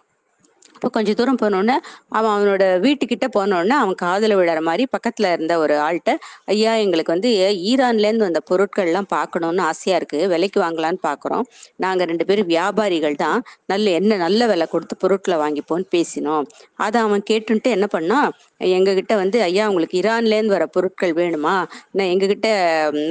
[0.79, 1.73] இப்போ கொஞ்சம் தூரம் போனோடனே
[2.17, 6.11] அவன் அவனோட வீட்டுக்கிட்ட போனோடனே அவன் காதல விழற மாதிரி பக்கத்துல இருந்த ஒரு ஆள்கிட்ட
[6.53, 7.29] ஐயா எங்களுக்கு வந்து
[7.71, 10.19] ஈரான்ல இருந்து வந்த பொருட்கள்லாம் பார்க்கணும்னு ஆசையா இருக்கு.
[10.33, 11.43] விலைக்கு வாங்கலாம்னு பார்க்குறோம்.
[11.75, 13.41] நாங்க ரெண்டு பேரும் வியாபாரிகள் தான்.
[13.65, 16.47] நல்ல என்ன நல்ல விலை கொடுத்து பொருட்களை வாங்கிப்போன்னு பேசினோம்.
[16.85, 18.29] அதை அவன் கேட்டுன்ட்டு என்ன பண்ணான்
[18.77, 21.55] எங்ககிட்ட வந்து ஐயா உங்களுக்கு ஈரான்ல இருந்து வர பொருட்கள் வேணுமா?
[21.97, 22.47] நான் எங்ககிட்ட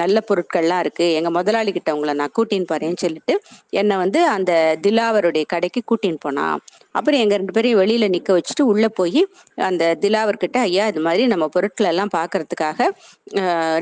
[0.02, 1.06] நல்ல பொருட்கள்லாம் இருக்கு.
[1.18, 3.36] எங்க முதலாளி கிட்ட உங்களை நான் கூட்டின்னு போறேன்னு சொல்லிட்டு
[3.80, 4.52] என்னை வந்து அந்த
[4.86, 6.58] திலாவருடைய கடைக்கு கூட்டின்னு போனான்.
[6.98, 9.20] அப்புறம் எங்க ரெண்டு பேரையும் வெளியில நிக்க வச்சுட்டு உள்ள போய்
[9.68, 12.88] அந்த திலாவர்கிட்ட ஐயா இது மாதிரி நம்ம பொருட்கள் எல்லாம் பார்க்கறதுக்காக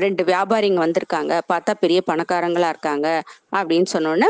[0.05, 1.33] ரெண்டு வியாபாரிங்க வந்திருக்காங்க.
[1.53, 3.07] பார்த்தா பெரிய பணக்காரங்களா இருக்காங்க.
[3.59, 4.29] அப்படின்னு சொன்னோன்னே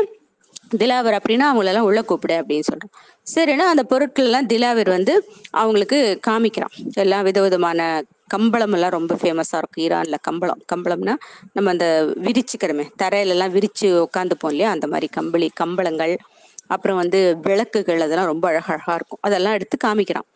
[0.80, 2.92] திலாவர் அப்படின்னா அவங்களெல்லாம் உள்ள கூப்பிடு அப்படின்னு சொல்றான்
[3.26, 5.14] சரின்னா அந்த பொருட்கள் எல்லாம் திலாவர் வந்து
[5.60, 5.98] அவங்களுக்கு
[6.28, 6.74] காமிக்கிறான்.
[7.02, 7.80] எல்லாம் விதவிதமான
[8.34, 9.82] கம்பளம் எல்லாம் ரொம்ப ஃபேமஸா இருக்கும்.
[9.84, 10.60] ஈரான்ல கம்பளம்.
[10.72, 11.14] கம்பளம்னா
[11.56, 11.86] நம்ம அந்த
[12.26, 12.84] விரிச்சுக்கிறோமே.
[13.02, 14.70] தரையில எல்லாம் விரிச்சு உட்காந்துப்போம் இல்லையா?
[14.76, 16.14] அந்த மாதிரி கம்பளி கம்பளங்கள்
[16.74, 17.18] அப்புறம் வந்து
[17.48, 19.20] விளக்குகள் அதெல்லாம் ரொம்ப அழகழகா இருக்கும்.
[19.26, 20.26] அதெல்லாம் எடுத்து காமிக்கிறான்.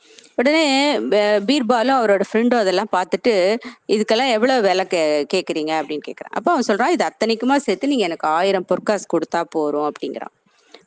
[0.41, 0.65] உடனே
[1.49, 3.33] பீர்பாலும் அவரோட ஃப்ரெண்டும் அதெல்லாம் பார்த்துட்டு
[3.95, 5.03] இதுக்கெல்லாம் எவ்வளவு விலை கே
[5.35, 9.89] கேட்குறீங்க அப்படின்னு கேட்குறான் அப்போ அவன் சொல்றான் இது அத்தனைக்குமா சேர்த்து நீங்க எனக்கு ஆயிரம் பொற்காசு கொடுத்தா போறோம்
[9.91, 10.35] அப்படிங்கிறான்.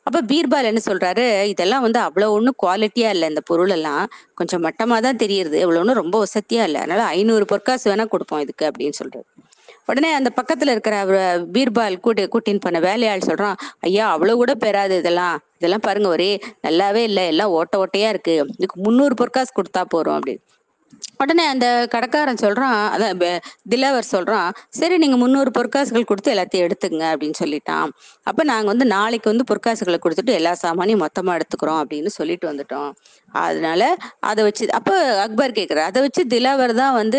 [0.08, 3.28] அப்ப பீர்பால் என்ன சொல்றாரு இதெல்லாம் வந்து அவ்வளவு ஒன்றும் குவாலிட்டியா இல்லை.
[3.32, 4.04] இந்த பொருள் எல்லாம்
[4.40, 5.56] கொஞ்சம் மட்டமா தான் தெரியுது.
[5.64, 6.80] எவ்வளோ ஒன்றும் ரொம்ப வசதியா இல்லை.
[6.84, 9.26] அதனால ஐநூறு பொற்காசு வேணா கொடுப்போம் இதுக்கு அப்படின்னு சொல்றாரு.
[9.86, 10.96] உடனே அந்த பக்கத்துல இருக்கிற
[11.52, 15.38] பீர்பால் கூட்டி கூட்டின்னு போன வேலையாள் சொல்றான் ஐயா அவ்வளவு கூட பெறாது இதெல்லாம்.
[15.54, 16.30] இதெல்லாம் பாருங்க ஒரே
[16.68, 18.34] நல்லாவே இல்லை எல்லாம் ஓட்ட ஓட்டையா இருக்கு.
[18.58, 20.42] இதுக்கு முந்நூறு பொற்காசு கொடுத்தா போறோம் அப்படின்னு.
[21.20, 23.22] உடனே அந்த கடைக்காரன் சொல்றான் அதான்
[23.72, 27.88] திலவர் சொல்றான் சரி நீங்க முந்நூறு பொற்காசுகள் கொடுத்து எல்லாத்தையும் எடுத்துங்க அப்படின்னு சொல்லிட்டான்.
[28.30, 32.90] அப்ப நாங்க வந்து நாளைக்கு வந்து பொற்காசுகளை கொடுத்துட்டு எல்லா சாமானையும் மொத்தமா எடுத்துக்கிறோம் அப்படின்னு சொல்லிட்டு வந்துட்டோம்.
[33.44, 33.82] அதனால
[34.30, 34.92] அதை வச்சு அப்ப
[35.24, 37.18] அக்பர் கேக்குறாரு அதை வச்சு திலாவர் தான் வந்து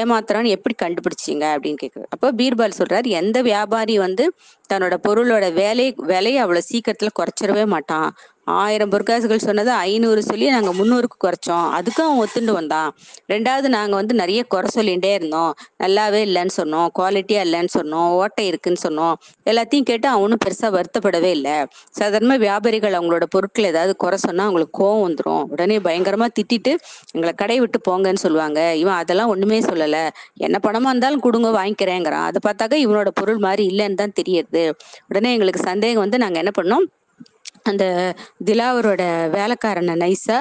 [0.00, 2.10] ஏமாத்துறான்னு எப்படி கண்டுபிடிச்சிங்க அப்படின்னு கேக்குறாரு.
[2.16, 4.26] அப்ப பீர்பால் சொல்றாரு எந்த வியாபாரி வந்து
[4.72, 8.08] தன்னோட பொருளோட வேலை விலையை அவ்வளவு சீக்கிரத்துல குறைச்சிடவே மாட்டான்.
[8.46, 11.66] ஆயிரம் பொற்காசுகள் சொன்னதை ஐநூறு சொல்லி நாங்க முந்நூறுக்கு குறைச்சோம்.
[11.76, 12.94] அதுக்கும் அவன் ஒத்துண்டு வந்தான்.
[13.28, 15.52] ரெண்டாவது நாங்க வந்து நிறைய குறை சொல்லிகிட்டே இருந்தோம்.
[15.82, 16.88] நல்லாவே இல்லைன்னு சொன்னோம்.
[16.98, 18.08] குவாலிட்டியா இல்லைன்னு சொன்னோம்.
[18.08, 19.14] ஓட்டை இருக்குன்னு சொன்னோம்.
[19.46, 21.64] எல்லாத்தையும் கேட்டு அவனும் பெருசா வருத்தப்படவே இல்லை.
[21.90, 26.74] சாதாரண வியாபாரிகள் அவங்களோட பொருட்கள் ஏதாவது குறை சொன்னா அவங்களுக்கு கோவம் வந்துடும் உடனே பயங்கரமா திட்டிட்டு
[27.12, 28.74] எங்களை கடை விட்டு போங்கன்னு சொல்லுவாங்க.
[28.74, 30.08] இவன் அதெல்லாம் ஒண்ணுமே சொல்லல.
[30.36, 32.28] என்ன பணமா இருந்தாலும் கொடுங்க வாங்கிக்கிறேங்கிறான்.
[32.30, 34.72] அதை பார்த்தாக்க இவனோட பொருள் மாதிரி இல்லைன்னு தான் தெரியுது
[35.08, 36.86] உடனே எங்களுக்கு சந்தேகம் வந்து நாங்க என்ன பண்ணோம்?
[37.62, 37.84] அந்த
[38.44, 40.38] திலாவரோட வேலைக்காரனை நைஸா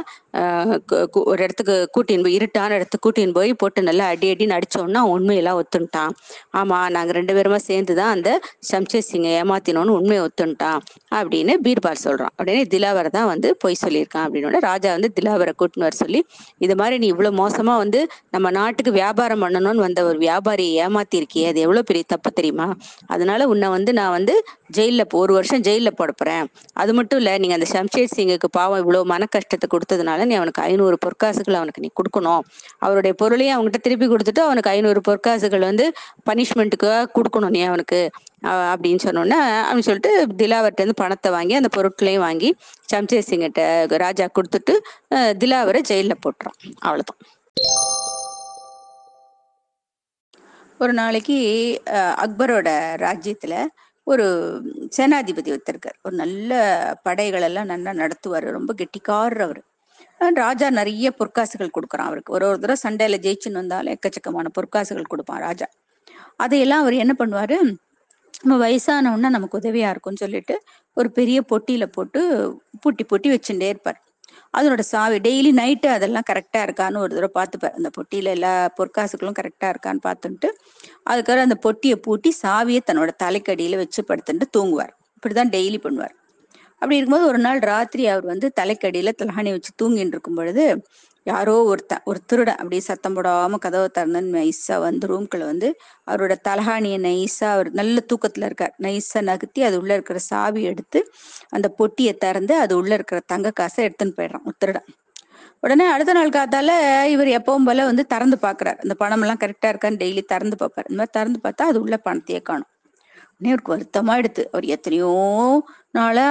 [1.31, 6.13] ஒரு இடத்துக்கு கூட்டின்னு போய் இருட்டான இடத்துக்கு கூட்டின்னு போய் போட்டு நல்லா அடி அடி அடிச்சோன்னா உண்மையெல்லாம் ஒத்துன்ட்டான்.
[6.59, 8.29] ஆமா நாங்க ரெண்டு பேருமா சேர்ந்து தான் அந்த
[8.71, 10.79] சம்சேர் சிங்கை ஏமாத்தினோன்னு உண்மையை ஒத்துன்ட்டான்
[11.19, 12.33] அப்படின்னு பீர்பால் சொல்றான்.
[12.37, 16.21] அப்படின்னு திலாவர் தான் வந்து பொய் சொல்லியிருக்கான் அப்படின்னு ராஜா வந்து திலாவரை கூட்டின்னு வர சொல்லி
[16.65, 18.01] இது மாதிரி நீ இவ்வளவு மோசமா வந்து
[18.35, 22.67] நம்ம நாட்டுக்கு வியாபாரம் பண்ணணும்னு வந்த ஒரு வியாபாரியை ஏமாத்திருக்கியே அது எவ்வளவு பெரிய தப்பு தெரியுமா?
[23.13, 24.35] அதனால உன்னை வந்து நான் வந்து
[24.77, 26.45] ஜெயிலில் ஒரு வருஷம் ஜெயிலில் போட போறேன்.
[26.81, 30.97] அது மட்டும் இல்ல நீங்க அந்த ஷம்ஷேர் சிங்குக்கு பாவம் இவ்வளவு மன கஷ்டத்தை கொடுத்ததுனால நீ அவனுக்கு ஐநூறு
[31.05, 32.43] பொற்காசுகள் அவனுக்கு நீ கொடுக்கணும்.
[32.85, 35.87] அவருடைய பொருளையும் அவன்கிட்ட திருப்பி கொடுத்துட்டு அவனுக்கு ஐநூறு பொற்காசுகள் வந்து
[36.29, 38.01] பனிஷ்மெண்ட்டுக்கு கொடுக்கணும் நீ அவனுக்கு.
[38.71, 42.49] அப்படின்னு சொன்னோன்னே அப்படின்னு சொல்லிட்டு திலாவர்ட்ட இருந்து பணத்தை வாங்கி அந்த பொருட்களையும் வாங்கி
[42.93, 44.75] சம்சேர் சிங்கிட்ட ராஜா கொடுத்துட்டு
[45.43, 46.57] திலாவரை ஜெயிலில் போட்டுறான்.
[46.87, 47.21] அவ்வளோதான்
[50.83, 51.35] ஒரு நாளைக்கு
[52.23, 52.69] அக்பரோட
[53.05, 53.57] ராஜ்யத்தில்
[54.11, 54.25] ஒரு
[54.97, 56.51] சேனாதிபதி ஒருத்தருக்கார் ஒரு நல்ல
[57.07, 58.47] படைகளெல்லாம் நல்லா நடத்துவார்.
[58.57, 59.61] ரொம்ப கெட்டிக்காரர் அவர்.
[60.29, 62.33] ராஜா நிறைய பொற்காசுகள் கொடுக்குறான் அவருக்கு.
[62.33, 65.65] ஒரு ஒரு தடவை சண்டையில ஜெயிச்சுன்னு வந்தாலும் எக்கச்சக்கமான பொற்காசுகள் கொடுப்பான் ராஜா.
[66.35, 67.77] அதையெல்லாம் அவர் என்ன பண்ணுவாரு?
[68.41, 72.21] நம்ம வயசான நமக்கு உதவியா இருக்கும்னு சொல்லிட்டு ஒரு பெரிய பொட்டியில போட்டு
[72.81, 74.03] பூட்டி பூட்டி வச்சுட்டே இருப்பார்.
[74.57, 77.75] அதனோட சாவி டெய்லி நைட்டு அதெல்லாம் கரெக்டா இருக்கான்னு ஒரு தடவை பார்த்துப்பார்.
[77.75, 80.49] அந்த பொட்டியில எல்லா பொற்காசுகளும் கரெக்டா இருக்கான்னு பார்த்துட்டு
[81.03, 84.93] அதுக்கப்புறம் அந்த பொட்டியை பூட்டி சாவியை தன்னோட தலைக்கடியில வச்சு படுத்துட்டு தூங்குவார்.
[85.17, 86.15] இப்படிதான் டெய்லி பண்ணுவார்.
[86.81, 90.65] அப்படி இருக்கும்போது ஒரு நாள் ராத்திரி அவர் வந்து தலைக்கடியில தலகாணி வச்சு தூங்கிட்டு இருக்கும் பொழுது
[91.25, 95.69] யாரோ ஒருத்தன் ஒரு திருடன் அப்படியே சத்தம் போடாம கதவை திறந்து நைஸா வந்து ரூம்குள்ள வந்து
[96.07, 98.73] அவரோட தலகாணியை நைஸா அவர் நல்ல தூக்கத்துல இருக்கார்.
[98.83, 101.01] நைஸா நகர்த்தி அது உள்ள இருக்கிற சாவி எடுத்து
[101.49, 104.87] அந்த பொட்டியை திறந்து அது உள்ள இருக்கிற தங்க காசை எடுத்துன்னு போயிடுறான் ஒரு திருடன்.
[105.63, 106.71] உடனே அடுத்த நாள் காத்தால
[107.15, 110.87] இவர் எப்பவும் போல வந்து திறந்து பாக்குறாரு அந்த பணம் எல்லாம் கரெக்டா இருக்கான்னு டெய்லி திறந்து பார்ப்பாரு.
[110.91, 112.70] இந்த மாதிரி திறந்து பார்த்தா அது உள்ள பணத்தையே காணும்.
[113.41, 115.09] உடனே அவருக்கு வருத்தமாயிடுது அவர் எத்தனையோ
[115.93, 116.25] நாளா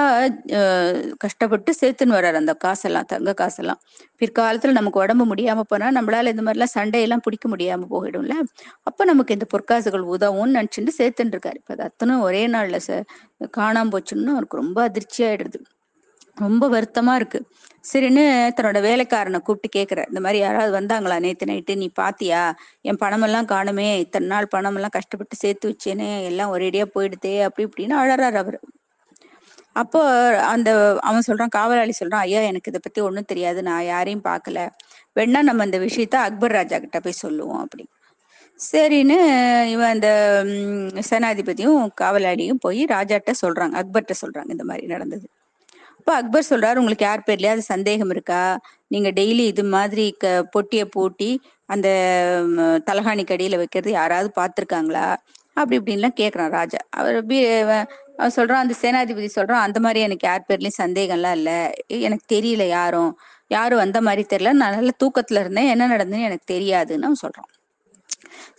[1.19, 3.79] கஷ்டப்பட்டு சேர்த்துன்னு வர்றாரு அந்த காசெல்லாம் தங்க காசெல்லாம்.
[4.21, 8.35] பிற்காலத்துல நமக்கு உடம்பு முடியாம போனா நம்மளால இந்த மாதிரிலாம் சண்டையெல்லாம் பிடிக்க முடியாம போயிடும்ல.
[8.83, 12.91] அப்ப நமக்கு இந்த பொற்காசுகள் உதவும்னு நினைச்சுட்டு சேர்த்துன்னு இருக்காரு இப்ப அது அத்தனும் ஒரே நாள்ல ச
[13.57, 15.59] காணாம போச்சுன்னு அவருக்கு ரொம்ப அதிர்ச்சி ஆயிடுது.
[16.43, 17.39] ரொம்ப வருத்தமா இருக்கு.
[17.91, 18.23] சரின்னு
[18.57, 21.75] தன்னோட வேலைக்காரனை கூப்பிட்டு கேக்குற இந்த மாதிரி யாராவது வந்தாங்களா நேத்து நைட்டு?
[21.75, 22.41] நீ பாத்தியா?
[22.89, 23.87] என் பணமெல்லாம் காணுமே.
[23.97, 26.09] இத்தனை நாள் பணமெல்லாம் கஷ்டப்பட்டு சேர்த்து வச்சேனே.
[26.29, 27.35] எல்லாம் ஒரேடியா போயிடுதே.
[27.47, 28.59] அப்படி இப்படின்னு அழறாரு அவரு.
[29.81, 29.99] அப்போ
[30.53, 30.69] அந்த
[31.01, 33.59] அவன் சொல்றான் காவலாளி சொல்றான் ஐயா எனக்கு இதை பத்தி ஒன்றும் தெரியாது.
[33.69, 34.59] நான் யாரையும் பார்க்கல
[35.19, 37.85] வேணா நம்ம இந்த விஷயத்த அக்பர் ராஜா கிட்ட போய் சொல்லுவோம் அப்படி
[38.59, 39.17] சரின்னு
[39.73, 40.09] இவன் அந்த
[41.11, 43.75] சேனாதிபதியும் காவலாளியும் போய் ராஜாட்ட சொல்றாங்க.
[43.81, 45.27] அக்பர்கிட்ட சொல்றாங்க இந்த மாதிரி நடந்தது.
[46.01, 48.39] அப்ப அக்பர் சொல்றாரு உங்களுக்கு யார் பேர்லயாவது சந்தேகம் இருக்கா?
[48.87, 51.27] நீங்க டெய்லி இது மாதிரி க பொட்டியை பூட்டி
[51.69, 51.87] அந்த
[52.87, 55.05] தலகாணி கடியில வைக்கிறது யாராவது பார்த்துருக்காங்களா?
[55.57, 56.79] அப்படி இப்படின்லாம் கேக்குறான் ராஜா.
[56.91, 57.19] அவர்
[58.37, 61.51] சொல்றான் அந்த சேனாதிபதி சொல்றான் அந்த மாதிரி எனக்கு யார் பேர்லயும் சந்தேகம்லாம் இல்ல.
[62.07, 63.11] எனக்கு தெரியல யாரும்.
[63.51, 64.53] யாரும் வந்த மாதிரி தெரியல.
[64.55, 65.71] நான் நல்ல தூக்கத்துல இருந்தேன்.
[65.73, 67.49] என்ன நடந்ததுன்னு எனக்கு தெரியாதுன்னு அவன் சொல்றான்.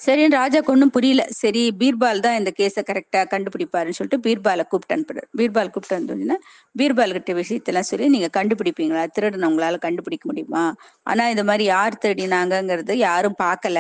[0.05, 1.23] சரின்னு ராஜாக்கு ஒன்றும் புரியல.
[1.41, 6.37] சரி பீர்பால் தான் இந்த கேஸை கரெக்டா கண்டுபிடிப்பாருன்னு சொல்லிட்டு பீர்பாலை கூப்பிட்டு அனுப்புறாரு பீர்பால் கூப்பிட்டு வந்தோடனே
[6.75, 9.05] பீர்பால் கிட்ட விஷயத்தெல்லாம் சொல்லி நீங்க கண்டுபிடிப்பீங்களா?
[9.17, 10.65] திருடனை உங்களால கண்டுபிடிக்க முடியுமா?
[11.07, 13.79] ஆனா இந்த மாதிரி யார் திருடினாங்கங்கிறது யாரும் பார்க்கல.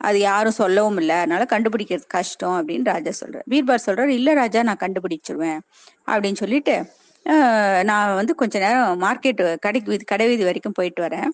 [0.00, 1.16] அது யாரும் சொல்லவும் இல்லை.
[1.22, 3.46] அதனால கண்டுபிடிக்கிறது கஷ்டம் அப்படின்னு ராஜா சொல்றாரு.
[3.52, 5.60] பீர்பால் சொல்றாரு இல்ல ராஜா நான் கண்டுபிடிச்சிருவேன்
[6.12, 6.76] அப்படின்னு சொல்லிட்டு
[7.90, 11.30] நான் வந்து கொஞ்ச நேரம் மார்க்கெட் கடைக்கு கடை வீதி வரைக்கும் போயிட்டு வரேன்.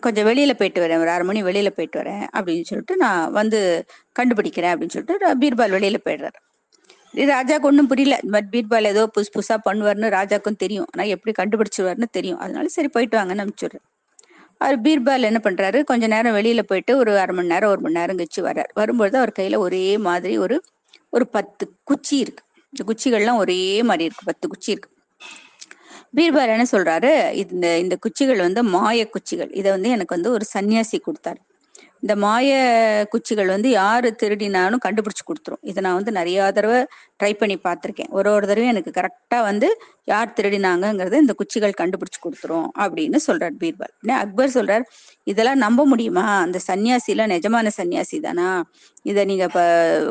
[0.00, 0.98] கொஞ்சம் வெளியில போயிட்டு வரேன்.
[0.98, 3.60] ஒரு அரை மணி வெளியில போயிட்டு வரேன் அப்படின்னு சொல்லிட்டு நான் வந்து
[4.18, 6.38] கண்டுபிடிக்கிறேன் அப்படின்னு சொல்லிட்டு பீர்பால் வெளியில போயிடுறாரு.
[7.14, 8.18] ராஜாக்கு ஒன்றும் புரியல.
[8.30, 10.86] பட் பீர்பால் ஏதோ புதுசு புதுசா பண்ணுவார்னு ராஜாக்கும் தெரியும்.
[10.92, 12.38] ஆனால் எப்படி கண்டுபிடிச்சிருவாருன்னு தெரியும்.
[12.38, 13.84] அதனால சரி போயிட்டு வாங்கன்னு அனுப்பிச்சுடுறேன்.
[14.58, 15.84] அவர் பீர்பால் என்ன பண்றாரு?
[15.84, 18.70] கொஞ்ச நேரம் வெளியில போயிட்டு ஒரு அரை மணி நேரம் ஒரு மணி நேரம் கழிச்சு வர்றாரு.
[18.74, 20.62] வரும்பொழுது அவர் கையில ஒரே மாதிரி ஒரு
[21.10, 22.44] ஒரு பத்து குச்சி இருக்கு.
[22.72, 24.24] இந்த குச்சிகள்லாம் ஒரே மாதிரி இருக்கு.
[24.24, 24.90] பத்து குச்சி இருக்கு.
[26.16, 27.32] பீர்பால் என்ன சொல்றாரு.
[27.52, 29.52] இந்த இந்த குச்சிகள் வந்து மாய குச்சிகள்.
[29.52, 31.46] இதை வந்து எனக்கு வந்து ஒரு சன்னியாசி கொடுத்தாரு.
[32.00, 35.58] இந்த மாய குச்சிகள் வந்து யாரு திருடினாலும் கண்டுபிடிச்சு கொடுத்துரும்.
[35.60, 36.86] இதை நான் வந்து நிறைய தடவை
[37.22, 38.08] ட்ரை பண்ணி பார்த்துருக்கேன்.
[38.08, 44.08] ஒரு ஒரு தடவையும் எனக்கு கரெக்டா வந்து யார் திருடினாங்கங்கிறத இந்த குச்சிகள் கண்டுபிடிச்சு கொடுத்துரும் அப்படின்னு சொல்றார் பீர்பால்.
[44.08, 44.82] அக்பர் சொல்றார்
[45.24, 46.38] இதெல்லாம் நம்ப முடியுமா?
[46.38, 48.64] அந்த சன்னியாசிலாம் நிஜமான சன்னியாசி தானா?
[49.02, 49.46] இதை நீங்க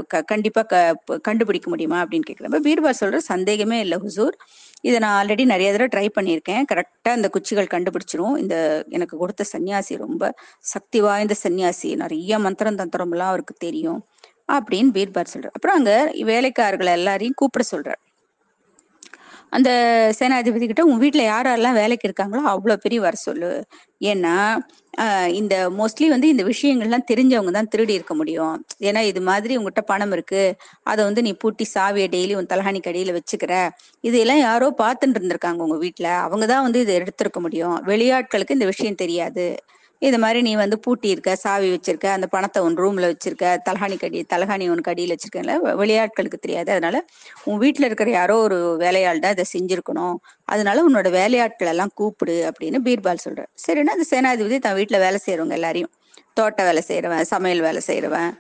[0.08, 2.04] க- கண்டிப்பா க கண்டுபிடிக்க முடியுமா?
[2.04, 4.34] அப்படின்னு கேட்கிறப்ப பீர்பால் சொல்ற சந்தேகமே இல்லை ஹுசூர்.
[4.82, 6.64] இதை நான் ஆல்ரெடி நிறைய தடவை ட்ரை பண்ணியிருக்கேன்.
[6.74, 8.38] கரெக்டாக இந்த குச்சிகள் கண்டுபிடிச்சிரும்.
[8.38, 11.96] இந்த எனக்கு கொடுத்த சன்னியாசி ரொம்ப சக்தி வாய்ந்த சன்னியாசி.
[11.96, 14.06] நிறைய மந்திரம் தந்திரம்லாம் அவருக்கு தெரியும்
[14.52, 15.56] அப்படின்னு பீர்பார் சொல்றார்.
[15.58, 18.02] அப்புறம் அங்க வேலைக்காரர்கள் எல்லாரையும் கூப்பிட சொல்றார்.
[19.52, 19.70] அந்த
[20.20, 23.52] சேனாதிபதி கிட்ட உன் யார் யாரெல்லாம் வேலைக்கு இருக்காங்களோ அவ்வளவு பெரிய வர சொல்லு.
[24.12, 24.36] ஏன்னா
[25.40, 28.56] இந்த மோஸ்ட்லி வந்து இந்த விஷயங்கள்லாம் தெரிஞ்சவங்க தான் திருடி இருக்க முடியும்.
[28.88, 30.44] ஏன்னா இது மாதிரி உங்ககிட்ட பணம் இருக்கு.
[30.92, 33.54] அதை வந்து நீ பூட்டி சாவியை டெய்லி உன் தலகாணி கடையில வச்சுக்கிற.
[34.04, 37.78] இதையெல்லாம் யாரோ பார்த்துட்டு இருந்திருக்காங்க உங்க வீட்டுல அவங்க தான் வந்து இதை எடுத்திருக்க முடியும்.
[37.92, 39.48] வெளியாட்களுக்கு இந்த விஷயம் தெரியாது.
[40.02, 44.20] இது மாதிரி நீ வந்து பூட்டி இருக்க சாவி வச்சிருக்க அந்த பணத்தை உன் ரூம்ல வச்சிருக்க தலகாணி கடி
[44.34, 46.70] தலகாணி உன் கடியில் வச்சிருக்கல வெளியாட்களுக்கு தெரியாது.
[46.76, 46.98] அதனால
[47.50, 50.18] உன் வீட்டில் இருக்கிற யாரோ ஒரு வேலையாள் தான் இதை செஞ்சிருக்கணும்.
[50.48, 53.52] அதனால உன்னோட வேலையாட்கள் எல்லாம் கூப்பிடு அப்படின்னு பீர்பால் சொல்றாரு.
[53.66, 55.92] சரின்னா அந்த சேனாதிபதி தன் வீட்டில் வேலை செய்யறவங்க எல்லாரையும்
[56.40, 58.32] தோட்ட வேலை செய்யறவன் சமையல் வேலை செய்யறவன்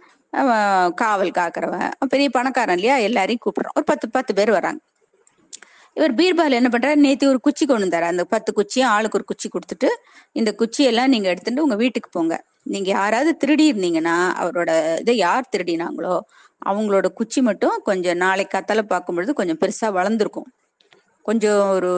[1.01, 3.75] காவல் காக்குறவன் பெரிய பணக்காரன் இல்லையா எல்லாரையும் கூப்பிடுறான்.
[3.79, 4.79] ஒரு பத்து பத்து பேர் வராங்க
[5.97, 6.95] இவர் பீர்பால் என்ன பண்றாரு?
[6.95, 9.89] நேற்று ஒரு குச்சி கொண்டு தர அந்த பத்து குச்சியும் ஆளுக்கு ஒரு குச்சி கொடுத்துட்டு
[10.31, 12.35] இந்த குச்சியெல்லாம் நீங்க எடுத்துட்டு உங்க வீட்டுக்கு போங்க.
[12.63, 16.15] நீங்க யாராவது திருடி இருந்தீங்கன்னா அவரோட இதை யார் திருடினாங்களோ
[16.65, 20.47] அவங்களோட குச்சி மட்டும் கொஞ்சம் நாளைக்கு கத்தால பார்க்கும் பொழுது கொஞ்சம் பெருசா வளர்ந்துருக்கும்.
[21.25, 21.91] கொஞ்சம் ஒரு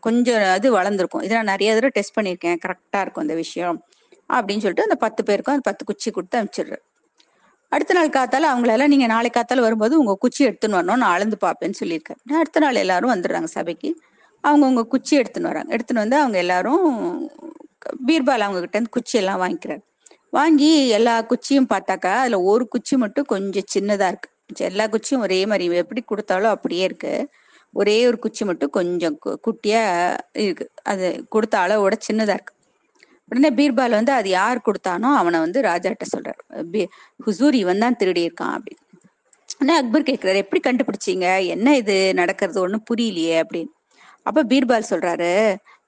[0.00, 1.22] கொஞ்சம் அது வளர்ந்துருக்கும்.
[1.22, 2.58] இதெல்லாம் நிறைய தடவை டெஸ்ட் பண்ணியிருக்கேன்.
[2.66, 3.78] கரெக்டா இருக்கும் அந்த விஷயம்.
[4.32, 6.84] அப்படின்னு சொல்லிட்டு அந்த பத்து பேருக்கும் அந்த பத்து குச்சி கொடுத்து அனுப்பிச்சிடுறேன்.
[7.68, 11.74] அடுத்த நாள் காத்தால அவங்களெல்லாம் நீங்க நாளை காத்தால வரும்போது உங்க குச்சி எடுத்துன்னு வரணும் நான் அளந்து பார்ப்பேன்னு
[11.84, 12.34] சொல்லியிருக்கேன்.
[12.34, 14.00] அடுத்த நாள் எல்லாரும் வந்துடுறாங்க சபைக்கு.
[14.40, 15.76] அவங்க உங்க குச்சி எடுத்துன்னு வராங்க.
[15.76, 17.24] எடுத்துன்னு வந்து அவங்க எல்லாரும்
[18.06, 19.80] பீர்பால் அவங்க கிட்ட இருந்து குச்சி எல்லாம் வாங்கிக்கிறாரு.
[20.30, 24.30] வாங்கி எல்லா குச்சியும் பார்த்தாக்கா அதுல ஒரு குச்சி மட்டும் கொஞ்சம் சின்னதா இருக்கு.
[24.56, 27.28] எல்லா குச்சியும் ஒரே மாதிரி எப்படி கொடுத்தாலும் அப்படியே இருக்கு.
[27.72, 30.70] ஒரே ஒரு குச்சி மட்டும் கொஞ்சம் கு- குட்டியா இருக்கு.
[30.82, 32.53] அது கொடுத்த அளவோட சின்னதா இருக்கு.
[33.30, 36.42] உடனே பீர்பால் வந்து அது யார் கொடுத்தானோ அவனை வந்து ராஜாட்ட சொல்றாரு.
[37.26, 38.82] ஹுசூர் இவன் தான் திருடி இருக்கான் அப்படின்னு.
[39.60, 41.26] உடனே அக்பர் கேட்கிறாரு எப்படி கண்டுபிடிச்சீங்க?
[41.54, 42.58] என்ன இது நடக்கிறது?
[42.66, 43.72] ஒன்றும் புரியலையே அப்படின்னு.
[44.28, 45.30] அப்ப பீர்பால் சொல்றாரு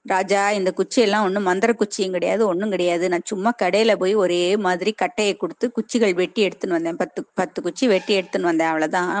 [0.05, 3.05] ராஜா இந்த குச்சியெல்லாம் ஒன்றும் மந்திர குச்சியும் கிடையாது ஒன்றும் கிடையாது.
[3.13, 6.99] நான் சும்மா கடையில போய் ஒரே மாதிரி கட்டையை கொடுத்து குச்சிகள் வெட்டி எடுத்துன்னு வந்தேன்.
[7.01, 9.11] பத்து பத்து குச்சி வெட்டி எடுத்துன்னு வந்தேன் அவ்வளவுதான்.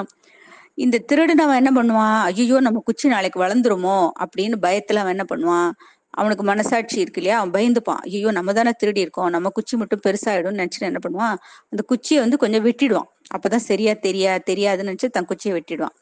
[0.85, 2.17] இந்த திருடுனவன் என்ன பண்ணுவான்?
[2.29, 3.97] ஐயோ நம்ம குச்சி நாளைக்கு வளர்ந்துருமோ?
[4.23, 5.69] அப்படின்னு பயத்துல அவன் என்ன பண்ணுவான்?
[6.17, 7.39] அவனுக்கு மனசாட்சி இருக்கு இல்லையா?
[7.39, 8.01] அவன் பயந்துப்பான்.
[8.07, 9.29] ஐயோ நம்ம தானே திருடி இருக்கோம்.
[9.29, 11.35] நம்ம குச்சி மட்டும் பெருசாயிடும்னு நினைச்சுட்டு என்ன பண்ணுவான்?
[11.69, 13.09] அந்த குச்சியை வந்து கொஞ்சம் வெட்டிடுவான்.
[13.35, 15.95] அப்பதான் சரியா தெரியா தெரியாதுன்னு நினைச்சு தன் குச்சியை வெட்டிடுவான்.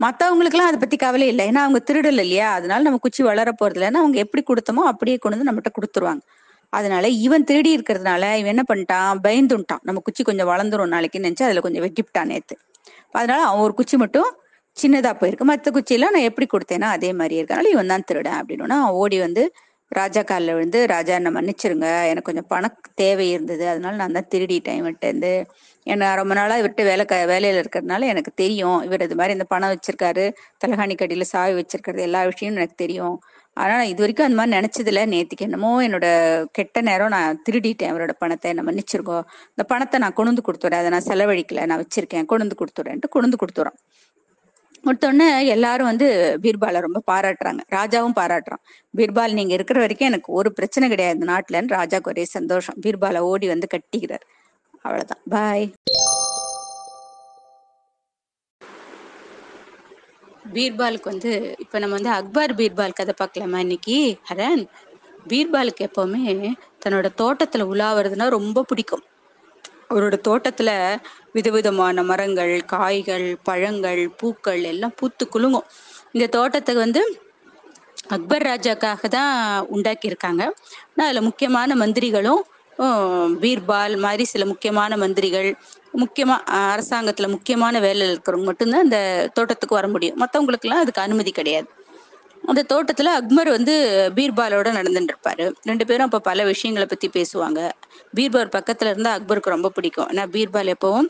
[0.00, 1.44] மத்தவங்களுக்குலாம் அதை பத்தி கவலை இல்லை.
[1.48, 2.52] ஏன்னா அவங்க திருடல இல்லையா?
[2.52, 6.22] அதனால நம்ம குச்சி வளர போறது இல்லைன்னா அவங்க எப்படி கொடுத்தோமோ அப்படியே கொண்டு வந்து நம்மகிட்ட கொடுத்துருவாங்க.
[6.72, 9.12] அதனால இவன் திருடி இருக்கிறதுனால இவன் என்ன பண்ணிட்டான்?
[9.26, 9.82] பயந்துட்டான்.
[9.82, 12.56] நம்ம குச்சி கொஞ்சம் வளர்ந்துரும் நாளைக்கு நினைச்சு அதுல கொஞ்சம் வெட்டிவிட்டான் நேத்து.
[13.10, 14.28] அதனால அவன் ஒரு குச்சி மட்டும்
[14.82, 15.48] சின்னதா போயிருக்கு.
[15.50, 19.42] மற்ற குச்சியெல்லாம் நான் எப்படி கொடுத்தேனோ அதே மாதிரி இருக்கனால இவன் தான் திருடன் அப்படின்னா ஓடி வந்து
[19.92, 21.88] ராஜா காலில் விழுந்து ராஜா என்ன மன்னிச்சிருங்க.
[22.10, 22.64] எனக்கு கொஞ்சம் பண
[23.00, 23.64] தேவை இருந்தது.
[23.72, 25.30] அதனால நான் தான் திருடிட்டேன் இவன்ட்ட இருந்து
[25.86, 28.78] என்ன ரொம்ப நாளா இவர்கிட்ட வேலை க வேலையில இருக்கிறதுனால எனக்கு தெரியும்.
[28.86, 30.24] இவர் இது மாதிரி இந்த பணம் வச்சிருக்காரு.
[30.64, 33.16] தலகாணி கடியில சாவி வச்சிருக்கிறது எல்லா விஷயமும் எனக்கு தெரியும்.
[33.56, 36.06] ஆனா நான் இது வரைக்கும் அந்த மாதிரி நினைச்சது இல்லை நேத்துக்கு என்னமோ என்னோட
[36.58, 37.92] கெட்ட நேரம் நான் திருடிட்டேன்.
[37.92, 39.24] அவரோட பணத்தை என்ன மன்னிச்சிருக்கோம்
[39.54, 40.82] இந்த பணத்தை நான் கொண்டு வந்து கொடுத்துறேன்.
[40.82, 41.64] அதை நான் செலவழிக்கல.
[41.72, 42.28] நான் வச்சிருக்கேன்.
[42.32, 43.42] கொண்டு வந்து கொடுத்துறேன்ட்டு கொண்டு வந்து
[44.84, 47.60] கொடுத்தோடனே எல்லாரும் வந்து பீர்பாலை ரொம்ப பாராட்டுறாங்க.
[47.70, 48.62] ராஜாவும் பாராட்டுறான்.
[48.96, 51.18] பீர்பால் நீங்க இருக்கிற வரைக்கும் எனக்கு ஒரு பிரச்சனை கிடையாது.
[51.18, 52.76] இந்த நாட்டுலன்னு ராஜாக்கு ஒரே சந்தோஷம்.
[52.86, 54.26] பீர்பாலை ஓடி வந்து கட்டிக்கிறார்.
[54.82, 55.22] அவ்வளவுதான்.
[55.28, 55.72] பாய்
[60.52, 64.18] பீர்பாலுக்கு வந்து இப்ப நம்ம வந்து அக்பர் பீர்பால் கதை பார்க்கலாமா இன்னைக்கு?
[64.30, 64.66] ஹரன்
[65.28, 66.52] பீர்பாலுக்கு எப்பவுமே
[66.86, 69.02] தன்னோட தோட்டத்துல உலாவுறதுன்னா ரொம்ப பிடிக்கும்.
[69.90, 70.70] அவரோட தோட்டத்துல
[71.36, 75.66] விதவிதமான மரங்கள் காய்கள் பழங்கள் பூக்கள் எல்லாம் பூத்து குலுங்கும்.
[76.14, 77.00] இந்த தோட்டத்தை வந்து
[78.16, 79.32] அக்பர் ராஜாக்காக தான்
[79.76, 80.42] உண்டாக்கியிருக்காங்க.
[80.92, 82.44] ஆனால் அதில் முக்கியமான மந்திரிகளும்
[83.42, 85.48] பீர்பால் மாதிரி சில முக்கியமான மந்திரிகள்
[86.02, 89.00] முக்கியமாக அரசாங்கத்தில் முக்கியமான வேலையில் இருக்கிறவங்க மட்டும்தான் இந்த
[89.36, 90.18] தோட்டத்துக்கு வர முடியும்.
[90.22, 91.68] மற்றவங்களுக்குலாம் அதுக்கு அனுமதி கிடையாது.
[92.50, 93.74] அந்த தோட்டத்தில் அக்பர் வந்து
[94.16, 95.46] பீர்பாலோட நடந்துட்டு இருப்பாரு.
[95.68, 97.60] ரெண்டு பேரும் அப்போ பல விஷயங்களை பற்றி பேசுவாங்க.
[98.16, 100.08] பீர்பால் பக்கத்தில் இருந்தால் அக்பருக்கு ரொம்ப பிடிக்கும்.
[100.12, 101.08] ஏன்னா பீர்பால் எப்பவும்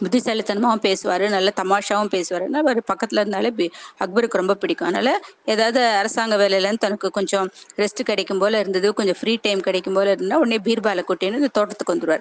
[0.00, 2.50] புத்திசாலித்தனமாகவும் பேசுவார் நல்ல தமாஷாவும் பேசுவார்.
[2.52, 3.70] அவர் பக்கத்தில் இருந்தாலே பி-
[4.04, 4.88] அக்பருக்கு ரொம்ப பிடிக்கும்.
[4.88, 10.10] அதனால ஏதாவது அரசாங்க வேலையிலேருந்து தனக்கு கொஞ்சம் ரெஸ்ட் கிடைக்கும் போல இருந்தது கொஞ்சம் ஃப்ரீ டைம் கிடைக்கும் போல
[10.10, 12.20] இருந்தால் உடனே பீர்பாலை கூட்டின்னு இந்த தோட்டத்துக்கு வந்துடுவார்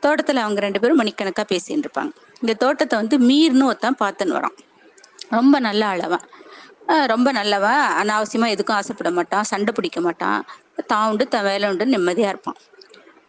[0.00, 4.56] தோட்டத்தில் அவங்க ரெண்டு பேரும் மணிக்கணக்காக பேசின்னு இருப்பாங்க இந்த தோட்டத்தை வந்து மீர்னு ஒருத்தன் பார்த்துன்னு வரான்.
[5.30, 6.20] ரொம்ப நல்ல ஆளவன்.
[6.86, 7.70] ரொம்ப நல்லவன்.
[7.70, 9.42] அனாவசியமாக எதுக்கும் ஆசைப்பட மாட்டான்.
[9.42, 10.44] சண்டை பிடிக்க மாட்டான்.
[10.86, 12.56] தான் உண்டு தன் வேலை உண்டு நிம்மதியாக இருப்பான்.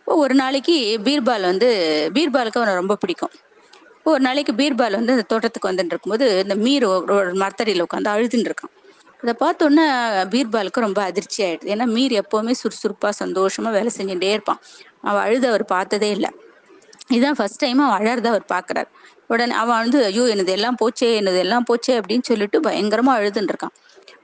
[0.05, 3.29] ஒரு நாளைக்கு பீர்பால் வந்து பீர்பாலுக்கு அவனை ரொம்ப பிடிக்கும்.
[4.11, 6.85] ஒரு நாளைக்கு பீர்பால் வந்து அந்த தோட்டத்துக்கு வந்துட்டு இருக்கும்போது இந்த மீர்
[7.15, 8.73] ஒரு மரத்தடியில் உட்காந்து அழுதுன்னு இருக்கான்.
[9.23, 9.85] அதை பார்த்தோன்னே
[10.33, 11.69] பீர்பாலுக்கு ரொம்ப அதிர்ச்சி ஆயிடுது.
[11.73, 14.61] ஏன்னா மீர் எப்போவுமே சுறுசுறுப்பாக சந்தோஷமாக வேலை செஞ்சுட்டே இருப்பான்.
[15.01, 16.29] அவன் அழுத அவர் பார்த்ததே இல்லை.
[17.09, 18.89] இதுதான் ஃபர்ஸ்ட் டைம் அவன் அழறத அவர் பார்க்குறாரு
[19.27, 23.73] உடனே அவன் வந்து ஐயோ எனது எல்லாம் போச்சே எனது எல்லாம் போச்சே அப்படின்னு சொல்லிட்டு பயங்கரமா அழுதுன்னு இருக்கான்.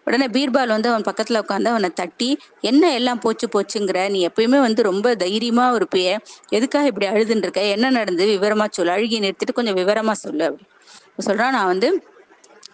[0.05, 4.09] உடனே பீர்பால் வந்து அவன் பக்கத்துல உட்காந்து அவனை தட்டி என்ன எல்லாம் போச்சு போச்சுங்கிற?
[4.09, 6.19] நீ எப்பயுமே வந்து ரொம்ப தைரியமா இருப்பிய.
[6.49, 7.61] எதுக்காக இப்படி அழுதுன்னு இருக்க?
[7.61, 8.91] என்ன நடந்து விவரமா சொல்லு.
[8.91, 10.45] அழுகி நிறுத்திட்டு கொஞ்சம் விவரமா சொல்லு.
[10.45, 11.49] அப்படி சொல்றான்.
[11.49, 12.07] நான் வந்து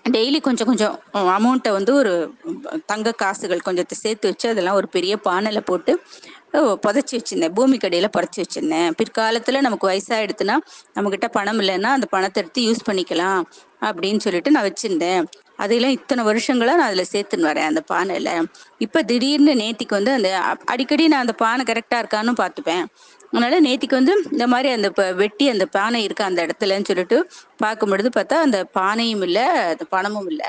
[0.05, 0.93] டெய்லி கொஞ்சம் கொஞ்சம்
[1.38, 2.13] அமௌண்ட்டை வந்து ஒரு
[2.91, 5.93] தங்க காசுகள் கொஞ்சத்தை சேர்த்து வச்சு அதெல்லாம் ஒரு பெரிய பானையில் போட்டு
[6.84, 7.53] புதைச்சி வச்சிருந்தேன்.
[7.57, 8.89] பூமி கடையில் புதைச்சி வச்சிருந்தேன்.
[8.99, 10.55] பிற்காலத்தில் நமக்கு வயசாகிடுதுன்னா
[10.95, 13.43] நம்மக்கிட்ட பணம் இல்லைன்னா அந்த பணத்தை எடுத்து யூஸ் பண்ணிக்கலாம்
[13.89, 15.27] அப்படின்னு சொல்லிட்டு நான் வச்சுருந்தேன்.
[15.63, 18.34] அதையெல்லாம் இத்தனை வருஷங்களாக நான் அதில் சேர்த்துன்னு வரேன் அந்த பானையில்.
[18.85, 20.30] இப்போ திடீர்னு நேத்திக்கு வந்து அந்த
[20.73, 22.85] அடிக்கடி நான் அந்த பானை கரெக்டாக இருக்கான்னு பார்த்துப்பேன்.
[23.31, 27.89] அதனால நேத்திக்கு வந்து இந்த மாதிரி அந்த ப- வெட்டி அந்த பானை இருக்கு அந்த இடத்துலன்னு சொல்லிட்டு பார்க்கும்
[27.89, 30.47] பொழுது பார்த்தா அந்த பானையும் இல்லை அந்த பணமும் இல்லை.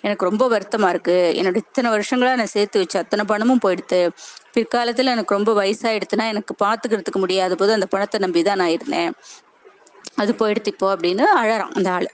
[0.00, 1.32] எனக்கு ரொம்ப வருத்தமா இருக்கு.
[1.36, 4.10] என்னோட இத்தனை வருஷங்களா நான் சேர்த்து வச்சு அத்தனை பணமும் போயிடுத்து.
[4.54, 9.12] பிற்காலத்துல எனக்கு ரொம்ப வயசாயிடுத்துன்னா எனக்கு பாத்துக்கிறதுக்கு முடியாத போது அந்த பணத்தை நம்பி தான் நான் இருந்தேன்.
[10.14, 12.08] அது போயிடுத்து இப்போ அப்படின்னு அழறான் அந்த ஆள்.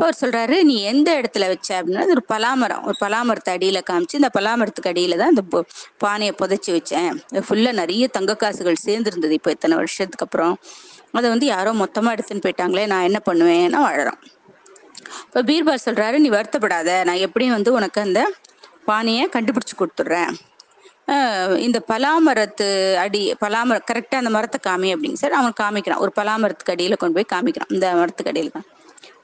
[0.00, 1.68] இப்போ அவர் சொல்றாரு நீ எந்த இடத்துல வச்ச?
[1.78, 5.42] அப்படின்னா அது ஒரு பலாமரம் ஒரு பலாமரத்தை அடியில காமிச்சு இந்த பலாமரத்துக்கு அடியில தான் இந்த
[6.04, 7.10] பானையை புதைச்சி வச்சேன்.
[7.46, 10.54] ஃபுல்லா நிறைய தங்க காசுகள் சேர்ந்துருந்தது இப்போ இத்தனை வருஷத்துக்கு அப்புறம்.
[11.20, 14.18] அதை வந்து யாரோ மொத்தமா எடுத்துன்னு போயிட்டாங்களே நான் என்ன பண்ணுவேன்னா வாழறோம்
[15.26, 16.88] இப்போ பீர்பால் சொல்றாரு நீ வருத்தப்படாத.
[17.10, 18.22] நான் எப்படியும் வந்து உனக்கு அந்த
[18.90, 20.32] பானையை கண்டுபிடிச்சு கொடுத்துட்றேன்.
[21.68, 22.70] இந்த பலாமரத்து
[23.04, 26.04] அடி பலாமர கரெக்டாக அந்த மரத்தை காமி அப்படிங்க சார் அவன் காமிக்கிறான்.
[26.06, 27.72] ஒரு பலாமரத்துக்கு அடியில் கொண்டு போய் காமிக்கிறான்.
[27.76, 28.54] இந்த மரத்துக்கு அடியில்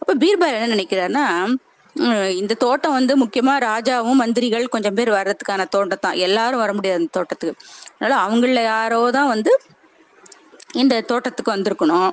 [0.06, 1.24] அப்ப பீர்பால் என்ன நினைக்கிறாருன்னா
[2.40, 6.18] இந்த தோட்டம் வந்து முக்கியமாக ராஜாவும் மந்திரிகள் கொஞ்சம் பேர் வர்றதுக்கான தோட்டம் தான்.
[6.26, 7.54] எல்லாரும் வர முடியாது அந்த தோட்டத்துக்கு.
[7.94, 9.52] அதனால அவங்கள யாரோ தான் வந்து
[10.82, 12.12] இந்த தோட்டத்துக்கு வந்திருக்கணும்.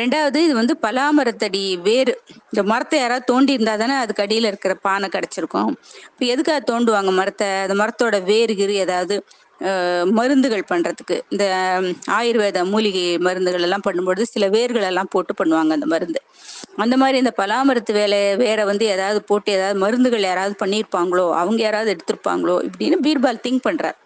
[0.00, 2.14] ரெண்டாவது இது வந்து பலாமரத்தடி வேறு.
[2.52, 5.70] இந்த மரத்தை யாராவது தோண்டி இருந்தா தானே அதுக்கு அடியில் இருக்கிற பானை கிடைச்சிருக்கும்.
[6.12, 7.50] இப்போ எதுக்காக தோண்டுவாங்க மரத்தை?
[7.66, 9.16] அந்த மரத்தோட வேறு கிரு ஏதாவது
[10.18, 11.16] மருந்துகள் பண்றதுக்கு.
[11.34, 11.44] இந்த
[12.16, 16.20] ஆயுர்வேத மூலிகை மருந்துகள் எல்லாம் பண்ணும்பொழுது சில வேர்கள் எல்லாம் போட்டு பண்ணுவாங்க அந்த மருந்து.
[16.76, 21.90] அந்த மாதிரி இந்த பலாமரத்து வேலை வேற வந்து ஏதாவது போட்டு ஏதாவது மருந்துகள் யாராவது பண்ணியிருப்பாங்களோ அவங்க யாராவது
[21.94, 23.96] எடுத்திருப்பாங்களோ இப்படின்னு பீர்பால் திங்க் பண்றார்.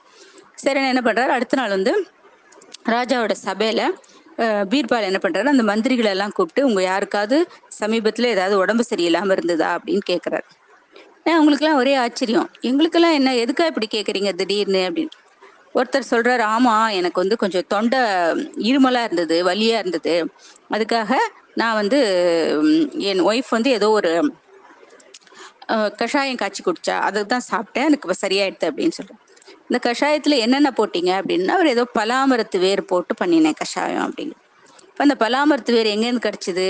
[0.55, 1.33] சரி என்ன பண்றாரு?
[1.37, 1.93] அடுத்த நாள் வந்து
[2.91, 3.83] ராஜாவோட சபையில
[4.73, 5.49] பீர்பால் என்ன பண்றாரு?
[5.55, 7.39] அந்த மந்திரிகளை எல்லாம் கூப்பிட்டு உங்க யாருக்காவது
[7.81, 9.69] சமீபத்துல ஏதாவது உடம்பு சரியில்லாம இருந்ததா?
[9.77, 10.47] அப்படின்னு கேக்குறாரு.
[11.23, 12.47] அவங்களுக்குலாம் உங்களுக்கெல்லாம் ஒரே ஆச்சரியம்.
[12.61, 14.83] எங்களுக்கெல்லாம் என்ன எதுக்கா இப்படி கேக்குறீங்க திடீர்னு?
[14.89, 15.13] அப்படின்னு.
[15.75, 17.99] ஒருத்தர் சொல்றாரு ஆமா எனக்கு வந்து கொஞ்சம் தொண்டை
[18.71, 20.15] இருமலா இருந்தது வலியா இருந்தது.
[20.71, 21.11] அதுக்காக
[21.55, 21.99] நான் வந்து
[23.11, 24.11] என் ஒய்ஃப் வந்து ஏதோ ஒரு
[26.01, 27.87] கஷாயம் காய்ச்சி குடிச்சா அதை தான் சாப்பிட்டேன்.
[27.89, 29.21] எனக்கு இப்போ சரியாயிடுது அப்படின்னு சொல்கிறேன்
[29.69, 34.37] இந்த கஷாயத்தில் என்னென்ன போட்டீங்க அப்படின்னா அவர் ஏதோ பலாமரத்து வேர் போட்டு பண்ணினேன் கஷாயம் அப்படின்னு.
[34.89, 36.65] இப்போ அந்த பலாமரத்து வேர் எங்கேருந்து கிடச்சிது?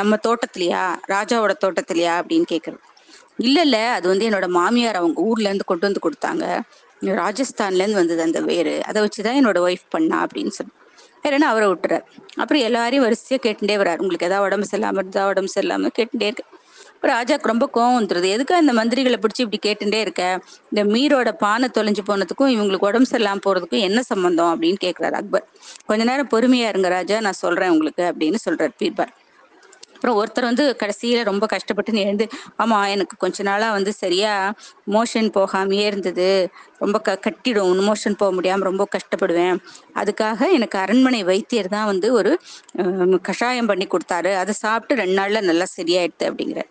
[0.00, 0.82] நம்ம தோட்டத்துலையா?
[1.14, 2.14] ராஜாவோட தோட்டத்துலையா?
[2.20, 2.82] அப்படின்னு கேட்குறது
[3.38, 6.44] இல்லை இல்லை அது வந்து என்னோட மாமியார் அவங்க ஊர்லேருந்து கொண்டு வந்து கொடுத்தாங்க.
[7.22, 8.80] ராஜஸ்தான்லேருந்து வந்தது அந்த வேர்.
[8.90, 10.74] அதை வச்சு தான் என்னோட ஒய்ஃப் பண்ணா அப்படின்னு சொல்லி.
[11.24, 12.04] இல்லைன்னா அவரை விட்டுறாரு.
[12.36, 13.98] அப்புறம் எல்லாரையும் வரிசையாக கேட்டுட்டே வர்றாரு.
[13.98, 16.44] உங்களுக்கு எதாவது உடம்பு சரியில்லாமல் இருந்தா உடம்பு சரியில்லாமல் கேட்டுட்டே இருக்கு.
[16.94, 18.28] அப்புறம் ராஜாக்கு ரொம்ப கோவம் வந்துருது.
[18.28, 20.22] எதுக்கு அந்த மந்திரிகளை பிடிச்சி இப்படி கேட்டுட்டே இருக்க?
[20.72, 24.50] இந்த மீரோட பானை தொலைஞ்சு போனதுக்கும் இவங்களுக்கு உடம்பு சரியில்லாம போறதுக்கும் என்ன சம்பந்தம்?
[24.52, 25.46] அப்படின்னு கேட்குறாரு அக்பர்.
[25.86, 27.20] கொஞ்ச நேரம் பொறுமையா இருங்க ராஜா.
[27.20, 29.12] நான் சொல்றேன் உங்களுக்கு அப்படின்னு சொல்றாரு பீர்பார்
[29.94, 32.26] அப்புறம் ஒருத்தர் வந்து கடைசியில ரொம்ப கஷ்டப்பட்டு எழுந்து
[32.62, 34.32] ஆமா எனக்கு கொஞ்ச நாளா வந்து சரியா
[34.94, 36.28] மோஷன் போகாமையே இருந்தது.
[36.82, 37.82] ரொம்ப க கட்டிடும்.
[37.88, 39.58] மோஷன் போக முடியாம ரொம்ப கஷ்டப்படுவேன்.
[40.00, 42.32] அதுக்காக எனக்கு அரண்மனை வைத்தியர் தான் வந்து ஒரு
[43.28, 44.32] கஷாயம் பண்ணி கொடுத்தாரு.
[44.42, 46.62] அதை சாப்பிட்டு ரெண்டு நாள்ல நல்லா சரியாயிடுது அப்படிங்கிற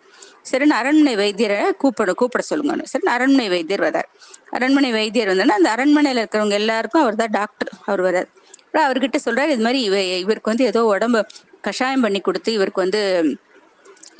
[0.50, 2.86] சரின்னு அரண்மனை வைத்தியரை கூப்பிட கூப்பிட சொல்லுங்க.
[2.92, 4.08] சரி அரண்மனை வைத்தியர் வரார்
[4.56, 8.28] அரண்மனை வைத்தியர் வந்தோன்னா அந்த அரண்மனையில இருக்கிறவங்க எல்லாருக்கும் அவர் தான் டாக்டர் அவர் வரார்
[8.66, 11.20] அப்புறம் அவர்கிட்ட சொல்றாரு இது மாதிரி இவ இவருக்கு வந்து ஏதோ உடம்பு
[11.68, 13.02] கஷாயம் பண்ணி கொடுத்து இவருக்கு வந்து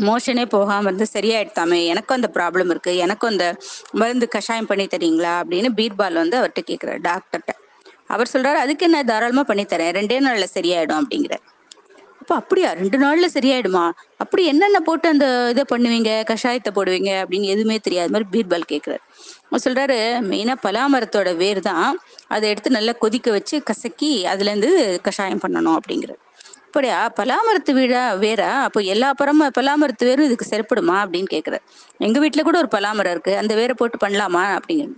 [0.06, 1.78] மோஷனே போகாம இருந்து சரியாயிடுத்தாமே.
[1.92, 2.92] எனக்கும் அந்த ப்ராப்ளம் இருக்கு.
[3.04, 3.46] எனக்கும் அந்த
[4.00, 7.52] மருந்து கஷாயம் பண்ணி தரீங்களா அப்படின்னு பீர்பால் வந்து அவர்கிட்ட கேட்கிறார் டாக்டர்கிட்ட
[8.14, 9.92] அவர் சொல்றாரு அதுக்கு என்ன தாராளமா பண்ணி தரேன்.
[9.98, 11.44] ரெண்டே நாள்ல சரியாயிடும் அப்படிங்கிறார்.
[12.22, 12.68] அப்போ அப்படியா?
[12.80, 13.82] ரெண்டு நாள்ல சரியாயிடுமா?
[14.22, 16.10] அப்படி என்னென்ன போட்டு அந்த இதை பண்ணுவீங்க?
[16.30, 17.10] கஷாயத்தை போடுவீங்க?
[17.22, 19.02] அப்படின்னு எதுவுமே தெரியாத மாதிரி பீர்பால் கேட்குறாரு
[19.48, 19.98] அவர் சொல்றாரு
[20.30, 21.88] மெயினா பலாமரத்தோட வேர் தான்
[22.34, 24.70] அதை எடுத்து நல்லா கொதிக்க வச்சு கசக்கி அதுல இருந்து
[25.08, 26.20] கஷாயம் பண்ணணும் அப்படிங்கிறார்.
[26.74, 27.00] அப்படியா?
[27.18, 28.00] பலாமரத்து வீடா?
[28.22, 28.48] வேறா?
[28.66, 30.96] அப்போ எல்லா பரம பலாமரத்து வேரும் இதுக்கு சரிப்படுமா?
[31.02, 31.60] அப்படின்னு கேட்குறாரு
[32.00, 33.32] எங்க வீட்டில் கூட ஒரு பலாமரம் இருக்கு.
[33.36, 34.42] அந்த வேரை போட்டு பண்ணலாமா?
[34.56, 34.96] அப்படிங்கிறது.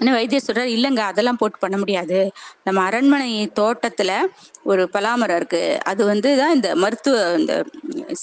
[0.00, 2.18] ஆனால் வைத்தியர் சொல்றாரு இல்லைங்க அதெல்லாம் போட்டு பண்ண முடியாது.
[2.64, 3.28] நம்ம அரண்மனை
[3.60, 4.12] தோட்டத்துல
[4.64, 5.62] ஒரு பலாமரம் இருக்கு.
[5.84, 7.56] அது வந்து தான் இந்த மருத்துவ இந்த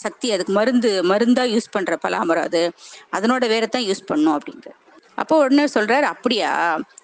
[0.03, 2.64] சக்தி அதுக்கு மருந்து மருந்தா யூஸ் பண்ற பலாமரம் அது.
[3.18, 4.73] அதனோட வேரை தான் யூஸ் பண்ணும் அப்படின்ட்டு
[5.18, 6.51] அப்போ உடனே சொல்றாரு அப்படியா?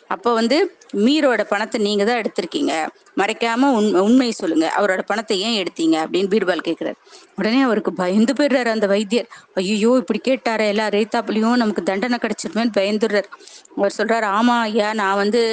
[0.07, 0.57] அப்போ வந்து
[1.03, 2.73] மீரோட பணத்தை நீங்க தான் எடுத்திருக்கீங்க.
[3.21, 4.67] மறைக்காம உண் உண்மையை சொல்லுங்க.
[4.77, 5.95] அவரோட பணத்தை ஏன் எடுத்தீங்க?
[6.05, 6.97] அப்படின்னு பீர்பால் கேட்கிறார்.
[7.35, 9.29] உடனே அவருக்கு பயந்து போயிடுறாரு அந்த வைத்தியர்.
[9.55, 13.29] ஐயோ இப்படி கேட்டாரு எல்லா ரேத்தாப்புலையும் நமக்கு தண்டனை கிடைச்சிருமேன்னு பயந்துடுறாரு.
[13.77, 15.43] அவர் சொல்றாரு ஆமா ஐயா நான் வந்து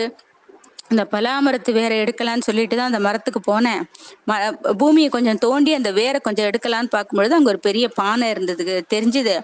[0.90, 3.82] இந்த பலாமரத்து வேற எடுக்கலான்னு சொல்லிட்டு தான் அந்த மரத்துக்கு போனேன்.
[4.31, 4.32] ம
[4.81, 8.64] பூமியை கொஞ்சம் தோண்டி அந்த வேரை கொஞ்சம் எடுக்கலான்னு பார்க்கும்பொழுது அங்கே ஒரு பெரிய பானை இருந்தது
[8.94, 9.35] தெரிஞ்சுது.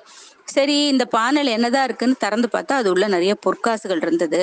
[0.49, 4.43] சரி இந்த பானையில் என்னதான் இருக்குன்னு திறந்து பார்த்தா அது உள்ள நிறைய பொற்காசுகள் இருந்தது.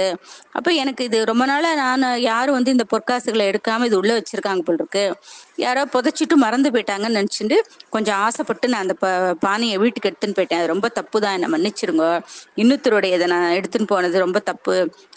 [0.58, 4.80] அப்போ எனக்கு இது ரொம்ப நாளாக நான் யாரும் வந்து இந்த பொற்காசுகளை எடுக்காம இது உள்ள வச்சிருக்காங்க போல்
[4.82, 5.06] இருக்கு.
[5.66, 7.58] யாரோ புதைச்சிட்டு மறந்து போயிட்டாங்கன்னு நினச்சிட்டு
[7.96, 9.08] கொஞ்சம் ஆசைப்பட்டு நான் அந்த ப
[9.46, 10.62] பானையை வீட்டுக்கு எடுத்துன்னு போயிட்டேன்.
[10.62, 12.06] அது ரொம்ப தப்பு தான் என்னை மன்னிச்சிருங்க.
[12.62, 14.76] இன்னொருத்தருடைய இதை நான் எடுத்துன்னு போனது ரொம்ப தப்பு.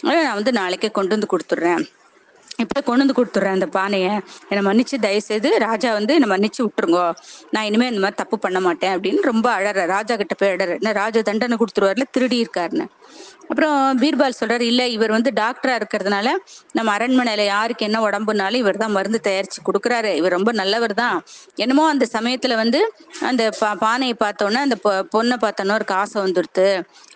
[0.09, 1.85] நான் வந்து நாளைக்கே கொண்டு வந்து கொடுத்துட்றேன்.
[2.63, 4.13] இப்போ கொண்டு வந்து கொடுத்துட்றேன் அந்த பானையை.
[4.49, 7.05] என்னை மன்னிச்சு தயவுசெய்து ராஜா வந்து என்னை மன்னிச்சு விட்டுருங்கோ.
[7.51, 9.85] நான் இனிமேல் இந்த மாதிரி தப்பு பண்ண மாட்டேன் அப்படின்னு ரொம்ப அழற.
[9.87, 10.73] ராஜா கிட்ட போய் அழற.
[10.81, 12.87] என்ன ராஜா தண்டனை கொடுத்துருவார்ல திருடி இருக்காருன்னு.
[13.43, 16.29] அப்புறம் பீர்பால் சொல்றாரு இல்லை இவர் வந்து டாக்டரா இருக்கிறதுனால
[16.73, 20.15] நம்ம அரண்மனையில யாருக்கு என்ன உடம்புனாலும் இவர் தான் மருந்து தயாரிச்சு கொடுக்குறாரு.
[20.15, 21.17] இவர் ரொம்ப நல்லவர் தான்.
[21.55, 22.81] என்னமோ அந்த சமயத்துல வந்து
[23.21, 26.67] அந்த பா பானையை பார்த்தோன்னே அந்த பொ- பொண்ணை பார்த்தோன்னே ஒரு காசை வந்துடுத்து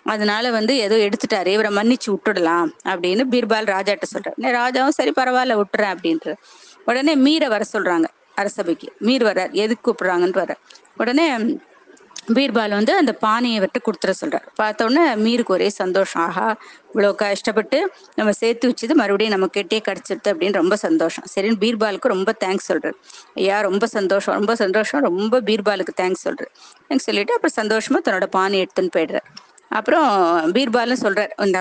[0.03, 1.47] அதனால வந்து ஏதோ எடுத்துட்டாரு.
[1.47, 4.57] இவரை மன்னிச்சு விட்டுடலாம் அப்படின்னு பீர்பால் ராஜாட்ட சொல்றாரு.
[4.59, 6.35] ராஜாவும் சரி பரவாயில்ல விட்டுறேன் அப்படின்ற
[6.85, 8.87] உடனே மீரை வர சொல்றாங்க அரசபைக்கு.
[9.01, 9.51] மீர் வர்றார்.
[9.55, 10.53] எதுக்கு கூப்பிடுறாங்கன்னு வர
[10.97, 11.27] உடனே
[12.27, 14.47] பீர்பால் வந்து அந்த பானையை விட்டு கொடுத்துட சொல்றாரு.
[14.55, 16.21] பார்த்த உடனே மீருக்கு ஒரே சந்தோஷம்.
[16.21, 16.57] ஆஹா
[16.93, 21.23] இவ்வளோ கஷ்டப்பட்டு நம்ம சேர்த்து வச்சது மறுபடியும் நம்ம கிட்டே கிடச்சிருது அப்படின்னு ரொம்ப சந்தோஷம்.
[21.35, 22.93] சரின்னு பீர்பாலுக்கு ரொம்ப தேங்க்ஸ் சொல்றாரு.
[23.35, 26.51] ஐயா ரொம்ப சந்தோஷம் ரொம்ப சந்தோஷம் ரொம்ப பீர்பாலுக்கு தேங்க்ஸ் சொல்றாரு.
[26.89, 29.27] தேங்க்ஸ் சொல்லிட்டு அப்புறம் சந்தோஷமா தன்னோட பானை எடுத்துன்னு போயிடுறாரு.
[29.77, 30.07] அப்புறம்
[30.55, 31.31] பீர்பாலும் சொல்றார்.
[31.45, 31.59] இந்த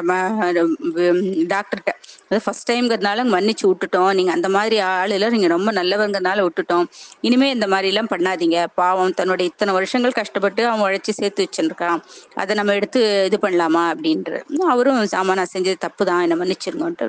[1.52, 1.92] டாக்டர்கிட்ட.
[2.30, 4.12] அது ஃபர்ஸ்ட் டைம்ங்கிறதுனால மன்னிச்சு விட்டுட்டோம்.
[4.18, 6.86] நீங்க அந்த மாதிரி ஆள் எல்லாம் நீங்க ரொம்ப நல்லவங்கிறதுனால விட்டுட்டோம்.
[7.28, 8.58] இனிமே இந்த மாதிரி எல்லாம் பண்ணாதீங்க.
[8.80, 12.00] பாவம் தன்னோட இத்தனை வருஷங்கள் கஷ்டப்பட்டு அவன் உழைச்சி சேர்த்து வச்சிருக்கான்.
[12.42, 14.40] அதை நம்ம எடுத்து இது பண்ணலாமா அப்படின்ற
[14.74, 17.08] அவரும் ஆமா நான் செஞ்சது தப்பு தான் என்னை மன்னிச்சிருங்கன்ட்டு.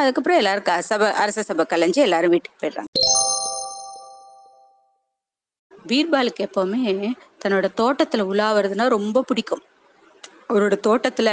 [0.00, 2.90] அதுக்கப்புறம் எல்லாரும் சபை அரச சபை கலைஞ்சு எல்லாரும் வீட்டுக்கு போயிடுறாங்க.
[5.90, 6.82] பீர்பாலுக்கு எப்பவுமே
[7.42, 9.62] தன்னோட தோட்டத்துல உலாவுறதுன்னா ரொம்ப பிடிக்கும்.
[10.50, 11.28] அவரோட தோட்டத்துல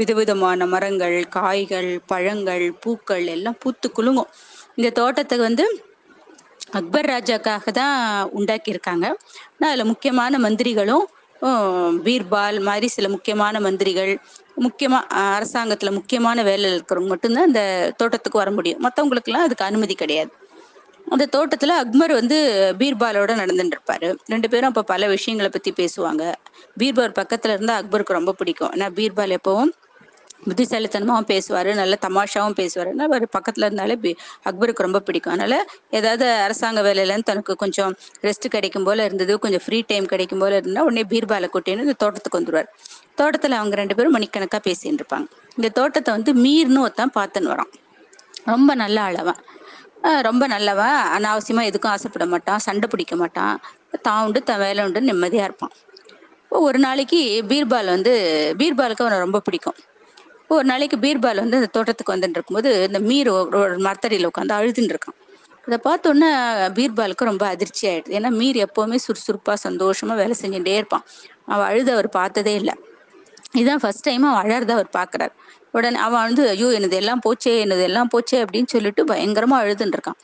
[0.00, 4.30] விதவிதமான மரங்கள் காய்கள் பழங்கள் பூக்கள் எல்லாம் பூத்து குலுங்கும்.
[4.78, 5.64] இந்த தோட்டத்தை வந்து
[6.78, 7.96] அக்பர் ராஜாக்காக தான்
[8.38, 9.06] உண்டாக்கியிருக்காங்க.
[9.54, 11.06] ஆனால் அதில் முக்கியமான மந்திரிகளும்
[12.06, 14.12] பீர்பால் மாதிரி சில முக்கியமான மந்திரிகள்
[14.64, 15.04] முக்கியமாக
[15.34, 17.62] அரசாங்கத்தில் முக்கியமான வேலையில் இருக்கிறவங்க மட்டும்தான் அந்த
[18.00, 18.82] தோட்டத்துக்கு வர முடியும்.
[18.86, 20.32] மற்றவங்களுக்குலாம் அதுக்கு அனுமதி கிடையாது.
[21.10, 26.34] அந்த தோட்டத்துல அக்பர் வந்து பீர்பாலோட நடந்துட்டு இருப்பாரு ரெண்டு பேரும் அப்ப பல விஷயங்களை பத்தி பேசுவாங்க.
[26.78, 28.70] பீர்பால் பக்கத்துல இருந்தா அக்பருக்கு ரொம்ப பிடிக்கும்.
[28.70, 29.72] ஏன்னா பீர்பால் எப்பவும்
[30.48, 32.92] புத்திசாலித்தனமாவும் பேசுவாரு நல்ல தமாஷாவும் பேசுவாரு.
[32.92, 34.16] அவர் பக்கத்துல இருந்தாலே பி-
[34.50, 35.32] அக்பருக்கு ரொம்ப பிடிக்கும்.
[35.32, 40.56] அதனால ஏதாவது அரசாங்க வேலையிலேருந்து தனக்கு கொஞ்சம் ரெஸ்ட் கிடைக்கும் போல இருந்தது கொஞ்சம் ஃப்ரீ டைம் கிடைக்கும் போல
[40.56, 42.66] இருந்தா உடனே பீர்பாலை கூட்டின்னு இந்த தோட்டத்துக்கு வந்துருவார்.
[43.16, 45.26] தோட்டத்துல அவங்க ரெண்டு பேரும் மணிக்கணக்கா பேசிட்டு இருப்பாங்க
[45.56, 47.72] இந்த தோட்டத்தை வந்து மீர்னு ஒருத்தன் பார்த்துன்னு வரான்.
[48.44, 49.36] ரொம்ப நல்ல அளவன்
[50.02, 53.60] ரொம்ப நல்லவன் அனாவசியமா எதுக்கும் ஆசைப்பட மாட்டான் சண்டை பிடிக்க மாட்டான்.
[54.02, 55.72] தான் உண்டு தன் வேலை உண்டு நிம்மதியா இருப்பான்.
[56.48, 58.12] ஒரு நாளைக்கு பீர்பால் வந்து
[58.58, 59.78] பீர்பாலுக்கு அவனை ரொம்ப பிடிக்கும்.
[60.48, 65.18] ஒரு நாளைக்கு பீர்பால் வந்து அந்த தோட்டத்துக்கு வந்துட்டு இருக்கும்போது இந்த மீர் ஒரு மரத்தடியில் உட்காந்து அழுதுன்னு இருக்கான்.
[65.66, 66.28] அதை பார்த்தோன்னே
[66.76, 68.12] பீர்பாலுக்கு ரொம்ப அதிர்ச்சி ஆயிடுது.
[68.18, 71.04] ஏன்னா மீர் எப்போவுமே சுறுசுறுப்பாக சந்தோஷமா வேலை செஞ்சுட்டே இருப்பான்.
[71.44, 72.74] அவன் அழுத அவர் பார்த்ததே இல்லை.
[73.52, 75.34] இதுதான் ஃபர்ஸ்ட் டைம் அவன் அழறத அவர் பார்க்கறாரு.
[75.72, 78.36] உடனே அவன் வந்து ஐயோ எனது எல்லாம் போச்சே எனது எல்லாம் போச்சே?
[78.36, 80.18] அப்படின்னு சொல்லிட்டு பயங்கரமா அழுதுன்றிருக்கான்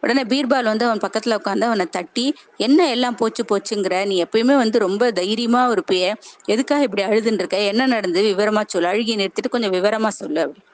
[0.00, 4.06] உடனே பீர்பால் வந்து அவன் பக்கத்துல உட்காந்து அவனை தட்டி என்ன எல்லாம் போச்சு போச்சுங்கிற?
[4.06, 6.14] நீ எப்பயுமே வந்து ரொம்ப தைரியமா இருப்பிய.
[6.44, 7.58] எதுக்காக இப்படி அழுதுன்னு இருக்க?
[7.58, 8.88] என்ன நடந்து விவரமா சொல்லு.
[8.88, 10.40] அழுகி நிறுத்திட்டு கொஞ்சம் விவரமா சொல்லு.
[10.40, 10.64] அப்படி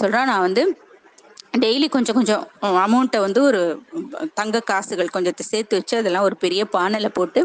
[0.00, 0.62] சொல்றான் நான் வந்து
[1.62, 2.44] டெய்லி கொஞ்சம் கொஞ்சம்
[2.84, 3.60] அமௌண்ட்டை வந்து ஒரு
[4.38, 7.40] தங்க காசுகள் கொஞ்சத்தை சேர்த்து வச்சு அதெல்லாம் ஒரு பெரிய பானையில் போட்டு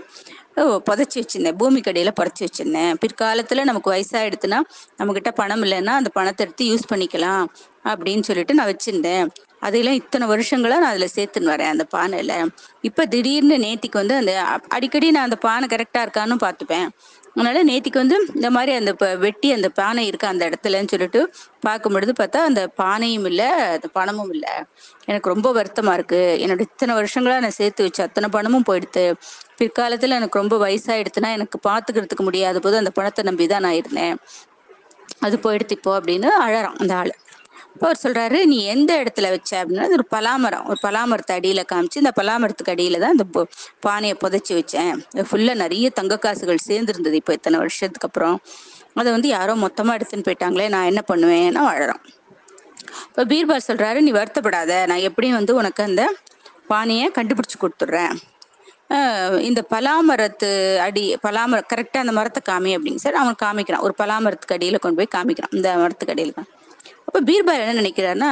[0.88, 1.58] புதைச்சி வச்சிருந்தேன்.
[1.60, 2.94] பூமி கடையில் புதைச்சி வச்சிருந்தேன்.
[3.02, 4.60] பிற்காலத்தில் நமக்கு வயசாகிடுதுன்னா
[5.00, 7.46] நம்மக்கிட்ட பணம் இல்லைன்னா அந்த பணத்தை எடுத்து யூஸ் பண்ணிக்கலாம்
[7.92, 9.28] அப்படின்னு சொல்லிட்டு நான் வச்சுருந்தேன்.
[9.68, 12.36] அதெல்லாம் இத்தனை வருஷங்களாக நான் அதில் சேர்த்துன்னு வரேன் அந்த பானையில்.
[12.90, 14.34] இப்போ திடீர்னு நேத்திக்கு வந்து அந்த
[14.78, 16.88] அடிக்கடி நான் அந்த பானை கரெக்டாக இருக்கான்னு பார்த்துப்பேன்.
[17.36, 21.94] அதனால நேத்திக்கு வந்து இந்த மாதிரி அந்த ப- வெட்டி அந்த பானை இருக்கு அந்த இடத்துலன்னு சொல்லிட்டு பார்க்கும்
[21.94, 24.50] பொழுது பார்த்தா அந்த பானையும் இல்லை அந்த பணமும் இல்லை.
[25.06, 26.38] எனக்கு ரொம்ப வருத்தமா இருக்கு.
[26.40, 29.14] என்னோட இத்தனை வருஷங்களா நான் சேர்த்து வச்சு அத்தனை பணமும் போயிடுத்து.
[29.58, 34.18] பிற்காலத்துல எனக்கு ரொம்ப வயசாயிடுத்துன்னா எனக்கு பாத்துக்கிறதுக்கு முடியாத போது அந்த பணத்தை நம்பி தான் நான் இருந்தேன்.
[35.20, 37.14] அது போயிடுத்து இப்போ அப்படின்னு அழறான் அந்த ஆளு.
[37.86, 39.52] அவர் சொல்றாரு நீ எந்த இடத்துல வச்ச?
[39.62, 40.66] அப்படின்னா அது ஒரு பலாமரம்.
[40.72, 43.26] ஒரு பலாமரத்தை அடியில காமிச்சு இந்த பலாமரத்துக்கு அடியில தான் இந்த
[43.86, 44.94] பானையை புதைச்சி வச்சேன்.
[45.30, 48.38] ஃபுல்லா நிறைய தங்க காசுகள் சேர்ந்துருந்தது இப்போ இத்தனை வருஷத்துக்கு அப்புறம்.
[49.02, 52.04] அதை வந்து யாரோ மொத்தமா எடுத்துன்னு போயிட்டாங்களே நான் என்ன பண்ணுவேன்னா வாழறோம்
[53.10, 54.72] இப்போ பீர்பால் சொல்றாரு நீ வருத்தப்படாத.
[54.92, 56.04] நான் எப்படியும் வந்து உனக்கு அந்த
[56.72, 58.14] பானையை கண்டுபிடிச்சு கொடுத்துட்றேன்.
[59.48, 60.50] இந்த பலாமரத்து
[60.86, 63.84] அடி பலாமரம் கரெக்டாக அந்த மரத்தை காமி அப்படிங்க சார் அவன் காமிக்கிறான்.
[63.88, 65.54] ஒரு பலாமரத்துக்கு அடியில் கொண்டு போய் காமிக்கிறான்.
[65.60, 66.50] இந்த மரத்துக்கு அடியில் தான்
[67.10, 68.32] அப்போ பீர்பால் என்ன நினைக்கிறாருன்னா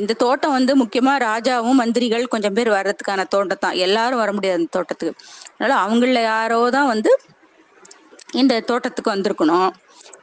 [0.00, 4.70] இந்த தோட்டம் வந்து முக்கியமா ராஜாவும் மந்திரிகள் கொஞ்சம் பேர் வர்றதுக்கான தோட்டம் தான் எல்லாரும் வர முடியாது அந்த
[4.76, 5.12] தோட்டத்துக்கு.
[5.56, 7.10] அதனால அவங்கள யாரோ தான் வந்து
[8.42, 9.70] இந்த தோட்டத்துக்கு வந்திருக்கணும்.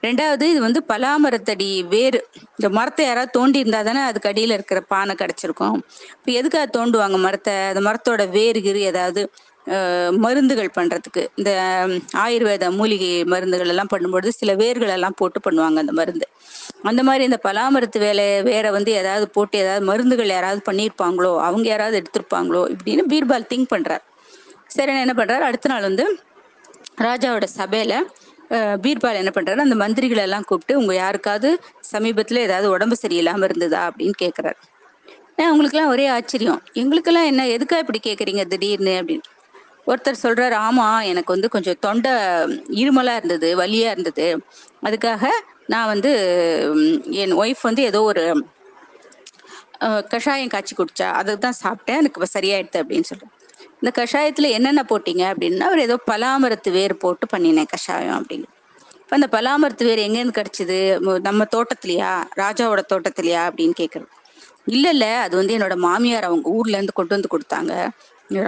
[0.06, 2.20] ரெண்டாவது இது வந்து பலாமரத்தடி வேறு.
[2.58, 5.78] இந்த மரத்தை யாராவது தோண்டி இருந்தா தானே அதுக்கு அடியில் இருக்கிற பானை கிடைச்சிருக்கும்.
[6.18, 7.56] இப்போ எதுக்காக தோண்டுவாங்க மரத்தை?
[7.72, 9.24] அந்த மரத்தோட வேறு கிரு ஏதாவது
[10.26, 11.24] மருந்துகள் பண்றதுக்கு.
[11.40, 11.52] இந்த
[12.26, 16.28] ஆயுர்வேத மூலிகை மருந்துகள் எல்லாம் பண்ணும்பொழுது சில வேர்கள் எல்லாம் போட்டு பண்ணுவாங்க அந்த மருந்து.
[16.84, 22.02] அந்த மாதிரி இந்த பலாமரத்து வேலை வேற வந்து ஏதாவது போட்டு ஏதாவது மருந்துகள் யாராவது பண்ணியிருப்பாங்களோ அவங்க யாராவது
[22.02, 24.04] எடுத்திருப்பாங்களோ இப்படின்னு பீர்பால் திங்க் பண்றார்.
[24.68, 25.40] சரி என்ன பண்றாரு?
[25.40, 26.06] அடுத்த நாள் வந்து
[27.02, 27.94] ராஜாவோட சபையில
[28.82, 31.50] பீர்பால் என்ன பண்றாரு அந்த மந்திரிகளை எல்லாம் கூப்பிட்டு உங்க யாருக்காவது
[31.92, 33.82] சமீபத்துல ஏதாவது உடம்பு சரியில்லாம இருந்ததா?
[33.90, 34.58] அப்படின்னு கேக்குறாரு.
[35.36, 36.62] ஏன் உங்களுக்குலாம் ஒரே ஆச்சரியம்.
[36.74, 39.28] எங்களுக்கெல்லாம் என்ன எதுக்கா இப்படி கேக்குறீங்க திடீர்னு அப்படின்னு.
[39.88, 42.12] ஒருத்தர் சொல்றாரு ஆமா எனக்கு வந்து கொஞ்சம் தொண்டை
[42.82, 44.44] இருமலா இருந்தது வலியா இருந்தது.
[44.84, 45.24] அதுக்காக
[45.74, 46.12] நான் வந்து
[47.24, 48.24] என் ஒய்ஃப் வந்து ஏதோ ஒரு
[50.14, 52.00] கஷாயம் காய்ச்சி குடிச்சா அதுக்கு தான் சாப்பிட்டேன்.
[52.02, 53.34] எனக்கு சரியாயிடுது அப்படின்னு சொல்றேன்.
[53.82, 58.48] இந்த கஷாயத்துல என்னென்ன போட்டீங்க அப்படின்னா அவர் ஏதோ பலாமரத்து வேர் போட்டு பண்ணினேன் கஷாயம் அப்படின்னு.
[59.02, 60.80] இப்போ அந்த பலாமரத்து வேர் எங்கேருந்து கிடச்சிது?
[61.28, 62.12] நம்ம தோட்டத்துலையா?
[62.42, 63.44] ராஜாவோட தோட்டத்துலையா?
[63.50, 64.10] அப்படின்னு கேட்குறது
[64.76, 67.74] இல்லை இல்லை அது வந்து என்னோட மாமியார் அவங்க ஊர்லேருந்து கொண்டு வந்து கொடுத்தாங்க.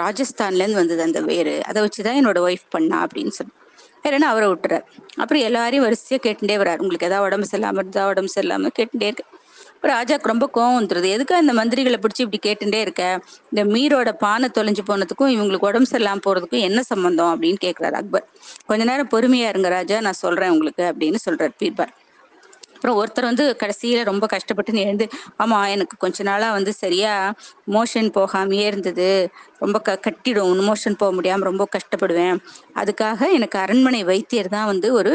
[0.02, 3.54] ராஜஸ்தான்லேருந்து வந்தது அந்த வேறு அதை வச்சு தான் என்னோட ஒய்ஃப் பண்ணா அப்படின்னு சொல்லி
[4.04, 4.84] வேறனா அவரை விட்டுறாரு?
[5.16, 6.78] அப்புறம் எல்லாரையும் வரிசையாக கேட்டுட்டே வர்றாரு.
[6.78, 9.26] உங்களுக்கு எதாவது உடம்பு சரியில்லாம இருந்தா உடம்பு சரியில்லாம கேட்டுட்டே இருக்கு.
[9.76, 11.10] இப்ப ராஜாக்கு ரொம்ப கோவம் வந்துருது.
[11.10, 13.20] எதுக்கு இந்த மந்திரிகளை பிடிச்சி இப்படி கேட்டுட்டே இருக்க?
[13.52, 17.42] இந்த மீரோட பானை தொலைஞ்சு போனதுக்கும் இவங்களுக்கு உடம்பு சரியில்லாம போறதுக்கும் என்ன சம்பந்தம்?
[17.42, 18.28] அப்படின்னு கேட்குறாரு அக்பர்.
[18.66, 20.00] கொஞ்ச நேரம் பொறுமையா இருங்க ராஜா.
[20.02, 21.94] நான் சொல்றேன் உங்களுக்கு அப்படின்னு சொல்றாரு பீர்பார்
[22.82, 25.06] அப்புறம் ஒருத்தர் வந்து கடைசியில ரொம்ப கஷ்டப்பட்டு எழுந்து
[25.42, 27.12] ஆமா எனக்கு கொஞ்ச நாளா வந்து சரியா
[27.76, 29.10] மோஷன் போகாமையே இருந்தது.
[29.60, 30.62] ரொம்ப க கட்டிடும்.
[30.70, 32.40] மோஷன் போக முடியாம ரொம்ப கஷ்டப்படுவேன்.
[32.76, 35.12] அதுக்காக எனக்கு அரண்மனை வைத்தியர் தான் வந்து ஒரு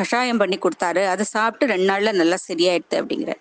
[0.00, 1.02] கஷாயம் பண்ணி கொடுத்தாரு.
[1.06, 3.34] அதை சாப்பிட்டு ரெண்டு நாள்ல நல்லா சரியாயிடுது அப்படிங்கிற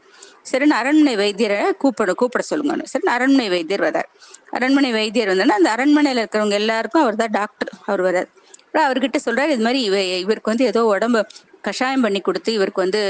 [0.52, 4.10] சரின்னு அரண்மனை வைத்தியரை கூப்பிட கூப்பிட சொல்லுங்க சரி அரண்மனை வைத்தியர் வரார்
[4.52, 8.30] அரண்மனை வைத்தியர் வந்தோன்னா அந்த அரண்மனையில இருக்கிறவங்க எல்லாருக்கும் அவர் தான் டாக்டர் அவர் வரார்
[8.64, 11.22] அப்புறம் அவர்கிட்ட சொல்றாரு இது மாதிரி இவ இவருக்கு வந்து ஏதோ உடம்பு
[11.64, 13.02] கஷாயம் பண்ணி கொடுத்து இவருக்கு வந்து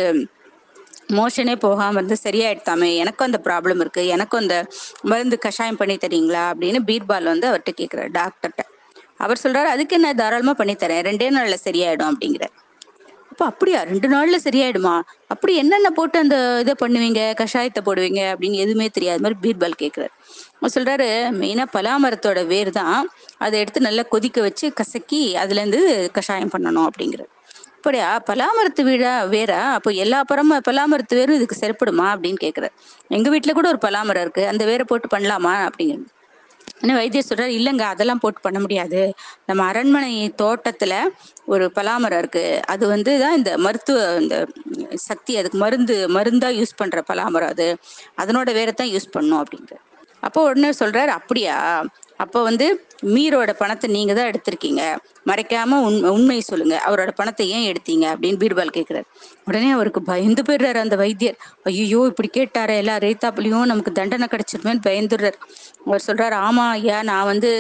[1.18, 2.90] மோஷனே போகாம இருந்து சரியாயிடுத்தாமே.
[2.96, 4.08] எனக்கும் அந்த ப்ராப்ளம் இருக்கு.
[4.08, 4.58] எனக்கும் அந்த
[5.02, 8.64] மருந்து கஷாயம் பண்ணி தரீங்களா அப்படின்னு பீர்பால் வந்து அவர்கிட்ட கேட்குறாரு டாக்டர்கிட்ட
[9.18, 11.02] அவர் சொல்றாரு அதுக்கு என்ன தாராளமா பண்ணி தரேன்.
[11.10, 12.54] ரெண்டே நாள்ல சரியாயிடும் அப்படிங்கிறார்.
[13.32, 13.84] அப்ப அப்படியா?
[13.84, 14.94] ரெண்டு நாள்ல சரியாயிடுமா?
[15.28, 17.22] அப்படி என்னென்ன போட்டு அந்த இதை பண்ணுவீங்க?
[17.42, 18.22] கஷாயத்தை போடுவீங்க?
[18.32, 20.14] அப்படின்னு எதுவுமே தெரியாத மாதிரி பீர்பால் கேட்குறாரு
[20.60, 21.08] அவர் சொல்றாரு
[21.42, 22.98] மெயினா பலாமரத்தோட வேர் தான்
[23.38, 25.82] அதை எடுத்து நல்லா கொதிக்க வச்சு கசக்கி அதுல இருந்து
[26.14, 27.32] கஷாயம் பண்ணணும் அப்படிங்கிறார்.
[27.82, 28.08] அப்படியா?
[28.28, 29.12] பலாமரத்து வீடா?
[29.34, 29.60] வேறா?
[29.78, 32.08] அப்போ எல்லா பரமும் பலாமரத்து வேரும் இதுக்கு சரிப்படுமா?
[32.14, 32.74] அப்படின்னு கேட்குறாரு
[33.16, 35.54] எங்கள் வீட்டில் கூட ஒரு பலாமரம் இருக்குது அந்த வேரை போட்டு பண்ணலாமா?
[35.68, 36.06] அப்படிங்கிறது.
[36.82, 39.02] ஆனால் வைத்தியர் சொல்கிறார் இல்லைங்க அதெல்லாம் போட்டு பண்ண முடியாது.
[39.50, 40.96] நம்ம அரண்மனை தோட்டத்தில்
[41.54, 44.38] ஒரு பலாமரம் இருக்குது அது வந்து தான் இந்த மருத்துவ இந்த
[45.08, 47.68] சக்தி அதுக்கு மருந்து மருந்தாக யூஸ் பண்ணுற பலாமரம் அது.
[48.24, 49.78] அதனோட வேரை தான் யூஸ் பண்ணும் அப்படிங்கிற
[50.28, 51.58] அப்போ உடனே சொல்கிறார் அப்படியா?
[52.24, 52.66] அப்போ வந்து
[53.16, 54.82] மீரோட பணத்தை நீங்க தான் எடுத்திருக்கீங்க.
[55.30, 56.76] மறைக்காம உண்மை உண்மையை சொல்லுங்க.
[56.88, 58.06] அவரோட பணத்தை ஏன் எடுத்தீங்க?
[58.14, 59.08] அப்படின்னு பீர்பால் கேட்கிறார்
[59.50, 61.38] உடனே அவருக்கு பயந்து போயிடுறாரு அந்த வைத்தியர்.
[61.72, 65.40] ஐயோ இப்படி கேட்டாரு எல்லா ரேத்தாப்புலயும் நமக்கு தண்டனை கிடைச்சிருமேன்னு பயந்துடுறாரு.
[65.88, 67.52] அவர் சொல்றாரு ஆமா ஐயா நான் வந்து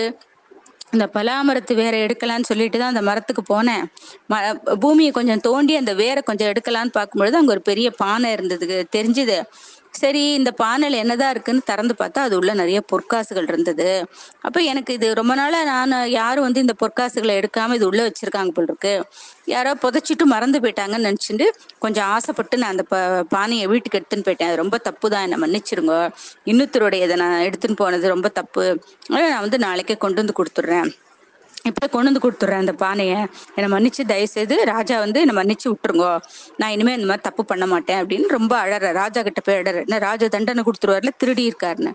[0.95, 3.84] இந்த பலாமரத்து வேற எடுக்கலான்னு சொல்லிட்டு தான் அந்த மரத்துக்கு போனேன்.
[4.31, 4.39] ம
[4.84, 9.38] பூமியை கொஞ்சம் தோண்டி அந்த வேரை கொஞ்சம் எடுக்கலான்னு பார்க்கும்பொழுது அங்க ஒரு பெரிய பானை இருந்ததுக்கு தெரிஞ்சுது.
[9.93, 13.88] சரி இந்த பானல் என்னதான் இருக்குன்னு திறந்து பார்த்தா அது உள்ள நிறைய பொற்காசுகள் இருந்தது.
[14.47, 18.69] அப்ப எனக்கு இது ரொம்ப நாளா நான் யாரும் வந்து இந்த பொற்காசுகளை எடுக்காம இது உள்ள வச்சிருக்காங்க போல்
[18.69, 18.93] இருக்கு.
[19.47, 21.47] யாரோ புதைச்சிட்டு மறந்து போயிட்டாங்கன்னு நினைச்சிட்டு
[21.85, 22.95] கொஞ்சம் ஆசைப்பட்டு நான் அந்த ப
[23.35, 24.51] பானையை வீட்டுக்கு எடுத்துன்னு போயிட்டேன்.
[24.51, 25.95] அது ரொம்ப தப்பு தான் என்னை மன்னிச்சிருங்க.
[26.51, 28.65] இன்னொருத்தருடைய இதை நான் எடுத்துன்னு போனது ரொம்ப தப்பு.
[29.15, 30.91] நான் வந்து நாளைக்கே கொண்டு வந்து கொடுத்துட்றேன்.
[31.69, 33.17] இப்போ கொண்டு வந்து கொடுத்துட்றேன் அந்த பானையை.
[33.55, 36.05] என்னை மன்னிச்சு தயவுசெய்து ராஜா வந்து என்னை மன்னிச்சு விட்டுருங்க.
[36.57, 38.93] நான் இனிமே இந்த மாதிரி தப்பு பண்ண மாட்டேன் அப்படின்னு ரொம்ப அழற.
[38.93, 39.79] ராஜா கிட்ட போய் அழற.
[39.81, 41.93] என்ன ராஜா தண்டனை கொடுத்துருவார்ல திருடி இருக்காருன்னு.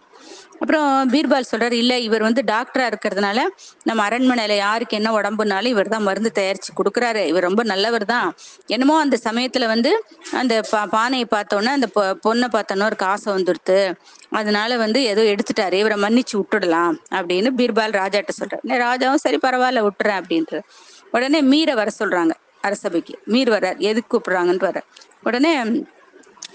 [0.53, 3.41] அப்புறம் பீர்பால் சொல்றாரு இல்ல இவர் வந்து டாக்டரா இருக்கிறதுனால
[3.85, 7.27] நம்ம அரண்மனையில யாருக்கு என்ன உடம்புனாலும் இவர் தான் மருந்து தயாரிச்சு கொடுக்குறாரு.
[7.27, 8.35] இவர் ரொம்ப நல்லவர் தான்.
[8.67, 13.95] என்னமோ அந்த சமயத்துல வந்து அந்த பா பானையை பார்த்தோன்னே அந்த பொ- பொண்ணை பார்த்தோன்னா ஒரு காசை வந்துடுத்து
[14.31, 15.73] அதனால வந்து ஏதோ எடுத்துட்டாரு.
[15.73, 18.83] இவரை மன்னிச்சு விட்டுடலாம் அப்படின்னு பீர்பால் ராஜாட்ட சொல்றாரு.
[18.87, 20.63] ராஜாவும் சரி பரவாயில்ல விட்டுறேன் அப்படின்ற
[21.11, 22.31] உடனே மீரை வர சொல்றாங்க
[22.61, 23.19] அரசபைக்கு.
[23.27, 23.79] மீர் வர்றார்.
[23.79, 24.87] எதுக்கு கூப்பிடுறாங்கன்னு வர்றார்.
[25.23, 25.53] உடனே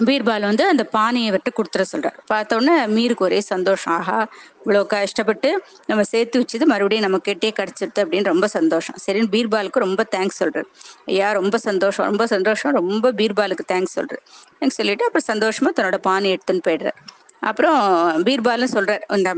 [0.07, 2.17] பீர்பால் வந்து அந்த பானையை விட்டு கொடுத்துட சொல்றார்.
[2.25, 3.93] பார்த்த உடனே மீருக்கு ஒரே சந்தோஷம்.
[3.93, 4.19] ஆஹா
[4.63, 5.49] இவ்வளோ கஷ்டப்பட்டு
[5.85, 8.97] நம்ம சேர்த்து வச்சது மறுபடியும் நம்ம கிட்டே கிடச்சிருது அப்படின்னு ரொம்ப சந்தோஷம்.
[9.05, 10.67] சரின்னு பீர்பாலுக்கு ரொம்ப தேங்க்ஸ் சொல்றாரு.
[11.05, 14.23] ஐயா ரொம்ப சந்தோஷம் ரொம்ப சந்தோஷம் ரொம்ப பீர்பாலுக்கு தேங்க்ஸ் சொல்றாரு.
[14.59, 16.99] தேங்க்ஸ் சொல்லிட்டு அப்புறம் சந்தோஷமா தன்னோட பானை எடுத்துன்னு போயிடுறாரு.
[17.49, 17.77] அப்புறம்
[18.25, 19.03] பீர்பாலும் சொல்றார்.
[19.17, 19.31] இந்த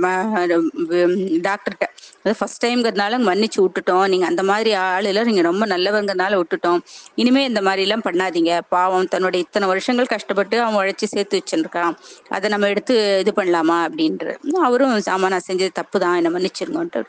[1.48, 1.86] டாக்டர்கிட்ட.
[2.24, 4.06] அது ஃபர்ஸ்ட் டைம்ங்கிறதுனால மன்னிச்சு விட்டுட்டோம்.
[4.14, 6.80] நீங்க அந்த மாதிரி ஆள் எல்லாம் நீங்க ரொம்ப நல்லவங்கிறதுனால விட்டுட்டோம்.
[7.22, 8.54] இனிமே இந்த மாதிரி எல்லாம் பண்ணாதீங்க.
[8.76, 11.96] பாவம் தன்னோட இத்தனை வருஷங்கள் கஷ்டப்பட்டு அவன் உழைச்சி சேர்த்து வச்சுருக்கான்.
[12.36, 14.38] அதை நம்ம எடுத்து இது பண்ணலாமா அப்படின்ற
[14.70, 17.04] அவரும் ஆமா நான் செஞ்சது தப்பு தான் என்னை மன்னிச்சிருங்கன்ட்டு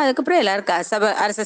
[0.00, 1.44] அதுக்கப்புறம் எல்லாரும் சபை அரச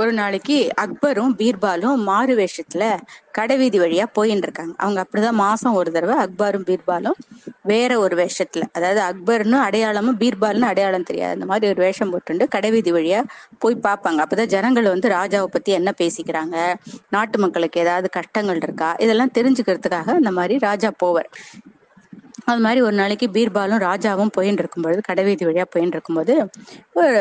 [0.00, 2.84] ஒரு நாளைக்கு அக்பரும் பீர்பாலும் மாறு வேஷத்துல
[3.38, 4.74] கடைவீதி வழியா போயின்னு இருக்காங்க.
[4.76, 7.18] அவங்க அப்படிதான் மாசம் ஒரு தடவை அக்பரும் பீர்பாலும்
[7.62, 8.62] வேற ஒரு வேஷத்துல.
[8.72, 11.32] அதாவது அக்பர்னு அடையாளமும் பீர்பால்னு அடையாளம் தெரியாது.
[11.32, 13.20] அந்த மாதிரி ஒரு வேஷம் போட்டுண்டு கடைவீதி வழியா
[13.58, 14.20] போய் பார்ப்பாங்க.
[14.24, 16.56] அப்பதான் ஜனங்கள் வந்து ராஜாவை பத்தி என்ன பேசிக்கிறாங்க?
[17.10, 18.90] நாட்டு மக்களுக்கு ஏதாவது கஷ்டங்கள் இருக்கா?
[18.98, 21.30] இதெல்லாம் தெரிஞ்சுக்கிறதுக்காக அந்த மாதிரி ராஜா போவர்.
[22.50, 26.34] அது மாதிரி ஒரு நாளைக்கு பீர்பாலும் ராஜாவும் போயின்னு இருக்கும்பொழுது கடைவீதி வழியா போயின்னு இருக்கும்போது
[27.00, 27.12] ஒரு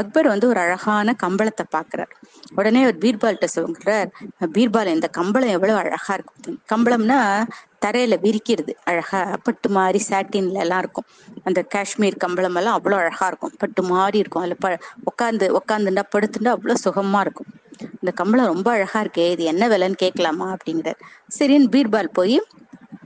[0.00, 2.12] அக்பர் வந்து ஒரு அழகான கம்பளத்தை பாக்குறார்.
[2.58, 4.08] உடனே ஒரு பீர்பால்கிட்ட சொல்கிறார்
[4.56, 6.58] பீர்பால் இந்த கம்பளம் எவ்வளவு அழகா இருக்கும்.
[6.72, 7.18] கம்பளம்னா
[7.84, 11.08] தரையில விரிக்கிறது அழகா பட்டு மாதிரி சாட்டின்ல எல்லாம் இருக்கும்.
[11.44, 13.54] அந்த காஷ்மீர் கம்பளம் எல்லாம் அவ்வளவு அழகா இருக்கும்.
[13.58, 14.42] பட்டு மாதிரி இருக்கும்.
[14.44, 14.68] அதுல ப
[15.10, 17.50] உட்காந்து உட்காந்துண்டா படுத்துண்டா அவ்வளவு சுகமா இருக்கும்.
[18.00, 20.46] இந்த கம்பளம் ரொம்ப அழகா இருக்கே இது என்ன விலைன்னு கேட்கலாமா?
[20.54, 21.00] அப்படிங்கிறார்.
[21.36, 22.36] சரின்னு பீர்பால் போய்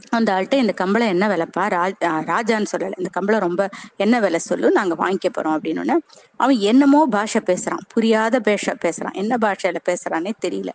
[0.09, 1.65] அந்த ஆள்கிட்ட இந்த கம்பளம் என்ன விலைப்பா?
[1.77, 2.97] ராஜ் ராஜான்னு சொல்லலை.
[2.97, 4.70] இந்த கம்பளம் ரொம்ப என்ன விலை சொல்லு?
[4.70, 5.97] நாங்க வாங்கிக்க போறோம் அப்படின்னு
[6.36, 7.85] அவன் என்னமோ பாஷை பேசுறான்.
[7.89, 9.12] புரியாத பேஷ பேசுறான்.
[9.12, 10.69] என்ன பாஷையில பேசுறானே தெரியல.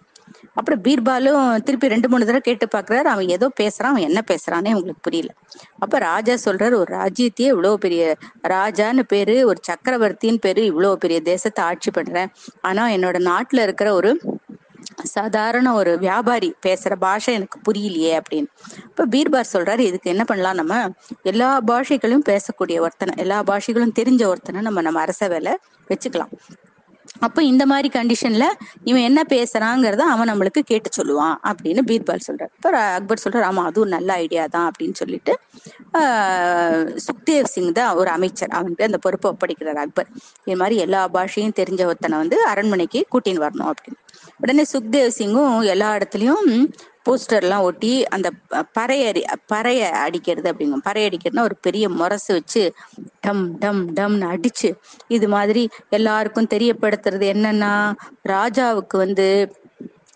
[0.53, 3.09] அப்புறம் பீர்பாலும் திருப்பி ரெண்டு மூணு தடவை கேட்டு பாக்குறாரு.
[3.13, 3.91] அவன் ஏதோ பேசுறான்.
[3.91, 5.31] அவன் என்ன பேசுறானே உங்களுக்கு புரியல.
[5.79, 8.15] அப்ப ராஜா சொல்றாரு ஒரு ராஜ்யத்தையே இவ்வளவு பெரிய
[8.47, 12.31] ராஜான்னு பேரு ஒரு சக்கரவர்த்தின்னு பேரு இவ்வளவு பெரிய தேசத்தை ஆட்சி பண்றேன்.
[12.61, 14.19] ஆனா என்னோட நாட்டுல இருக்கிற ஒரு
[15.15, 18.49] சாதாரண ஒரு வியாபாரி பேசுற பாஷை எனக்கு புரியலையே அப்படின்னு.
[18.89, 20.81] இப்ப பீர்பார் சொல்றாரு இதுக்கு என்ன பண்ணலாம் நம்ம?
[21.31, 25.55] எல்லா பாஷைகளையும் பேசக்கூடிய ஒருத்தனை எல்லா பாஷைகளும் தெரிஞ்ச ஒருத்தனை நம்ம நம்ம அரச வேலை
[25.91, 26.33] வச்சுக்கலாம்.
[27.25, 28.45] அப்ப இந்த மாதிரி கண்டிஷன்ல
[28.89, 32.51] இவன் என்ன பேசுறாங்கிறத அவன் நம்மளுக்கு கேட்டு சொல்லுவான் அப்படின்னு பீர்பால் சொல்றாரு.
[32.57, 35.33] இப்ப அக்பர் சொல்றாரு ஆமா அதுவும் நல்ல ஐடியா தான் அப்படின்னு சொல்லிட்டு
[37.07, 38.53] சுக்தேவ் சிங் தான் ஒரு அமைச்சர்.
[38.59, 40.09] அவன்கிட்ட அந்த பொறுப்பை ஒப்படைக்கிறார் அக்பர்.
[40.47, 43.99] இது மாதிரி எல்லா பாஷையும் தெரிஞ்ச ஒருத்தனை வந்து அரண்மனைக்கு கூட்டின்னு வரணும் அப்படின்னு.
[44.43, 46.47] உடனே சுக்தேவ் சிங்கும் எல்லா இடத்துலயும்
[47.05, 48.27] போஸ்டர்லாம் ஒட்டி அந்த
[48.77, 49.21] பறையறி
[49.53, 52.63] பறைய அடிக்கிறது அப்படிங்கும் பறை அடிக்கிறதுனா ஒரு பெரிய முரசு வச்சு
[53.21, 54.69] டம் டம் டம்னு அடிச்சு
[55.07, 57.73] இது மாதிரி எல்லாருக்கும் தெரியப்படுத்துறது என்னன்னா
[58.29, 59.27] ராஜாவுக்கு வந்து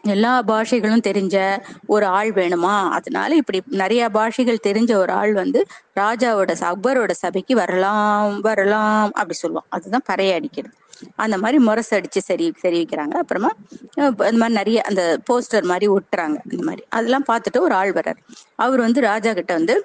[0.04, 1.38] எல்லா பாஷைகளும் தெரிஞ்ச
[1.86, 2.76] ஒரு ஆள் வேணுமா?
[2.90, 5.60] அதனால இப்படி நிறைய பாஷைகள் தெரிஞ்ச ஒரு ஆள் வந்து
[6.00, 9.70] ராஜாவோட அக்பரோட சபைக்கு வரலாம் வரலாம் அப்படி சொல்லுவான்.
[9.70, 10.76] அதுதான் பறைய அடிக்கிறது.
[11.16, 13.52] அந்த மாதிரி முரசு அடிச்சு சரி தெரிவிக்கிறாங்க அப்புறமா
[13.96, 16.38] அந்த மாதிரி நிறைய அந்த போஸ்டர் மாதிரி ஒட்டுறாங்க.
[16.52, 16.84] இந்த மாதிரி.
[16.90, 18.20] அதெல்லாம் பார்த்துட்டு ஒரு ஆள் வர்றார்.
[18.56, 19.84] அவர் வந்து ராஜா கிட்ட வந்து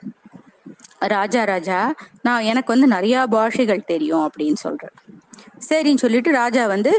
[0.99, 4.99] ராஜா ராஜா நான் எனக்கு வந்து நிறைய பாஷைகள் தெரியும் அப்படின்னு சொல்றாரு.
[5.69, 6.93] சரின்னு சொல்லிட்டு ராஜா வந்து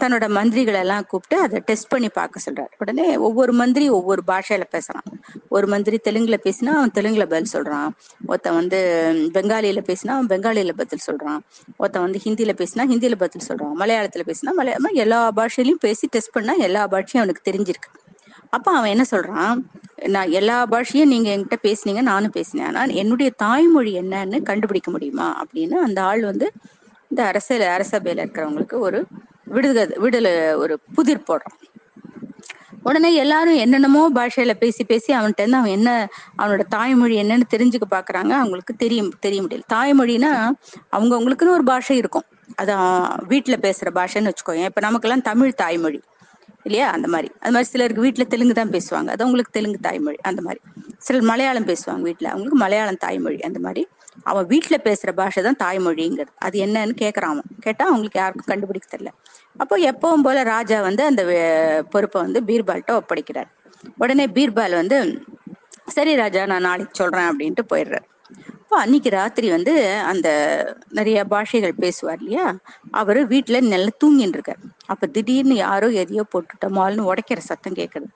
[0.00, 2.72] தன்னோட மந்திரிகளை எல்லாம் கூப்பிட்டு அதை டெஸ்ட் பண்ணி பார்க்க சொல்றாரு.
[2.78, 5.06] உடனே ஒவ்வொரு மந்திரி ஒவ்வொரு பாஷையில பேசுறான்.
[5.48, 7.88] ஒரு மந்திரி தெலுங்குல பேசினா அவன் தெலுங்குல பதில் சொல்றான்.
[8.26, 8.78] ஒருத்தன் வந்து
[9.34, 11.40] பெங்காலியில பேசினா அவன் பெங்காலியில பதில் சொல்றான்.
[11.76, 13.74] ஒருத்தன் வந்து ஹிந்தியில பேசினா ஹிந்தியில பதில் சொல்றான்.
[13.82, 17.90] மலையாளத்துல பேசினா மலையாளம் எல்லா பாஷையிலயும் பேசி டெஸ்ட் பண்ணா எல்லா பாஷையும் அவனுக்கு தெரிஞ்சிருக்கு.
[18.50, 19.54] அப்ப அவன் என்ன சொல்றான்?
[20.14, 22.66] நான் எல்லா பாஷையும் நீங்க என்கிட்ட பேசுனீங்க நானும் பேசினேன்.
[22.66, 25.28] ஆனா என்னுடைய தாய்மொழி என்னன்னு கண்டுபிடிக்க முடியுமா?
[25.42, 26.46] அப்படின்னு அந்த ஆள் வந்து
[27.12, 28.98] இந்த அரசியல் அரசபையில இருக்கிறவங்களுக்கு ஒரு
[29.46, 31.56] விடுதலை விடுதலை ஒரு புதிர் போடுறோம்.
[32.82, 35.90] உடனே எல்லாரும் என்னென்னமோ பாஷையில பேசி பேசி அவன்கிட்ட இருந்து அவன் என்ன
[36.38, 38.32] அவனோட தாய்மொழி என்னன்னு தெரிஞ்சுக்க பாக்குறாங்க.
[38.32, 39.66] அவங்களுக்கு தெரியும் தெரிய முடியல.
[39.72, 40.30] தாய்மொழினா
[40.92, 42.26] அவங்கவுங்களுக்குன்னு ஒரு பாஷை இருக்கும்.
[42.62, 42.88] அதான்
[43.28, 46.00] வீட்டுல பேசுற பாஷைன்னு வச்சுக்கோங்க இப்ப நமக்கெல்லாம் தமிழ் தாய்மொழி
[46.64, 46.90] இல்லையா?
[46.90, 47.28] அந்த மாதிரி.
[47.40, 49.08] அது மாதிரி சிலருக்கு வீட்டுல தெலுங்கு தான் பேசுவாங்க.
[49.08, 50.60] அது அவங்களுக்கு தெலுங்கு தாய்மொழி அந்த மாதிரி.
[50.98, 53.82] சிலர் மலையாளம் பேசுவாங்க வீட்டுல அவங்களுக்கு மலையாளம் தாய்மொழி அந்த மாதிரி
[54.24, 56.32] அவன் வீட்டுல பேசுற பாஷை தான் தாய்மொழிங்கிறது.
[56.38, 57.48] அது என்னன்னு கேக்குறான் அவன்.
[57.60, 59.12] கேட்டா அவங்களுக்கு யாருக்கும் கண்டுபிடிக்க தெரியல.
[59.56, 61.22] அப்போ எப்பவும் போல ராஜா வந்து அந்த
[61.90, 63.50] பொறுப்பை வந்து பீர்பால்கிட்ட ஒப்படைக்கிறார்.
[63.98, 64.98] உடனே பீர்பால் வந்து
[65.88, 68.06] சரி ராஜா நான் நாளைக்கு சொல்றேன் அப்படின்ட்டு போயிடுறாரு.
[68.62, 69.72] அப்போ அன்னைக்கு ராத்திரி வந்து
[70.10, 70.28] அந்த
[70.90, 72.44] நிறைய பாஷைகள் பேசுவார் இல்லையா?
[72.92, 78.08] அவரு வீட்டுல நல்லா தூங்கின்னு இருக்கார் அப்ப திடீர்னு யாரோ எதையோ போட்டுட்டோமால்னு உடைக்கிற சத்தம் கேட்குது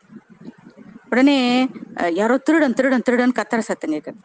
[1.10, 1.36] உடனே
[2.12, 4.18] யாரோ திருடன் திருடன் திருடன் கத்துற சத்தம் கேட்குது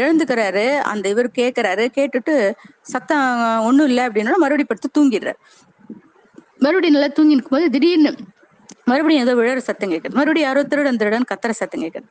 [0.00, 2.34] எழுந்துக்கிறாரு அந்த இவர் கேட்கிறாரு கேட்டுட்டு
[2.92, 3.26] சத்தம்
[3.68, 5.38] ஒண்ணும் இல்லை அப்படின்னா மறுபடியும் படுத்து தூங்கிடுறாரு.
[6.58, 8.12] மறுபடியும் நல்லா தூங்கி இருக்கும்போது திடீர்னு
[8.90, 12.08] மறுபடியும் ஏதோ விழற சத்தம் கேட்குது மறுபடியும் யாரோ திருடன் திருடன் கத்துற சத்தம் கேட்குது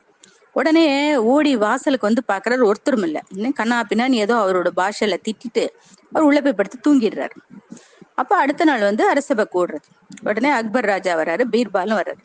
[0.56, 0.84] உடனே
[1.32, 3.18] ஓடி வாசலுக்கு வந்து பாக்குறாரு ஒருத்தரும் இல்ல.
[3.34, 5.64] இன்னும் கண்ணா பின்னான்னு ஏதோ அவரோட பாஷையில திட்டிட்டு
[6.12, 7.34] அவர் உள்ள போய் படுத்து தூங்கிடுறாரு.
[8.18, 9.86] அப்ப அடுத்த நாள் வந்து அரசபை கூடுறது.
[10.22, 12.22] உடனே அக்பர் ராஜா வர்றாரு பீர்பாலும் வர்றாரு.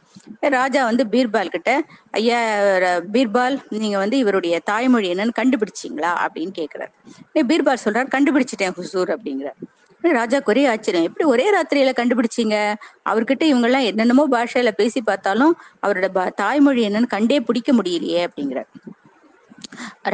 [0.56, 1.72] ராஜா வந்து பீர்பால் கிட்ட
[2.20, 2.40] ஐயா
[3.14, 6.12] பீர்பால் நீங்க வந்து இவருடைய தாய்மொழி என்னன்னு கண்டுபிடிச்சீங்களா?
[6.26, 6.92] அப்படின்னு கேக்குறாரு.
[7.34, 9.60] நீ பீர்பால் சொல்றாரு கண்டுபிடிச்சிட்டேன் ஹுசூர் அப்படிங்கிறார்.
[10.04, 12.56] ராஜா ராஜாக்கு ஒரே ஆச்சரியம் எப்படி ஒரே ராத்திரியில கண்டுபிடிச்சீங்க?
[13.10, 15.54] அவர்கிட்ட இவங்க எல்லாம் என்னென்னமோ பாஷையில பேசி பார்த்தாலும்
[15.88, 18.70] அவரோட தாய்மொழி என்னன்னு கண்டே பிடிக்க முடியலையே அப்படிங்கிறார்.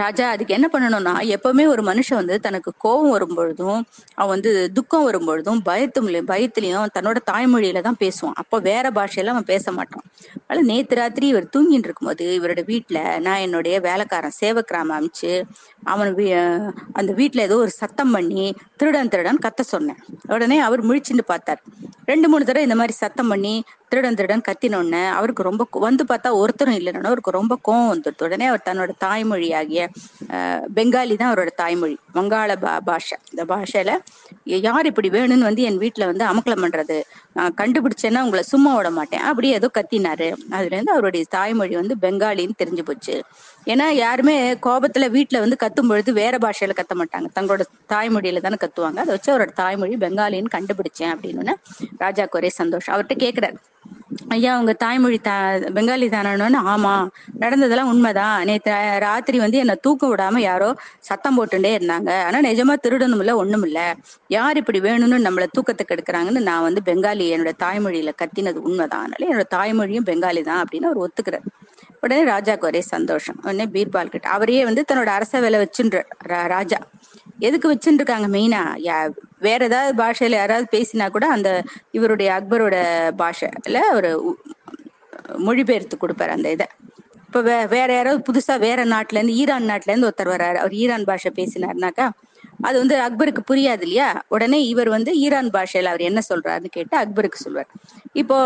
[0.02, 3.80] ராஜா அதுக்கு என்ன பண்ணணும்னா எப்பவுமே ஒரு மனுஷன் வந்து தனக்கு கோபம் வரும்பொழுதும்
[4.16, 8.38] அவன் வந்து துக்கம் வரும்பொழுதும் பயத்து பயத்துலயும் தன்னோட தாய்மொழியில தான் பேசுவான்.
[8.42, 10.06] அப்போ வேற பாஷையில அவன் பேச மாட்டான்.
[10.48, 15.32] அதனால நேத்து ராத்திரி இவர் தூங்கிட்டு இருக்கும்போது இவரோட வீட்டுல நான் என்னுடைய வேலைக்காரன் சேவக்கிராம அமைச்சு
[15.84, 16.14] அவன்
[16.94, 18.46] அந்த வீட்டுல ஏதோ ஒரு சத்தம் பண்ணி
[18.76, 20.00] திருடன் திருடன் கத்த சொன்னேன்.
[20.36, 21.62] உடனே அவர் முழிச்சுட்டு பார்த்தார்.
[22.06, 23.54] ரெண்டு மூணு தடவை இந்த மாதிரி சத்தம் பண்ணி
[23.92, 28.24] திருடன் திருடன் கத்தினோடனே அவருக்கு ரொம்ப கோ- வந்து பார்த்தா ஒருத்தரும் இல்லைன்னா அவருக்கு ரொம்ப கோவம் வந்துடுது.
[28.24, 29.82] உடனே அவர் தன்னோட தாய்மொழியாகிய
[30.36, 33.18] அஹ், பெங்காலி தான் அவரோட தாய்மொழி வங்காள பா பாஷை.
[33.32, 33.94] இந்த பாஷையில
[34.66, 36.98] யார் இப்படி வேணும்னு வந்து என் வீட்டுல வந்து அமக்கலம் பண்றது?
[37.40, 39.22] நான் கண்டுபிடிச்சேன்னா உங்களை சும்மா விட மாட்டேன்.
[39.22, 40.28] அப்படி ஏதோ கத்தினாரு.
[40.50, 43.16] அதுல இருந்து அவருடைய தாய்மொழி வந்து பெங்காலின்னு தெரிஞ்சு போச்சு.
[43.68, 47.28] ஏன்னா யாருமே கோபத்துல வீட்டுல வந்து கத்தும் பொழுது வேற பாஷையில கத்த மாட்டாங்க.
[47.40, 48.98] தங்களோட தாய்மொழியில தானே கத்துவாங்க.
[48.98, 51.56] அதை வச்சு அவரோட தாய்மொழி பெங்காலின்னு கண்டுபிடிச்சேன் அப்படின்னு
[52.00, 53.58] ராஜாக்கு ஒரே சந்தோஷம் அவர்கிட்ட கேக்குறாரு.
[54.28, 55.36] ஐயா உங்க தாய்மொழி தா
[55.76, 56.60] பெங்காலி தானோன்னு?
[56.74, 56.94] ஆமா.
[57.40, 58.44] நடந்ததெல்லாம் உண்மைதான்.
[58.44, 62.24] நேற்று ராத்திரி வந்து என்ன தூக்கம் விடாம யாரோ சத்தம் போட்டுட்டே இருந்தாங்க.
[62.24, 63.80] ஆனா நிஜமா திருடணும் இல்ல ஒண்ணும் இல்ல.
[64.28, 69.06] யார் இப்படி வேணும்னு நம்மள தூக்கத்துக்கு எடுக்கிறாங்கன்னு நான் வந்து பெங்காலி என்னோட தாய்மொழியில கத்தினது உண்மைதான்.
[69.06, 71.48] அதனால என்னோட தாய்மொழியும் பெங்காலி தான் அப்படின்னு அவர் ஒத்துக்கிறார்.
[72.02, 73.38] உடனே ராஜாக்கு ஒரே சந்தோஷம்.
[73.44, 75.98] உடனே பீர்பால் கிட்ட அவரையே வந்து தன்னோட அரச வேலை வச்சுன்ற
[76.54, 76.80] ராஜா.
[77.48, 78.94] எதுக்கு வச்சுருக்காங்க மெயினா மெயினா
[79.48, 81.50] வேற ஏதாவது பாஷையில யாராவது பேசினா கூட அந்த
[81.98, 82.76] இவருடைய அக்பரோட
[83.22, 84.12] பாஷைல ஒரு
[85.46, 86.68] மொழிபெயர்த்து கொடுப்பாரு அந்த இதை.
[87.28, 90.58] இப்ப வே வேற யாராவது புதுசா வேற நாட்டுல இருந்து ஈரான் நாட்டுல இருந்து ஒருத்தர் வர்றாரு.
[90.64, 92.06] அவர் ஈரான் பாஷை பேசினாருனாக்கா
[92.60, 97.40] அது வந்து அக்பருக்கு புரியாது இல்லையா உடனே இவர் வந்து ஈரான் பாஷையில அவர் என்ன சொல்றாருன்னு கேட்டு அக்பருக்கு
[97.46, 97.70] சொல்வார்.
[98.14, 98.38] இப்போ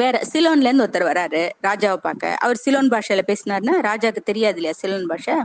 [0.00, 2.32] வேற சிலோன்ல இருந்து ஒருத்தர் வராரு ராஜாவை பார்க்க.
[2.44, 5.36] அவர் சிலோன் பாஷையில பேசினாருன்னா ராஜாக்கு தெரியாது இல்லையா சிலோன் பாஷை?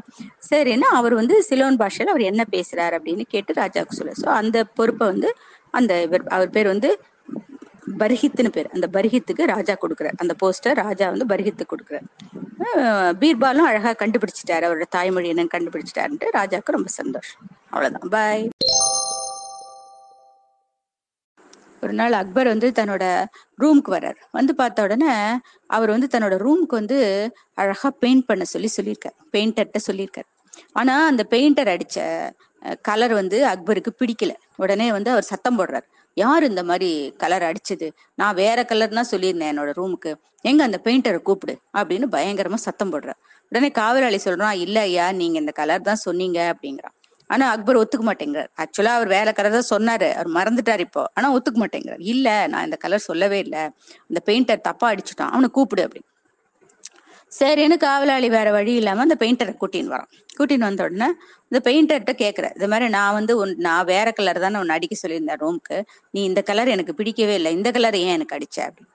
[0.49, 4.15] சரின்னா அவர் வந்து சிலோன் பாஷையில அவர் என்ன பேசுறாரு அப்படின்னு கேட்டு ராஜாவுக்கு சொல்ல.
[4.23, 5.29] ஸோ அந்த பொறுப்பை வந்து
[5.71, 6.89] அந்த இவர் அவர் பேர் வந்து
[8.01, 8.69] பர்ஹித்னு பேர்.
[8.75, 12.07] அந்த பர்ஹித்துக்கு ராஜா கொடுக்குறார் அந்த போஸ்டர் ராஜா வந்து பர்ஹித்து கொடுக்குறார்
[13.21, 14.65] பீர்பாலும் அழகா கண்டுபிடிச்சிட்டாரு.
[14.67, 17.41] அவரோட தாய்மொழி என்னன்னு கண்டுபிடிச்சிட்டாருன்ட்டு ராஜாவுக்கு ரொம்ப சந்தோஷம்.
[17.73, 18.09] அவ்வளவுதான்.
[18.15, 18.45] பாய்
[21.83, 23.05] ஒரு நாள் அக்பர் வந்து தன்னோட
[23.61, 24.19] ரூமுக்கு வர்றார்.
[24.37, 25.13] வந்து பார்த்த உடனே
[25.75, 26.97] அவர் வந்து தன்னோட ரூமுக்கு வந்து
[27.61, 29.17] அழகா பெயிண்ட் பண்ண சொல்லி சொல்லியிருக்கார்.
[29.33, 30.29] பெயிண்டர்கிட்ட சொல்லியிருக்கார்.
[30.79, 31.97] ஆனா அந்த பெயிண்டர் அடிச்ச
[32.87, 34.33] கலர் வந்து அக்பருக்கு பிடிக்கல.
[34.63, 35.87] உடனே வந்து அவர் சத்தம் போடுறார்.
[36.17, 37.87] யார் இந்த மாதிரி கலர் அடிச்சது?
[38.15, 40.11] நான் வேற கலர்னா சொல்லியிருந்தேன் என்னோட ரூமுக்கு
[40.41, 43.19] எங்க அந்த பெயிண்டரை கூப்பிடு அப்படின்னு பயங்கரமா சத்தம் போடுறார்
[43.51, 46.95] உடனே காவலாளி சொல்றான் இல்ல ஐயா நீங்க இந்த கலர் தான் சொன்னீங்க அப்படிங்கிறான்
[47.29, 48.49] ஆனா அக்பர் ஒத்துக்க மாட்டேங்கிறார்.
[48.61, 50.09] ஆக்சுவலா அவர் வேற கலர் தான் சொன்னாரு.
[50.13, 51.03] அவர் மறந்துட்டார் இப்போ.
[51.13, 52.01] ஆனா ஒத்துக்க மாட்டேங்கிறார்.
[52.13, 53.63] இல்ல நான் இந்த கலர் சொல்லவே இல்லை.
[54.09, 55.31] அந்த பெயிண்டர் தப்பா அடிச்சுட்டான்.
[55.31, 56.09] அவனை கூப்பிடு அப்படின்னு.
[57.39, 61.07] சரின்னு காவலாளி வேற வழி இல்லாம அந்த பெயிண்டரை கூட்டின்னு வரான் கூட்டின்னு வந்த உடனே
[61.51, 65.41] இந்த பெயிண்டர்கிட்ட கேட்குறேன் இது மாதிரி நான் வந்து உன் நான் வேற கலர் தானே உன்னை அடிக்க சொல்லியிருந்தேன்
[65.41, 65.77] ரூம்க்கு
[66.11, 67.53] நீ இந்த கலர் எனக்கு பிடிக்கவே இல்லை.
[67.53, 68.59] இந்த கலர் ஏன் எனக்கு அடிச்ச?
[68.59, 68.89] அப்படி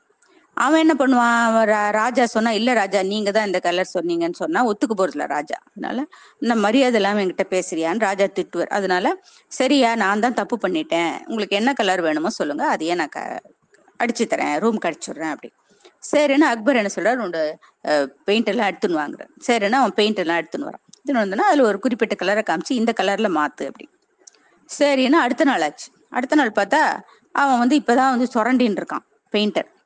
[0.57, 1.45] அவன் என்ன பண்ணுவான்?
[1.45, 5.59] அவன் ரா- ராஜா சொன்னா இல்ல ராஜா நீங்க தான் இந்த கலர் சொன்னீங்கன்னு சொன்னா ஒத்துக்கு போறதுல ராஜா.
[5.71, 6.07] அதனால
[6.39, 8.67] இந்த மரியாதை இல்லாம என்கிட்ட பேசுறியான்னு ராஜா திட்டுவார்.
[8.69, 9.17] அதனால
[9.49, 11.27] சரியா நான் தான் தப்பு பண்ணிட்டேன்.
[11.27, 12.67] உங்களுக்கு என்ன கலர் வேணுமோ சொல்லுங்க.
[12.67, 13.21] அதையே நான் க
[14.01, 14.59] அடிச்சு தரேன்.
[14.59, 15.53] ரூம் கடிச்சுடுறேன் அப்படி.
[16.13, 17.19] சரின்னு அக்பர் என்ன சொல்றாரு?
[17.19, 20.85] உன்னோட பெயிண்ட் எல்லாம் எடுத்துன்னு வாங்குறேன் சரின்னு அவன் பெயிண்ட் எல்லாம் எடுத்துன்னு வரான்.
[20.99, 23.89] எடுத்துன்னு வந்தோன்னா அதுல ஒரு குறிப்பிட்ட கலரை காமிச்சு இந்த கலர்ல மாத்து அப்படி
[24.79, 25.93] சரின்னு அடுத்த நாள் ஆச்சு.
[26.11, 27.01] அடுத்த நாள் பார்த்தா
[27.33, 29.77] அவன் வந்து இப்பதான் வந்து சுரண்டின்னு இருக்கான் பெயிண்டர்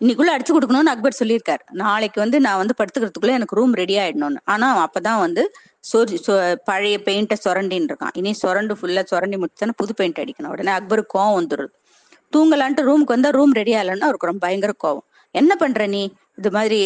[0.00, 1.64] இன்னைக்குள்ள அடிச்சு கொடுக்கணும்னு அக்பர் சொல்லியிருக்காரு.
[1.72, 4.36] நாளைக்கு வந்து நான் வந்து படுத்துக்கிறதுக்குள்ள எனக்கு ரூம் ரெடி ஆயிடணும்னு.
[4.44, 5.52] ஆனா அவன் அப்பதான் வந்து
[5.94, 8.10] சொ- பழைய பெயிண்ட்டை சுரண்டின்னு இருக்கான்.
[8.12, 10.46] இனி சுரண்டு ஃபுல்லா சுரண்டி முடிச்சானே புது பெயிண்ட் அடிக்கணும்.
[10.46, 11.77] உடனே அக்பருக்கு கோவம் வந்துடுது
[12.32, 15.06] தூங்கலான்ட்டு ரூமுக்கு வந்தா ரூம் ரெடி ஆகலன்னா அவருக்கு ரொம்ப பயங்கர கோவம்.
[15.34, 16.02] என்ன பண்ற நீ?
[16.40, 16.78] இது மாதிரி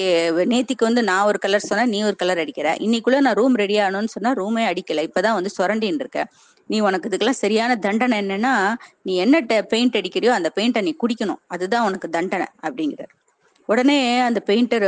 [0.53, 2.69] நேத்திக்கு வந்து நான் ஒரு கலர் சொன்னா நீ ஒரு கலர் அடிக்கிற.
[2.85, 5.03] இன்னைக்குள்ள நான் ரூம் ரெடி ஆகணும்னு சொன்னா ரூமே அடிக்கல.
[5.09, 6.21] இப்பதான் வந்து சுரண்டின்னு இருக்க.
[6.71, 8.53] நீ உனக்கு இதுக்கெல்லாம் சரியான தண்டனை என்னன்னா
[9.07, 9.41] நீ என்ன
[9.73, 11.41] பெயிண்ட் அடிக்கிறியோ அந்த பெயிண்ட்டை நீ குடிக்கணும்.
[11.55, 13.13] அதுதான் உனக்கு தண்டனை அப்படிங்கிறார்.
[13.69, 13.99] உடனே
[14.29, 14.87] அந்த பெயிண்டர்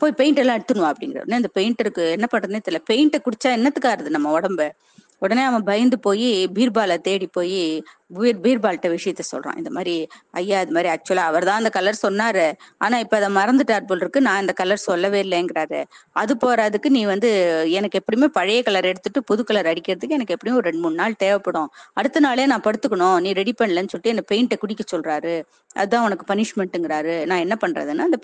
[0.00, 2.80] போய் பெயிண்ட் எல்லாம் எடுத்துணும் அப்படிங்கிற உடனே அந்த பெயிண்டருக்கு என்ன பண்றதுன்னு தெரியல.
[2.90, 4.66] பெயிண்ட்டை குடிச்சா என்னத்துக்காருது நம்ம உடம்பு?
[5.18, 7.82] உடனே அவன் பயந்து போய் பீர்பாலை தேடி போய்
[8.16, 9.56] பீர் பீர்பால்கிட்ட விஷயத்த சொல்றான்.
[9.56, 9.94] இந்த மாதிரி
[10.30, 12.44] ஐயா இது மாதிரி ஆக்சுவலா அவர் தான் அந்த கலர் சொன்னாரு.
[12.78, 14.20] ஆனா இப்ப அதை மறந்துட்டார் போல் இருக்கு.
[14.20, 15.80] நான் இந்த கலர் சொல்லவே இல்லைங்கிறாரு.
[16.22, 17.30] அது போறதுக்கு நீ வந்து
[17.78, 21.70] எனக்கு எப்படியுமே பழைய கலர் எடுத்துட்டு புது கலர் அடிக்கிறதுக்கு எனக்கு எப்படியும் ஒரு ரெண்டு மூணு நாள் தேவைப்படும்.
[21.92, 23.18] அடுத்த நாளே நான் படுத்துக்கணும்.
[23.26, 25.34] நீ ரெடி பண்ணலன்னு சொல்லிட்டு என்ன பெயிண்ட்டை குடிக்க சொல்றாரு.
[25.80, 28.20] அதுதான் உனக்கு பனிஷ்மெண்ட்டுங்கிறாரு நான் என்ன பண்றதுன்னா அந்த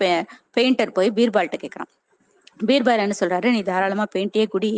[0.58, 1.90] பெயிண்டர் போய் பீர்பால்கிட்ட கேட்கறான்
[2.68, 4.70] பீர்பால் என்ன சொல்றாரு நீ தாராளமா பெயிண்டே குடி.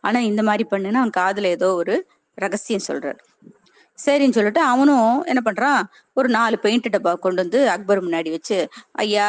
[0.00, 1.94] ஆனா இந்த மாதிரி பண்ணுன்னா அவன் காதுல ஏதோ ஒரு
[2.38, 3.20] ரகசியம் சொல்றாரு.
[3.98, 5.80] சரின்னு சொல்லிட்டு அவனும் என்ன பண்றான்
[6.12, 8.56] ஒரு நாலு பெயிண்ட் டப்பா கொண்டு வந்து அக்பர் முன்னாடி வச்சு
[9.04, 9.26] ஐயா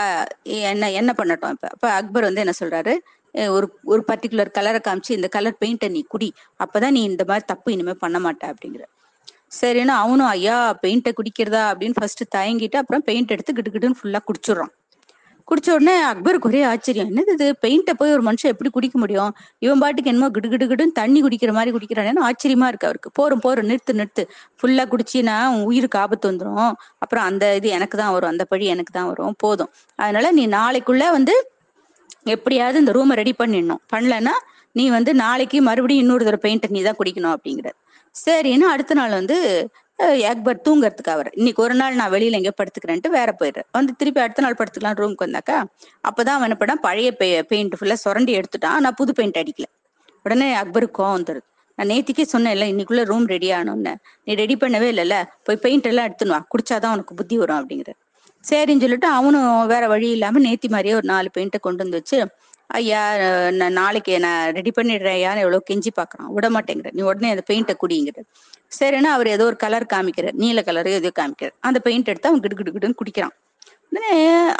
[0.71, 1.67] என்ன என்ன பண்ணட்டும் இப்ப?
[1.75, 2.93] அப்ப அக்பர் வந்து என்ன சொல்றாரு
[3.55, 6.29] ஒரு ஒரு பர்டிகுலர் கலரை காமிச்சு இந்த கலர் பெயிண்ட்டை நீ குடி.
[6.63, 8.85] அப்பதான் நீ இந்த மாதிரி தப்பு இனிமே பண்ண மாட்ட அப்படிங்கிற
[9.59, 11.63] சரின்னு அவனும் ஐயா பெயிண்ட்டை குடிக்கிறதா?
[11.71, 14.73] அப்படின்னு ஃபர்ஸ்ட் தயங்கிட்டு அப்புறம் பெயிண்ட் எடுத்து கிட்டு கிட்டுன்னு ஃபுல்லா குடிச்சிடுறான்.
[15.47, 17.09] குடிச்ச உடனே அக்பருக்கு ஒரே ஆச்சரியம்.
[17.11, 17.47] என்னது இது?
[17.63, 19.31] பெயிண்ட்டை போய் ஒரு மனுஷன் எப்படி குடிக்க முடியும்?
[19.65, 23.09] இவன் பாட்டுக்கு என்னமோ கிடு கிடு கிடுன்னு தண்ணி குடிக்கிற மாதிரி குடிக்கிறானேன்னு ஆச்சரியமா இருக்கு அவருக்கு.
[23.19, 24.23] போரும் போரும் நிறுத்து நிறுத்து.
[24.59, 26.71] ஃபுல்லா குடிச்சின்னா உன் உயிருக்கு ஆபத்து வந்துடும்
[27.03, 28.31] அப்புறம் அந்த இது எனக்கு தான் வரும்.
[28.33, 29.35] அந்த பழி எனக்கு தான் வரும்.
[29.45, 29.71] போதும்.
[29.99, 31.35] அதனால நீ நாளைக்குள்ள வந்து
[32.35, 33.81] எப்படியாவது இந்த ரூமை ரெடி பண்ணிடணும்.
[33.93, 34.35] பண்ணலன்னா
[34.71, 37.77] நீ வந்து நாளைக்கு மறுபடியும் இன்னொரு தடவை பெயிண்ட் நீ தான் குடிக்கணும் அப்படிங்கிறது
[38.15, 39.37] சரின்னு அடுத்த நாள் வந்து
[39.99, 41.29] அக்பர் தூங்குறதுக்கு அவர்.
[41.39, 45.25] இன்னைக்கு ஒரு நாள் நான் வெளியில எங்கேயோ படுத்துக்கிறேன்ட்டு வேற போயிடுறேன் வந்து திருப்பி அடுத்த நாள் படுத்துக்கலாம் ரூமுக்கு
[45.27, 45.57] வந்தாக்கா
[46.09, 46.85] அப்பதான் அவன் படம் பண்ணான்?
[46.87, 47.09] பழைய
[47.51, 48.79] பெயிண்ட் ஃபுல்லா சுரண்டி எடுத்துட்டான்.
[48.85, 49.67] நான் புது பெயிண்ட் அடிக்கல.
[50.25, 51.45] உடனே அக்பருக்கு கோவம் வந்துருது.
[51.77, 53.93] நான் நேத்திக்கே சொன்னேன்ல இன்னைக்குள்ள ரூம் ரெடி ஆகணும்னு
[54.25, 55.15] நீ ரெடி பண்ணவே இல்லைல்ல.
[55.45, 57.93] போய் பெயிண்ட் எல்லாம் எடுத்துனுவா குடிச்சாதான் உனக்கு புத்தி வரும் அப்படிங்கிற
[58.43, 62.17] சரின்னு சொல்லிட்டு அவனும் வேற வழி இல்லாம நேத்தி மாதிரியே ஒரு நாலு பெயிண்ட்டை கொண்டு வந்து வச்சு
[62.79, 63.01] ஐயா
[63.59, 65.17] நான் நாளைக்கு நான் ரெடி பண்ணிடுறேன்.
[65.19, 66.29] ஐயா எவ்வளவு கெஞ்சி பாக்குறான்.
[66.35, 68.21] விட மாட்டேங்கிற நீ உடனே அந்த பெயிண்ட்டை குடிங்கிற
[68.71, 70.33] சரின்னா அவர் ஏதோ ஒரு கலர் காமிக்கிறார்.
[70.33, 71.55] நீல கலர் ஏதோ காமிக்கிறார்.
[71.59, 73.35] அந்த பெயிண்ட் எடுத்து அவன் கிடு கிடு கிடுன்னு குடிக்கிறான்.
[73.91, 74.13] உடனே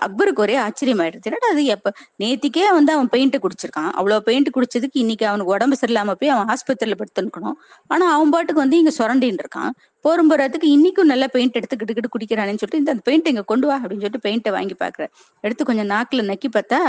[0.05, 1.89] அக்பருக்கு ஒரே ஆச்சரியமாயிடுச்சு என்னடா அது எப்ப?
[2.19, 3.89] நேத்திக்கே வந்து அவன் பெயிண்ட் குடிச்சிருக்கான்.
[3.91, 7.57] அவ்வளவு பெயிண்ட் குடிச்சதுக்கு இன்னைக்கு அவனுக்கு உடம்பு சரியில்லாம போய் அவன் ஆஸ்பத்திரியில படுத்துக்கணும்
[7.87, 9.71] ஆனா அவன் பாட்டுக்கு வந்து இங்க சுரண்டின்னு இருக்கான்.
[10.05, 13.77] போரும் போறதுக்கு இன்னைக்கும் நல்லா பெயிண்ட் எடுத்து கிட்டு கிட்டு குடிக்கிறானேன்னு சொல்லிட்டு இந்த பெயிண்ட் இங்க கொண்டு வா
[13.83, 15.05] அப்படின்னு சொல்லிட்டு பெயிண்ட்டை வாங்கி பாக்குற
[15.41, 16.79] எடுத்து கொஞ்சம் நாக்குல நக்கி பார்த்தா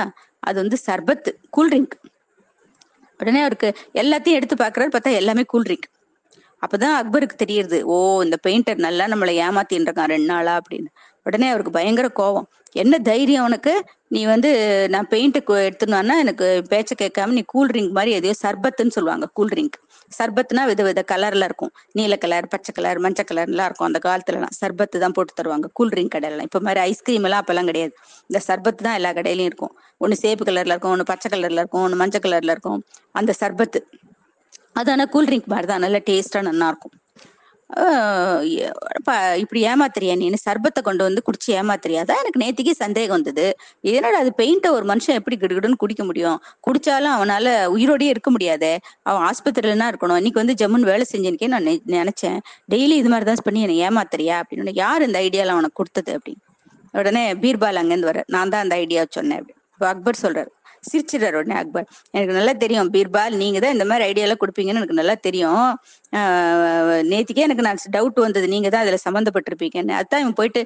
[0.43, 1.97] அது வந்து சர்பத் கூல்ட்ரிங்க்
[3.21, 5.87] உடனே அவருக்கு எல்லாத்தையும் எடுத்து பாக்குறாரு பார்த்தா எல்லாமே கூல்ட்ரிங்க்
[6.67, 10.89] அப்பதான் அக்பருக்கு தெரியுது ஓ இந்த பெயிண்டர் நல்லா நம்மளை ஏமாத்தின்னு இருக்கான் ரெண்டு நாளா அப்படின்னு.
[11.23, 12.47] உடனே அவருக்கு பயங்கர கோவம்.
[12.75, 13.73] என்ன தைரியம் உனக்கு?
[14.09, 14.51] நீ வந்து
[14.89, 19.77] நான் பெயிண்ட்டு எடுத்துனான்னா எனக்கு பேச்ச கேட்காம நீ கூல் ட்ரிங்க் மாதிரி எதையோ சர்பத்துன்னு சொல்லுவாங்க கூல் ட்ரிங்க்.
[20.19, 21.73] சர்பத்னா வித வித கலர்ல இருக்கும்.
[21.93, 24.55] நீல கலர் பச்சை கலர் மஞ்சள் கலர்லாம் இருக்கும் அந்த காலத்துலலாம்.
[24.61, 26.49] சர்பத்து தான் போட்டு தருவாங்க கூல் ட்ரிங்க் கடையிலலாம்.
[26.51, 27.95] இப்ப மாதிரி ஐஸ்கிரீம் எல்லாம் அப்பெல்லாம் கிடையாது.
[28.31, 29.75] இந்த சர்பத்து தான் எல்லா கடையிலயும் இருக்கும்.
[30.01, 32.81] ஒன்னு சேப்பு கலர்ல இருக்கும் ஒன்னு பச்சை கலர்ல இருக்கும் ஒன்னு மஞ்சள் கலர்ல இருக்கும்.
[33.13, 33.81] அந்த சர்பத்து.
[34.77, 35.85] அது ஆனால் கூல் ட்ரிங்க் மாதிரி தான்.
[35.87, 36.97] நல்லா டேஸ்டா நல்லா இருக்கும்
[39.43, 40.27] இப்படி ஏமாத்துறியா நீ?
[40.45, 43.47] சர்பத்தை கொண்டு வந்து குடிச்சு ஏமாத்துறியாதான் எனக்கு நேத்திக்கே சந்தேகம் வந்தது.
[43.93, 46.39] என்னடா அது பெயிண்ட்டை ஒரு மனுஷன் எப்படி கிடுகிடுன்னு குடிக்க முடியும்?
[46.67, 47.47] குடிச்சாலும் அவனால
[47.77, 48.73] உயிரோடயே இருக்க முடியாதே.
[49.11, 50.21] அவன் ஆஸ்பத்திரியிலனா இருக்கணும்.
[50.23, 52.39] இன்னைக்கு வந்து ஜம்முன்னு வேலை செஞ்சேனுக்கே நான் நினைச்சேன்.
[52.75, 54.39] டெய்லி இது மாதிரி தான் பண்ணி என்னை ஏமாத்துறியா?
[54.43, 54.75] அப்படின்னு.
[54.85, 56.43] யார் இந்த ஐடியால அவனுக்கு கொடுத்தது அப்படின்னு.
[56.95, 59.55] உடனே பீர்பால் அங்கேருந்து வர நான் தான் அந்த ஐடியா சொன்னேன் அப்படி
[59.95, 60.51] அக்பர் சொல்றாரு.
[60.91, 61.87] சிரிச்சிடுறாரு உடனே அக்பர்.
[62.15, 63.37] எனக்கு நல்லா தெரியும் பீர்பால்.
[63.43, 65.67] நீங்க தான் இந்த மாதிரி ஐடியாலாம் கொடுப்பீங்கன்னு எனக்கு நல்லா தெரியும்.
[67.13, 68.47] நேத்திக்கே எனக்கு நான் டவுட் வந்தது.
[68.55, 70.63] நீங்க தான் அதுல சம்மந்தப்பட்டிருப்பீங்கன்னு அதான் இவன் போயிட்டு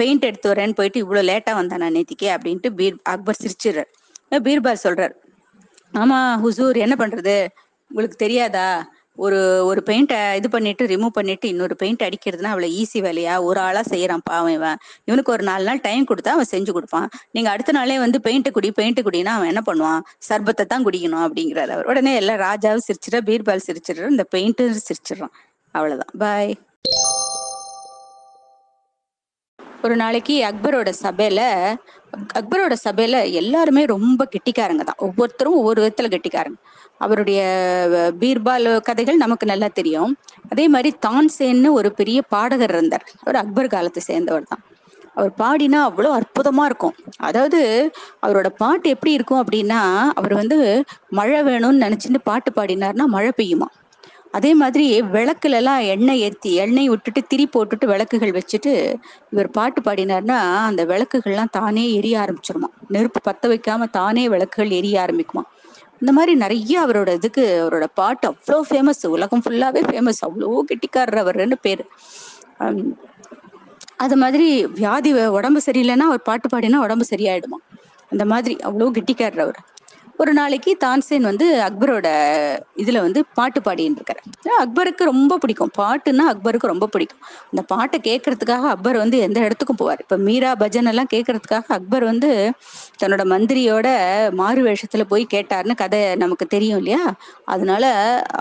[0.00, 3.90] பெயிண்ட் எடுத்து வரேன்னு போயிட்டு இவ்வளவு லேட்டா வந்தானா நேத்திக்கே அப்படின்ட்டு பீர் அக்பர் சிரிச்சிடுறார்.
[4.48, 5.14] பீர்பால் சொல்றார்.
[5.92, 7.36] ஆமா ஹுசூர் என்ன பண்றது?
[7.90, 8.68] உங்களுக்கு தெரியாதா?
[9.16, 13.42] ஒரு ஒரு பெயிண்ட்டை இது பண்ணிட்டு ரிமூவ் பண்ணிட்டு இன்னொரு பெயிண்ட் அடிக்கிறதுனா அவ்வளவு ஈஸி வேலையா?
[13.42, 14.76] ஒரு ஆளா செய்யறான் பாவன் இவன்.
[15.04, 17.08] இவனுக்கு ஒரு நாலு நாள் டைம் கொடுத்தா அவன் செஞ்சு கொடுப்பான்.
[17.30, 20.00] நீங்க அடுத்த நாளே வந்து பெயிண்ட் குடி பெயிண்ட் குடினா அவன் என்ன பண்ணுவான்?
[20.28, 21.86] சர்பத்தை தான் குடிக்கணும் அப்படிங்கிறாரு அவர்.
[21.86, 25.34] உடனே எல்லாம் ராஜாவும் சிரிச்சிட பீர்பால் சிரிச்சிடுறோம் இந்த பெயிண்ட் சிரிச்சிடுறான்.
[25.70, 26.14] அவ்வளவுதான்.
[26.18, 26.58] பாய்
[29.86, 31.40] ஒரு நாளைக்கு அக்பரோட சபையில
[32.38, 35.00] அக்பரோட சபையில எல்லாருமே ரொம்ப கெட்டிக்காரங்க தான்.
[35.06, 36.58] ஒவ்வொருத்தரும் ஒவ்வொரு விதத்துல கெட்டிக்காரங்க.
[36.98, 37.40] அவருடைய
[38.20, 40.12] பீர்பால் கதைகள் நமக்கு நல்லா தெரியும்.
[40.50, 43.06] அதே மாதிரி தான்சேன்னு ஒரு பெரிய பாடகர் இருந்தார்.
[43.22, 44.62] அவர் அக்பர் காலத்தை சேர்ந்தவர் தான்.
[45.14, 46.94] அவர் பாடினா அவ்வளோ அற்புதமா இருக்கும்.
[47.28, 47.60] அதாவது
[48.24, 49.80] அவரோட பாட்டு எப்படி இருக்கும் அப்படின்னா
[50.20, 50.58] அவர் வந்து
[51.20, 53.68] மழை வேணும்னு நினைச்சிட்டு பாட்டு பாடினார்னா மழை பெய்யுமா?
[54.36, 54.84] அதே மாதிரி
[55.14, 58.72] விளக்குல எல்லாம் எண்ணெய் ஏற்றி எண்ணெய் விட்டுட்டு திரி போட்டுட்டு விளக்குகள் வச்சுட்டு
[59.32, 60.38] இவர் பாட்டு பாடினார்னா
[60.68, 62.68] அந்த விளக்குகள்லாம் தானே எரிய ஆரம்பிச்சிருமா.
[62.94, 65.42] நெருப்பு பத்த வைக்காம தானே விளக்குகள் எரிய ஆரம்பிக்குமா.
[66.00, 71.58] இந்த மாதிரி நிறைய அவரோட இதுக்கு அவரோட பாட்டு அவ்வளோ ஃபேமஸ் உலகம் ஃபுல்லாவே ஃபேமஸ் அவ்வளோ கெட்டிக்காரர் அவர்னு
[71.66, 71.84] பேர்.
[74.04, 74.48] அது மாதிரி
[74.78, 77.58] வியாதி உடம்பு சரியில்லைன்னா அவர் பாட்டு பாடினா உடம்பு சரியாயிடுமா.
[78.12, 79.60] அந்த மாதிரி அவ்வளோ கெட்டிக்காரர் அவர்.
[80.14, 82.08] ஒரு நாளைக்கு தான்சேன் வந்து அக்பரோட
[82.76, 84.20] இதுல வந்து பாட்டு பாடின்னு இருக்காரு.
[84.56, 85.72] அக்பருக்கு ரொம்ப பிடிக்கும்.
[85.78, 87.20] பாட்டுன்னா அக்பருக்கு ரொம்ப பிடிக்கும்.
[87.50, 90.00] அந்த பாட்டை கேட்கறதுக்காக அக்பர் வந்து எந்த இடத்துக்கும் போவார்.
[90.00, 92.30] இப்ப மீரா பஜன் எல்லாம் கேட்கறதுக்காக அக்பர் வந்து
[93.00, 93.88] தன்னோட மந்திரியோட
[94.34, 97.02] மாறு வேஷத்துல போய் கேட்டாருன்னு கதை நமக்கு தெரியும் இல்லையா?
[97.46, 97.84] அதனால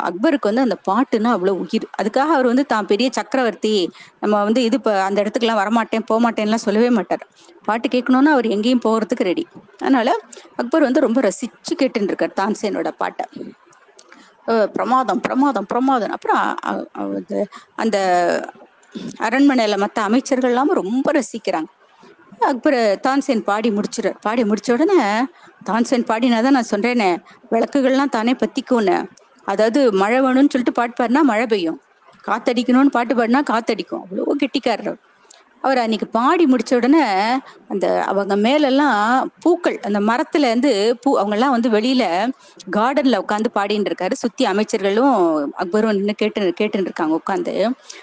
[0.09, 1.87] அக்பருக்கு வந்து அந்த பாட்டுன்னா அவ்வளவு உயிர்.
[1.99, 3.75] அதுக்காக அவர் வந்து தான் பெரிய சக்கரவர்த்தி
[4.21, 7.25] நம்ம வந்து இது இப்ப அந்த இடத்துக்குலாம் வரமாட்டேன் போக மாட்டேன்லாம் சொல்லவே மாட்டார்.
[7.67, 9.43] பாட்டு கேட்கணும்னா அவர் எங்கேயும் போகிறதுக்கு ரெடி
[9.83, 10.09] அதனால
[10.61, 13.25] அக்பர் வந்து ரொம்ப ரசிச்சு கேட்டுட்டு இருக்கார் தான்சேனோட பாட்டை.
[14.75, 16.13] பிரமாதம் பிரமாதம் பிரமாதம்.
[16.15, 16.45] அப்புறம்
[17.83, 17.97] அந்த
[19.27, 21.69] அரண்மனையில மற்ற அமைச்சர்கள் எல்லாமே ரொம்ப ரசிக்கிறாங்க.
[22.49, 24.17] அக்பர் தான்சேன் பாடி முடிச்சிடுறார்.
[24.25, 24.99] பாடி முடிச்ச உடனே
[25.69, 27.09] தான்சேன் பாடினாதான் நான் சொல்றேனே
[27.51, 28.97] விளக்குகள்லாம் தானே பத்திக்கும்னு.
[29.51, 31.79] அதாவது மழை வேணும்னு சொல்லிட்டு பாட்டு பாடினா மழை பெய்யும்.
[32.27, 34.03] காத்தடிக்கணும்னு பாட்டு பாடினா காத்தடிக்கும்.
[34.05, 34.99] அவ்வளோ கெட்டிக்காரர்
[35.61, 35.77] அவர்.
[35.77, 37.03] அன்னைக்கு பாடி முடிச்ச உடனே
[37.67, 40.71] அந்த அவங்க மேலெல்லாம் பூக்கள் அந்த மரத்துல இருந்து
[41.01, 42.03] பூ அவங்கெல்லாம் வந்து வெளியில
[42.75, 44.13] கார்டன்ல உட்காந்து பாடின்னு இருக்காரு.
[44.13, 47.55] சுத்தி அமைச்சர்களும் அக்பரும் நின்று கேட்டு கேட்டுன்னு இருக்காங்க உட்காந்து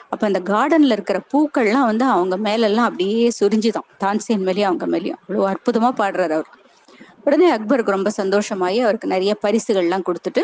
[0.09, 3.89] அப்ப அந்த கார்டன்ல இருக்கிற பூக்கள்லாம் வந்து அவங்க மேலெல்லாம் அப்படியே சுரிஞ்சுதான்.
[4.05, 5.19] தான்சேன் மேலேயும் அவங்க மேலேயும்.
[5.27, 6.49] அவ்வளோ அற்புதமா பாடுறாரு அவர்.
[7.25, 10.43] உடனே அக்பருக்கு ரொம்ப சந்தோஷமாயி அவருக்கு நிறைய பரிசுகள்லாம் கொடுத்துட்டு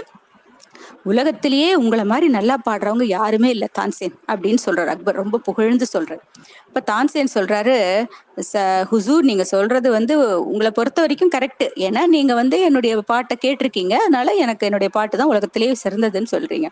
[1.04, 4.86] உலகத்திலேயே உங்களை மாதிரி நல்லா பாடுறவங்க யாருமே இல்லை தான்சேன் அப்படின்னு சொல்றாரு.
[4.86, 6.18] அக்பர் ரொம்ப புகழ்ந்து சொல்றாரு.
[6.66, 8.04] இப்ப தான்சேன் சொல்றாரு
[8.52, 13.92] "ச- ஹுசூர் நீங்க சொல்றது வந்து உங்களை பொறுத்த வரைக்கும் கரெக்ட் ஏன்னா நீங்க வந்து என்னுடைய பாட்டை கேட்டிருக்கீங்க.
[13.92, 16.66] அதனால எனக்கு என்னுடைய பாட்டு தான் உலகத்திலேயே சிறந்ததுன்னு சொல்றீங்க.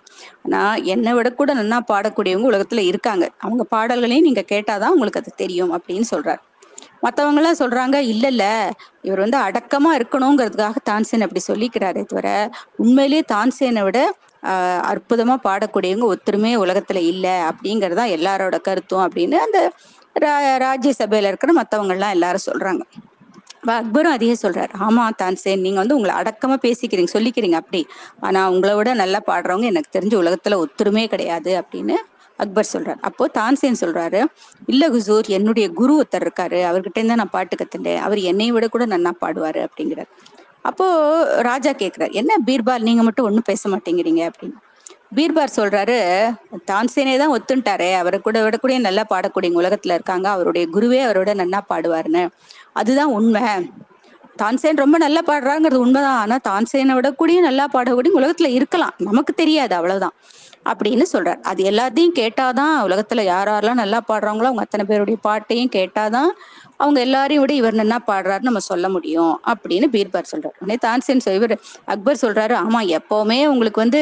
[0.44, 3.30] ஆனா என்னை விட கூட நல்லா பாடக்கூடியவங்க உலகத்துல இருக்காங்க.
[3.38, 6.38] அவங்க பாடல்களையும் நீங்க கேட்டாதான் உங்களுக்கு அது தெரியும் அப்படின்னு சொல்றாரு.
[7.02, 8.44] மற்றவங்களாம் எல்லாம் சொல்றாங்க இல்ல இல்ல
[9.02, 12.28] இவர் வந்து அடக்கமா இருக்கணுங்கிறதுக்காக தான்சேன் அப்படி சொல்லிக்கிறாரே தவிர
[12.76, 14.00] உண்மையிலேயே தான்சேனை விட
[14.42, 17.26] ஆஹ் அற்புதமா பாடக்கூடியவங்க ஒத்துருமே உலகத்துல இல்ல.
[17.50, 19.58] அப்படிங்கறதா எல்லாரோட கருத்தும் அப்படின்னு அந்த
[20.16, 22.82] ரா- ராஜ்யசபையில இருக்கிற மத்தவங்க எல்லாம் எல்லாரும் சொல்றாங்க.
[23.72, 27.80] அக்பரும் அதையே சொல்றாரு ஆமா தான்சேன் நீங்க வந்து உங்களை அடக்கமா பேசிக்கிறீங்க சொல்லிக்கிறீங்க அப்படி.
[28.20, 31.96] ஆனா உங்களை விட நல்லா பாடுறவங்க எனக்கு தெரிஞ்ச உலகத்துல ஒத்துருமே கிடையாது அப்படின்னு
[32.44, 33.00] அக்பர் சொல்றாரு.
[33.00, 34.20] அப்போ தான்சேன் சொல்றாரு
[34.66, 36.58] இல்ல குசூர் என்னுடைய குரு ஒருத்தர் இருக்காரு.
[36.70, 38.00] அவர்கிட்ட இருந்தா நான் பாட்டு கத்துட்டேன்.
[38.06, 40.10] அவர் என்னை விட கூட நன்னா பாடுவாரு அப்படிங்கிறார்.
[40.62, 40.86] அப்போ
[41.42, 44.58] ராஜா கேக்குறாரு என்ன பீர்பால் நீங்க மட்டும் ஒண்ணும் பேச மாட்டேங்கிறீங்க அப்படின்னு.
[45.16, 45.96] பீர்பார் சொல்றாரு
[46.70, 50.26] தான்சேனே தான் ஒத்துண்டாரே அவரை கூட விட கூட நல்லா பாடக்கூடிய உலகத்துல இருக்காங்க.
[50.28, 52.22] அவருடைய குருவே அவரோட நன்னா பாடுவாருன்னு.
[52.72, 53.42] அதுதான் உண்மை.
[54.42, 56.20] தான்சேன் ரொம்ப நல்லா பாடுறாங்கிறது உண்மைதான்.
[56.22, 58.94] ஆனா தான்சேனை விட கூடயும் நல்லா பாடக்கூடிய உலகத்துல இருக்கலாம்.
[59.08, 60.16] நமக்கு தெரியாது அவ்வளவுதான்.
[60.66, 61.40] அப்படின்னு சொல்றார்.
[61.42, 66.30] அது எல்லாத்தையும் கேட்டாதான் உலகத்துல யார் யாரெல்லாம் நல்லா பாடுறாங்களோ அவங்க அத்தனை பேருடைய பாட்டையும் கேட்டாதான்
[66.76, 70.56] அவங்க எல்லாரையும் விட இவர் என்ன பாடுறாருன்னு நம்ம சொல்ல முடியும் அப்படின்னு பீர்பார் சொல்றாரு.
[70.58, 71.54] உடனே தான்சேன் இவர்
[71.86, 74.00] அக்பர் சொல்றாரு ஆமா எப்பவுமே உங்களுக்கு வந்து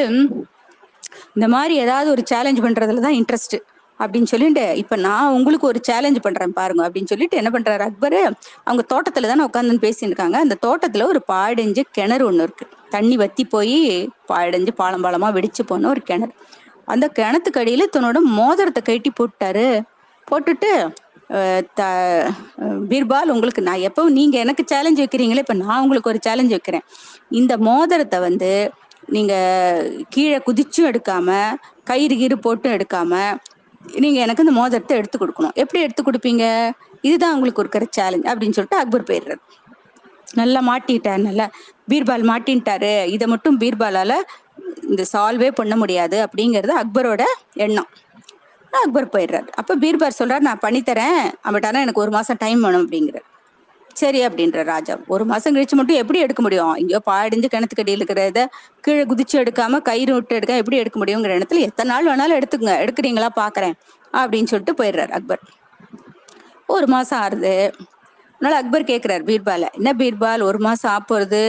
[1.36, 3.56] இந்த மாதிரி ஏதாவது ஒரு சேலஞ்ச் பண்றதுல தான் இன்ட்ரெஸ்ட்
[4.00, 8.18] அப்படின்னு சொல்லிட்டு இப்ப நான் உங்களுக்கு ஒரு சேலஞ்ச் பண்றேன் பாருங்க அப்படின்னு சொல்லிட்டு என்ன பண்றாரு அக்பர்?
[8.64, 10.38] அவங்க தோட்டத்துல தானே உட்காந்து பேசிட்டு இருக்காங்க.
[10.38, 12.66] அந்த தோட்டத்துல ஒரு பாடிஞ்சு கிணறு ஒண்ணு இருக்கு.
[12.94, 13.76] தண்ணி வத்தி போய்
[14.40, 16.32] அடைஞ்சு பாலம் பாலமா வெடிச்சு போன ஒரு கிணறு.
[16.92, 19.66] அந்த கிணத்துக்கு அடியில தன்னோட மோதிரத்தை கட்டி போட்டாரு
[20.28, 20.70] போட்டுட்டு
[21.78, 21.82] த
[22.90, 26.84] பீர்பால் உங்களுக்கு நான் எப்போ நீங்க எனக்கு சேலஞ்ச் வைக்கிறீங்களே இப்ப நான் உங்களுக்கு ஒரு சேலஞ்ச் வைக்கிறேன்.
[27.40, 28.50] இந்த மோதிரத்தை வந்து
[29.16, 29.34] நீங்க
[30.14, 31.28] கீழே குதிச்சும் எடுக்காம
[31.90, 33.12] கயிறு கீறு போட்டும் எடுக்காம
[34.02, 35.54] நீங்க எனக்கு இந்த மோதிரத்தை எடுத்து கொடுக்கணும்.
[35.62, 36.44] எப்படி எடுத்து கொடுப்பீங்க?
[37.08, 39.40] இதுதான் உங்களுக்கு இருக்கிற சேலஞ்ச் அப்படின்னு சொல்லிட்டு அக்பர் போயிடுறாரு.
[40.34, 41.46] நல்லா மாட்டிட்டார் நல்லா
[41.90, 43.06] பீர்பால் மாட்டின்ட்டாரு.
[43.06, 44.12] இதை மட்டும் பீர்பாலால
[44.90, 47.22] இந்த சால்வே பண்ண முடியாது அப்படிங்கிறது அக்பரோட
[47.54, 47.88] எண்ணம்.
[48.72, 49.48] அக்பர் போயிடுறாரு.
[49.60, 51.20] அப்ப பீர்பால் சொல்றாரு நான் பண்ணித்தரேன்
[51.54, 53.26] பட் ஆனால் எனக்கு ஒரு மாசம் டைம் வேணும் அப்படிங்கிறார்.
[53.94, 54.94] சரி அப்படின்ற ராஜா.
[55.06, 56.74] ஒரு மாசம் கழிச்சு மட்டும் எப்படி எடுக்க முடியும்?
[56.74, 58.42] இங்கேயோ பாடிஞ்சு கிணத்துக்கடியில் இருக்கிறத
[58.80, 63.30] கீழே குதிச்சு எடுக்காம கயிறு விட்டு எடுக்க எப்படி எடுக்க முடியுங்கிற இடத்துல எத்தனை நாள் வேணாலும் எடுத்துங்க எடுக்கிறீங்களா?
[63.42, 63.74] பாக்குறேன்.
[64.12, 65.42] அப்படின்னு சொல்லிட்டு போயிடுறாரு அக்பர்.
[66.66, 67.70] ஒரு மாசம் ஆறுது.
[68.40, 69.64] அதனால அக்பர் கேட்கிறார் பீர்பால.
[69.78, 71.40] என்ன பீர்பால் ஒரு மாசம் ஆப்போறது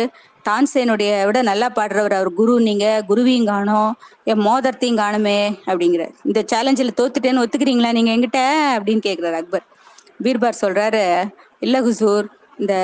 [0.47, 3.91] தான்சேனுடைய விட நல்லா பாடுறவர் அவர் குரு நீங்க குருவையும் காணோம்
[4.23, 6.13] என் மோதரத்தையும் காணுமே அப்படிங்கிறார்.
[6.23, 8.41] இந்த சேலஞ்சில் தோத்துட்டேன்னு ஒத்துக்கிறீங்களா நீங்க என்கிட்ட?
[8.75, 9.65] அப்படின்னு கேட்கிறார் அக்பர்.
[10.23, 11.03] பீர்பால் சொல்றாரு
[11.59, 12.27] இல்ல ஹுசூர்
[12.57, 12.75] இந்த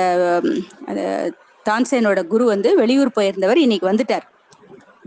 [0.86, 1.02] அந்த
[1.66, 4.26] தான்சேனோட குரு வந்து வெளியூர் போயிருந்தவர் இன்னைக்கு வந்துட்டார்.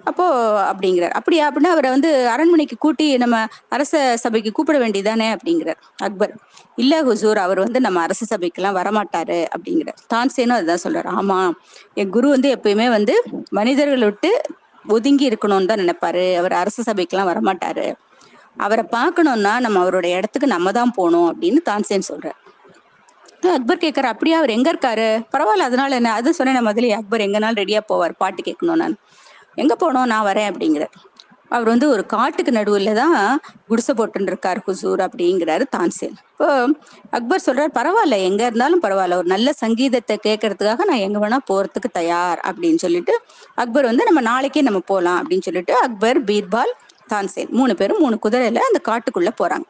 [0.06, 0.26] அப்போ
[0.72, 1.10] அப்படிங்கிறார்.
[1.10, 1.50] அப்படியா?
[1.50, 5.78] அப்படின்னா அவரை வந்து அரண்மனைக்கு கூட்டி நம்ம அரச சபைக்கு கூப்பிட வேண்டியதானே அப்படிங்கிறார்.
[5.98, 6.34] அக்பர்.
[6.76, 10.00] இல்ல ஹுசூர் அவர் வந்து நம்ம அரச சபைக்கெல்லாம் வரமாட்டாரு அப்படிங்கிறார்.
[10.14, 11.10] தான்சேனும் அதுதான் சொல்றாரு.
[11.20, 11.52] ஆமா
[11.94, 14.32] என் குரு வந்து எப்பயுமே வந்து மனிதர்கள் விட்டு
[14.86, 16.36] ஒதுங்கி இருக்கணும்னு தான் நினைப்பாரு.
[16.36, 17.88] அவர் அரச சபைக்கெல்லாம் வரமாட்டாரு.
[18.58, 22.38] அவரை பார்க்கணும்னா நம்ம அவருடைய இடத்துக்கு நம்ம தான் போகணும் அப்படின்னு தான்சேன் சொல்றார்.
[23.50, 24.36] அக்பர் கேட்கற அப்படியே?
[24.36, 25.26] அவர் எங்க இருக்காரு?
[25.34, 26.14] பரவாயில்ல அதனால என்ன?
[26.14, 28.14] அது சொன்னேன் முதல்ல அக்பர் எங்கனாலும் ரெடியா போவார்.
[28.18, 28.98] பாட்டு கேட்கணும் நான்.
[29.58, 30.12] எங்க போனோம்?
[30.14, 30.94] நான் வரேன் அப்படிங்கிறார்.
[31.56, 33.16] அவர் வந்து ஒரு காட்டுக்கு நடுவில் தான்
[33.70, 36.16] குடிசை போட்டுருக்கார் ஹுசூர் அப்படிங்கிறாரு தான்சேன்.
[36.32, 36.48] இப்போ
[37.18, 39.18] அக்பர் சொல்றாரு பரவாயில்ல எங்க இருந்தாலும் பரவாயில்ல.
[39.22, 43.16] ஒரு நல்ல சங்கீதத்தை கேட்கறதுக்காக நான் எங்க வேணா போறதுக்கு தயார் அப்படின்னு சொல்லிட்டு
[43.64, 46.74] அக்பர் வந்து நம்ம நாளைக்கே நம்ம போகலாம் அப்படின்னு சொல்லிட்டு அக்பர் பீர்பால்
[47.14, 49.68] தான்சேன் மூணு பேரும் மூணு குதிரையில அந்த காட்டுக்குள்ள போறாங்க.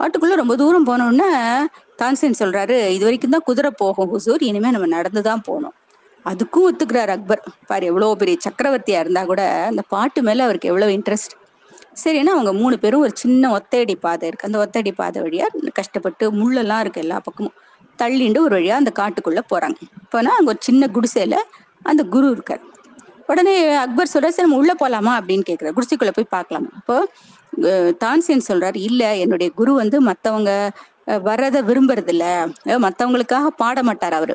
[0.00, 1.30] காட்டுக்குள்ள ரொம்ப தூரம் போனோடனே
[2.00, 4.42] தான்சேன் சொல்றாரு இது வரைக்கும் தான் குதிரை போகும் ஹுசூர்.
[4.50, 5.74] இனிமே நம்ம நடந்து தான் போகணும்
[6.26, 7.40] அதுக்கும் ஒத்துக்கிறார் அக்பர்.
[7.70, 11.34] பாரு எவ்வளோ பெரிய சக்கரவர்த்தியா இருந்தா கூட அந்த பாட்டு மேல அவருக்கு எவ்வளவு இன்ட்ரெஸ்ட்
[12.02, 14.48] சரின்னா அவங்க மூணு பேரும் ஒரு சின்ன ஒத்தையடி பாதை இருக்கு.
[14.48, 15.46] அந்த ஒத்தையடி பாதை வழியா
[15.78, 17.54] கஷ்டப்பட்டு முள்ளெல்லாம் இருக்கு எல்லா பக்கமும்.
[17.98, 19.78] தள்ளிண்டு ஒரு வழியா அந்த காட்டுக்குள்ள போறாங்க.
[20.12, 21.36] போனா அங்க ஒரு சின்ன குடிசையில
[21.82, 22.62] அந்த குரு இருக்கார்.
[23.28, 25.12] உடனே அக்பர் சொல்றாரு சரி நம்ம உள்ள போலாமா?
[25.20, 25.76] அப்படின்னு கேக்குறாரு.
[25.76, 26.70] குடிசைக்குள்ள போய் பார்க்கலாமா.
[26.80, 26.96] இப்போ
[28.04, 30.50] தான்சேன் சொல்றாரு இல்ல என்னுடைய குரு வந்து மத்தவங்க
[31.06, 32.24] வர்றதை வர்றத விரும்புறது இல்ல
[32.84, 34.34] மத்தவங்களுக்காக பாட மாட்டார் அவரு.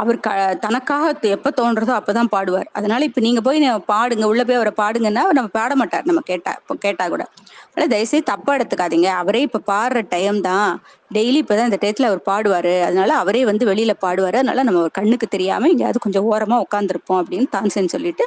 [0.00, 0.28] அவர் க
[0.64, 2.68] தனக்காக எப்போ எப்ப தோன்றதோ அப்பதான் பாடுவார்.
[2.78, 3.58] அதனால இப்ப நீங்க போய்
[3.90, 7.24] பாடுங்க உள்ள போய் அவரை பாடுங்கன்னா அவர் நம்ம பாட மாட்டார் நம்ம கேட்டா இப்போ கேட்டா கூட.
[7.66, 9.08] அதனால தயவுசெய்து தப்பா எடுத்துக்காதீங்க.
[9.22, 10.70] அவரே இப்ப பாடுற டைம் தான்.
[11.10, 12.74] டெய்லி இப்பதான் இந்த டயத்துல அவர் பாடுவாரு.
[12.88, 14.38] அதனால அவரே வந்து வெளியில பாடுவாரு.
[14.40, 18.26] அதனால நம்ம அவர் கண்ணுக்கு தெரியாம எங்கேயாவது கொஞ்சம் ஓரமா உட்காந்துருப்போம் அப்படின்னு தான்சன் சொல்லிட்டு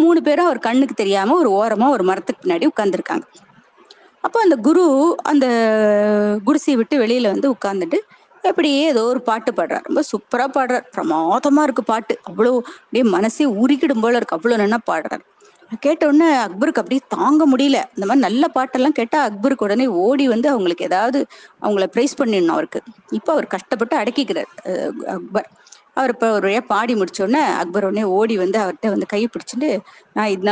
[0.00, 3.26] மூணு பேரும் அவர் கண்ணுக்கு தெரியாம ஒரு ஓரமா ஒரு மரத்துக்கு பின்னாடி உட்காந்துருக்காங்க
[4.24, 4.82] அப்போ அந்த குரு
[5.30, 5.46] அந்த
[6.46, 7.98] குடிசையை விட்டு வெளியில வந்து உட்காந்துட்டு
[8.48, 9.86] அப்படியே ஏதோ ஒரு பாட்டு பாடுறார்.
[9.88, 10.86] ரொம்ப சூப்பரா பாடுறார்.
[10.96, 12.14] பிரமாதமா இருக்கு பாட்டு.
[12.30, 14.36] அவ்வளோ அப்படியே மனசே உருக்கிடும் போல இருக்கு.
[14.38, 15.24] அவ்வளோ நல்லா பாடுறார்.
[15.84, 17.78] கேட்ட உடனே அக்பருக்கு அப்படியே தாங்க முடியல.
[17.94, 21.20] இந்த மாதிரி நல்ல பாட்டெல்லாம் கேட்டா அக்பருக்கு உடனே ஓடி வந்து அவங்களுக்கு ஏதாவது
[21.64, 22.80] அவங்கள ப்ரைஸ் பண்ணிடணும் அவருக்கு.
[23.18, 24.50] இப்போ அவர் கஷ்டப்பட்டு அடக்கிக்கிறார்
[25.14, 25.48] அக்பர்.
[25.96, 29.70] அவர் இப்போ ஒரு வழியாக பாடி முடிச்சோடனே அக்பர் உடனே ஓடி வந்து அவர்கிட்ட வந்து கையை பிடிச்சிட்டு
[30.16, 30.44] நான் இது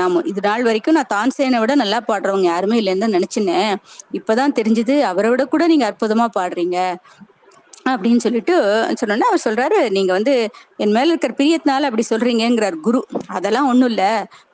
[0.00, 3.72] நான் இது நாள் வரைக்கும் நான் தான்சேனை விட நல்லா பாடுறவங்க யாருமே இல்லைன்னு தான் நினைச்சினேன்
[4.20, 6.78] இப்பதான் தெரிஞ்சது அவரை விட கூட நீங்க அற்புதமா பாடுறீங்க.
[7.90, 8.54] அப்படின்னு சொல்லிட்டு
[9.00, 10.32] சொன்னோன்னா அவர் சொல்றாரு நீங்க வந்து
[10.78, 13.00] என் மேல இருக்கிற பிரியத்தினால அப்படி சொல்றீங்கிறார் குரு.
[13.36, 14.04] அதெல்லாம் ஒண்ணும் இல்ல.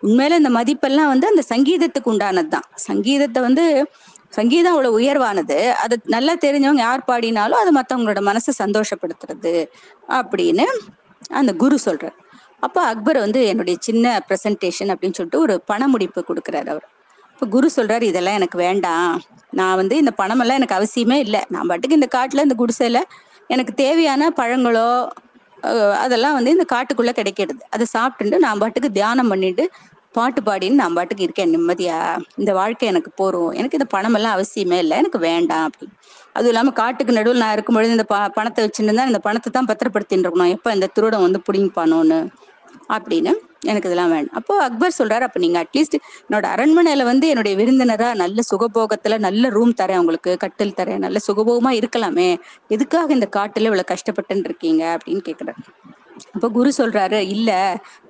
[0.03, 2.69] உண்மையில இந்த மதிப்பெல்லாம் வந்து அந்த சங்கீதத்துக்கு உண்டானதுதான்.
[2.89, 3.65] சங்கீதத்தை வந்து
[4.37, 9.55] சங்கீதம் அவ்வளவு உயர்வானது அது நல்லா தெரிஞ்சவங்க யார் பாடினாலும் அது மத்தவங்களோட மனசை சந்தோஷப்படுத்துறது
[10.21, 10.67] அப்படின்னு
[11.41, 12.17] அந்த குரு சொல்றார்.
[12.67, 16.87] அப்ப அக்பர் வந்து என்னுடைய சின்ன பிரசன்டேஷன் அப்படின்னு சொல்லிட்டு ஒரு பண முடிப்பு கொடுக்குறாரு அவர்.
[17.35, 19.15] இப்போ குரு சொல்றாரு இதெல்லாம் எனக்கு வேண்டாம்.
[19.61, 21.41] நான் வந்து இந்த பணமெல்லாம் எனக்கு அவசியமே இல்லை.
[21.55, 23.01] நான் பாட்டுக்கு இந்த காட்டுல இந்த குடிசையில
[23.55, 24.89] எனக்கு தேவையான பழங்களோ
[26.05, 27.61] அதெல்லாம் வந்து இந்த காட்டுக்குள்ள கிடைக்கிறது.
[27.75, 29.65] அதை சாப்பிட்டுட்டு நான் பாட்டுக்கு தியானம் பண்ணிட்டு
[30.17, 31.99] பாட்டு பாடின்னு நான் பாட்டுக்கு இருக்கேன் நிம்மதியா.
[32.41, 33.53] இந்த வாழ்க்கை எனக்கு போறோம்.
[33.61, 34.97] எனக்கு இந்த பணமெல்லாம் அவசியமே இல்லை.
[35.03, 35.97] எனக்கு வேண்டாம் அப்படின்னு
[36.37, 40.55] அதுவும் இல்லாம காட்டுக்கு நடுவில் நான் இருக்கும்பொழுது இந்த ப பணத்தை வச்சுருந்தா இந்த பணத்தை தான் பத்திரப்படுத்தின்னு இருக்கணும்
[40.57, 42.19] எப்ப இந்த திருடம் வந்து பிடிங்கிப்பானோன்னு
[42.97, 43.33] அப்படின்னு
[43.71, 48.41] எனக்கு இதெல்லாம் வேணும் அப்போ அக்பர் சொல்றாரு அப்ப நீங்க அட்லீஸ்ட் என்னோட அரண்மனையில வந்து என்னுடைய விருந்தினரா நல்ல
[48.51, 51.05] சுகபோகத்துல நல்ல ரூம் தரேன் உங்களுக்கு கட்டில் தரேன்.
[51.07, 52.29] நல்ல சுகபோகமா இருக்கலாமே.
[52.69, 55.61] எதுக்காக இந்த காட்டுல இவ்வளவு கஷ்டப்பட்டுன்னு இருக்கீங்க அப்படின்னு கேக்குறாரு.
[56.33, 57.51] அப்ப குரு சொல்றாரு இல்ல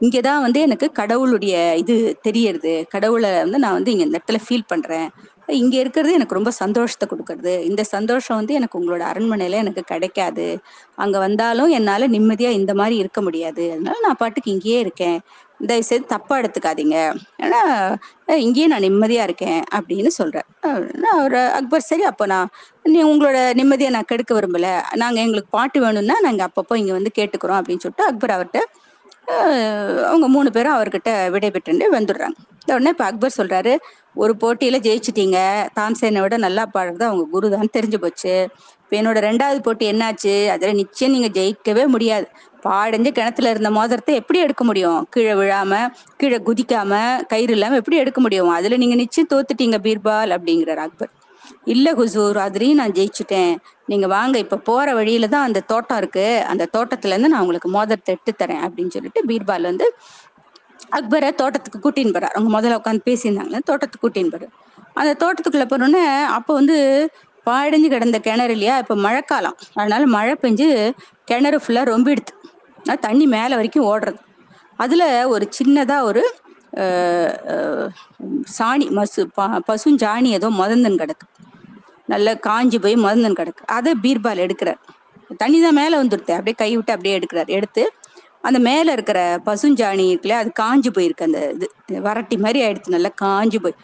[0.01, 2.87] இங்கதான் வந்து எனக்கு கடவுளுடைய இது தெரியறது.
[2.89, 5.09] கடவுளை வந்து நான் வந்து இங்க இந்த இடத்துல ஃபீல் பண்றேன்.
[5.57, 7.65] இங்க இருக்கிறது எனக்கு ரொம்ப சந்தோஷத்தை கொடுக்கறது.
[7.65, 10.47] இந்த சந்தோஷம் வந்து எனக்கு உங்களோட அரண்மனையில எனக்கு கிடைக்காது.
[10.97, 13.65] அங்க வந்தாலும் என்னால நிம்மதியா இந்த மாதிரி இருக்க முடியாது.
[13.73, 15.19] அதனால நான் பாட்டுக்கு இங்கேயே இருக்கேன்.
[15.71, 16.97] தயவு செய்து தப்பா எடுத்துக்காதீங்க.
[17.45, 17.61] ஏன்னா
[18.45, 20.47] இங்கேயே நான் நிம்மதியா இருக்கேன் அப்படின்னு சொல்றேன்.
[21.03, 22.53] நான் அவர் அக்பர் சரி அப்போ நான்
[22.95, 24.69] நீ உங்களோட நிம்மதியை நான் கெடுக்க விரும்பல.
[25.03, 28.61] நாங்க எங்களுக்கு பாட்டு வேணும்னா நாங்க அப்பப்போ இங்க வந்து கேட்டுக்கிறோம் அப்படின்னு சொல்லிட்டு அக்பர் அவர்கிட்ட
[30.11, 32.37] அவங்க மூணு பேரும் அவர்கிட்ட விடைபெற்று வந்துடுறாங்க.
[32.73, 33.73] உடனே இப்ப அக்பர் சொல்றாரு
[34.23, 35.39] ஒரு போட்டியில ஜெயிச்சிட்டீங்க.
[35.79, 38.35] தான்சேனை விட நல்லா பாடுறது அவங்க குரு தான் தெரிஞ்சு போச்சு.
[38.83, 40.35] இப்ப என்னோட ரெண்டாவது போட்டி என்னாச்சு?
[40.55, 42.27] அதுல நிச்சயம் நீங்க ஜெயிக்கவே முடியாது.
[42.63, 45.07] பாடைஞ்சு கிணத்துல இருந்த மோதிரத்தை எப்படி எடுக்க முடியும்?
[45.11, 45.73] கீழே விழாம
[46.17, 46.93] கீழே குதிக்காம
[47.27, 48.51] கயிறு இல்லாம எப்படி எடுக்க முடியும்?
[48.51, 51.13] அதுல நீங்க நிச்சயம் தோத்துட்டீங்க பீர்பால் அப்படிங்கிறார் அக்பர்.
[51.65, 53.53] இல்ல ஹுசூர் அதுலயும் நான் ஜெயிச்சுட்டேன்.
[53.87, 56.27] நீங்க வாங்க இப்ப போற வழியில தான் அந்த தோட்டம் இருக்கு.
[56.53, 59.87] அந்த தோட்டத்துல இருந்து நான் உங்களுக்கு மோதிரத்தை எடுத்து தரேன் அப்படின்னு சொல்லிட்டு பீர்பால் வந்து
[60.99, 62.35] அக்பரை தோட்டத்துக்கு கூட்டின்னு போறார்.
[62.37, 64.49] அவங்க முதல்ல உட்காந்து பேசியிருந்தாங்களே தோட்டத்துக்கு கூட்டின்னு போறாரு.
[64.95, 66.05] அந்த தோட்டத்துக்குள்ள போனோடனே
[66.37, 66.77] அப்போ வந்து
[67.47, 68.75] பாடைஞ்சு கிடந்த கிணறு இல்லையா?
[68.79, 69.57] இப்போ மழைக்காலம்.
[69.75, 70.69] அதனால மழை பெஞ்சு
[71.31, 72.33] கிணறு ஃபுல்லாக ரொம்பிடுது
[73.07, 74.21] தண்ணி மேலே வரைக்கும் ஓடுறது.
[74.83, 76.23] அதில் ஒரு சின்னதாக ஒரு
[78.57, 81.27] சாணி மசு ப பசுஞ்சாணி ஏதோ மதந்தன் கிடக்கு.
[82.13, 83.63] நல்லா காஞ்சி போய் மதந்தன் கிடக்கு.
[83.77, 84.81] அதை பீர்பால் எடுக்கிறார்.
[85.43, 87.51] தண்ணி தான் மேலே வந்துடுது அப்படியே கை விட்டு அப்படியே எடுக்கிறார்.
[87.59, 87.85] எடுத்து
[88.48, 91.27] அந்த மேலே இருக்கிற பசுஞ்சாணி இருக்குல்ல அது காஞ்சி போயிருக்கு.
[91.29, 91.66] அந்த இது
[92.09, 93.77] வரட்டி மாதிரி ஆயிடுச்சு நல்லா காஞ்சி போய்.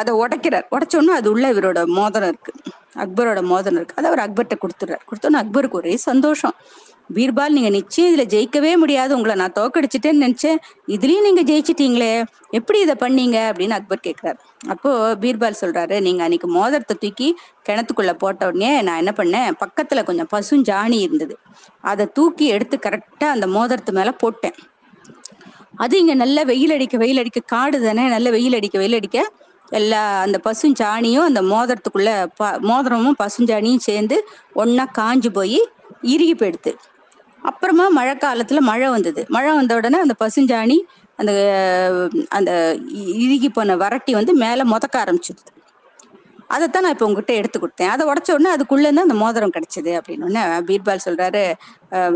[0.00, 0.66] அதை உடைக்கிறார்.
[0.74, 2.52] உடைச்ச அது உள்ள இவரோட மோதிரம் இருக்கு.
[3.02, 3.96] அக்பரோட மோதிரம் இருக்கு.
[3.98, 5.04] அதை அவர் அக்பர்கிட்ட கொடுத்துட்றார்.
[5.08, 6.56] கொடுத்தோன்னே அக்பருக்கு ஒரே சந்தோஷம்.
[7.14, 9.14] பீர்பால் நீங்க நிச்சயம் இதுல ஜெயிக்கவே முடியாது.
[9.14, 10.56] உங்களை நான் தோக்கடிச்சிட்டேன்னு நினைச்சேன்.
[10.86, 12.24] இதுலயும் நீங்க ஜெயிச்சிட்டீங்களே.
[12.50, 13.38] எப்படி இதை பண்ணீங்க?
[13.50, 14.38] அப்படின்னு அக்பர் கேட்கிறாரு.
[14.68, 17.36] அப்போ பீர்பால் சொல்றாரு நீங்க அன்னைக்கு மோதிரத்தை தூக்கி
[17.68, 19.54] கிணத்துக்குள்ள போட்ட உடனே நான் என்ன பண்ணேன்?
[19.64, 21.38] பக்கத்துல கொஞ்சம் பசுஞ்சாணி இருந்தது.
[21.80, 24.54] அதை தூக்கி எடுத்து கரெக்டா அந்த மோதிரத்து மேல போட்டேன்.
[25.76, 29.32] அது இங்க நல்ல வெயில் அடிக்க வெயில் அடிக்க காடு தானே நல்ல வெயில் அடிக்க வெயில் அடிக்க
[29.70, 35.68] எல்லா அந்த பசுஞ்சாணியும் அந்த மோதிரத்துக்குள்ள ப மோதிரமும் பசுஞ்சாணியும் சேர்ந்து ஒன்னா காஞ்சு போய்
[36.02, 36.74] இறுகி போயிடுது.
[37.44, 39.24] அப்புறமா மழை காலத்துல மழை வந்தது.
[39.28, 40.78] மழை வந்த உடனே அந்த பசுஞ்சாணி
[41.16, 41.32] அந்த
[42.28, 45.52] அந்த இ- இறுகி போன வரட்டி வந்து மேல முதக்க ஆரம்பிச்சிடுது
[46.48, 47.88] அதைத்தான் நான் இப்போ உங்ககிட்ட எடுத்து கொடுத்தேன்.
[47.88, 51.52] அதை உடச்ச உடனே அதுக்குள்ள இருந்து அந்த மோதிரம் கிடைச்சது அப்படின்னு உடனே பீர்பால் சொல்றாரு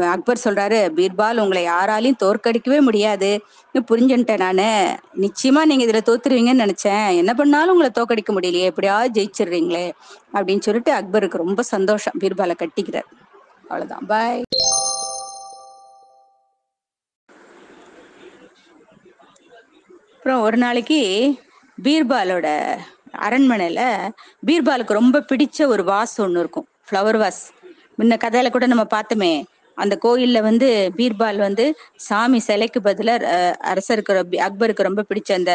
[0.01, 3.41] அக்பர் சொல்றாரு பீர்பால் உங்களை யாராலையும் தோற்கடிக்கவே முடியாது.
[3.73, 4.97] புரிஞ்சுன்ட்டேன் புரிஞ்சுட்டேன் நானு.
[5.15, 7.17] நிச்சயமா நீங்க இதுல தோத்துருவீங்கன்னு நினைச்சேன்.
[7.17, 8.63] என்ன பண்ணாலும் உங்களை தோக்கடிக்க முடியலையே.
[8.63, 9.91] எப்படியாவது ஜெயிச்சிடுறீங்களே.
[10.35, 12.15] அப்படின்னு சொல்லிட்டு அக்பருக்கு ரொம்ப சந்தோஷம்.
[12.21, 13.09] பீர்பாலை கட்டிக்கிறார்.
[13.63, 14.07] அவ்வளவுதான்.
[14.07, 14.43] பாய்
[20.29, 20.97] அப்புறம் ஒரு நாளைக்கு
[21.85, 22.47] பீர்பாலோட
[23.27, 23.83] அரண்மனையில
[24.47, 26.67] பீர்பாலுக்கு ரொம்ப பிடிச்ச ஒரு வாஸ் ஒன்று இருக்கும்.
[26.87, 27.39] ஃப்ளவர் வாஸ்
[27.99, 29.31] முன்ன கதையில கூட நம்ம பார்த்தோமே
[29.79, 31.65] அந்த கோயில்ல வந்து பீர்பால் வந்து
[32.09, 33.33] சாமி சிலைக்கு பதிலாக
[33.73, 34.15] அரசருக்கு
[34.47, 35.53] அக்பருக்கு ரொம்ப பிடிச்ச அந்த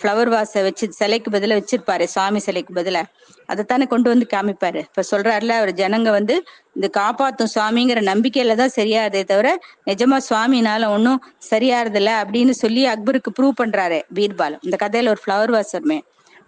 [0.00, 3.10] ஃப்ளவர் வாஸை வச்சு சிலைக்கு பதிலாக வச்சிருப்பாரு சாமி சிலைக்கு பதிலாக
[3.48, 4.80] அதைத்தானே கொண்டு வந்து காமிப்பாரு.
[4.88, 6.34] இப்ப சொல்றாருல அவர் ஜனங்க வந்து
[6.76, 9.48] இந்த காப்பாத்தும் சுவாமிங்கிற நம்பிக்கையில தான் சரியாதே தவிர
[9.86, 11.20] நிஜமா சுவாமினால ஒன்றும்
[11.50, 14.56] சரியாறதில்ல அப்படின்னு சொல்லி அக்பருக்கு ப்ரூவ் பண்றாரு பீர்பால்.
[14.66, 15.98] இந்த கதையில ஒரு ஃப்ளவர் வாஸ் வருமே.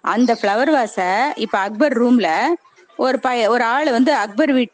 [0.04, 2.28] அந்த ஃப்ளவர் வாஸை இப்ப அக்பர் ரூம்ல
[3.04, 4.72] ஒரு பய ஒரு ஆள் வந்து அக்பர் வீட்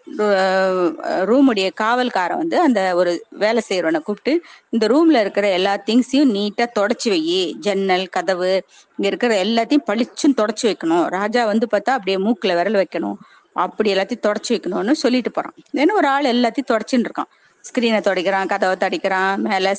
[1.30, 3.12] ரூமுடைய காவல்காரன் வந்து அந்த ஒரு
[3.42, 4.32] வேலை செய்யறவனை கூப்பிட்டு
[4.70, 7.20] இந்த ரூம்ல இருக்கிற எல்லா திங்ஸையும் நீட்டா தொடச்சி வை
[7.66, 8.52] ஜன்னல் கதவு
[8.96, 11.04] இங்க இருக்கிற எல்லாத்தையும் பளிச்சுன்னு தொடச்சி வைக்கணும்.
[11.16, 13.18] ராஜா வந்து பார்த்தா அப்படியே மூக்குல விரல் வைக்கணும்.
[13.66, 15.56] அப்படி எல்லாத்தையும் தொடச்சி வைக்கணும்னு சொல்லிட்டு போறான்.
[15.82, 17.30] ஏன்னா ஒரு ஆள் எல்லாத்தையும் தொடச்சின்னு இருக்கான்.
[17.64, 19.74] ஸ்கிரீனை துடைக்கிறான் கதவை துடைக்கிறான் மேல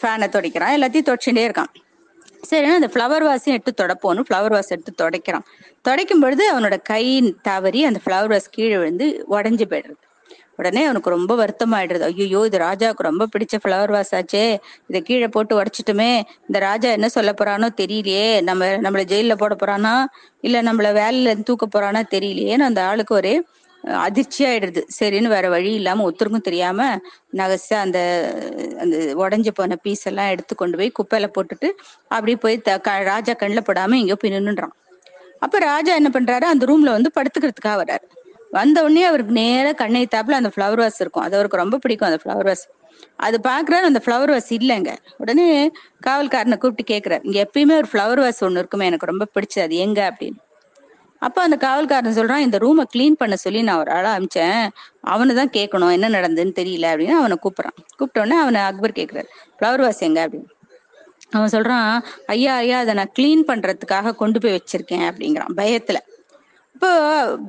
[0.00, 1.72] ஃபேனை துடைக்கிறான் எல்லாத்தையும் தொடச்சுட்டே இருக்கான்.
[2.42, 5.46] சரி அந்த ஃப்ளவர் வாஸையும் எடுத்து தொடப்போன்னு ஃப்ளவர் வாஸ் எடுத்து துடைக்கிறான்.
[5.88, 10.00] துடைக்கும் பொழுது அவனோட கை தவறி அந்த ஃப்ளவர் வாஸ் கீழே விழுந்து உடஞ்சு போயிடுறது.
[10.56, 12.00] உடனே அவனுக்கு ரொம்ப வருத்தமாயிடுறது.
[12.00, 14.58] ஐயோ இது ராஜாவுக்கு ரொம்ப பிடிச்ச ஃப்ளவர் வாஸ் ஆச்சே.
[14.86, 18.42] இதை கீழே போட்டு உடைச்சிட்டுமே இந்த ராஜா என்ன சொல்ல போறானோ தெரியலையே.
[18.42, 20.04] நம்ம நம்மள ஜெயில போட போறானா?
[20.40, 23.42] இல்ல நம்மள வேலையில இருந்து தூக்க போறானா தெரியலையேன்னு அந்த ஆளுக்கு ஒரே
[23.92, 26.98] அதிர்ச்சி ஆயிடுது சரின்னு வேற வழி இல்லாம ஒருத்தருக்கும் தெரியாம
[27.32, 27.98] நகசா அந்த
[28.80, 31.70] அந்த உடஞ்சு போன பீஸ் எல்லாம் எடுத்து கொண்டு போய் குப்பையில போட்டுட்டு
[32.02, 34.72] அப்படியே போய் த- க- ராஜா கண்ணில் படாம எங்கேயோ போய் நின்றுறான்
[35.38, 36.40] அப்ப ராஜா என்ன பண்றாரு?
[36.40, 38.04] அந்த ரூம்ல வந்து படுத்துக்கிறதுக்காக வர்றாரு.
[38.50, 41.22] வந்த உடனே அவருக்கு நேர கண்ணை தாப்புல அந்த ஃப்ளவர் வாஸ் இருக்கும்.
[41.22, 42.70] அது அவருக்கு ரொம்ப பிடிக்கும் அந்த ஃப்ளவர் வாஸ்
[43.16, 44.96] அது பாக்குறாரு அந்த ஃப்ளவர் வாஸ் இல்லைங்க.
[45.16, 45.70] உடனே
[46.06, 47.20] காவல்காரனை கூப்பிட்டு கேக்குறாரு.
[47.22, 49.62] இங்க எப்பயுமே ஒரு ஃப்ளவர் வாஸ் ஒண்ணு இருக்குமே எனக்கு ரொம்ப பிடிச்சது.
[49.62, 50.44] அது எங்க அப்படின்னு.
[51.20, 54.68] அப்ப அந்த காவல்காரன் சொல்றான் இந்த ரூமை க்ளீன் பண்ண சொல்லி நான் ஒரு ஆளை அமிச்சேன்.
[55.00, 57.78] அவனை தான் கேட்கணும் என்ன நடந்ததுன்னு தெரியல அப்படின்னு அவனை கூப்பிடுறான்.
[57.98, 60.26] கூப்பிட்டோடனே அவனை அக்பர் கேட்கிறாரு ஃப்ளவர் வாஸ் எங்க?
[60.26, 60.50] அப்படின்னு.
[61.30, 61.88] அவன் சொல்றான்
[62.26, 65.98] ஐயா ஐயா அதை நான் கிளீன் பண்றதுக்காக கொண்டு போய் வச்சிருக்கேன் அப்படிங்கிறான் பயத்துல.
[66.74, 66.88] இப்போ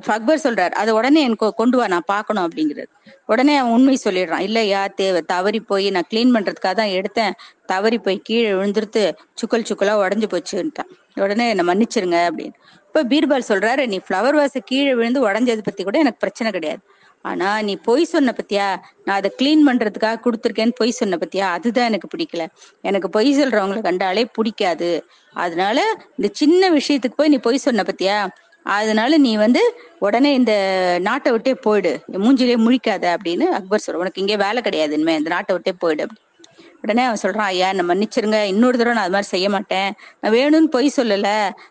[0.06, 2.88] அக்பர் சொல்றாரு அதை உடனே எனக்கு கொண்டு வா நான் பார்க்கணும் அப்படிங்கிறது
[3.26, 7.34] உடனே அவன் உண்மை சொல்லிடுறான் இல்லையா தேவை தவறி போய் நான் கிளீன் பண்றதுக்காக தான் எடுத்தேன்.
[7.66, 9.02] தவறி போய் கீழே விழுந்துருத்து
[9.40, 10.90] சுக்கல் சுக்கலா உடஞ்சு போச்சுன்ட்டான்.
[11.14, 12.56] உடனே என்னை மன்னிச்சிருங்க அப்படின்னு.
[12.98, 16.80] இப்போ பீர்பால் சொல்றாரு நீ ஃப்ளவர் வாச கீழே விழுந்து உடஞ்சது பத்தி கூட எனக்கு பிரச்சனை கிடையாது.
[17.24, 18.66] ஆனா நீ பொய் சொன்ன பத்தியா?
[19.04, 21.46] நான் அதை க்ளீன் பண்றதுக்காக கொடுத்துருக்கேன்னு பொய் சொன்ன பத்தியா?
[21.56, 22.44] அதுதான் எனக்கு பிடிக்கல.
[22.80, 24.90] எனக்கு பொய் சொல்றவங்களை கண்டாலே பிடிக்காது.
[25.34, 25.78] அதனால
[26.16, 28.18] இந்த சின்ன விஷயத்துக்கு போய் நீ பொய் சொன்ன பத்தியா?
[28.62, 29.62] அதனால நீ வந்து
[29.98, 30.54] உடனே இந்த
[31.00, 31.92] நாட்டை விட்டே போயிடு.
[32.24, 35.16] மூஞ்சிலே முழிக்காத அப்படின்னு அக்பர் சொல்ற உனக்கு இங்கே வேலை கிடையாது இனிமே.
[35.16, 36.06] இந்த நாட்டை விட்டே போயிடு
[36.82, 38.38] உடனே அவன் சொல்றான் ஐயா என்ன மன்னிச்சிருங்க.
[38.44, 39.90] இன்னொரு தடவை நான் அது மாதிரி செய்ய மாட்டேன்.
[40.20, 41.28] நான் வேணும்னு பொய் சொல்லல.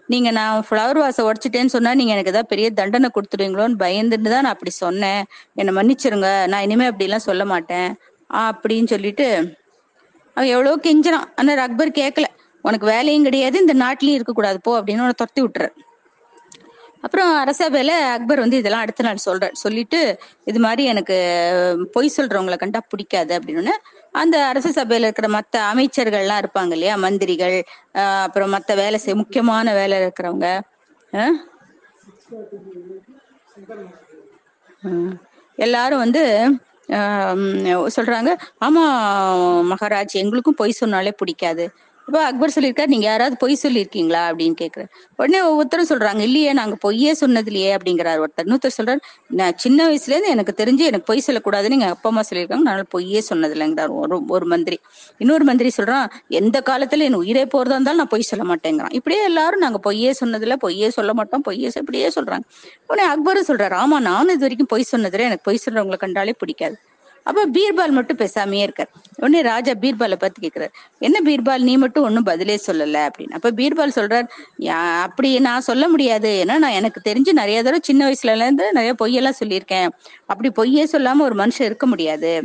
[0.08, 4.56] நீங்க நான் ஃப்ளவர் வாசை உடைச்சிட்டேன்னு சொன்னா நீங்க எனக்கு ஏதாவது பெரிய தண்டனை கொடுத்துருவீங்களோன்னு பயந்துட்டு தான் நான்
[4.58, 5.24] அப்படி சொன்னேன்.
[5.54, 6.48] என்னை மன்னிச்சிருங்க.
[6.48, 7.90] நான் இனிமே அப்படி எல்லாம் சொல்ல மாட்டேன்.
[8.30, 9.28] அப்படின்னு சொல்லிட்டு
[10.34, 12.28] அவன் எவ்வளவோ கெஞ்சினான் ஆனா அக்பர் கேட்கல
[12.62, 13.58] உனக்கு வேலையும் கிடையாது.
[13.60, 14.58] இந்த நாட்டிலையும் இருக்கக்கூடாது.
[14.62, 15.74] போ அப்படின்னு உன்னை துரத்தி விட்டுறாரு.
[17.02, 19.56] அப்புறம் அரசபையில அக்பர் வந்து இதெல்லாம் அடுத்த நாள் சொல்றார்.
[19.64, 20.00] சொல்லிட்டு
[20.44, 21.18] இது மாதிரி எனக்கு
[21.92, 23.40] பொய் சொல்றவங்களை கண்டா பிடிக்காது.
[23.40, 23.74] அப்படின்னு
[24.22, 27.58] அந்த அரச சபையில இருக்கிற மத்த அமைச்சர்கள்லாம் இருப்பாங்க இல்லையா மந்திரிகள்
[28.26, 30.48] அப்புறம் மத்த வேலை செய் முக்கியமான வேலை இருக்கிறவங்க.
[35.58, 36.22] எல்லாரும் வந்து
[37.96, 38.32] சொல்றாங்க.
[38.66, 38.84] ஆமா
[39.72, 41.66] மகாராஜ் எங்களுக்கும் பொய் சொன்னாலே பிடிக்காது.
[42.08, 44.20] அப்ப அக்பர் சொல்லியிருக்காரு நீங்க யாராவது பொய் சொல்லியிருக்கீங்களா?
[44.28, 44.90] அப்படின்னு கேக்குறாரு.
[45.20, 48.46] உடனே ஒவ்வொருத்தரும் சொல்றாங்க இல்லையே நாங்க பொய்யே சொன்னது இல்லையே அப்படிங்கிறாரு ஒருத்தர்.
[48.46, 52.66] இன்னொருத்தர் சொல்றாரு நான் சின்ன வயசுல இருந்து எனக்கு தெரிஞ்சு எனக்கு பொய் சொல்லக்கூடாதுன்னு எங்க அப்பா அம்மா சொல்லியிருக்காங்க
[52.70, 54.78] நான் பொய்யே சொன்னது இல்லைங்கிறார் ஒரு ஒரு மந்திரி.
[55.20, 56.08] இன்னொரு மந்திரி சொல்றான்
[56.40, 58.94] எந்த காலத்துல என் உயிரே போறதா இருந்தாலும் நான் பொய் சொல்ல மாட்டேங்கிறான்.
[58.94, 62.46] இப்படியே எல்லாரும் நாங்க பொய்யே சொன்னதுல பொய்யே சொல்ல மாட்டோம் பொய்யே இப்படியே சொல்றாங்க.
[62.90, 66.78] உடனே அக்பரும் சொல்றாரு ஆமா நானும் இது வரைக்கும் பொய் சொன்னதுல எனக்கு பொய் சொல்றவங்களை கண்டாலே பிடிக்காது.
[67.28, 68.90] அப்ப பீர்பால் மட்டும் பேசாமையே இருக்கார்.
[69.16, 71.62] உடனே ராஜா பீர்பாலை பார்த்து கேக்குறாரு என்ன பீர்பால்?
[71.62, 73.32] நீ மட்டும் ஒன்னும் பதிலே சொல்லல அப்படின்னு.
[73.32, 74.28] அப்ப பீர்பால் சொல்றார்
[74.60, 76.42] "யா- அப்படி நான் சொல்ல முடியாது.
[76.42, 79.90] ஏன்னா நான் எனக்கு தெரிஞ்சு நிறைய தடவை சின்ன வயசுல இருந்து நிறைய பொய்யெல்லாம் சொல்லியிருக்கேன்.
[80.26, 82.44] அப்படி பொய்யே சொல்லாம ஒரு மனுஷன் இருக்க முடியாது.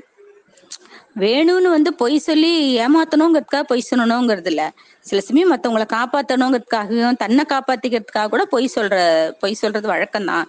[1.16, 4.72] வேணும்னு வந்து பொய் சொல்லி ஏமாத்தணுங்கிறதுக்காக பொய் சொல்லணுங்கிறது இல்ல.
[5.00, 10.48] சில சமயம் மத்தவங்களை காப்பாத்தணுங்கிறதுக்காகவும் தன்னை காப்பாத்திக்கிறதுக்காக கூட பொய் சொல்ற பொய் சொல்றது வழக்கம் தான்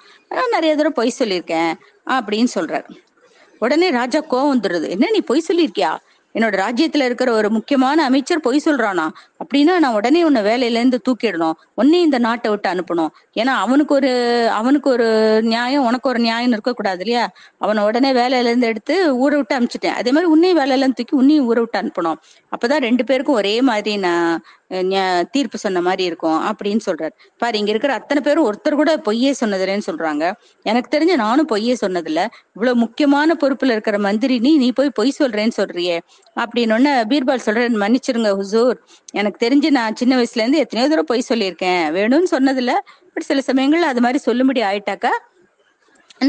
[0.51, 1.73] நிறைய தடவை பொய் சொல்லியிருக்கேன்
[2.09, 2.89] அப்படின்னு சொல்றாரு.
[3.63, 4.87] உடனே ராஜா கோவம் வந்துடுது.
[4.89, 5.91] என்ன நீ பொய் சொல்லியிருக்கியா?
[6.33, 9.05] என்னோட ராஜ்யத்துல இருக்கிற ஒரு முக்கியமான அமைச்சர் பொய் சொல்றானா?
[9.43, 11.57] அப்படின்னா நான் உடனே உன்னை வேலையில இருந்து தூக்கிடணும்.
[11.75, 13.11] உன்னே இந்த நாட்டை விட்டு அனுப்பணும்.
[13.39, 14.11] ஏன்னா அவனுக்கு ஒரு
[14.49, 15.07] அவனுக்கு ஒரு
[15.43, 17.25] நியாயம் உனக்கு ஒரு நியாயம் இருக்கக்கூடாது இல்லையா?
[17.57, 19.99] அவனை உடனே வேலையில இருந்து எடுத்து ஊரை விட்டு அனுப்பிச்சிட்டேன்.
[20.01, 22.19] அதே மாதிரி உன்னையும் வேலையில இருந்து தூக்கி உன்னையும் ஊரை விட்டு அனுப்பணும்.
[22.53, 24.43] அப்பதான் ரெண்டு பேருக்கும் ஒரே மாதிரி நான்
[25.31, 27.13] தீர்ப்பு சொன்ன மாதிரி இருக்கும் அப்படின்னு சொல்றாரு.
[27.41, 30.23] பாரு இங்க இருக்கிற அத்தனை பேரும் ஒருத்தர் கூட பொய்யே சொன்னதில்லைன்னு சொல்றாங்க.
[30.63, 32.21] எனக்கு தெரிஞ்ச நானும் பொய்யே சொன்னதில்ல.
[32.55, 35.97] இவ்வளவு முக்கியமான பொறுப்புல இருக்கிற மந்திரி நீ நீ போய் பொய் சொல்றேன்னு சொல்றியே.
[36.39, 38.79] அப்படின்னு ஒன்னு பீர்பால் சொல்றேன் மன்னிச்சிருங்க ஹுசூர்.
[39.13, 41.83] எனக்கு தெரிஞ்சு நான் சின்ன வயசுல இருந்து எத்தனையோ தூரம் பொய் சொல்லியிருக்கேன்.
[41.97, 42.73] வேணும்னு சொன்னதில்ல.
[43.13, 45.11] பட் சில சமயங்கள்ல அது மாதிரி சொல்லும்படி ஆயிட்டாக்கா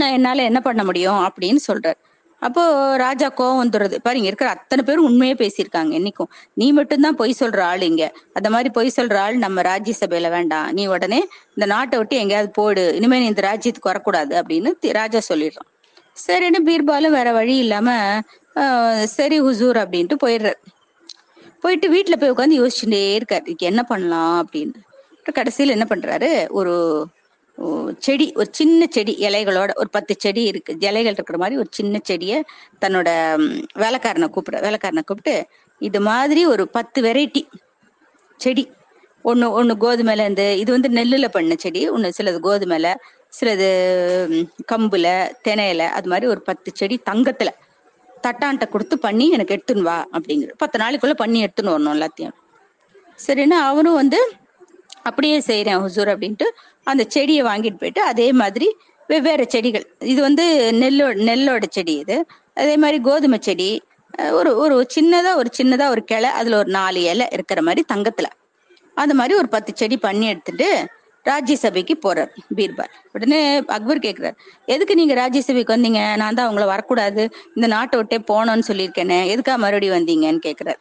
[0.01, 1.99] நான் என்னால என்ன பண்ண முடியும் அப்படின்னு சொல்றாரு
[2.43, 2.63] அப்போ
[3.03, 3.97] ராஜா கோவம் வந்துடுறது.
[4.07, 6.31] பாருங்க இருக்கிற அத்தனை பேரும் உண்மையே பேசியிருக்காங்க என்னைக்கும்.
[6.61, 8.05] நீ மட்டும்தான் பொய் சொல்ற ஆள் இங்க.
[8.33, 10.67] அந்த மாதிரி பொய் சொல்ற ஆள் நம்ம ராஜ்யசபையில வேண்டாம்.
[10.73, 11.21] நீ உடனே
[11.55, 12.85] இந்த நாட்டை விட்டு எங்கேயாவது போடு.
[12.99, 15.71] இனிமே நீ இந்த ராஜ்யத்துக்கு வரக்கூடாது அப்படின்னு ராஜா சொல்லிடுறான்.
[16.17, 17.89] சரின்னு பீர்பாலும் வேற வழி இல்லாம
[19.17, 20.59] சரி ஹுசூர் அப்படின்ட்டு போயிடுறாரு.
[21.65, 23.45] போயிட்டு வீட்டுல போய் உட்காந்து யோசிச்சுட்டே இருக்காரு.
[23.45, 24.39] இதுக்கு என்ன பண்ணலாம்?
[24.43, 24.81] அப்படின்னு.
[25.39, 26.31] கடைசியில என்ன பண்றாரு?
[26.59, 26.75] ஒரு
[27.99, 30.73] செடி ஒரு சின்ன செடி இலைகளோட ஒரு பத்து செடி இருக்கு.
[30.81, 32.39] இலைகள் இருக்கிற மாதிரி ஒரு சின்ன செடியை
[32.81, 33.09] தன்னோட
[33.79, 35.37] வேலைக்காரனை கூப்பிட வேலைக்காரனை கூப்பிட்டு
[35.81, 37.43] இது மாதிரி ஒரு பத்து வெரைட்டி
[38.37, 38.65] செடி.
[39.25, 42.89] ஒன்று ஒன்று கோதுமையில இருந்து இது வந்து நெல்லுல பண்ண செடி ஒன்று சிலது கோதுமையில
[43.41, 43.69] சிலது
[44.73, 45.09] கம்பில் கம்புல
[45.49, 47.51] தினையில அது மாதிரி ஒரு பத்து செடி தங்கத்துல
[48.27, 52.35] தட்டான்ட்ட கொடுத்து பண்ணி எனக்கு எடுத்துன்னு வா அப்படிங்கிற பத்து நாளைக்குள்ள பண்ணி எடுத்துன்னு வரணும் எல்லாத்தையும்.
[53.27, 54.21] சரின்னா அவரும் வந்து
[55.09, 56.47] அப்படியே செய்யறேன் ஹுசூர் அப்படின்ட்டு
[56.91, 58.69] அந்த செடியை வாங்கிட்டு போயிட்டு அதே மாதிரி
[59.09, 59.85] வெவ்வேறு செடிகள்.
[60.13, 60.45] இது வந்து
[60.83, 62.17] நெல்லோ நெல்லோட செடி இது.
[62.63, 63.69] அதே மாதிரி கோதுமை செடி.
[64.39, 68.29] ஒரு ஒரு சின்னதா ஒரு சின்னதா ஒரு கிளை அதுல ஒரு நாலு இலை இருக்கிற மாதிரி தங்கத்துல.
[68.97, 70.69] அந்த மாதிரி ஒரு பத்து செடி பண்ணி எடுத்துட்டு
[71.25, 72.93] ராஜ்யசபைக்கு போறார் பீர்பால்.
[73.13, 73.39] உடனே
[73.77, 74.37] அக்பர் கேக்குறார்
[74.67, 76.17] எதுக்கு நீங்க ராஜ்யசபைக்கு வந்தீங்க?
[76.17, 77.23] நான் தான் அவங்கள வரக்கூடாது.
[77.55, 79.21] இந்த நாட்டை விட்டே போனோம்னு சொல்லியிருக்கேனே.
[79.35, 80.81] எதுக்கா மறுபடியும் வந்தீங்கன்னு கேக்குறாரு.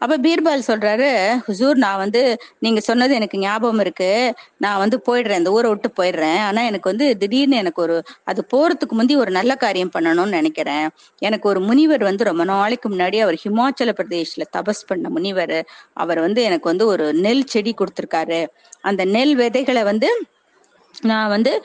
[0.00, 1.08] அப்ப பீர்பால் சொல்றாரு
[1.46, 2.20] ஹுசூர் நான் வந்து
[2.58, 4.08] நீங்க சொன்னது எனக்கு ஞாபகம் இருக்கு.
[4.56, 5.40] நான் வந்து போயிடுறேன்.
[5.42, 6.38] இந்த ஊரை விட்டு போயிடுறேன்.
[6.40, 10.86] ஆனா எனக்கு வந்து திடீர்னு எனக்கு ஒரு அது போறதுக்கு முந்தி ஒரு நல்ல காரியம் பண்ணணும்னு நினைக்கிறேன்.
[11.22, 15.56] எனக்கு ஒரு முனிவர் வந்து ரொம்ப நாளைக்கு முன்னாடி அவர் ஹிமாச்சல பிரதேஷ்ல தபஸ் பண்ண முனிவர்.
[15.96, 18.40] அவர் வந்து எனக்கு வந்து ஒரு நெல் செடி கொடுத்திருக்காரு.
[18.82, 20.10] அந்த நெல் விதைகளை வந்து
[21.00, 21.64] நான் வந்து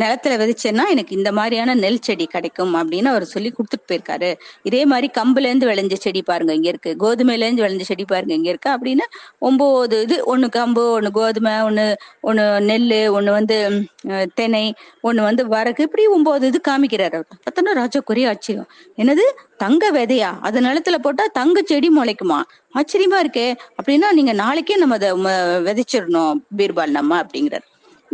[0.00, 4.34] நிலத்துல விதைச்சேன்னா எனக்கு இந்த மாதிரியான நெல் செடி கிடைக்கும் அப்படின்னு அவர் சொல்லி கொடுத்துட்டு போயிருக்காரு.
[4.62, 6.96] இதே மாதிரி கம்புல இருந்து விளைஞ்ச செடி பாருங்க இங்க இருக்கு.
[7.00, 8.70] கோதுமையில இருந்து விளைஞ்ச செடி பாருங்க இங்க இருக்கு.
[8.70, 9.00] அப்படின்னு
[9.38, 13.86] ஒன்பது இது ஒண்ணு கம்பு ஒண்ணு கோதுமை ஒண்ணு ஒண்ணு நெல் ஒண்ணு வந்து
[14.34, 15.82] தெனை ஒண்ணு வந்து வரகு.
[15.82, 17.28] இப்படி ஒன்பது இது காமிக்கிறாரு அவர்.
[17.30, 18.68] பார்த்தோன்னா ராஜா ஆச்சரியம்.
[18.96, 19.22] என்னது?
[19.56, 20.38] தங்க விதையா?
[20.40, 22.42] அது நிலத்துல போட்டா தங்க செடி முளைக்குமா?
[22.74, 23.56] ஆச்சரியமா இருக்கே.
[23.82, 27.70] அப்படின்னா நீங்க நாளைக்கே நம்ம அதை ம- விதைச்சிடணும் பீர்பால் நம்ம அப்படிங்கிறார்.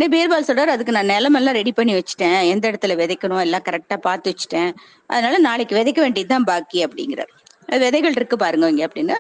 [0.07, 2.49] பீர்பால் சொல்றாரு அதுக்கு நான் நிலமெல்லாம் ரெடி பண்ணி வச்சுட்டேன்.
[2.53, 4.71] எந்த இடத்துல விதைக்கணும் எல்லாம் கரெக்டா பார்த்து வச்சுட்டேன்.
[5.07, 7.33] அதனால நாளைக்கு விதைக்க வேண்டியதுதான் பாக்கி அப்படிங்கிறார்.
[7.85, 9.17] விதைகள் இருக்கு பாருங்க இங்க அப்படின்னு.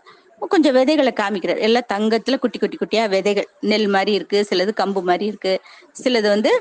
[0.53, 1.61] கொஞ்சம் விதைகளை காமிக்கிறார்.
[1.67, 3.49] எல்லாம் தங்கத்துல குட்டி குட்டி குட்டியா விதைகள்.
[3.71, 5.55] நெல் மாதிரி இருக்கு சிலது கம்பு மாதிரி இருக்கு
[6.03, 6.53] சிலது வந்து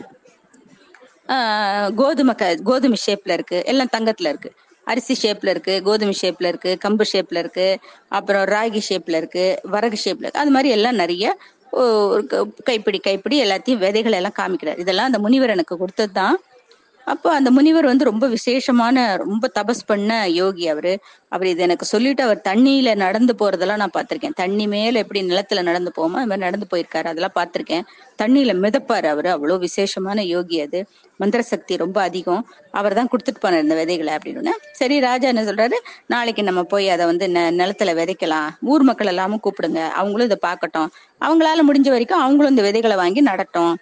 [1.95, 3.57] கோதுமை க கோதுமை ஷேப்ல இருக்கு.
[3.71, 4.49] எல்லாம் தங்கத்துல இருக்கு.
[4.87, 7.65] அரிசி ஷேப்ல இருக்கு கோதுமை ஷேப்ல இருக்கு கம்பு ஷேப்ல இருக்கு
[8.17, 10.41] அப்புறம் ராகி ஷேப்ல இருக்கு வரகு ஷேப்ல இருக்கு.
[10.43, 11.25] அது மாதிரி எல்லாம் நிறைய
[11.71, 14.79] ஒரு க- கைப்பிடி கைப்பிடி எல்லாத்தையும் விதைகள் எல்லாம் காமிக்கிறார்.
[14.79, 16.39] இதெல்லாம் அந்த முனிவர் எனக்கு கொடுத்தது தான்
[17.07, 20.93] அப்போ அந்த முனிவர் வந்து ரொம்ப விசேஷமான ரொம்ப தபஸ் பண்ண யோகி அவரு.
[21.29, 24.35] அவர் இது எனக்கு சொல்லிட்டு அவர் தண்ணியில நடந்து போறதெல்லாம் நான் பார்த்திருக்கேன்.
[24.35, 27.07] தண்ணி மேல எப்படி நிலத்துல நடந்து போமோ அது மாதிரி நடந்து போயிருக்காரு.
[27.07, 27.85] அதெல்லாம் பார்த்திருக்கேன்.
[28.21, 29.29] தண்ணியில மிதப்பாரு அவரு.
[29.29, 30.81] அவ்வளவு விசேஷமான யோகி அது.
[31.19, 32.43] மந்திர சக்தி ரொம்ப அதிகம்.
[32.71, 34.53] அவர் தான் கொடுத்துட்டு போனார் இந்த விதைகளை அப்படின்னு.
[34.71, 35.77] சரி ராஜா என்ன சொல்றாரு?
[36.07, 37.27] நாளைக்கு நம்ம போய் அதை வந்து
[37.61, 38.49] நிலத்துல விதைக்கலாம்.
[38.61, 39.89] ஊர் மக்கள் எல்லாமும் கூப்பிடுங்க.
[39.89, 40.89] அவங்களும் இதை பார்க்கட்டும்.
[41.21, 43.73] அவங்களால முடிஞ்ச வரைக்கும் அவங்களும் இந்த விதைகளை வாங்கி நடட்டும்.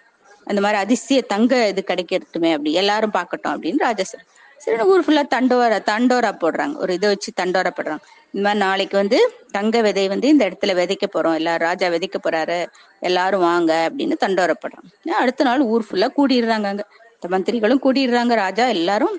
[0.46, 4.28] அந்த மாதிரி அதிசய தங்க இது கிடைக்கட்டுமே அப்படி எல்லாரும் பார்க்கட்டும் அப்படின்னு ராஜா சொல்றாரு.
[4.58, 6.76] சரி ஊர் ஃபுல்லா தண்டோரா தண்டோரா போடுறாங்க.
[6.76, 8.02] ஒரு இதை வச்சு தண்டோரா போடுறாங்க.
[8.34, 9.18] இந்த மாதிரி நாளைக்கு வந்து
[9.50, 11.34] தங்க விதை வந்து இந்த இடத்துல விதைக்க போறோம்.
[11.34, 12.66] எல்லாரும் ராஜா விதைக்க போறாரு.
[13.00, 14.88] எல்லாரும் வாங்க அப்படின்னு தண்டோரா போடுறாங்க.
[15.12, 16.84] அடுத்த நாள் ஊர் ஃபுல்லா கூடிடுறாங்க அங்க.
[17.14, 18.34] இந்த மந்திரிகளும் கூடிடுறாங்க.
[18.34, 19.16] ராஜா எல்லாரும்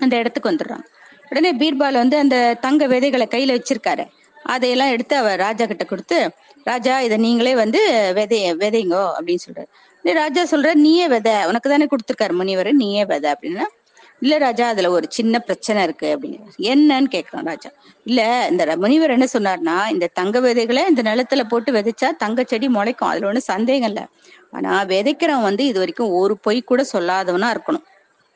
[0.00, 0.86] அந்த இடத்துக்கு வந்துடுறாங்க.
[1.30, 4.04] உடனே பீர்பால் வந்து அந்த தங்க விதைகளை கையில வச்சிருக்காரு.
[4.44, 6.18] அதையெல்லாம் எடுத்து அவர் ராஜா கிட்ட கொடுத்து
[6.64, 7.80] ராஜா இதை நீங்களே வந்து
[8.14, 9.70] விதைய விதைங்கோ அப்படின்னு சொல்றாரு.
[10.04, 11.28] ராஜா சொல்ற நீயே வித.
[11.48, 13.66] உனக்கு தானே கொடுத்துருக்காரு முனிவர் நீயே வித அப்படின்னா
[14.22, 16.56] இல்ல ராஜா அதுல ஒரு சின்ன பிரச்சனை இருக்கு அப்படிங்கிறார்.
[16.72, 17.70] என்னன்னு கேக்குறான் ராஜா.
[18.04, 18.20] இல்ல
[18.50, 23.28] இந்த முனிவர் என்ன சொன்னார்னா இந்த தங்க விதைகளை இந்த நிலத்துல போட்டு விதைச்சா தங்க செடி முளைக்கும் அதுல
[23.30, 24.02] ஒண்ணு சந்தேகம் இல்ல.
[24.50, 27.86] ஆனா விதைக்கிறவன் வந்து இது வரைக்கும் ஒரு பொய் கூட சொல்லாதவனா இருக்கணும்.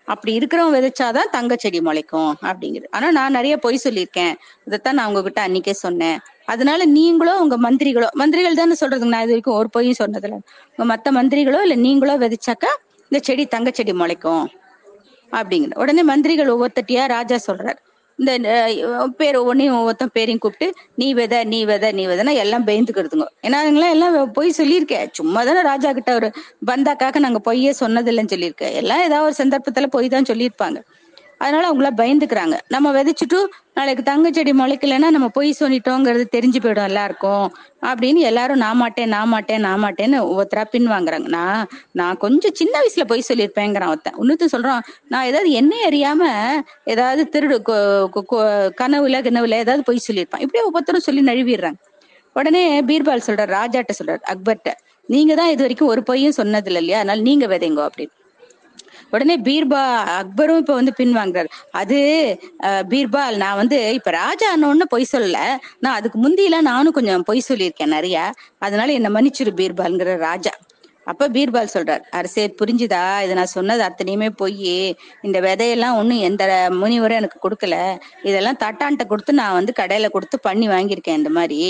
[0.08, 2.90] அப்படி இருக்கிறவன் விதைச்சாதான் தங்க செடி முளைக்கும் அப்படிங்கிறது.
[2.90, 4.34] ஆனா நான் நிறைய பொய் சொல்லியிருக்கேன்.
[4.66, 6.18] இதைத்தான் நான் உங்ககிட்ட அன்னைக்கே சொன்னேன்.
[6.48, 10.36] அதனால நீங்களோ உங்க மந்திரிகளோ மந்திரிகள் தானே சொல்றதுங்க நான் இது வரைக்கும் ஒரு பொய்யும் சொன்னதுல
[10.74, 12.70] உங்க மத்த மந்திரிகளோ இல்ல நீங்களோ விதைச்சாக்கா
[13.10, 14.44] இந்த செடி தங்க செடி முளைக்கும்.
[15.32, 17.78] அப்படிங்கிற உடனே மந்திரிகள் ஒவ்வொருத்தட்டியா ராஜா சொல்றாரு.
[18.18, 18.32] இந்த
[19.20, 20.66] பேர் ஒவ்வொன்றையும் ஒவ்வொருத்தன் பேரையும் கூப்பிட்டு
[21.00, 25.62] நீ வித நீ வித நீ விதனா எல்லாம் பயந்துக்கிறதுங்க ஏன்னா அதுங்களாம் எல்லாம் பொய் சொல்லியிருக்கேன் சும்மா தானே
[25.70, 26.28] ராஜா கிட்ட ஒரு
[26.70, 30.78] பந்தாக்காக நாங்க பொய்யே சொன்னதில்லைன்னு சொல்லியிருக்கேன் எல்லாம் ஏதாவது ஒரு சந்தர்ப்பத்துல பொய் தான் சொல்லியிருப்பாங்க.
[31.44, 32.58] அதனால அவங்கள பயந்துக்கிறாங்க.
[32.68, 33.38] நம்ம விதைச்சிட்டு
[33.74, 37.46] நாளைக்கு தங்க செடி முளைக்கலைன்னா நம்ம பொய் சொல்லிட்டோங்கிறது தெரிஞ்சு போயிடும் எல்லாருக்கும்.
[37.82, 42.78] அப்படின்னு எல்லாரும் நான் மாட்டேன் நான் மாட்டேன் நான் மாட்டேன்னு ஒவ்வொருத்தரா பின் வாங்குறாங்க நான் நான் கொஞ்சம் சின்ன
[42.78, 44.18] வயசுல பொய் சொல்லியிருப்பேங்கிறான் ஒருத்தன்.
[44.20, 46.22] இன்னொருத்த சொல்றான் நான் ஏதாவது என்னை அறியாம
[46.84, 50.44] ஏதாவது திருடு கொ- கொ- கனவுல கனவுல ஏதாவது பொய் சொல்லியிருப்பான்.
[50.44, 51.80] இப்படியே ஒவ்வொருத்தரும் சொல்லி நழுவிடுறாங்க.
[52.34, 54.72] உடனே பீர்பால் சொல்றார் ராஜாட்ட சொல்றார் அக்பர்ட்ட
[55.06, 56.96] நீங்க தான் இது வரைக்கும் ஒரு பொய்யும் சொன்னதில்ல இல்லையா?
[56.98, 58.14] அதனால நீங்க விதைங்கோ அப்படின்னு.
[59.14, 59.82] உடனே பீர்பா
[60.18, 61.98] அக்பரும் இப்ப வந்து பின்வாங்குறாரு அது
[62.92, 65.38] பீர்பால் நான் வந்து இப்ப ராஜா ஒண்ணு பொய் சொல்லல.
[65.84, 68.16] நான் அதுக்கு முந்தியெல்லாம் நானும் கொஞ்சம் பொய் சொல்லியிருக்கேன் நிறைய.
[68.66, 70.54] அதனால என்ன மன்னிச்சிரு பீர்பால்ங்கிற ராஜா.
[71.06, 73.02] அப்ப பீர்பால் சொல்றார் அரசே புரிஞ்சுதா?
[73.24, 74.70] இதை நான் சொன்னது அத்தனையுமே பொய்
[75.26, 76.44] இந்த விதையெல்லாம் ஒண்ணும் எந்த
[76.82, 77.76] முனிவரும் எனக்கு கொடுக்கல.
[78.28, 81.60] இதெல்லாம் தட்டான்ட்ட கொடுத்து நான் வந்து கடையில கொடுத்து பண்ணி வாங்கியிருக்கேன் இந்த மாதிரி.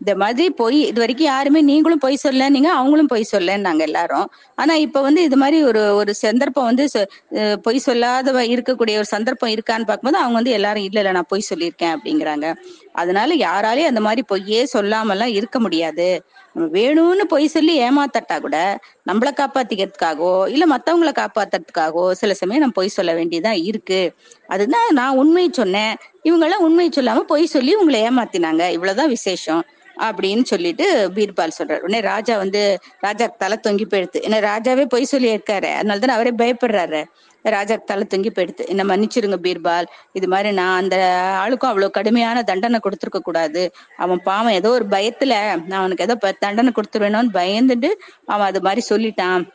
[0.00, 4.30] இந்த மாதிரி பொய் இது வரைக்கும் யாருமே நீங்களும் பொய் சொல்ல நீங்க அவங்களும் பொய் சொல்லன்னாங்க எல்லாரும்.
[4.54, 9.50] ஆனா இப்ப வந்து இது மாதிரி ஒரு ஒரு சந்தர்ப்பம் வந்து சொ- பொய் சொல்லாத இருக்கக்கூடிய ஒரு சந்தர்ப்பம்
[9.50, 12.54] இருக்கான்னு பார்க்கும்போது அவங்க வந்து எல்லாரும் இல்ல இல்ல நான் பொய் சொல்லியிருக்கேன் அப்படிங்கிறாங்க.
[12.92, 16.24] அதனால யாராலையும் அந்த மாதிரி பொய்யே சொல்லாமலாம் இருக்க முடியாது.
[16.52, 22.88] நம்ம வேணும்னு பொய் சொல்லி ஏமாத்தட்டா கூட நம்மளை காப்பாத்திக்கிறதுக்காகவோ இல்ல மத்தவங்களை காப்பாத்துறதுக்காகவோ சில சமயம் நம்ம பொய்
[22.88, 24.12] சொல்ல வேண்டியதா இருக்கு.
[24.46, 25.96] அதுதான் நான் உண்மையை சொன்னேன்.
[26.22, 28.70] இவங்க எல்லாம் உண்மையை சொல்லாம பொய் சொல்லி உங்களை ஏமாத்தினாங்க.
[28.70, 29.64] இவ்வளவுதான் விசேஷம்.
[29.98, 31.78] அப்படின்னு சொல்லிட்டு பீர்பால் சொல்றாரு.
[31.78, 36.30] உடனே ராஜா வந்து ராஜா தலை தொங்கி போயிடுது ஏன்னா ராஜாவே பொய் சொல்லி இருக்காரு அதனால தானே அவரே
[36.30, 37.04] பயப்படுறாரு.
[37.42, 39.84] ராஜா தலை தொங்கி போயிடுது என்ன மன்னிச்சிருங்க பீர்பால்.
[40.12, 40.96] இது மாதிரி நான் அந்த
[41.44, 43.72] ஆளுக்கும் அவ்வளவு கடுமையான தண்டனை கொடுத்துருக்க கூடாது.
[43.96, 45.34] அவன் பாவம் ஏதோ ஒரு பயத்துல
[45.66, 47.88] நான் அவனுக்கு ஏதோ ப- தண்டனை கொடுத்துருவேணும்னு பயந்துட்டு
[48.26, 49.48] அவன் அது மாதிரி சொல்லிட்டான்.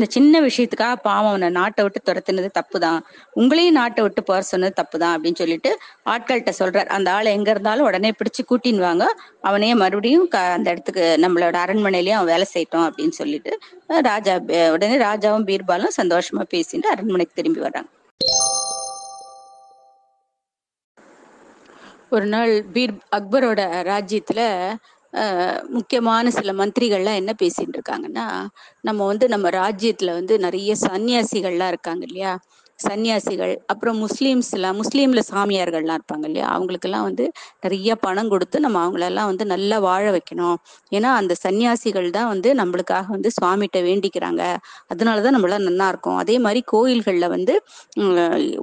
[0.00, 3.00] இந்த சின்ன விஷயத்துக்காக பாவம் அவனை நாட்டை விட்டு துரத்துனது தப்புதான்.
[3.36, 5.70] உங்களையும் நாட்டை விட்டு போற சொன்னது தப்பு தான் அப்படின்னு சொல்லிட்டு
[6.12, 6.90] ஆட்கள்கிட்ட சொல்றார்.
[6.96, 9.06] அந்த ஆளை எங்க இருந்தாலும் உடனே பிடிச்சு கூட்டின்னு வாங்க
[9.40, 10.24] அவனையே மறுபடியும்
[10.56, 13.52] அந்த இடத்துக்கு நம்மளோட அரண்மனையிலயும் அவன் வேலை செய்யட்டும் அப்படின்னு சொல்லிட்டு
[14.08, 14.34] ராஜா
[14.76, 17.90] உடனே ராஜாவும் பீர்பாலும் சந்தோஷமா பேசிட்டு அரண்மனைக்கு திரும்பி வர்றாங்க.
[22.10, 24.40] ஒரு நாள் பீர் அக்பரோட ராஜ்யத்துல
[25.68, 28.26] முக்கியமான சில மந்திரிகள்லாம் என்ன பேசிட்டு இருக்காங்கன்னா
[28.80, 32.32] நம்ம வந்து நம்ம ராஜ்யத்துல வந்து நிறைய சன்னியாசிகள்லாம் இருக்காங்க இல்லையா?
[32.88, 36.46] சன்னியாசிகள் அப்புறம் முஸ்லீம்ஸ்லாம் முஸ்லீம்ல சாமியார்கள்லாம் இருப்பாங்க இல்லையா?
[36.48, 37.24] அவங்களுக்கெல்லாம் வந்து
[37.60, 40.56] நிறைய பணம் கொடுத்து நம்ம அவங்களெல்லாம் வந்து நல்லா வாழ வைக்கணும்.
[40.92, 44.42] ஏன்னா அந்த சன்னியாசிகள் தான் வந்து நம்மளுக்காக வந்து சுவாமிகிட்ட வேண்டிக்கிறாங்க.
[44.94, 46.16] அதனாலதான் நம்மளாம் நல்லா இருக்கும்.
[46.16, 47.56] அதே மாதிரி கோயில்கள்ல வந்து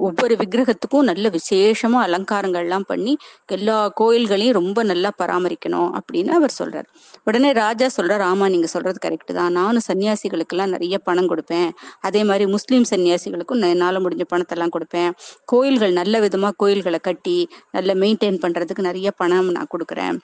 [0.08, 3.14] ஒவ்வொரு விக்கிரகத்துக்கும் நல்ல விசேஷமா அலங்காரங்கள்லாம் பண்ணி
[3.58, 6.88] எல்லா கோயில்களையும் ரொம்ப நல்லா பராமரிக்கணும் அப்படின்னு அவர் சொல்றார்.
[7.28, 9.52] உடனே ராஜா சொல்றார் ஆமா நீங்க சொல்றது கரெக்ட் தான்.
[9.58, 11.70] நானும் சன்னியாசிகளுக்கெல்லாம் நிறைய பணம் கொடுப்பேன்.
[12.08, 15.10] அதே மாதிரி முஸ்லீம் சன்னியாசிகளுக்கும் நான் என்னால முடிஞ்ச பணத்தெல்லாம் கொடுப்பேன்.
[15.44, 17.38] கோயில்கள் நல்ல விதமா கோயில்களை கட்டி
[17.76, 20.18] நல்ல மெயின்டைன் பண்றதுக்கு நிறைய பணம் நான் கொடுக்குறேன்.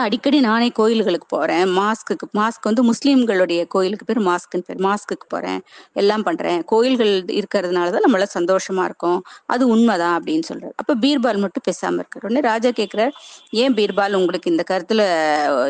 [0.00, 1.66] அடிக்கடி நானே கோயில்களுக்கு போறேன்.
[1.78, 4.78] மாஸ்க்குக்கு மாஸ்க் வந்து முஸ்லீம்களுடைய கோயிலுக்கு பேர் மாஸ்க்குன்னு பேர்.
[4.78, 5.60] மாஸ்க்குக்கு போறேன்.
[5.92, 6.64] எல்லாம் பண்றேன்.
[6.64, 9.18] கோயில்கள் இருக்கிறதுனால தான் நம்மள சந்தோஷமா இருக்கும்.
[9.46, 10.74] அது உண்மைதான் அப்படின்னு சொல்றாரு.
[10.76, 12.22] அப்ப பீர்பால் மட்டும் பேசாம இருக்காரு.
[12.22, 13.12] உடனே ராஜா கேக்குறார்
[13.50, 15.02] ஏன் பீர்பால் உங்களுக்கு இந்த கருத்துல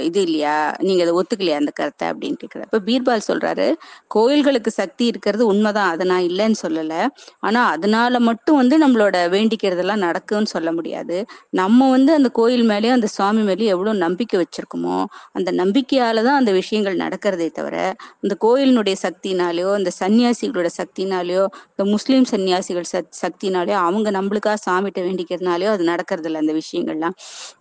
[0.00, 0.56] இது இல்லையா?
[0.80, 2.08] நீங்க அதை ஒத்துக்கலையா அந்த கருத்தை?
[2.08, 2.68] அப்படின்னு கேக்குறாரு.
[2.70, 3.68] அப்ப பீர்பால் சொல்றாரு
[4.08, 5.90] கோயில்களுக்கு சக்தி இருக்கிறது உண்மைதான்.
[5.90, 6.94] அதை நான் இல்லைன்னு சொல்லல.
[7.40, 11.18] ஆனா அதனால மட்டும் வந்து நம்மளோட வேண்டிக்கிறதெல்லாம் நடக்கும்னு சொல்ல முடியாது.
[11.54, 14.98] நம்ம வந்து அந்த கோயில் மேலேயும் அந்த சுவாமி மேலேயும் எவ்வளவு நம்பிக்கை நம்பிக்கை வச்சிருக்கோமோ
[15.38, 17.76] அந்த நம்பிக்கையால தான் அந்த விஷயங்கள் நடக்கிறதே தவிர
[18.24, 25.70] இந்த கோயிலினுடைய சக்தினாலேயோ இந்த சன்னியாசிகளோட சக்தினாலேயோ இந்த முஸ்லீம் சன்னியாசிகள் சக் சக்தினாலயோ அவங்க நம்மளுக்காக சாமிகிட்ட வேண்டிக்கிறதுனாலயோ
[25.74, 27.14] அது நடக்கிறது இல்லை அந்த விஷயங்கள்லாம்.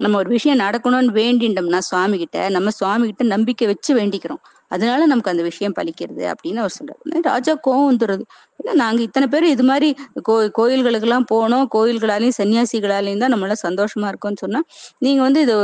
[0.03, 4.41] நம்ம ஒரு விஷயம் நடக்கணும்னு வேண்டிண்டோம்னா சுவாமி கிட்ட நம்ம சுவாமி கிட்ட நம்பிக்கை வச்சு வேண்டிக்கிறோம்.
[4.75, 7.01] அதனால நமக்கு அந்த விஷயம் பலிக்கிறது அப்படின்னு அவர் சொல்றாரு.
[7.31, 8.23] ராஜா கோவம் வந்துடுறது
[8.59, 9.89] ஏன்னா நாங்க இத்தனை பேர் இது மாதிரி
[10.27, 11.65] கோ கோயில்களுக்கு எல்லாம் போனோம்.
[11.75, 14.61] கோயில்களாலையும் சன்னியாசிகளாலையும் தான் நம்மளால சந்தோஷமா இருக்கோம்னு சொன்னா
[15.05, 15.55] நீங்க வந்து இது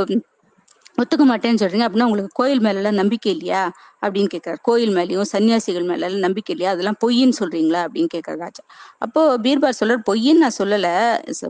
[0.97, 1.85] ஒத்துக்க மாட்டேன்னு சொல்றீங்க.
[1.87, 3.61] அப்படின்னா உங்களுக்கு கோயில் மேல எல்லாம் நம்பிக்கை இல்லையா?
[4.05, 4.59] அப்படின்னு கேட்கிறார்.
[4.61, 6.71] கோயில் மேலேயும் சன்னியாசிகள் மேல நம்பிக்கை இல்லையா?
[6.71, 7.79] அதெல்லாம் பொய்ன்னு சொல்றீங்களா?
[7.85, 8.63] அப்படின்னு கேட்கிறார் ராஜா.
[8.97, 10.87] அப்போ பீர்பால் சொல்றார் பொய்ன்னு நான் சொல்லல.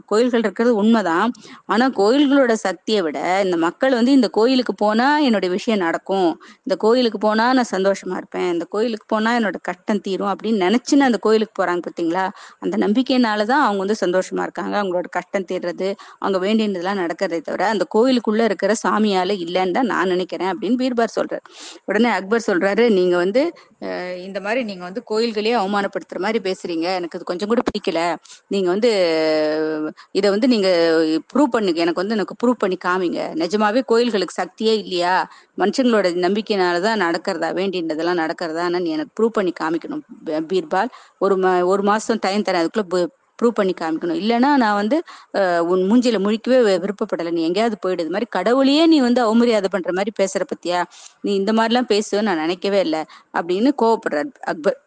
[0.06, 1.32] கோயில்கள் இருக்கிறது உண்மைதான்.
[1.66, 6.30] ஆனா கோயில்களோட சக்தியை விட இந்த மக்கள் வந்து இந்த கோயிலுக்கு போனா என்னுடைய விஷயம் நடக்கும்.
[6.58, 8.51] இந்த கோயிலுக்கு போனா நான் சந்தோஷமா இருப்பேன்.
[8.53, 10.35] இந்த கோயிலுக்கு போனா என்னோட கட்டம் தீரும்.
[10.35, 12.26] அப்படின்னு நினைச்சுன்னு அந்த கோயிலுக்கு போறாங்க பார்த்தீங்களா?
[12.59, 14.84] அந்த நம்பிக்கையினாலதான் அவங்க வந்து சந்தோஷமா இருக்காங்க.
[14.84, 20.51] அவங்களோட கட்டம் தீர்றது அவங்க வேண்டியதெல்லாம் நடக்கிறதே தவிர அந்த கோயிலுக்குள்ள இருக்கிற சாமியால இல்லைன்னு தான் நான் நினைக்கிறேன்
[20.51, 21.45] அப்படின்னு பீர்பார் சொல்றாரு.
[21.85, 23.41] உடனே அக்பர் சொல்றாரு நீங்க வந்து
[24.25, 26.88] இந்த மாதிரி நீங்க வந்து கோயில்களையே அவமானப்படுத்துற மாதிரி பேசுறீங்க.
[26.99, 28.01] எனக்கு அது கொஞ்சம் கூட பிடிக்கல.
[28.48, 28.91] நீங்க வந்து
[30.14, 30.69] இதை வந்து நீங்க
[31.33, 33.22] ப்ரூவ் பண்ணுங்க எனக்கு வந்து எனக்கு ப்ரூவ் பண்ணி காமிங்க.
[33.43, 35.16] நிஜமாவே கோயில்களுக்கு சக்தியே இல்லையா?
[35.57, 37.49] மனுஷங்களோட நம்பிக்கையினாலதான் நடக்கிறதா?
[37.59, 38.45] வேண்டின்றதெல்லாம் நடக்கிறதா
[38.77, 40.03] நீ எனக்கு ப்ரூவ் பண்ணி காமிக்கணும்
[40.51, 40.91] பீர்பால்.
[41.22, 42.64] ஒரு மா ஒரு மாசம் டைம் தரேன்.
[42.64, 42.85] அதுக்குள்ள
[43.43, 44.24] ப்ரூவ் பண்ணி காமிக்கணும்.
[44.24, 45.03] இல்லைன்னா நான் வந்து
[45.59, 47.32] உன் மூஞ்சியில முழிக்கவே விருப்பப்படலை.
[47.32, 48.01] நீ எங்கேயாவது போயிடு.
[48.01, 50.83] இது மாதிரி கடவுளையே நீ வந்து அவமரியாதை பண்ற மாதிரி பேசுற பத்தியா?
[51.22, 53.03] நீ இந்த மாதிரிலாம் பேசுவேன்னு நான் நினைக்கவே இல்லை.
[53.33, 54.82] அப்படின்னு கோவப்படுறார் அக்பர்.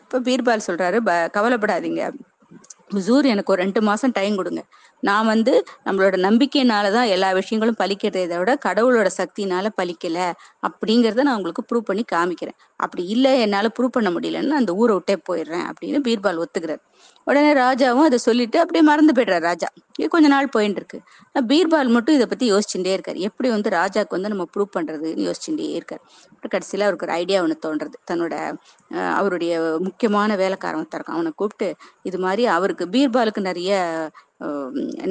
[0.00, 2.12] இப்ப பீர்பால் சொல்றாரு "ப- கவலைப்படாதீங்க.
[2.94, 4.64] ஹுசூர் எனக்கு ஒரு ரெண்டு மாசம் டைம் கொடுங்க.
[5.08, 5.52] நான் வந்து
[5.86, 10.18] நம்மளோட நம்பிக்கையினால தான் எல்லா விஷயங்களும் பலிக்கிறதை விட கடவுளோட சக்தினால பலிக்கல
[10.68, 12.58] அப்படிங்கிறத நான் உங்களுக்கு ப்ரூவ் பண்ணி காமிக்கிறேன்.
[12.76, 16.82] அப்படி இல்லை என்னால் ப்ரூவ் பண்ண முடியலன்னு அந்த ஊரை விட்டே போயிடுறேன் அப்படின்னு பீர்பால் ஒத்துக்கிறார்.
[17.26, 19.68] உடனே ராஜாவும் அதை சொல்லிட்டு அப்படியே மறந்து போயிடுறாரு ராஜா.
[19.98, 20.98] இது கொஞ்ச நாள் போயிட்டு இருக்கு.
[21.50, 23.18] பீர்பால் மட்டும் இதை பத்தி யோசிச்சுட்டே இருக்காரு.
[23.28, 26.02] எப்படி வந்து ராஜாக்கு வந்து நம்ம ப்ரூவ் பண்றதுன்னு யோசிச்சுட்டே இருக்காரு.
[26.54, 28.34] கடைசியில அவருக்கு ஒரு ஐடியா ஒன்று தோன்றது தன்னோட
[29.18, 31.68] அவருடைய முக்கியமான வேலைக்காரன் ஒருத்தன் அவனை கூப்பிட்டு
[32.02, 33.72] இது மாதிரி அவருக்கு பீர்பாலுக்கு நிறைய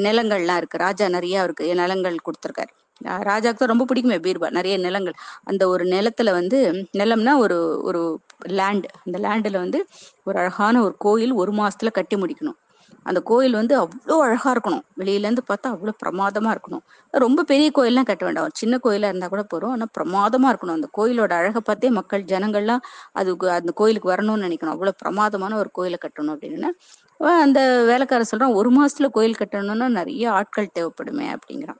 [0.05, 0.83] நிலங்கள்லாம் இருக்கு.
[0.87, 2.71] ராஜா நிறைய அவருக்கு நிலங்கள் கொடுத்துருக்காரு.
[3.01, 5.15] ராஜாவுக்கு ராஜாக்கு தான் ரொம்ப பிடிக்குமே பீர்பால் நிறைய நிலங்கள்.
[5.45, 6.57] அந்த ஒரு நிலத்துல வந்து
[6.99, 7.57] நிலம்னா ஒரு
[7.89, 8.01] ஒரு
[8.59, 9.79] லேண்ட் அந்த லேண்டில் வந்து
[10.27, 12.57] ஒரு அழகான ஒரு கோயில் ஒரு மாசத்துல கட்டி முடிக்கணும்.
[13.05, 14.83] அந்த கோயில் வந்து அவ்வளோ அழகா இருக்கணும்.
[15.01, 16.83] வெளியிலேருந்து பார்த்தா அவ்வளோ பிரமாதமா இருக்கணும்.
[17.13, 18.55] ரொம்ப பெரிய கோயில்லாம் கட்ட வேண்டாம்.
[18.61, 20.77] சின்ன கோயிலா இருந்தா கூட போறோம் ஆனால் பிரமாதமா இருக்கணும்.
[20.79, 24.75] அந்த கோயிலோட அழகை பார்த்தே மக்கள் ஜனங்கள்லாம் அதுக்கு அந்த கோயிலுக்கு வரணும்னு நினைக்கணும்.
[24.75, 26.71] அவ்வளோ பிரமாதமான ஒரு கோயிலை கட்டணும் அப்படின்னு.
[27.17, 31.79] அந்த வேலைக்காரர் சொல்றான் ஒரு மாசத்துல கோயில் கட்டணும்னா நிறைய ஆட்கள் தேவைப்படுமே அப்படிங்கிறான்.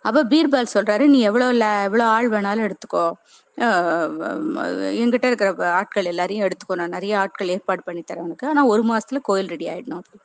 [0.00, 3.12] அப்ப பீர்பால் சொல்றாரு நீ எவ்வளவு ல- எவ்வளவு ஆள் வேணாலும் எடுத்துக்கோ.
[3.56, 6.76] எங்கிட்ட என்கிட்ட இருக்கிற ஆட்கள் எல்லாரையும் எடுத்துக்கோ.
[6.76, 8.48] நான் நிறைய ஆட்கள் ஏற்பாடு பண்ணி தரேன் உனக்கு.
[8.48, 10.22] ஆனா ஒரு மாசத்துல கோயில் ரெடி ஆயிடணும் அப்படி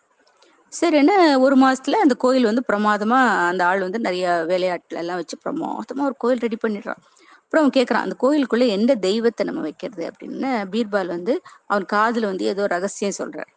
[0.82, 6.04] சரின்னு ஒரு மாசத்துல அந்த கோயில் வந்து பிரமாதமா அந்த ஆள் வந்து நிறைய வேலையாட்கள் எல்லாம் வச்சு பிரமாதமா
[6.04, 6.96] ஒரு கோயில் ரெடி பண்ணிடுறான்.
[7.40, 10.12] அப்புறம் அவன் கேட்கறான் அந்த கோயிலுக்குள்ள எந்த தெய்வத்தை நம்ம வைக்கிறது?
[10.12, 10.66] அப்படின்னு.
[10.72, 13.54] பீர்பால் வந்து அவன் காதுல வந்து ஏதோ ரகசியம் சொல்கிறார்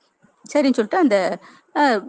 [0.53, 1.17] சரின்னு சொல்லிட்டு அந்த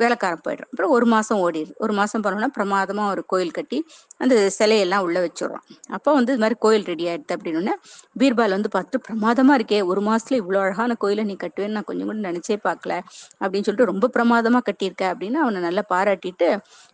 [0.01, 0.69] வேலைக்காரன் போயிடுறான்.
[0.71, 1.71] அப்புறம் ஒரு மாதம் ஓடிடுது.
[1.83, 3.77] ஒரு மாதம் போனோம்னா பிரமாதமாக ஒரு கோயில் கட்டி
[4.23, 5.63] அந்த சிலையெல்லாம் உள்ளே வச்சிடுறான்.
[5.95, 7.73] அப்போ வந்து இது மாதிரி கோயில் ரெடி ஆயிடுது அப்படின்னு
[8.21, 12.17] பீர்பால் வந்து பார்த்து பிரமாதமாக இருக்கே ஒரு மாதத்துல இவ்வளோ அழகான கோயிலை நீ கட்டுவேன்னு நான் கொஞ்சம் கூட
[12.29, 12.93] நினச்சே பார்க்கல
[13.41, 16.49] அப்படின்னு சொல்லிட்டு ரொம்ப பிரமாதமாக கட்டியிருக்க அப்படின்னு அவனை நல்லா பாராட்டிட்டு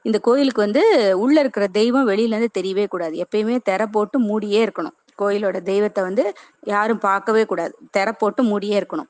[0.10, 0.84] இந்த கோயிலுக்கு வந்து
[1.26, 3.16] உள்ளே இருக்கிற தெய்வம் வெளியிலேருந்து தெரியவே கூடாது.
[3.26, 4.98] எப்பயுமே திற போட்டு மூடியே இருக்கணும்.
[5.22, 6.24] கோயிலோட தெய்வத்தை வந்து
[6.76, 7.74] யாரும் பார்க்கவே கூடாது.
[7.98, 9.10] திற போட்டு மூடியே இருக்கணும்.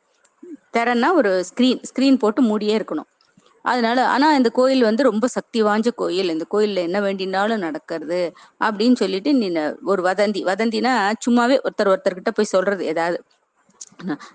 [0.77, 3.09] திறன்னா ஒரு ஸ்கிரீன் ஸ்கிரீன் போட்டு மூடியே இருக்கணும்.
[3.61, 6.29] அதனால ஆனா இந்த கோயில் வந்து ரொம்ப சக்தி வாய்ந்த கோயில்.
[6.29, 8.21] இந்த கோயில்ல என்ன வேண்டினாலும் நடக்கிறது
[8.63, 9.47] அப்படின்னு சொல்லிட்டு நீ
[9.83, 10.93] ஒரு வதந்தி வதந்தினா
[11.25, 12.85] சும்மாவே ஒருத்தர் ஒருத்தர்கிட்ட போய் சொல்றது.
[12.85, 13.17] ஏதாவது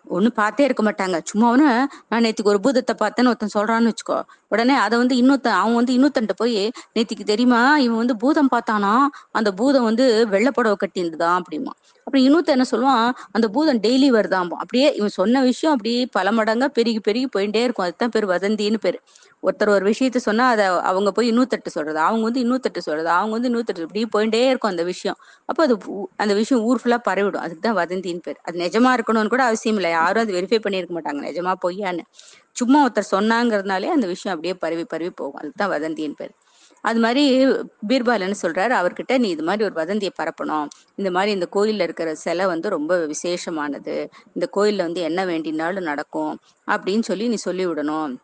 [0.09, 1.17] ஒன்னும் பார்த்தே இருக்க மாட்டாங்க.
[1.31, 1.67] சும்மாவனு
[2.09, 4.19] நான் நேத்திக்கு ஒரு பூதத்தை பார்த்தேன்னு ஒருத்தன் சொல்றான்னு வச்சுக்கோ.
[4.49, 6.59] உடனே அதை வந்து இன்னொருத்தன் அவன் வந்து இன்னொருத்தன்ட்ட போய்
[6.95, 8.93] நேத்திக்கு தெரியுமா இவன் வந்து பூதம் பார்த்தானா
[9.31, 11.73] அந்த பூதம் வந்து வெள்ளை புடவை கட்டியிருந்துதான் அப்படிமா
[12.07, 16.69] அப்புறம் இன்னொருத்தன் என்ன சொல்லுவான் அந்த பூதம் டெய்லி வருதாம் அப்படியே இவன் சொன்ன விஷயம் அப்படியே பல மடங்கா
[16.79, 17.87] பெருகி பெருகி போயிட்டே இருக்கும்.
[17.87, 18.99] அதுதான் பேர் வதந்தின்னு பேர்.
[19.43, 21.99] ஒருத்தர் ஒரு விஷயத்த சொன்னா அதை அவங்க போய் இன்னொருத்தட்டு சொல்றது.
[21.99, 23.09] அவங்க வந்து இன்னொருத்தட்டு சொல்றது.
[23.09, 25.17] அவங்க வந்து இன்னொருத்தட்டு இப்படி போயிட்டே இருக்கும் அந்த விஷயம்.
[25.45, 25.79] அப்போ அது
[26.17, 27.45] அந்த விஷயம் ஊர் ஃபுல்லா பரவிடும்.
[27.47, 28.39] அதுக்கு தான் வதந்தின்னு பேர்.
[28.43, 29.91] அது நிஜமா இருக்கணும்னு கூட அவசியம் இல்லை.
[29.91, 31.23] யாரும் அது வெரிஃபை பண்ணியிருக்க மாட்டாங்க.
[31.31, 32.05] நிஜமா பொய்யான்னு.
[32.53, 35.35] சும்மா ஒருத்தர் சொன்னாங்கிறதுனாலே அந்த விஷயம் அப்படியே பரவி பரவி போகும்.
[35.35, 36.35] அதுதான் வதந்தின்னு பேர்.
[36.81, 37.47] அது மாதிரி
[37.89, 40.67] பீர்பால் என்ன சொல்றாரு அவர்கிட்ட நீ இது மாதிரி ஒரு வதந்தியை பரப்பணும்.
[40.95, 44.07] இந்த மாதிரி இந்த கோயில்ல இருக்கிற சிலை வந்து ரொம்ப விசேஷமானது.
[44.33, 48.15] இந்த கோயில்ல வந்து என்ன வேண்டினாலும் நடக்கும் அப்படின்னு சொல்லி நீ சொல்லி விடணும்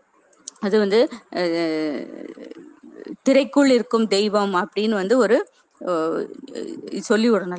[0.65, 1.01] அது வந்து
[3.23, 5.36] திரைக்குள் இருக்கும் தெய்வம் அப்படின்னு வந்து ஒரு
[7.08, 7.52] சொல்லி விடணும்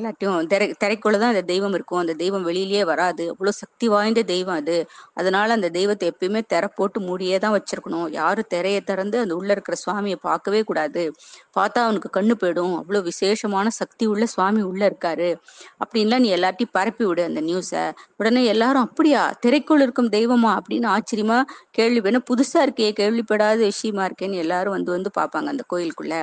[0.52, 2.02] திரை திரைக்குள்ள தான் அந்த தெய்வம் இருக்கும்.
[2.04, 3.24] அந்த தெய்வம் வெளியிலேயே வராது.
[3.34, 4.78] அவ்வளோ சக்தி வாய்ந்த தெய்வம் அது.
[5.20, 8.08] அதனால அந்த தெய்வத்தை எப்பயுமே திரை போட்டு மூடியே தான் வச்சிருக்கணும்.
[8.20, 11.04] யாரும் திரையை திறந்து அந்த உள்ள இருக்கிற சுவாமியை பார்க்கவே கூடாது.
[11.58, 12.76] பார்த்தா அவனுக்கு கண்ணு போயிடும்.
[12.82, 15.30] அவ்வளோ விசேஷமான சக்தி உள்ள சுவாமி உள்ள இருக்காரு.
[15.84, 17.84] அப்படின்லாம் நீ எல்லாத்தையும் பரப்பி விடு அந்த நியூஸை
[18.20, 19.24] உடனே எல்லாரும் அப்படியா?
[19.46, 20.52] திரைக்குள் இருக்கும் தெய்வமா?
[20.60, 21.40] அப்படின்னு ஆச்சரியமா
[21.78, 26.14] கேள்வி வேணா புதுசா இருக்கே கேள்விப்படாத விஷயமா இருக்கேன்னு எல்லாரும் வந்து வந்து பார்ப்பாங்க அந்த கோயிலுக்குள்ள.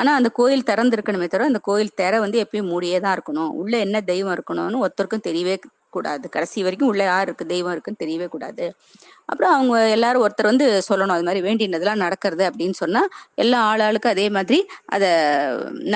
[0.00, 3.50] ஆனா அந்த கோயில் திறந்திருக்கணுமே தவிர அந்த கோயில் திரை வந்து எப்பயும் மூடியே தான் இருக்கணும்.
[3.60, 5.56] உள்ள என்ன தெய்வம் இருக்கணும்னு ஒருத்தருக்கும் தெரியவே
[5.90, 6.28] கூடாது.
[6.28, 8.74] கடைசி வரைக்கும் உள்ள யார் இருக்கு தெய்வம் இருக்குன்னு தெரியவே கூடாது.
[9.24, 14.28] அப்புறம் அவங்க எல்லாரும் ஒருத்தர் வந்து சொல்லணும் அது மாதிரி வேண்டினதெல்லாம் நடக்கிறது அப்படின்னு சொன்னா எல்லா ஆளாளுக்கும் அதே
[14.28, 15.08] மாதிரி அதை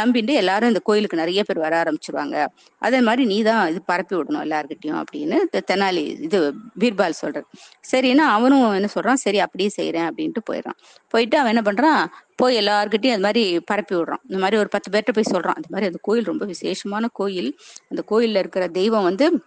[0.00, 2.46] நம்பிட்டு எல்லாரும் இந்த கோயிலுக்கு நிறைய பேர் வர ஆரம்பிச்சிருவாங்க.
[2.78, 7.46] அதே மாதிரி நீ தான் இது பரப்பி விடணும் எல்லாருக்கிட்டையும் அப்படின்னு தெ- தெனாலி இது பீர்பால் சொல்றது
[7.92, 10.78] சரின்னா அவனும் என்ன சொல்றான் சரி அப்படியே செய்யறேன் அப்படின்ட்டு போயிடுறான்.
[11.08, 14.22] போயிட்டு அவன் என்ன பண்றான் போய் எல்லாருக்கிட்டையும் அது மாதிரி பரப்பி விடுறான்.
[14.28, 17.58] இந்த மாதிரி ஒரு பத்து பேர்கிட்ட போய் சொல்றான் அந்த மாதிரி அந்த கோயில் ரொம்ப விசேஷமான கோயில்.
[17.88, 19.42] அந்த கோயில்ல இருக்கிற தெய்வம் வந்து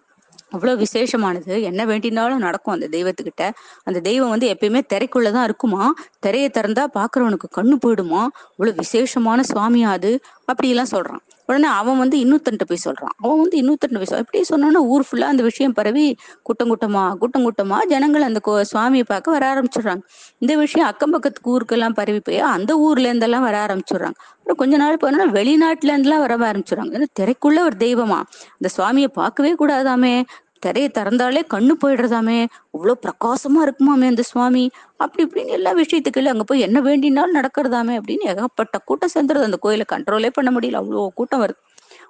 [0.55, 1.61] அவ்வளவு விசேஷமானது.
[1.61, 3.49] என்ன வேண்டினாலும் நடக்கும் அந்த தெய்வத்துக்கிட்ட.
[3.83, 5.93] அந்த தெய்வம் வந்து எப்பயுமே திரைக்குள்ளதான் இருக்குமா?
[6.19, 8.27] திரையை திறந்தா பாக்குறவனுக்கு கண்ணு போயிடுமா?
[8.51, 10.19] இவ்வளவு விசேஷமான சுவாமியா அது?
[10.45, 11.19] அப்படி எல்லாம் சொல்றான்.
[11.47, 13.09] உடனே அவன் வந்து இன்னொருத்தன்ட்ட போய் சொல்றான்.
[13.17, 17.51] அவன் வந்து இன்னொருத்தன்ட்ட போய் சொல்றான் எப்படி சொன்னோன்னா ஊர் ஃபுல்லா அந்த விஷயம் பரவி கூட்டம் கூட்டமா கூட்டம்
[17.51, 20.01] கூட்டமா ஜனங்கள் அந்த கோ- சுவாமியை பார்க்க வர ஆரம்பிச்சிடுறாங்க.
[20.37, 24.13] இந்த விஷயம் அக்கம் பக்கத்து ஊருக்கெல்லாம் பரவி போய் அந்த ஊர்ல இருந்தெல்லாம் வர ஆரம்பிச்சிடுறாங்க.
[24.37, 26.53] அப்புறம் கொஞ்ச நாள் போனா வெளிநாட்டுல இருந்தெல்லாம் வர ஆரம்பிச்சிடுறாங்க.
[26.75, 28.21] ஏன்னா திரைக்குள்ள ஒரு தெய்வமா?
[28.59, 30.23] அந்த சுவாமியை பார்க்கவே கூடாதாமே?
[30.59, 32.45] திரையை திறந்தாலே கண்ணு போயிடுறதாமே.
[32.73, 34.69] அவ்வளோ பிரகாசமா இருக்குமாமே அந்த சுவாமி.
[34.97, 39.43] அப்படி இப்படின்னு எல்லா விஷயத்துக்குள்ள அங்க போய் என்ன வேண்டினாலும் நடக்கிறதாமே அப்படின்னு ஏகப்பட்ட கூட்டம் சேர்ந்துருது.
[39.43, 40.81] அந்த கோயிலை கண்ட்ரோலே பண்ண முடியல.
[40.81, 41.57] அவ்வளோ கூட்டம் வருது.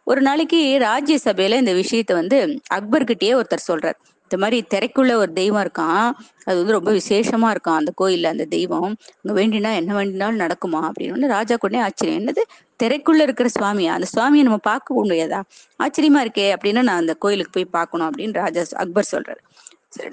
[0.03, 3.97] ஒரு நாளைக்கு ராஜ்யசபையில இந்த விஷயத்த வந்து அக்பர்கிட்டயே ஒருத்தர் சொல்றார்.
[4.21, 6.11] இந்த மாதிரி திரைக்குள்ள ஒரு தெய்வம் இருக்கான்.
[6.45, 8.95] அது வந்து ரொம்ப விசேஷமா இருக்கான் அந்த கோயில்ல அந்த தெய்வம்.
[9.23, 11.27] அங்க வேண்டினா என்ன வேண்டினாலும் நடக்குமா அப்படின்னு.
[11.27, 12.25] ராஜா கொண்டே ஆச்சரியம்.
[12.25, 12.43] என்னது?
[12.83, 15.41] திரைக்குள்ள இருக்கிற சுவாமி அந்த சுவாமியை நம்ம பார்க்க முடியாதா?
[15.79, 19.41] ஆச்சரியமா இருக்கே அப்படின்னா நான் அந்த கோயிலுக்கு போய் பார்க்கணும் அப்படின்னு ராஜா அக்பர் சொல்றாரு.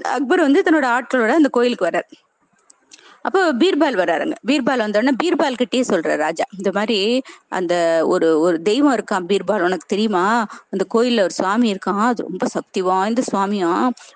[0.02, 2.10] அக்பர் வந்து தன்னோட ஆட்களோட அந்த கோயிலுக்கு வர்றாரு.
[3.24, 6.44] அப்போ பீர்பால் வராருங்க பீர்பால் வந்தோடனே பீர்பால் கிட்டே சொல்ற ராஜா.
[6.58, 6.98] இந்த மாதிரி
[7.58, 7.74] அந்த
[8.06, 9.64] ஒரு ஒரு தெய்வம் இருக்கான் பீர்பால்.
[9.68, 10.24] உனக்கு தெரியுமா?
[10.70, 12.00] அந்த கோயில்ல ஒரு சுவாமி இருக்கான்.
[12.06, 13.70] அது ரொம்ப சக்தி வாய்ந்த சுவாமியா?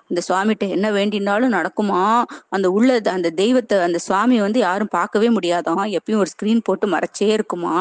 [0.09, 2.01] அந்த சுவாமிகிட்ட என்ன வேண்டினாலும் நடக்குமா?
[2.49, 7.29] அந்த உள்ள அந்த தெய்வத்தை அந்த சுவாமியை வந்து யாரும் பார்க்கவே முடியாதாம் எப்பயும் ஒரு ஸ்கிரீன் போட்டு மறைச்சே
[7.37, 7.75] இருக்குமா?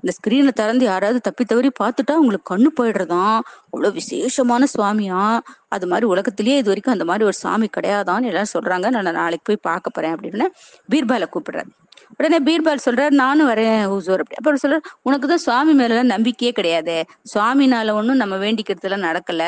[0.00, 3.38] அந்த ஸ்கிரீனை திறந்து யாராவது தப்பி தவறி பார்த்துட்டா உங்களுக்கு கண்ணு போயிடுறதாம்
[3.72, 5.22] அவ்வளவு விசேஷமான சுவாமியா?
[5.68, 8.86] அது மாதிரி உலகத்திலேயே இது வரைக்கும் அந்த மாதிரி ஒரு சாமி கிடையாதான்னு எல்லாரும் சொல்றாங்க.
[8.90, 10.46] நான் நாளைக்கு போய் பார்க்க போறேன் அப்படின்னு.
[10.92, 11.70] பீர்பாலை கூப்பிடுறாரு.
[12.16, 14.22] உடனே பீர்பால் சொல்றாரு நானும் வரேன் ஹூசூர்.
[14.22, 14.36] அப்படி.
[14.36, 16.96] அப்புறம் சொல்றாரு உனக்கு தான் சுவாமி மேல நம்பிக்கையே கிடையாது.
[17.34, 19.44] சுவாமினால ஒன்றும் நம்ம வேண்டிக்கிறதுலாம் நடக்கல.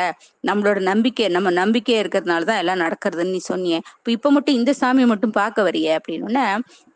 [0.47, 3.81] நம்மளோட நம்பிக்கை நம்ம நம்பிக்கை இருக்கிறதுனால தான் எல்லாம் நடக்கிறதுன்னு நீ சொன்னியே.
[3.99, 5.99] இப்போ இப்போ மட்டும் இந்த சாமியை மட்டும் பார்க்க வரிய.
[5.99, 6.45] அப்படின்னு உடனே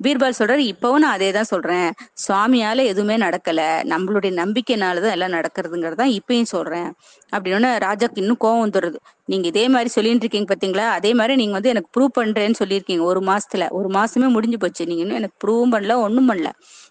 [0.01, 1.89] பீர்பால் சொல்றாரு இப்பவும் நான் அதே தான் சொல்றேன்.
[2.23, 3.61] சுவாமியால எதுவுமே நடக்கல.
[3.93, 6.89] நம்மளுடைய நம்பிக்கைனாலதான் எல்லாம் நடக்கிறதுங்கிறது தான் இப்பயும் சொல்றேன்.
[7.33, 7.55] அப்படின்னு
[7.87, 10.87] ராஜாக்கு இன்னும் கோவம் வந்துடுறது நீங்க இதே மாதிரி சொல்லிட்டு இருக்கீங்க பாத்தீங்களா?
[10.99, 13.69] அதே மாதிரி நீங்க வந்து எனக்கு ப்ரூவ் பண்றேன்னு சொல்லியிருக்கீங்க ஒரு மாசத்துல.
[13.71, 14.87] ஒரு மாசமே முடிஞ்சு போச்சு.
[14.87, 16.51] நீங்க இன்னும் எனக்கு ப்ரூவும் பண்ணல ஒன்றும் பண்ணல.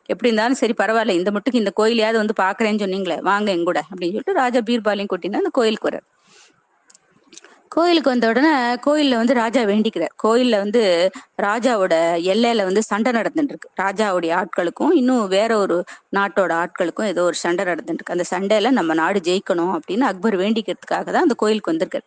[0.09, 1.16] எப்படி இருந்தாலும் சரி பரவாயில்ல.
[1.19, 5.42] இந்த மட்டுக்கு இந்த கோயிலையாவது வந்து பாக்குறேன்னு சொன்னீங்களே வாங்க என் கூட அப்படின்னு சொல்லிட்டு ராஜா பீர்பாலையும் கூட்டினா
[5.43, 6.06] அந்த கோயிலுக்கு வர்றாரு.
[7.76, 8.52] கோயிலுக்கு வந்த உடனே
[8.86, 10.14] கோயில்ல வந்து ராஜா வேண்டிக்கிறார்.
[10.24, 10.82] கோயில்ல வந்து
[11.42, 11.95] ராஜாவோட
[12.34, 15.78] எல்லையில வந்து சண்டை நடந்துட்டு இருக்கு ராஜாவுடைய ஆட்களுக்கும் இன்னும் வேற ஒரு
[16.16, 21.06] நாட்டோட ஆட்களுக்கும் ஏதோ ஒரு சண்டை நடந்துட்டு இருக்கு அந்த சண்டையில நம்ம நாடு ஜெயிக்கணும் அப்படின்னு அக்பர் வேண்டிக்கிறதுக்காக
[21.12, 22.06] தான் அந்த கோயிலுக்கு வந்திருக்காரு.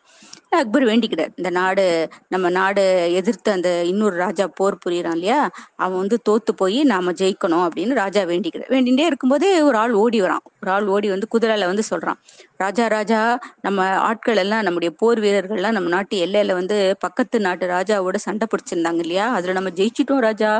[0.51, 1.33] அக்பர் வேண்டிக்கிறார்.
[1.37, 1.85] இந்த நாடு
[2.29, 5.41] நம்ம நாடு எதிர்த்து அந்த இன்னொரு ராஜா போர் புரியறான் இல்லையா?
[5.77, 8.73] அவன் வந்து தோத்து போய் நாம ஜெயிக்கணும் அப்படின்னு ராஜா வேண்டிக்கிறார்.
[8.77, 10.45] வேண்டிகிட்டே இருக்கும்போதே ஒரு ஆள் ஓடி வரான்.
[10.63, 12.19] ஒரு ஆள் ஓடி வந்து குதிரையில வந்து சொல்றான்.
[12.61, 13.19] ராஜா ராஜா
[13.61, 18.99] நம்ம ஆட்கள் எல்லாம் நம்முடைய போர் வீரர்கள்லாம் நம்ம நாட்டு எல்லையில வந்து பக்கத்து நாட்டு ராஜாவோட சண்டை பிடிச்சிருந்தாங்க
[18.99, 19.27] இல்லையா?
[19.31, 20.51] அதுல நம்ம ஜெயிச்சிட்டோம் ராஜா.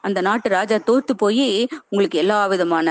[0.00, 1.46] அந்த நாட்டு ராஜா தோத்து போய்
[1.88, 2.86] உங்களுக்கு எல்லா விதமான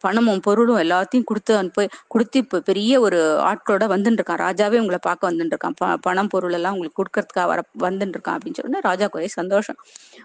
[0.00, 5.30] பணமும் பொருளும் எல்லாத்தையும் கொடுத்து அனுப்பி கொடுத்து இப்ப பெரிய ஒரு ஆட்களோட வந்துட்டு இருக்கான் ராஜாவே உங்களை பார்க்க
[5.30, 9.28] வந்துட்டு இருக்கான் ப- பணம் பொருள் எல்லாம் உங்களுக்கு கொடுக்கறதுக்காக வர வந்துட்டு இருக்கான் அப்படின்னு சொன்னா ராஜா ஒரே
[9.38, 9.78] சந்தோஷம்.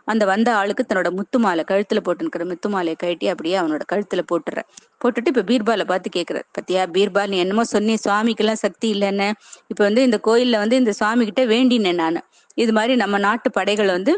[0.08, 4.58] அந்த வந்த ஆளுக்கு தன்னோட முத்து மாலை கழுத்துல போட்டுருக்கிற முத்து மாலையை கழட்டி அப்படியே அவனோட கழுத்துல போட்டுற
[5.02, 6.48] போட்டுட்டு இப்ப பீர்பாலை பார்த்து கேக்குறாரு.
[6.58, 6.84] பத்தியா?
[6.96, 9.30] பீர்பால் நீ என்னமோ சொன்னி சுவாமிக்கெல்லாம் சக்தி இல்லைன்னு.
[9.68, 12.20] இப்ப வந்து இந்த கோயில்ல வந்து இந்த சுவாமி கிட்ட வேண்டினேன் நான்.
[12.58, 14.14] இது மாதிரி நம்ம நாட்டு படைகள் வந்து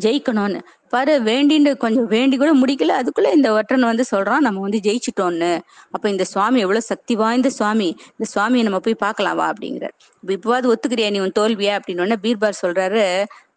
[0.00, 0.60] ஜெயிக்கணும்னு.
[0.92, 2.96] பாரு வேண்டின்னு கொஞ்சம் வேண்டி கூட முடிக்கல.
[3.00, 5.50] அதுக்குள்ள இந்த ஒற்றன் வந்து சொல்றான் நம்ம வந்து ஜெயிச்சிட்டோம்னு.
[5.90, 7.88] அப்ப இந்த சுவாமி எவ்வளவு சக்தி வாய்ந்த சுவாமி.
[8.12, 9.94] இந்த சுவாமியை நம்ம போய் பார்க்கலாம் வா அப்படிங்கிறார்.
[10.28, 13.02] இப்பவாது ஒத்துக்கிறியா நீ உன் தோல்வியா அப்படின்னு உடனே பீர்பால் சொல்றாரு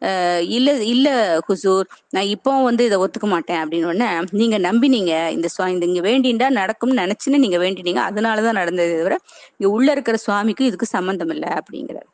[0.02, 1.08] "அஹ், இல்ல இல்ல
[1.48, 3.62] ஹுசூர் நான் இப்போ வந்து இதை ஒத்துக்க மாட்டேன்.
[3.62, 5.14] அப்படின்னு உடனே நீங்க நம்பினீங்க.
[5.32, 8.02] இந்த சுவாமி இந்த இங்க வேண்டிண்டா நடக்கும்னு நினைச்சுன்னு நீங்க வேண்டினீங்க.
[8.10, 9.18] அதனாலதான் நடந்தது தவிர
[9.58, 11.50] இங்க உள்ள இருக்கிற சுவாமிக்கும் இதுக்கு சம்பந்தம் இல்லை.
[11.60, 12.10] அப்படிங்கிறார்.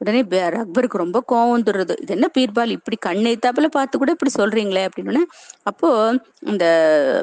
[0.00, 0.20] உடனே
[0.60, 1.94] அக்பருக்கு ரொம்ப கோவம் வந்துடுறது.
[2.02, 2.72] இது என்ன பீர்பால்?
[2.78, 5.22] இப்படி கண்ணை தாப்பில் பார்த்து கூட இப்படி சொல்றீங்களே அப்படின்னு
[5.70, 5.88] அப்போ
[6.52, 6.64] இந்த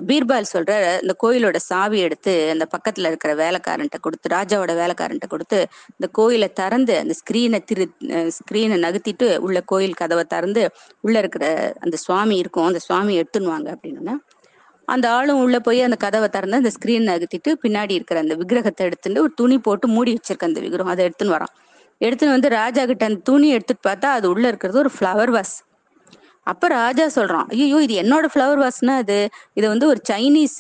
[0.09, 5.59] பீர்பால் சொல்ற இந்த கோயிலோட சாவி எடுத்து அந்த பக்கத்துல இருக்கிற வேலைக்காரன்ட்ட கொடுத்து ராஜாவோட வேலைக்காரன்ட்ட கொடுத்து
[5.95, 7.87] இந்த கோயிலை திறந்து அந்த ஸ்கிரீனை திரு
[8.37, 10.63] ஸ்கிரீனை நகர்த்திட்டு உள்ள கோயில் கதவை திறந்து
[10.99, 11.45] உள்ள இருக்கிற
[11.79, 14.15] அந்த சுவாமி இருக்கும் அந்த சுவாமி எடுத்துன்னு வாங்க அப்படின்னு
[14.87, 19.21] அந்த ஆளும் உள்ள போய் அந்த கதவை திறந்து அந்த ஸ்கிரீன் நகர்த்திட்டு பின்னாடி இருக்கிற அந்த விக்கிரகத்தை எடுத்துட்டு
[19.21, 21.53] ஒரு துணி போட்டு மூடி வச்சிருக்க அந்த விக்கிரகம் அதை எடுத்துன்னு வரான்.
[22.03, 25.55] எடுத்துன்னு வந்து ராஜா கிட்ட அந்த துணி எடுத்துட்டு பார்த்தா அது உள்ள இருக்கிறது ஒரு ஃப்ளவர் வாஸ்
[26.47, 29.17] அப்ப ராஜா சொல்றான் ஐயோ இது என்னோட ஃப்ளவர் வாஸ்னா அது?
[29.55, 30.59] இது வந்து ஒரு சைனீஸ்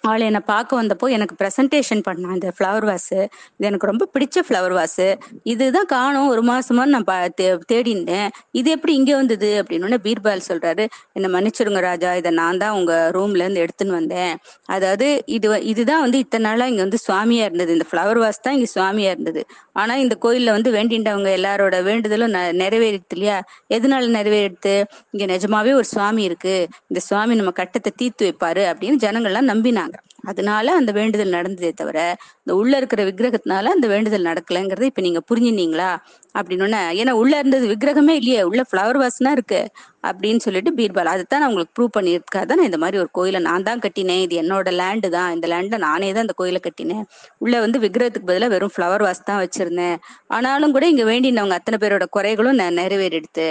[0.00, 4.84] அவள் என்னை பார்க்க வந்தப்போ எனக்கு ப்ரெசன்டேஷன் பண்ணான் இந்த ஃப்ளவர் வாஸ் இது எனக்கு ரொம்ப பிடிச்ச ஃப்ளவர்
[4.84, 8.28] வாஸ் இதுதான் காணும் ஒரு மாசமா நான் பா தே- தேடினேன்.
[8.50, 9.62] இது எப்படி இங்கே வந்தது?
[9.62, 14.36] அப்படின்னு பீர்பால் சொல்றாரு என்னை மன்னிச்சிடுங்க ராஜா இதை நான் தான் உங்க ரூம்ல இருந்து எடுத்துன்னு வந்தேன்.
[14.64, 17.72] அதாவது இது வ- இதுதான் வந்து இத்தனை நாளா இங்க வந்து சுவாமியா இருந்தது.
[17.72, 19.46] இந்த ஃப்ளவர் வாஸ் தான் இங்க சுவாமியா இருந்தது.
[19.72, 23.44] ஆனா இந்த கோயில்ல வந்து வேண்டிண்டவங்க எல்லாரோட வேண்டுதலும் நிறைவேறிடுது இல்லையா?
[23.74, 24.84] எதனால நிறைவேறிடுது?
[25.10, 26.68] இங்க நிஜமாவே ஒரு சுவாமி இருக்கு.
[26.88, 29.87] இந்த சுவாமி நம்ம கட்டத்தை தீர்த்து வைப்பாரு அப்படின்னு ஜனங்கள்லாம் நம்பினாங்க.
[30.24, 31.98] அதனால அந்த வேண்டுதல் நடந்ததே தவிர
[32.40, 35.90] இந்த உள்ள இருக்கிற விக்கிரகத்தினால அந்த வேண்டுதல் நடக்கலைங்கிறத இப்ப நீங்க புரிஞ்சுனீங்களா?
[36.34, 36.66] அப்படின்னு
[37.00, 39.60] ஏன்னா உள்ள இருந்தது விக்கிரகமே இல்லையே உள்ள ஃப்ளவர் வாஸ்னா இருக்கு
[40.04, 43.82] அப்படின்னு சொல்லிட்டு பீர்பால் அதைத்தான் நான் உங்களுக்கு ப்ரூவ் பண்ணியிருக்காத நான் இந்த மாதிரி ஒரு கோயிலை நான் தான்
[43.86, 47.04] கட்டினேன் இது என்னோட லேண்டு தான் இந்த லேண்ட்ல நானே தான் இந்த கோயிலை கட்டினேன்.
[47.38, 49.96] உள்ள வந்து விக்கிரகத்துக்கு பதிலா வெறும் ஃப்ளவர் வாஸ் தான் வச்சிருந்தேன்.
[50.30, 53.48] ஆனாலும் கூட இங்க வேண்டினவங்க அத்தனை பேரோட குறைகளும் நான் நிறைவேறிடுத்து.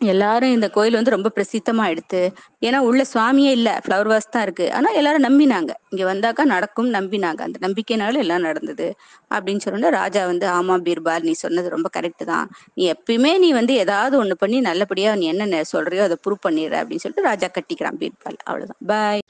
[0.00, 4.72] எல்லாரும் இந்த கோயில் வந்து ரொம்ப பிரசித்தமா எடுத்து ஏன்னா உள்ள சுவாமியே இல்ல ஃப்ளவர் வாஸ் தான் இருக்கு.
[4.72, 5.70] ஆனா எல்லாரும் நம்பினாங்க.
[5.90, 7.40] இங்க வந்தாக்கா நடக்கும் நம்பினாங்க.
[7.42, 8.96] அந்த நம்பிக்கைனால எல்லாம் நடந்தது.
[9.34, 12.50] அப்படின்னு சொன்னா ராஜா வந்து ஆமா பீர்பால் நீ சொன்னது ரொம்ப கரெக்ட் தான்.
[12.74, 17.00] நீ எப்பயுமே நீ வந்து ஏதாவது ஒண்ணு பண்ணி நல்லபடியா நீ என்ன சொல்றியோ அதை ப்ரூவ் பண்ணிடுற அப்படின்னு
[17.00, 18.36] சொல்லிட்டு ராஜா கட்டிக்கிறான் பீர்பால்.
[18.44, 18.76] அவ்வளவுதான்.
[18.86, 19.20] பாய்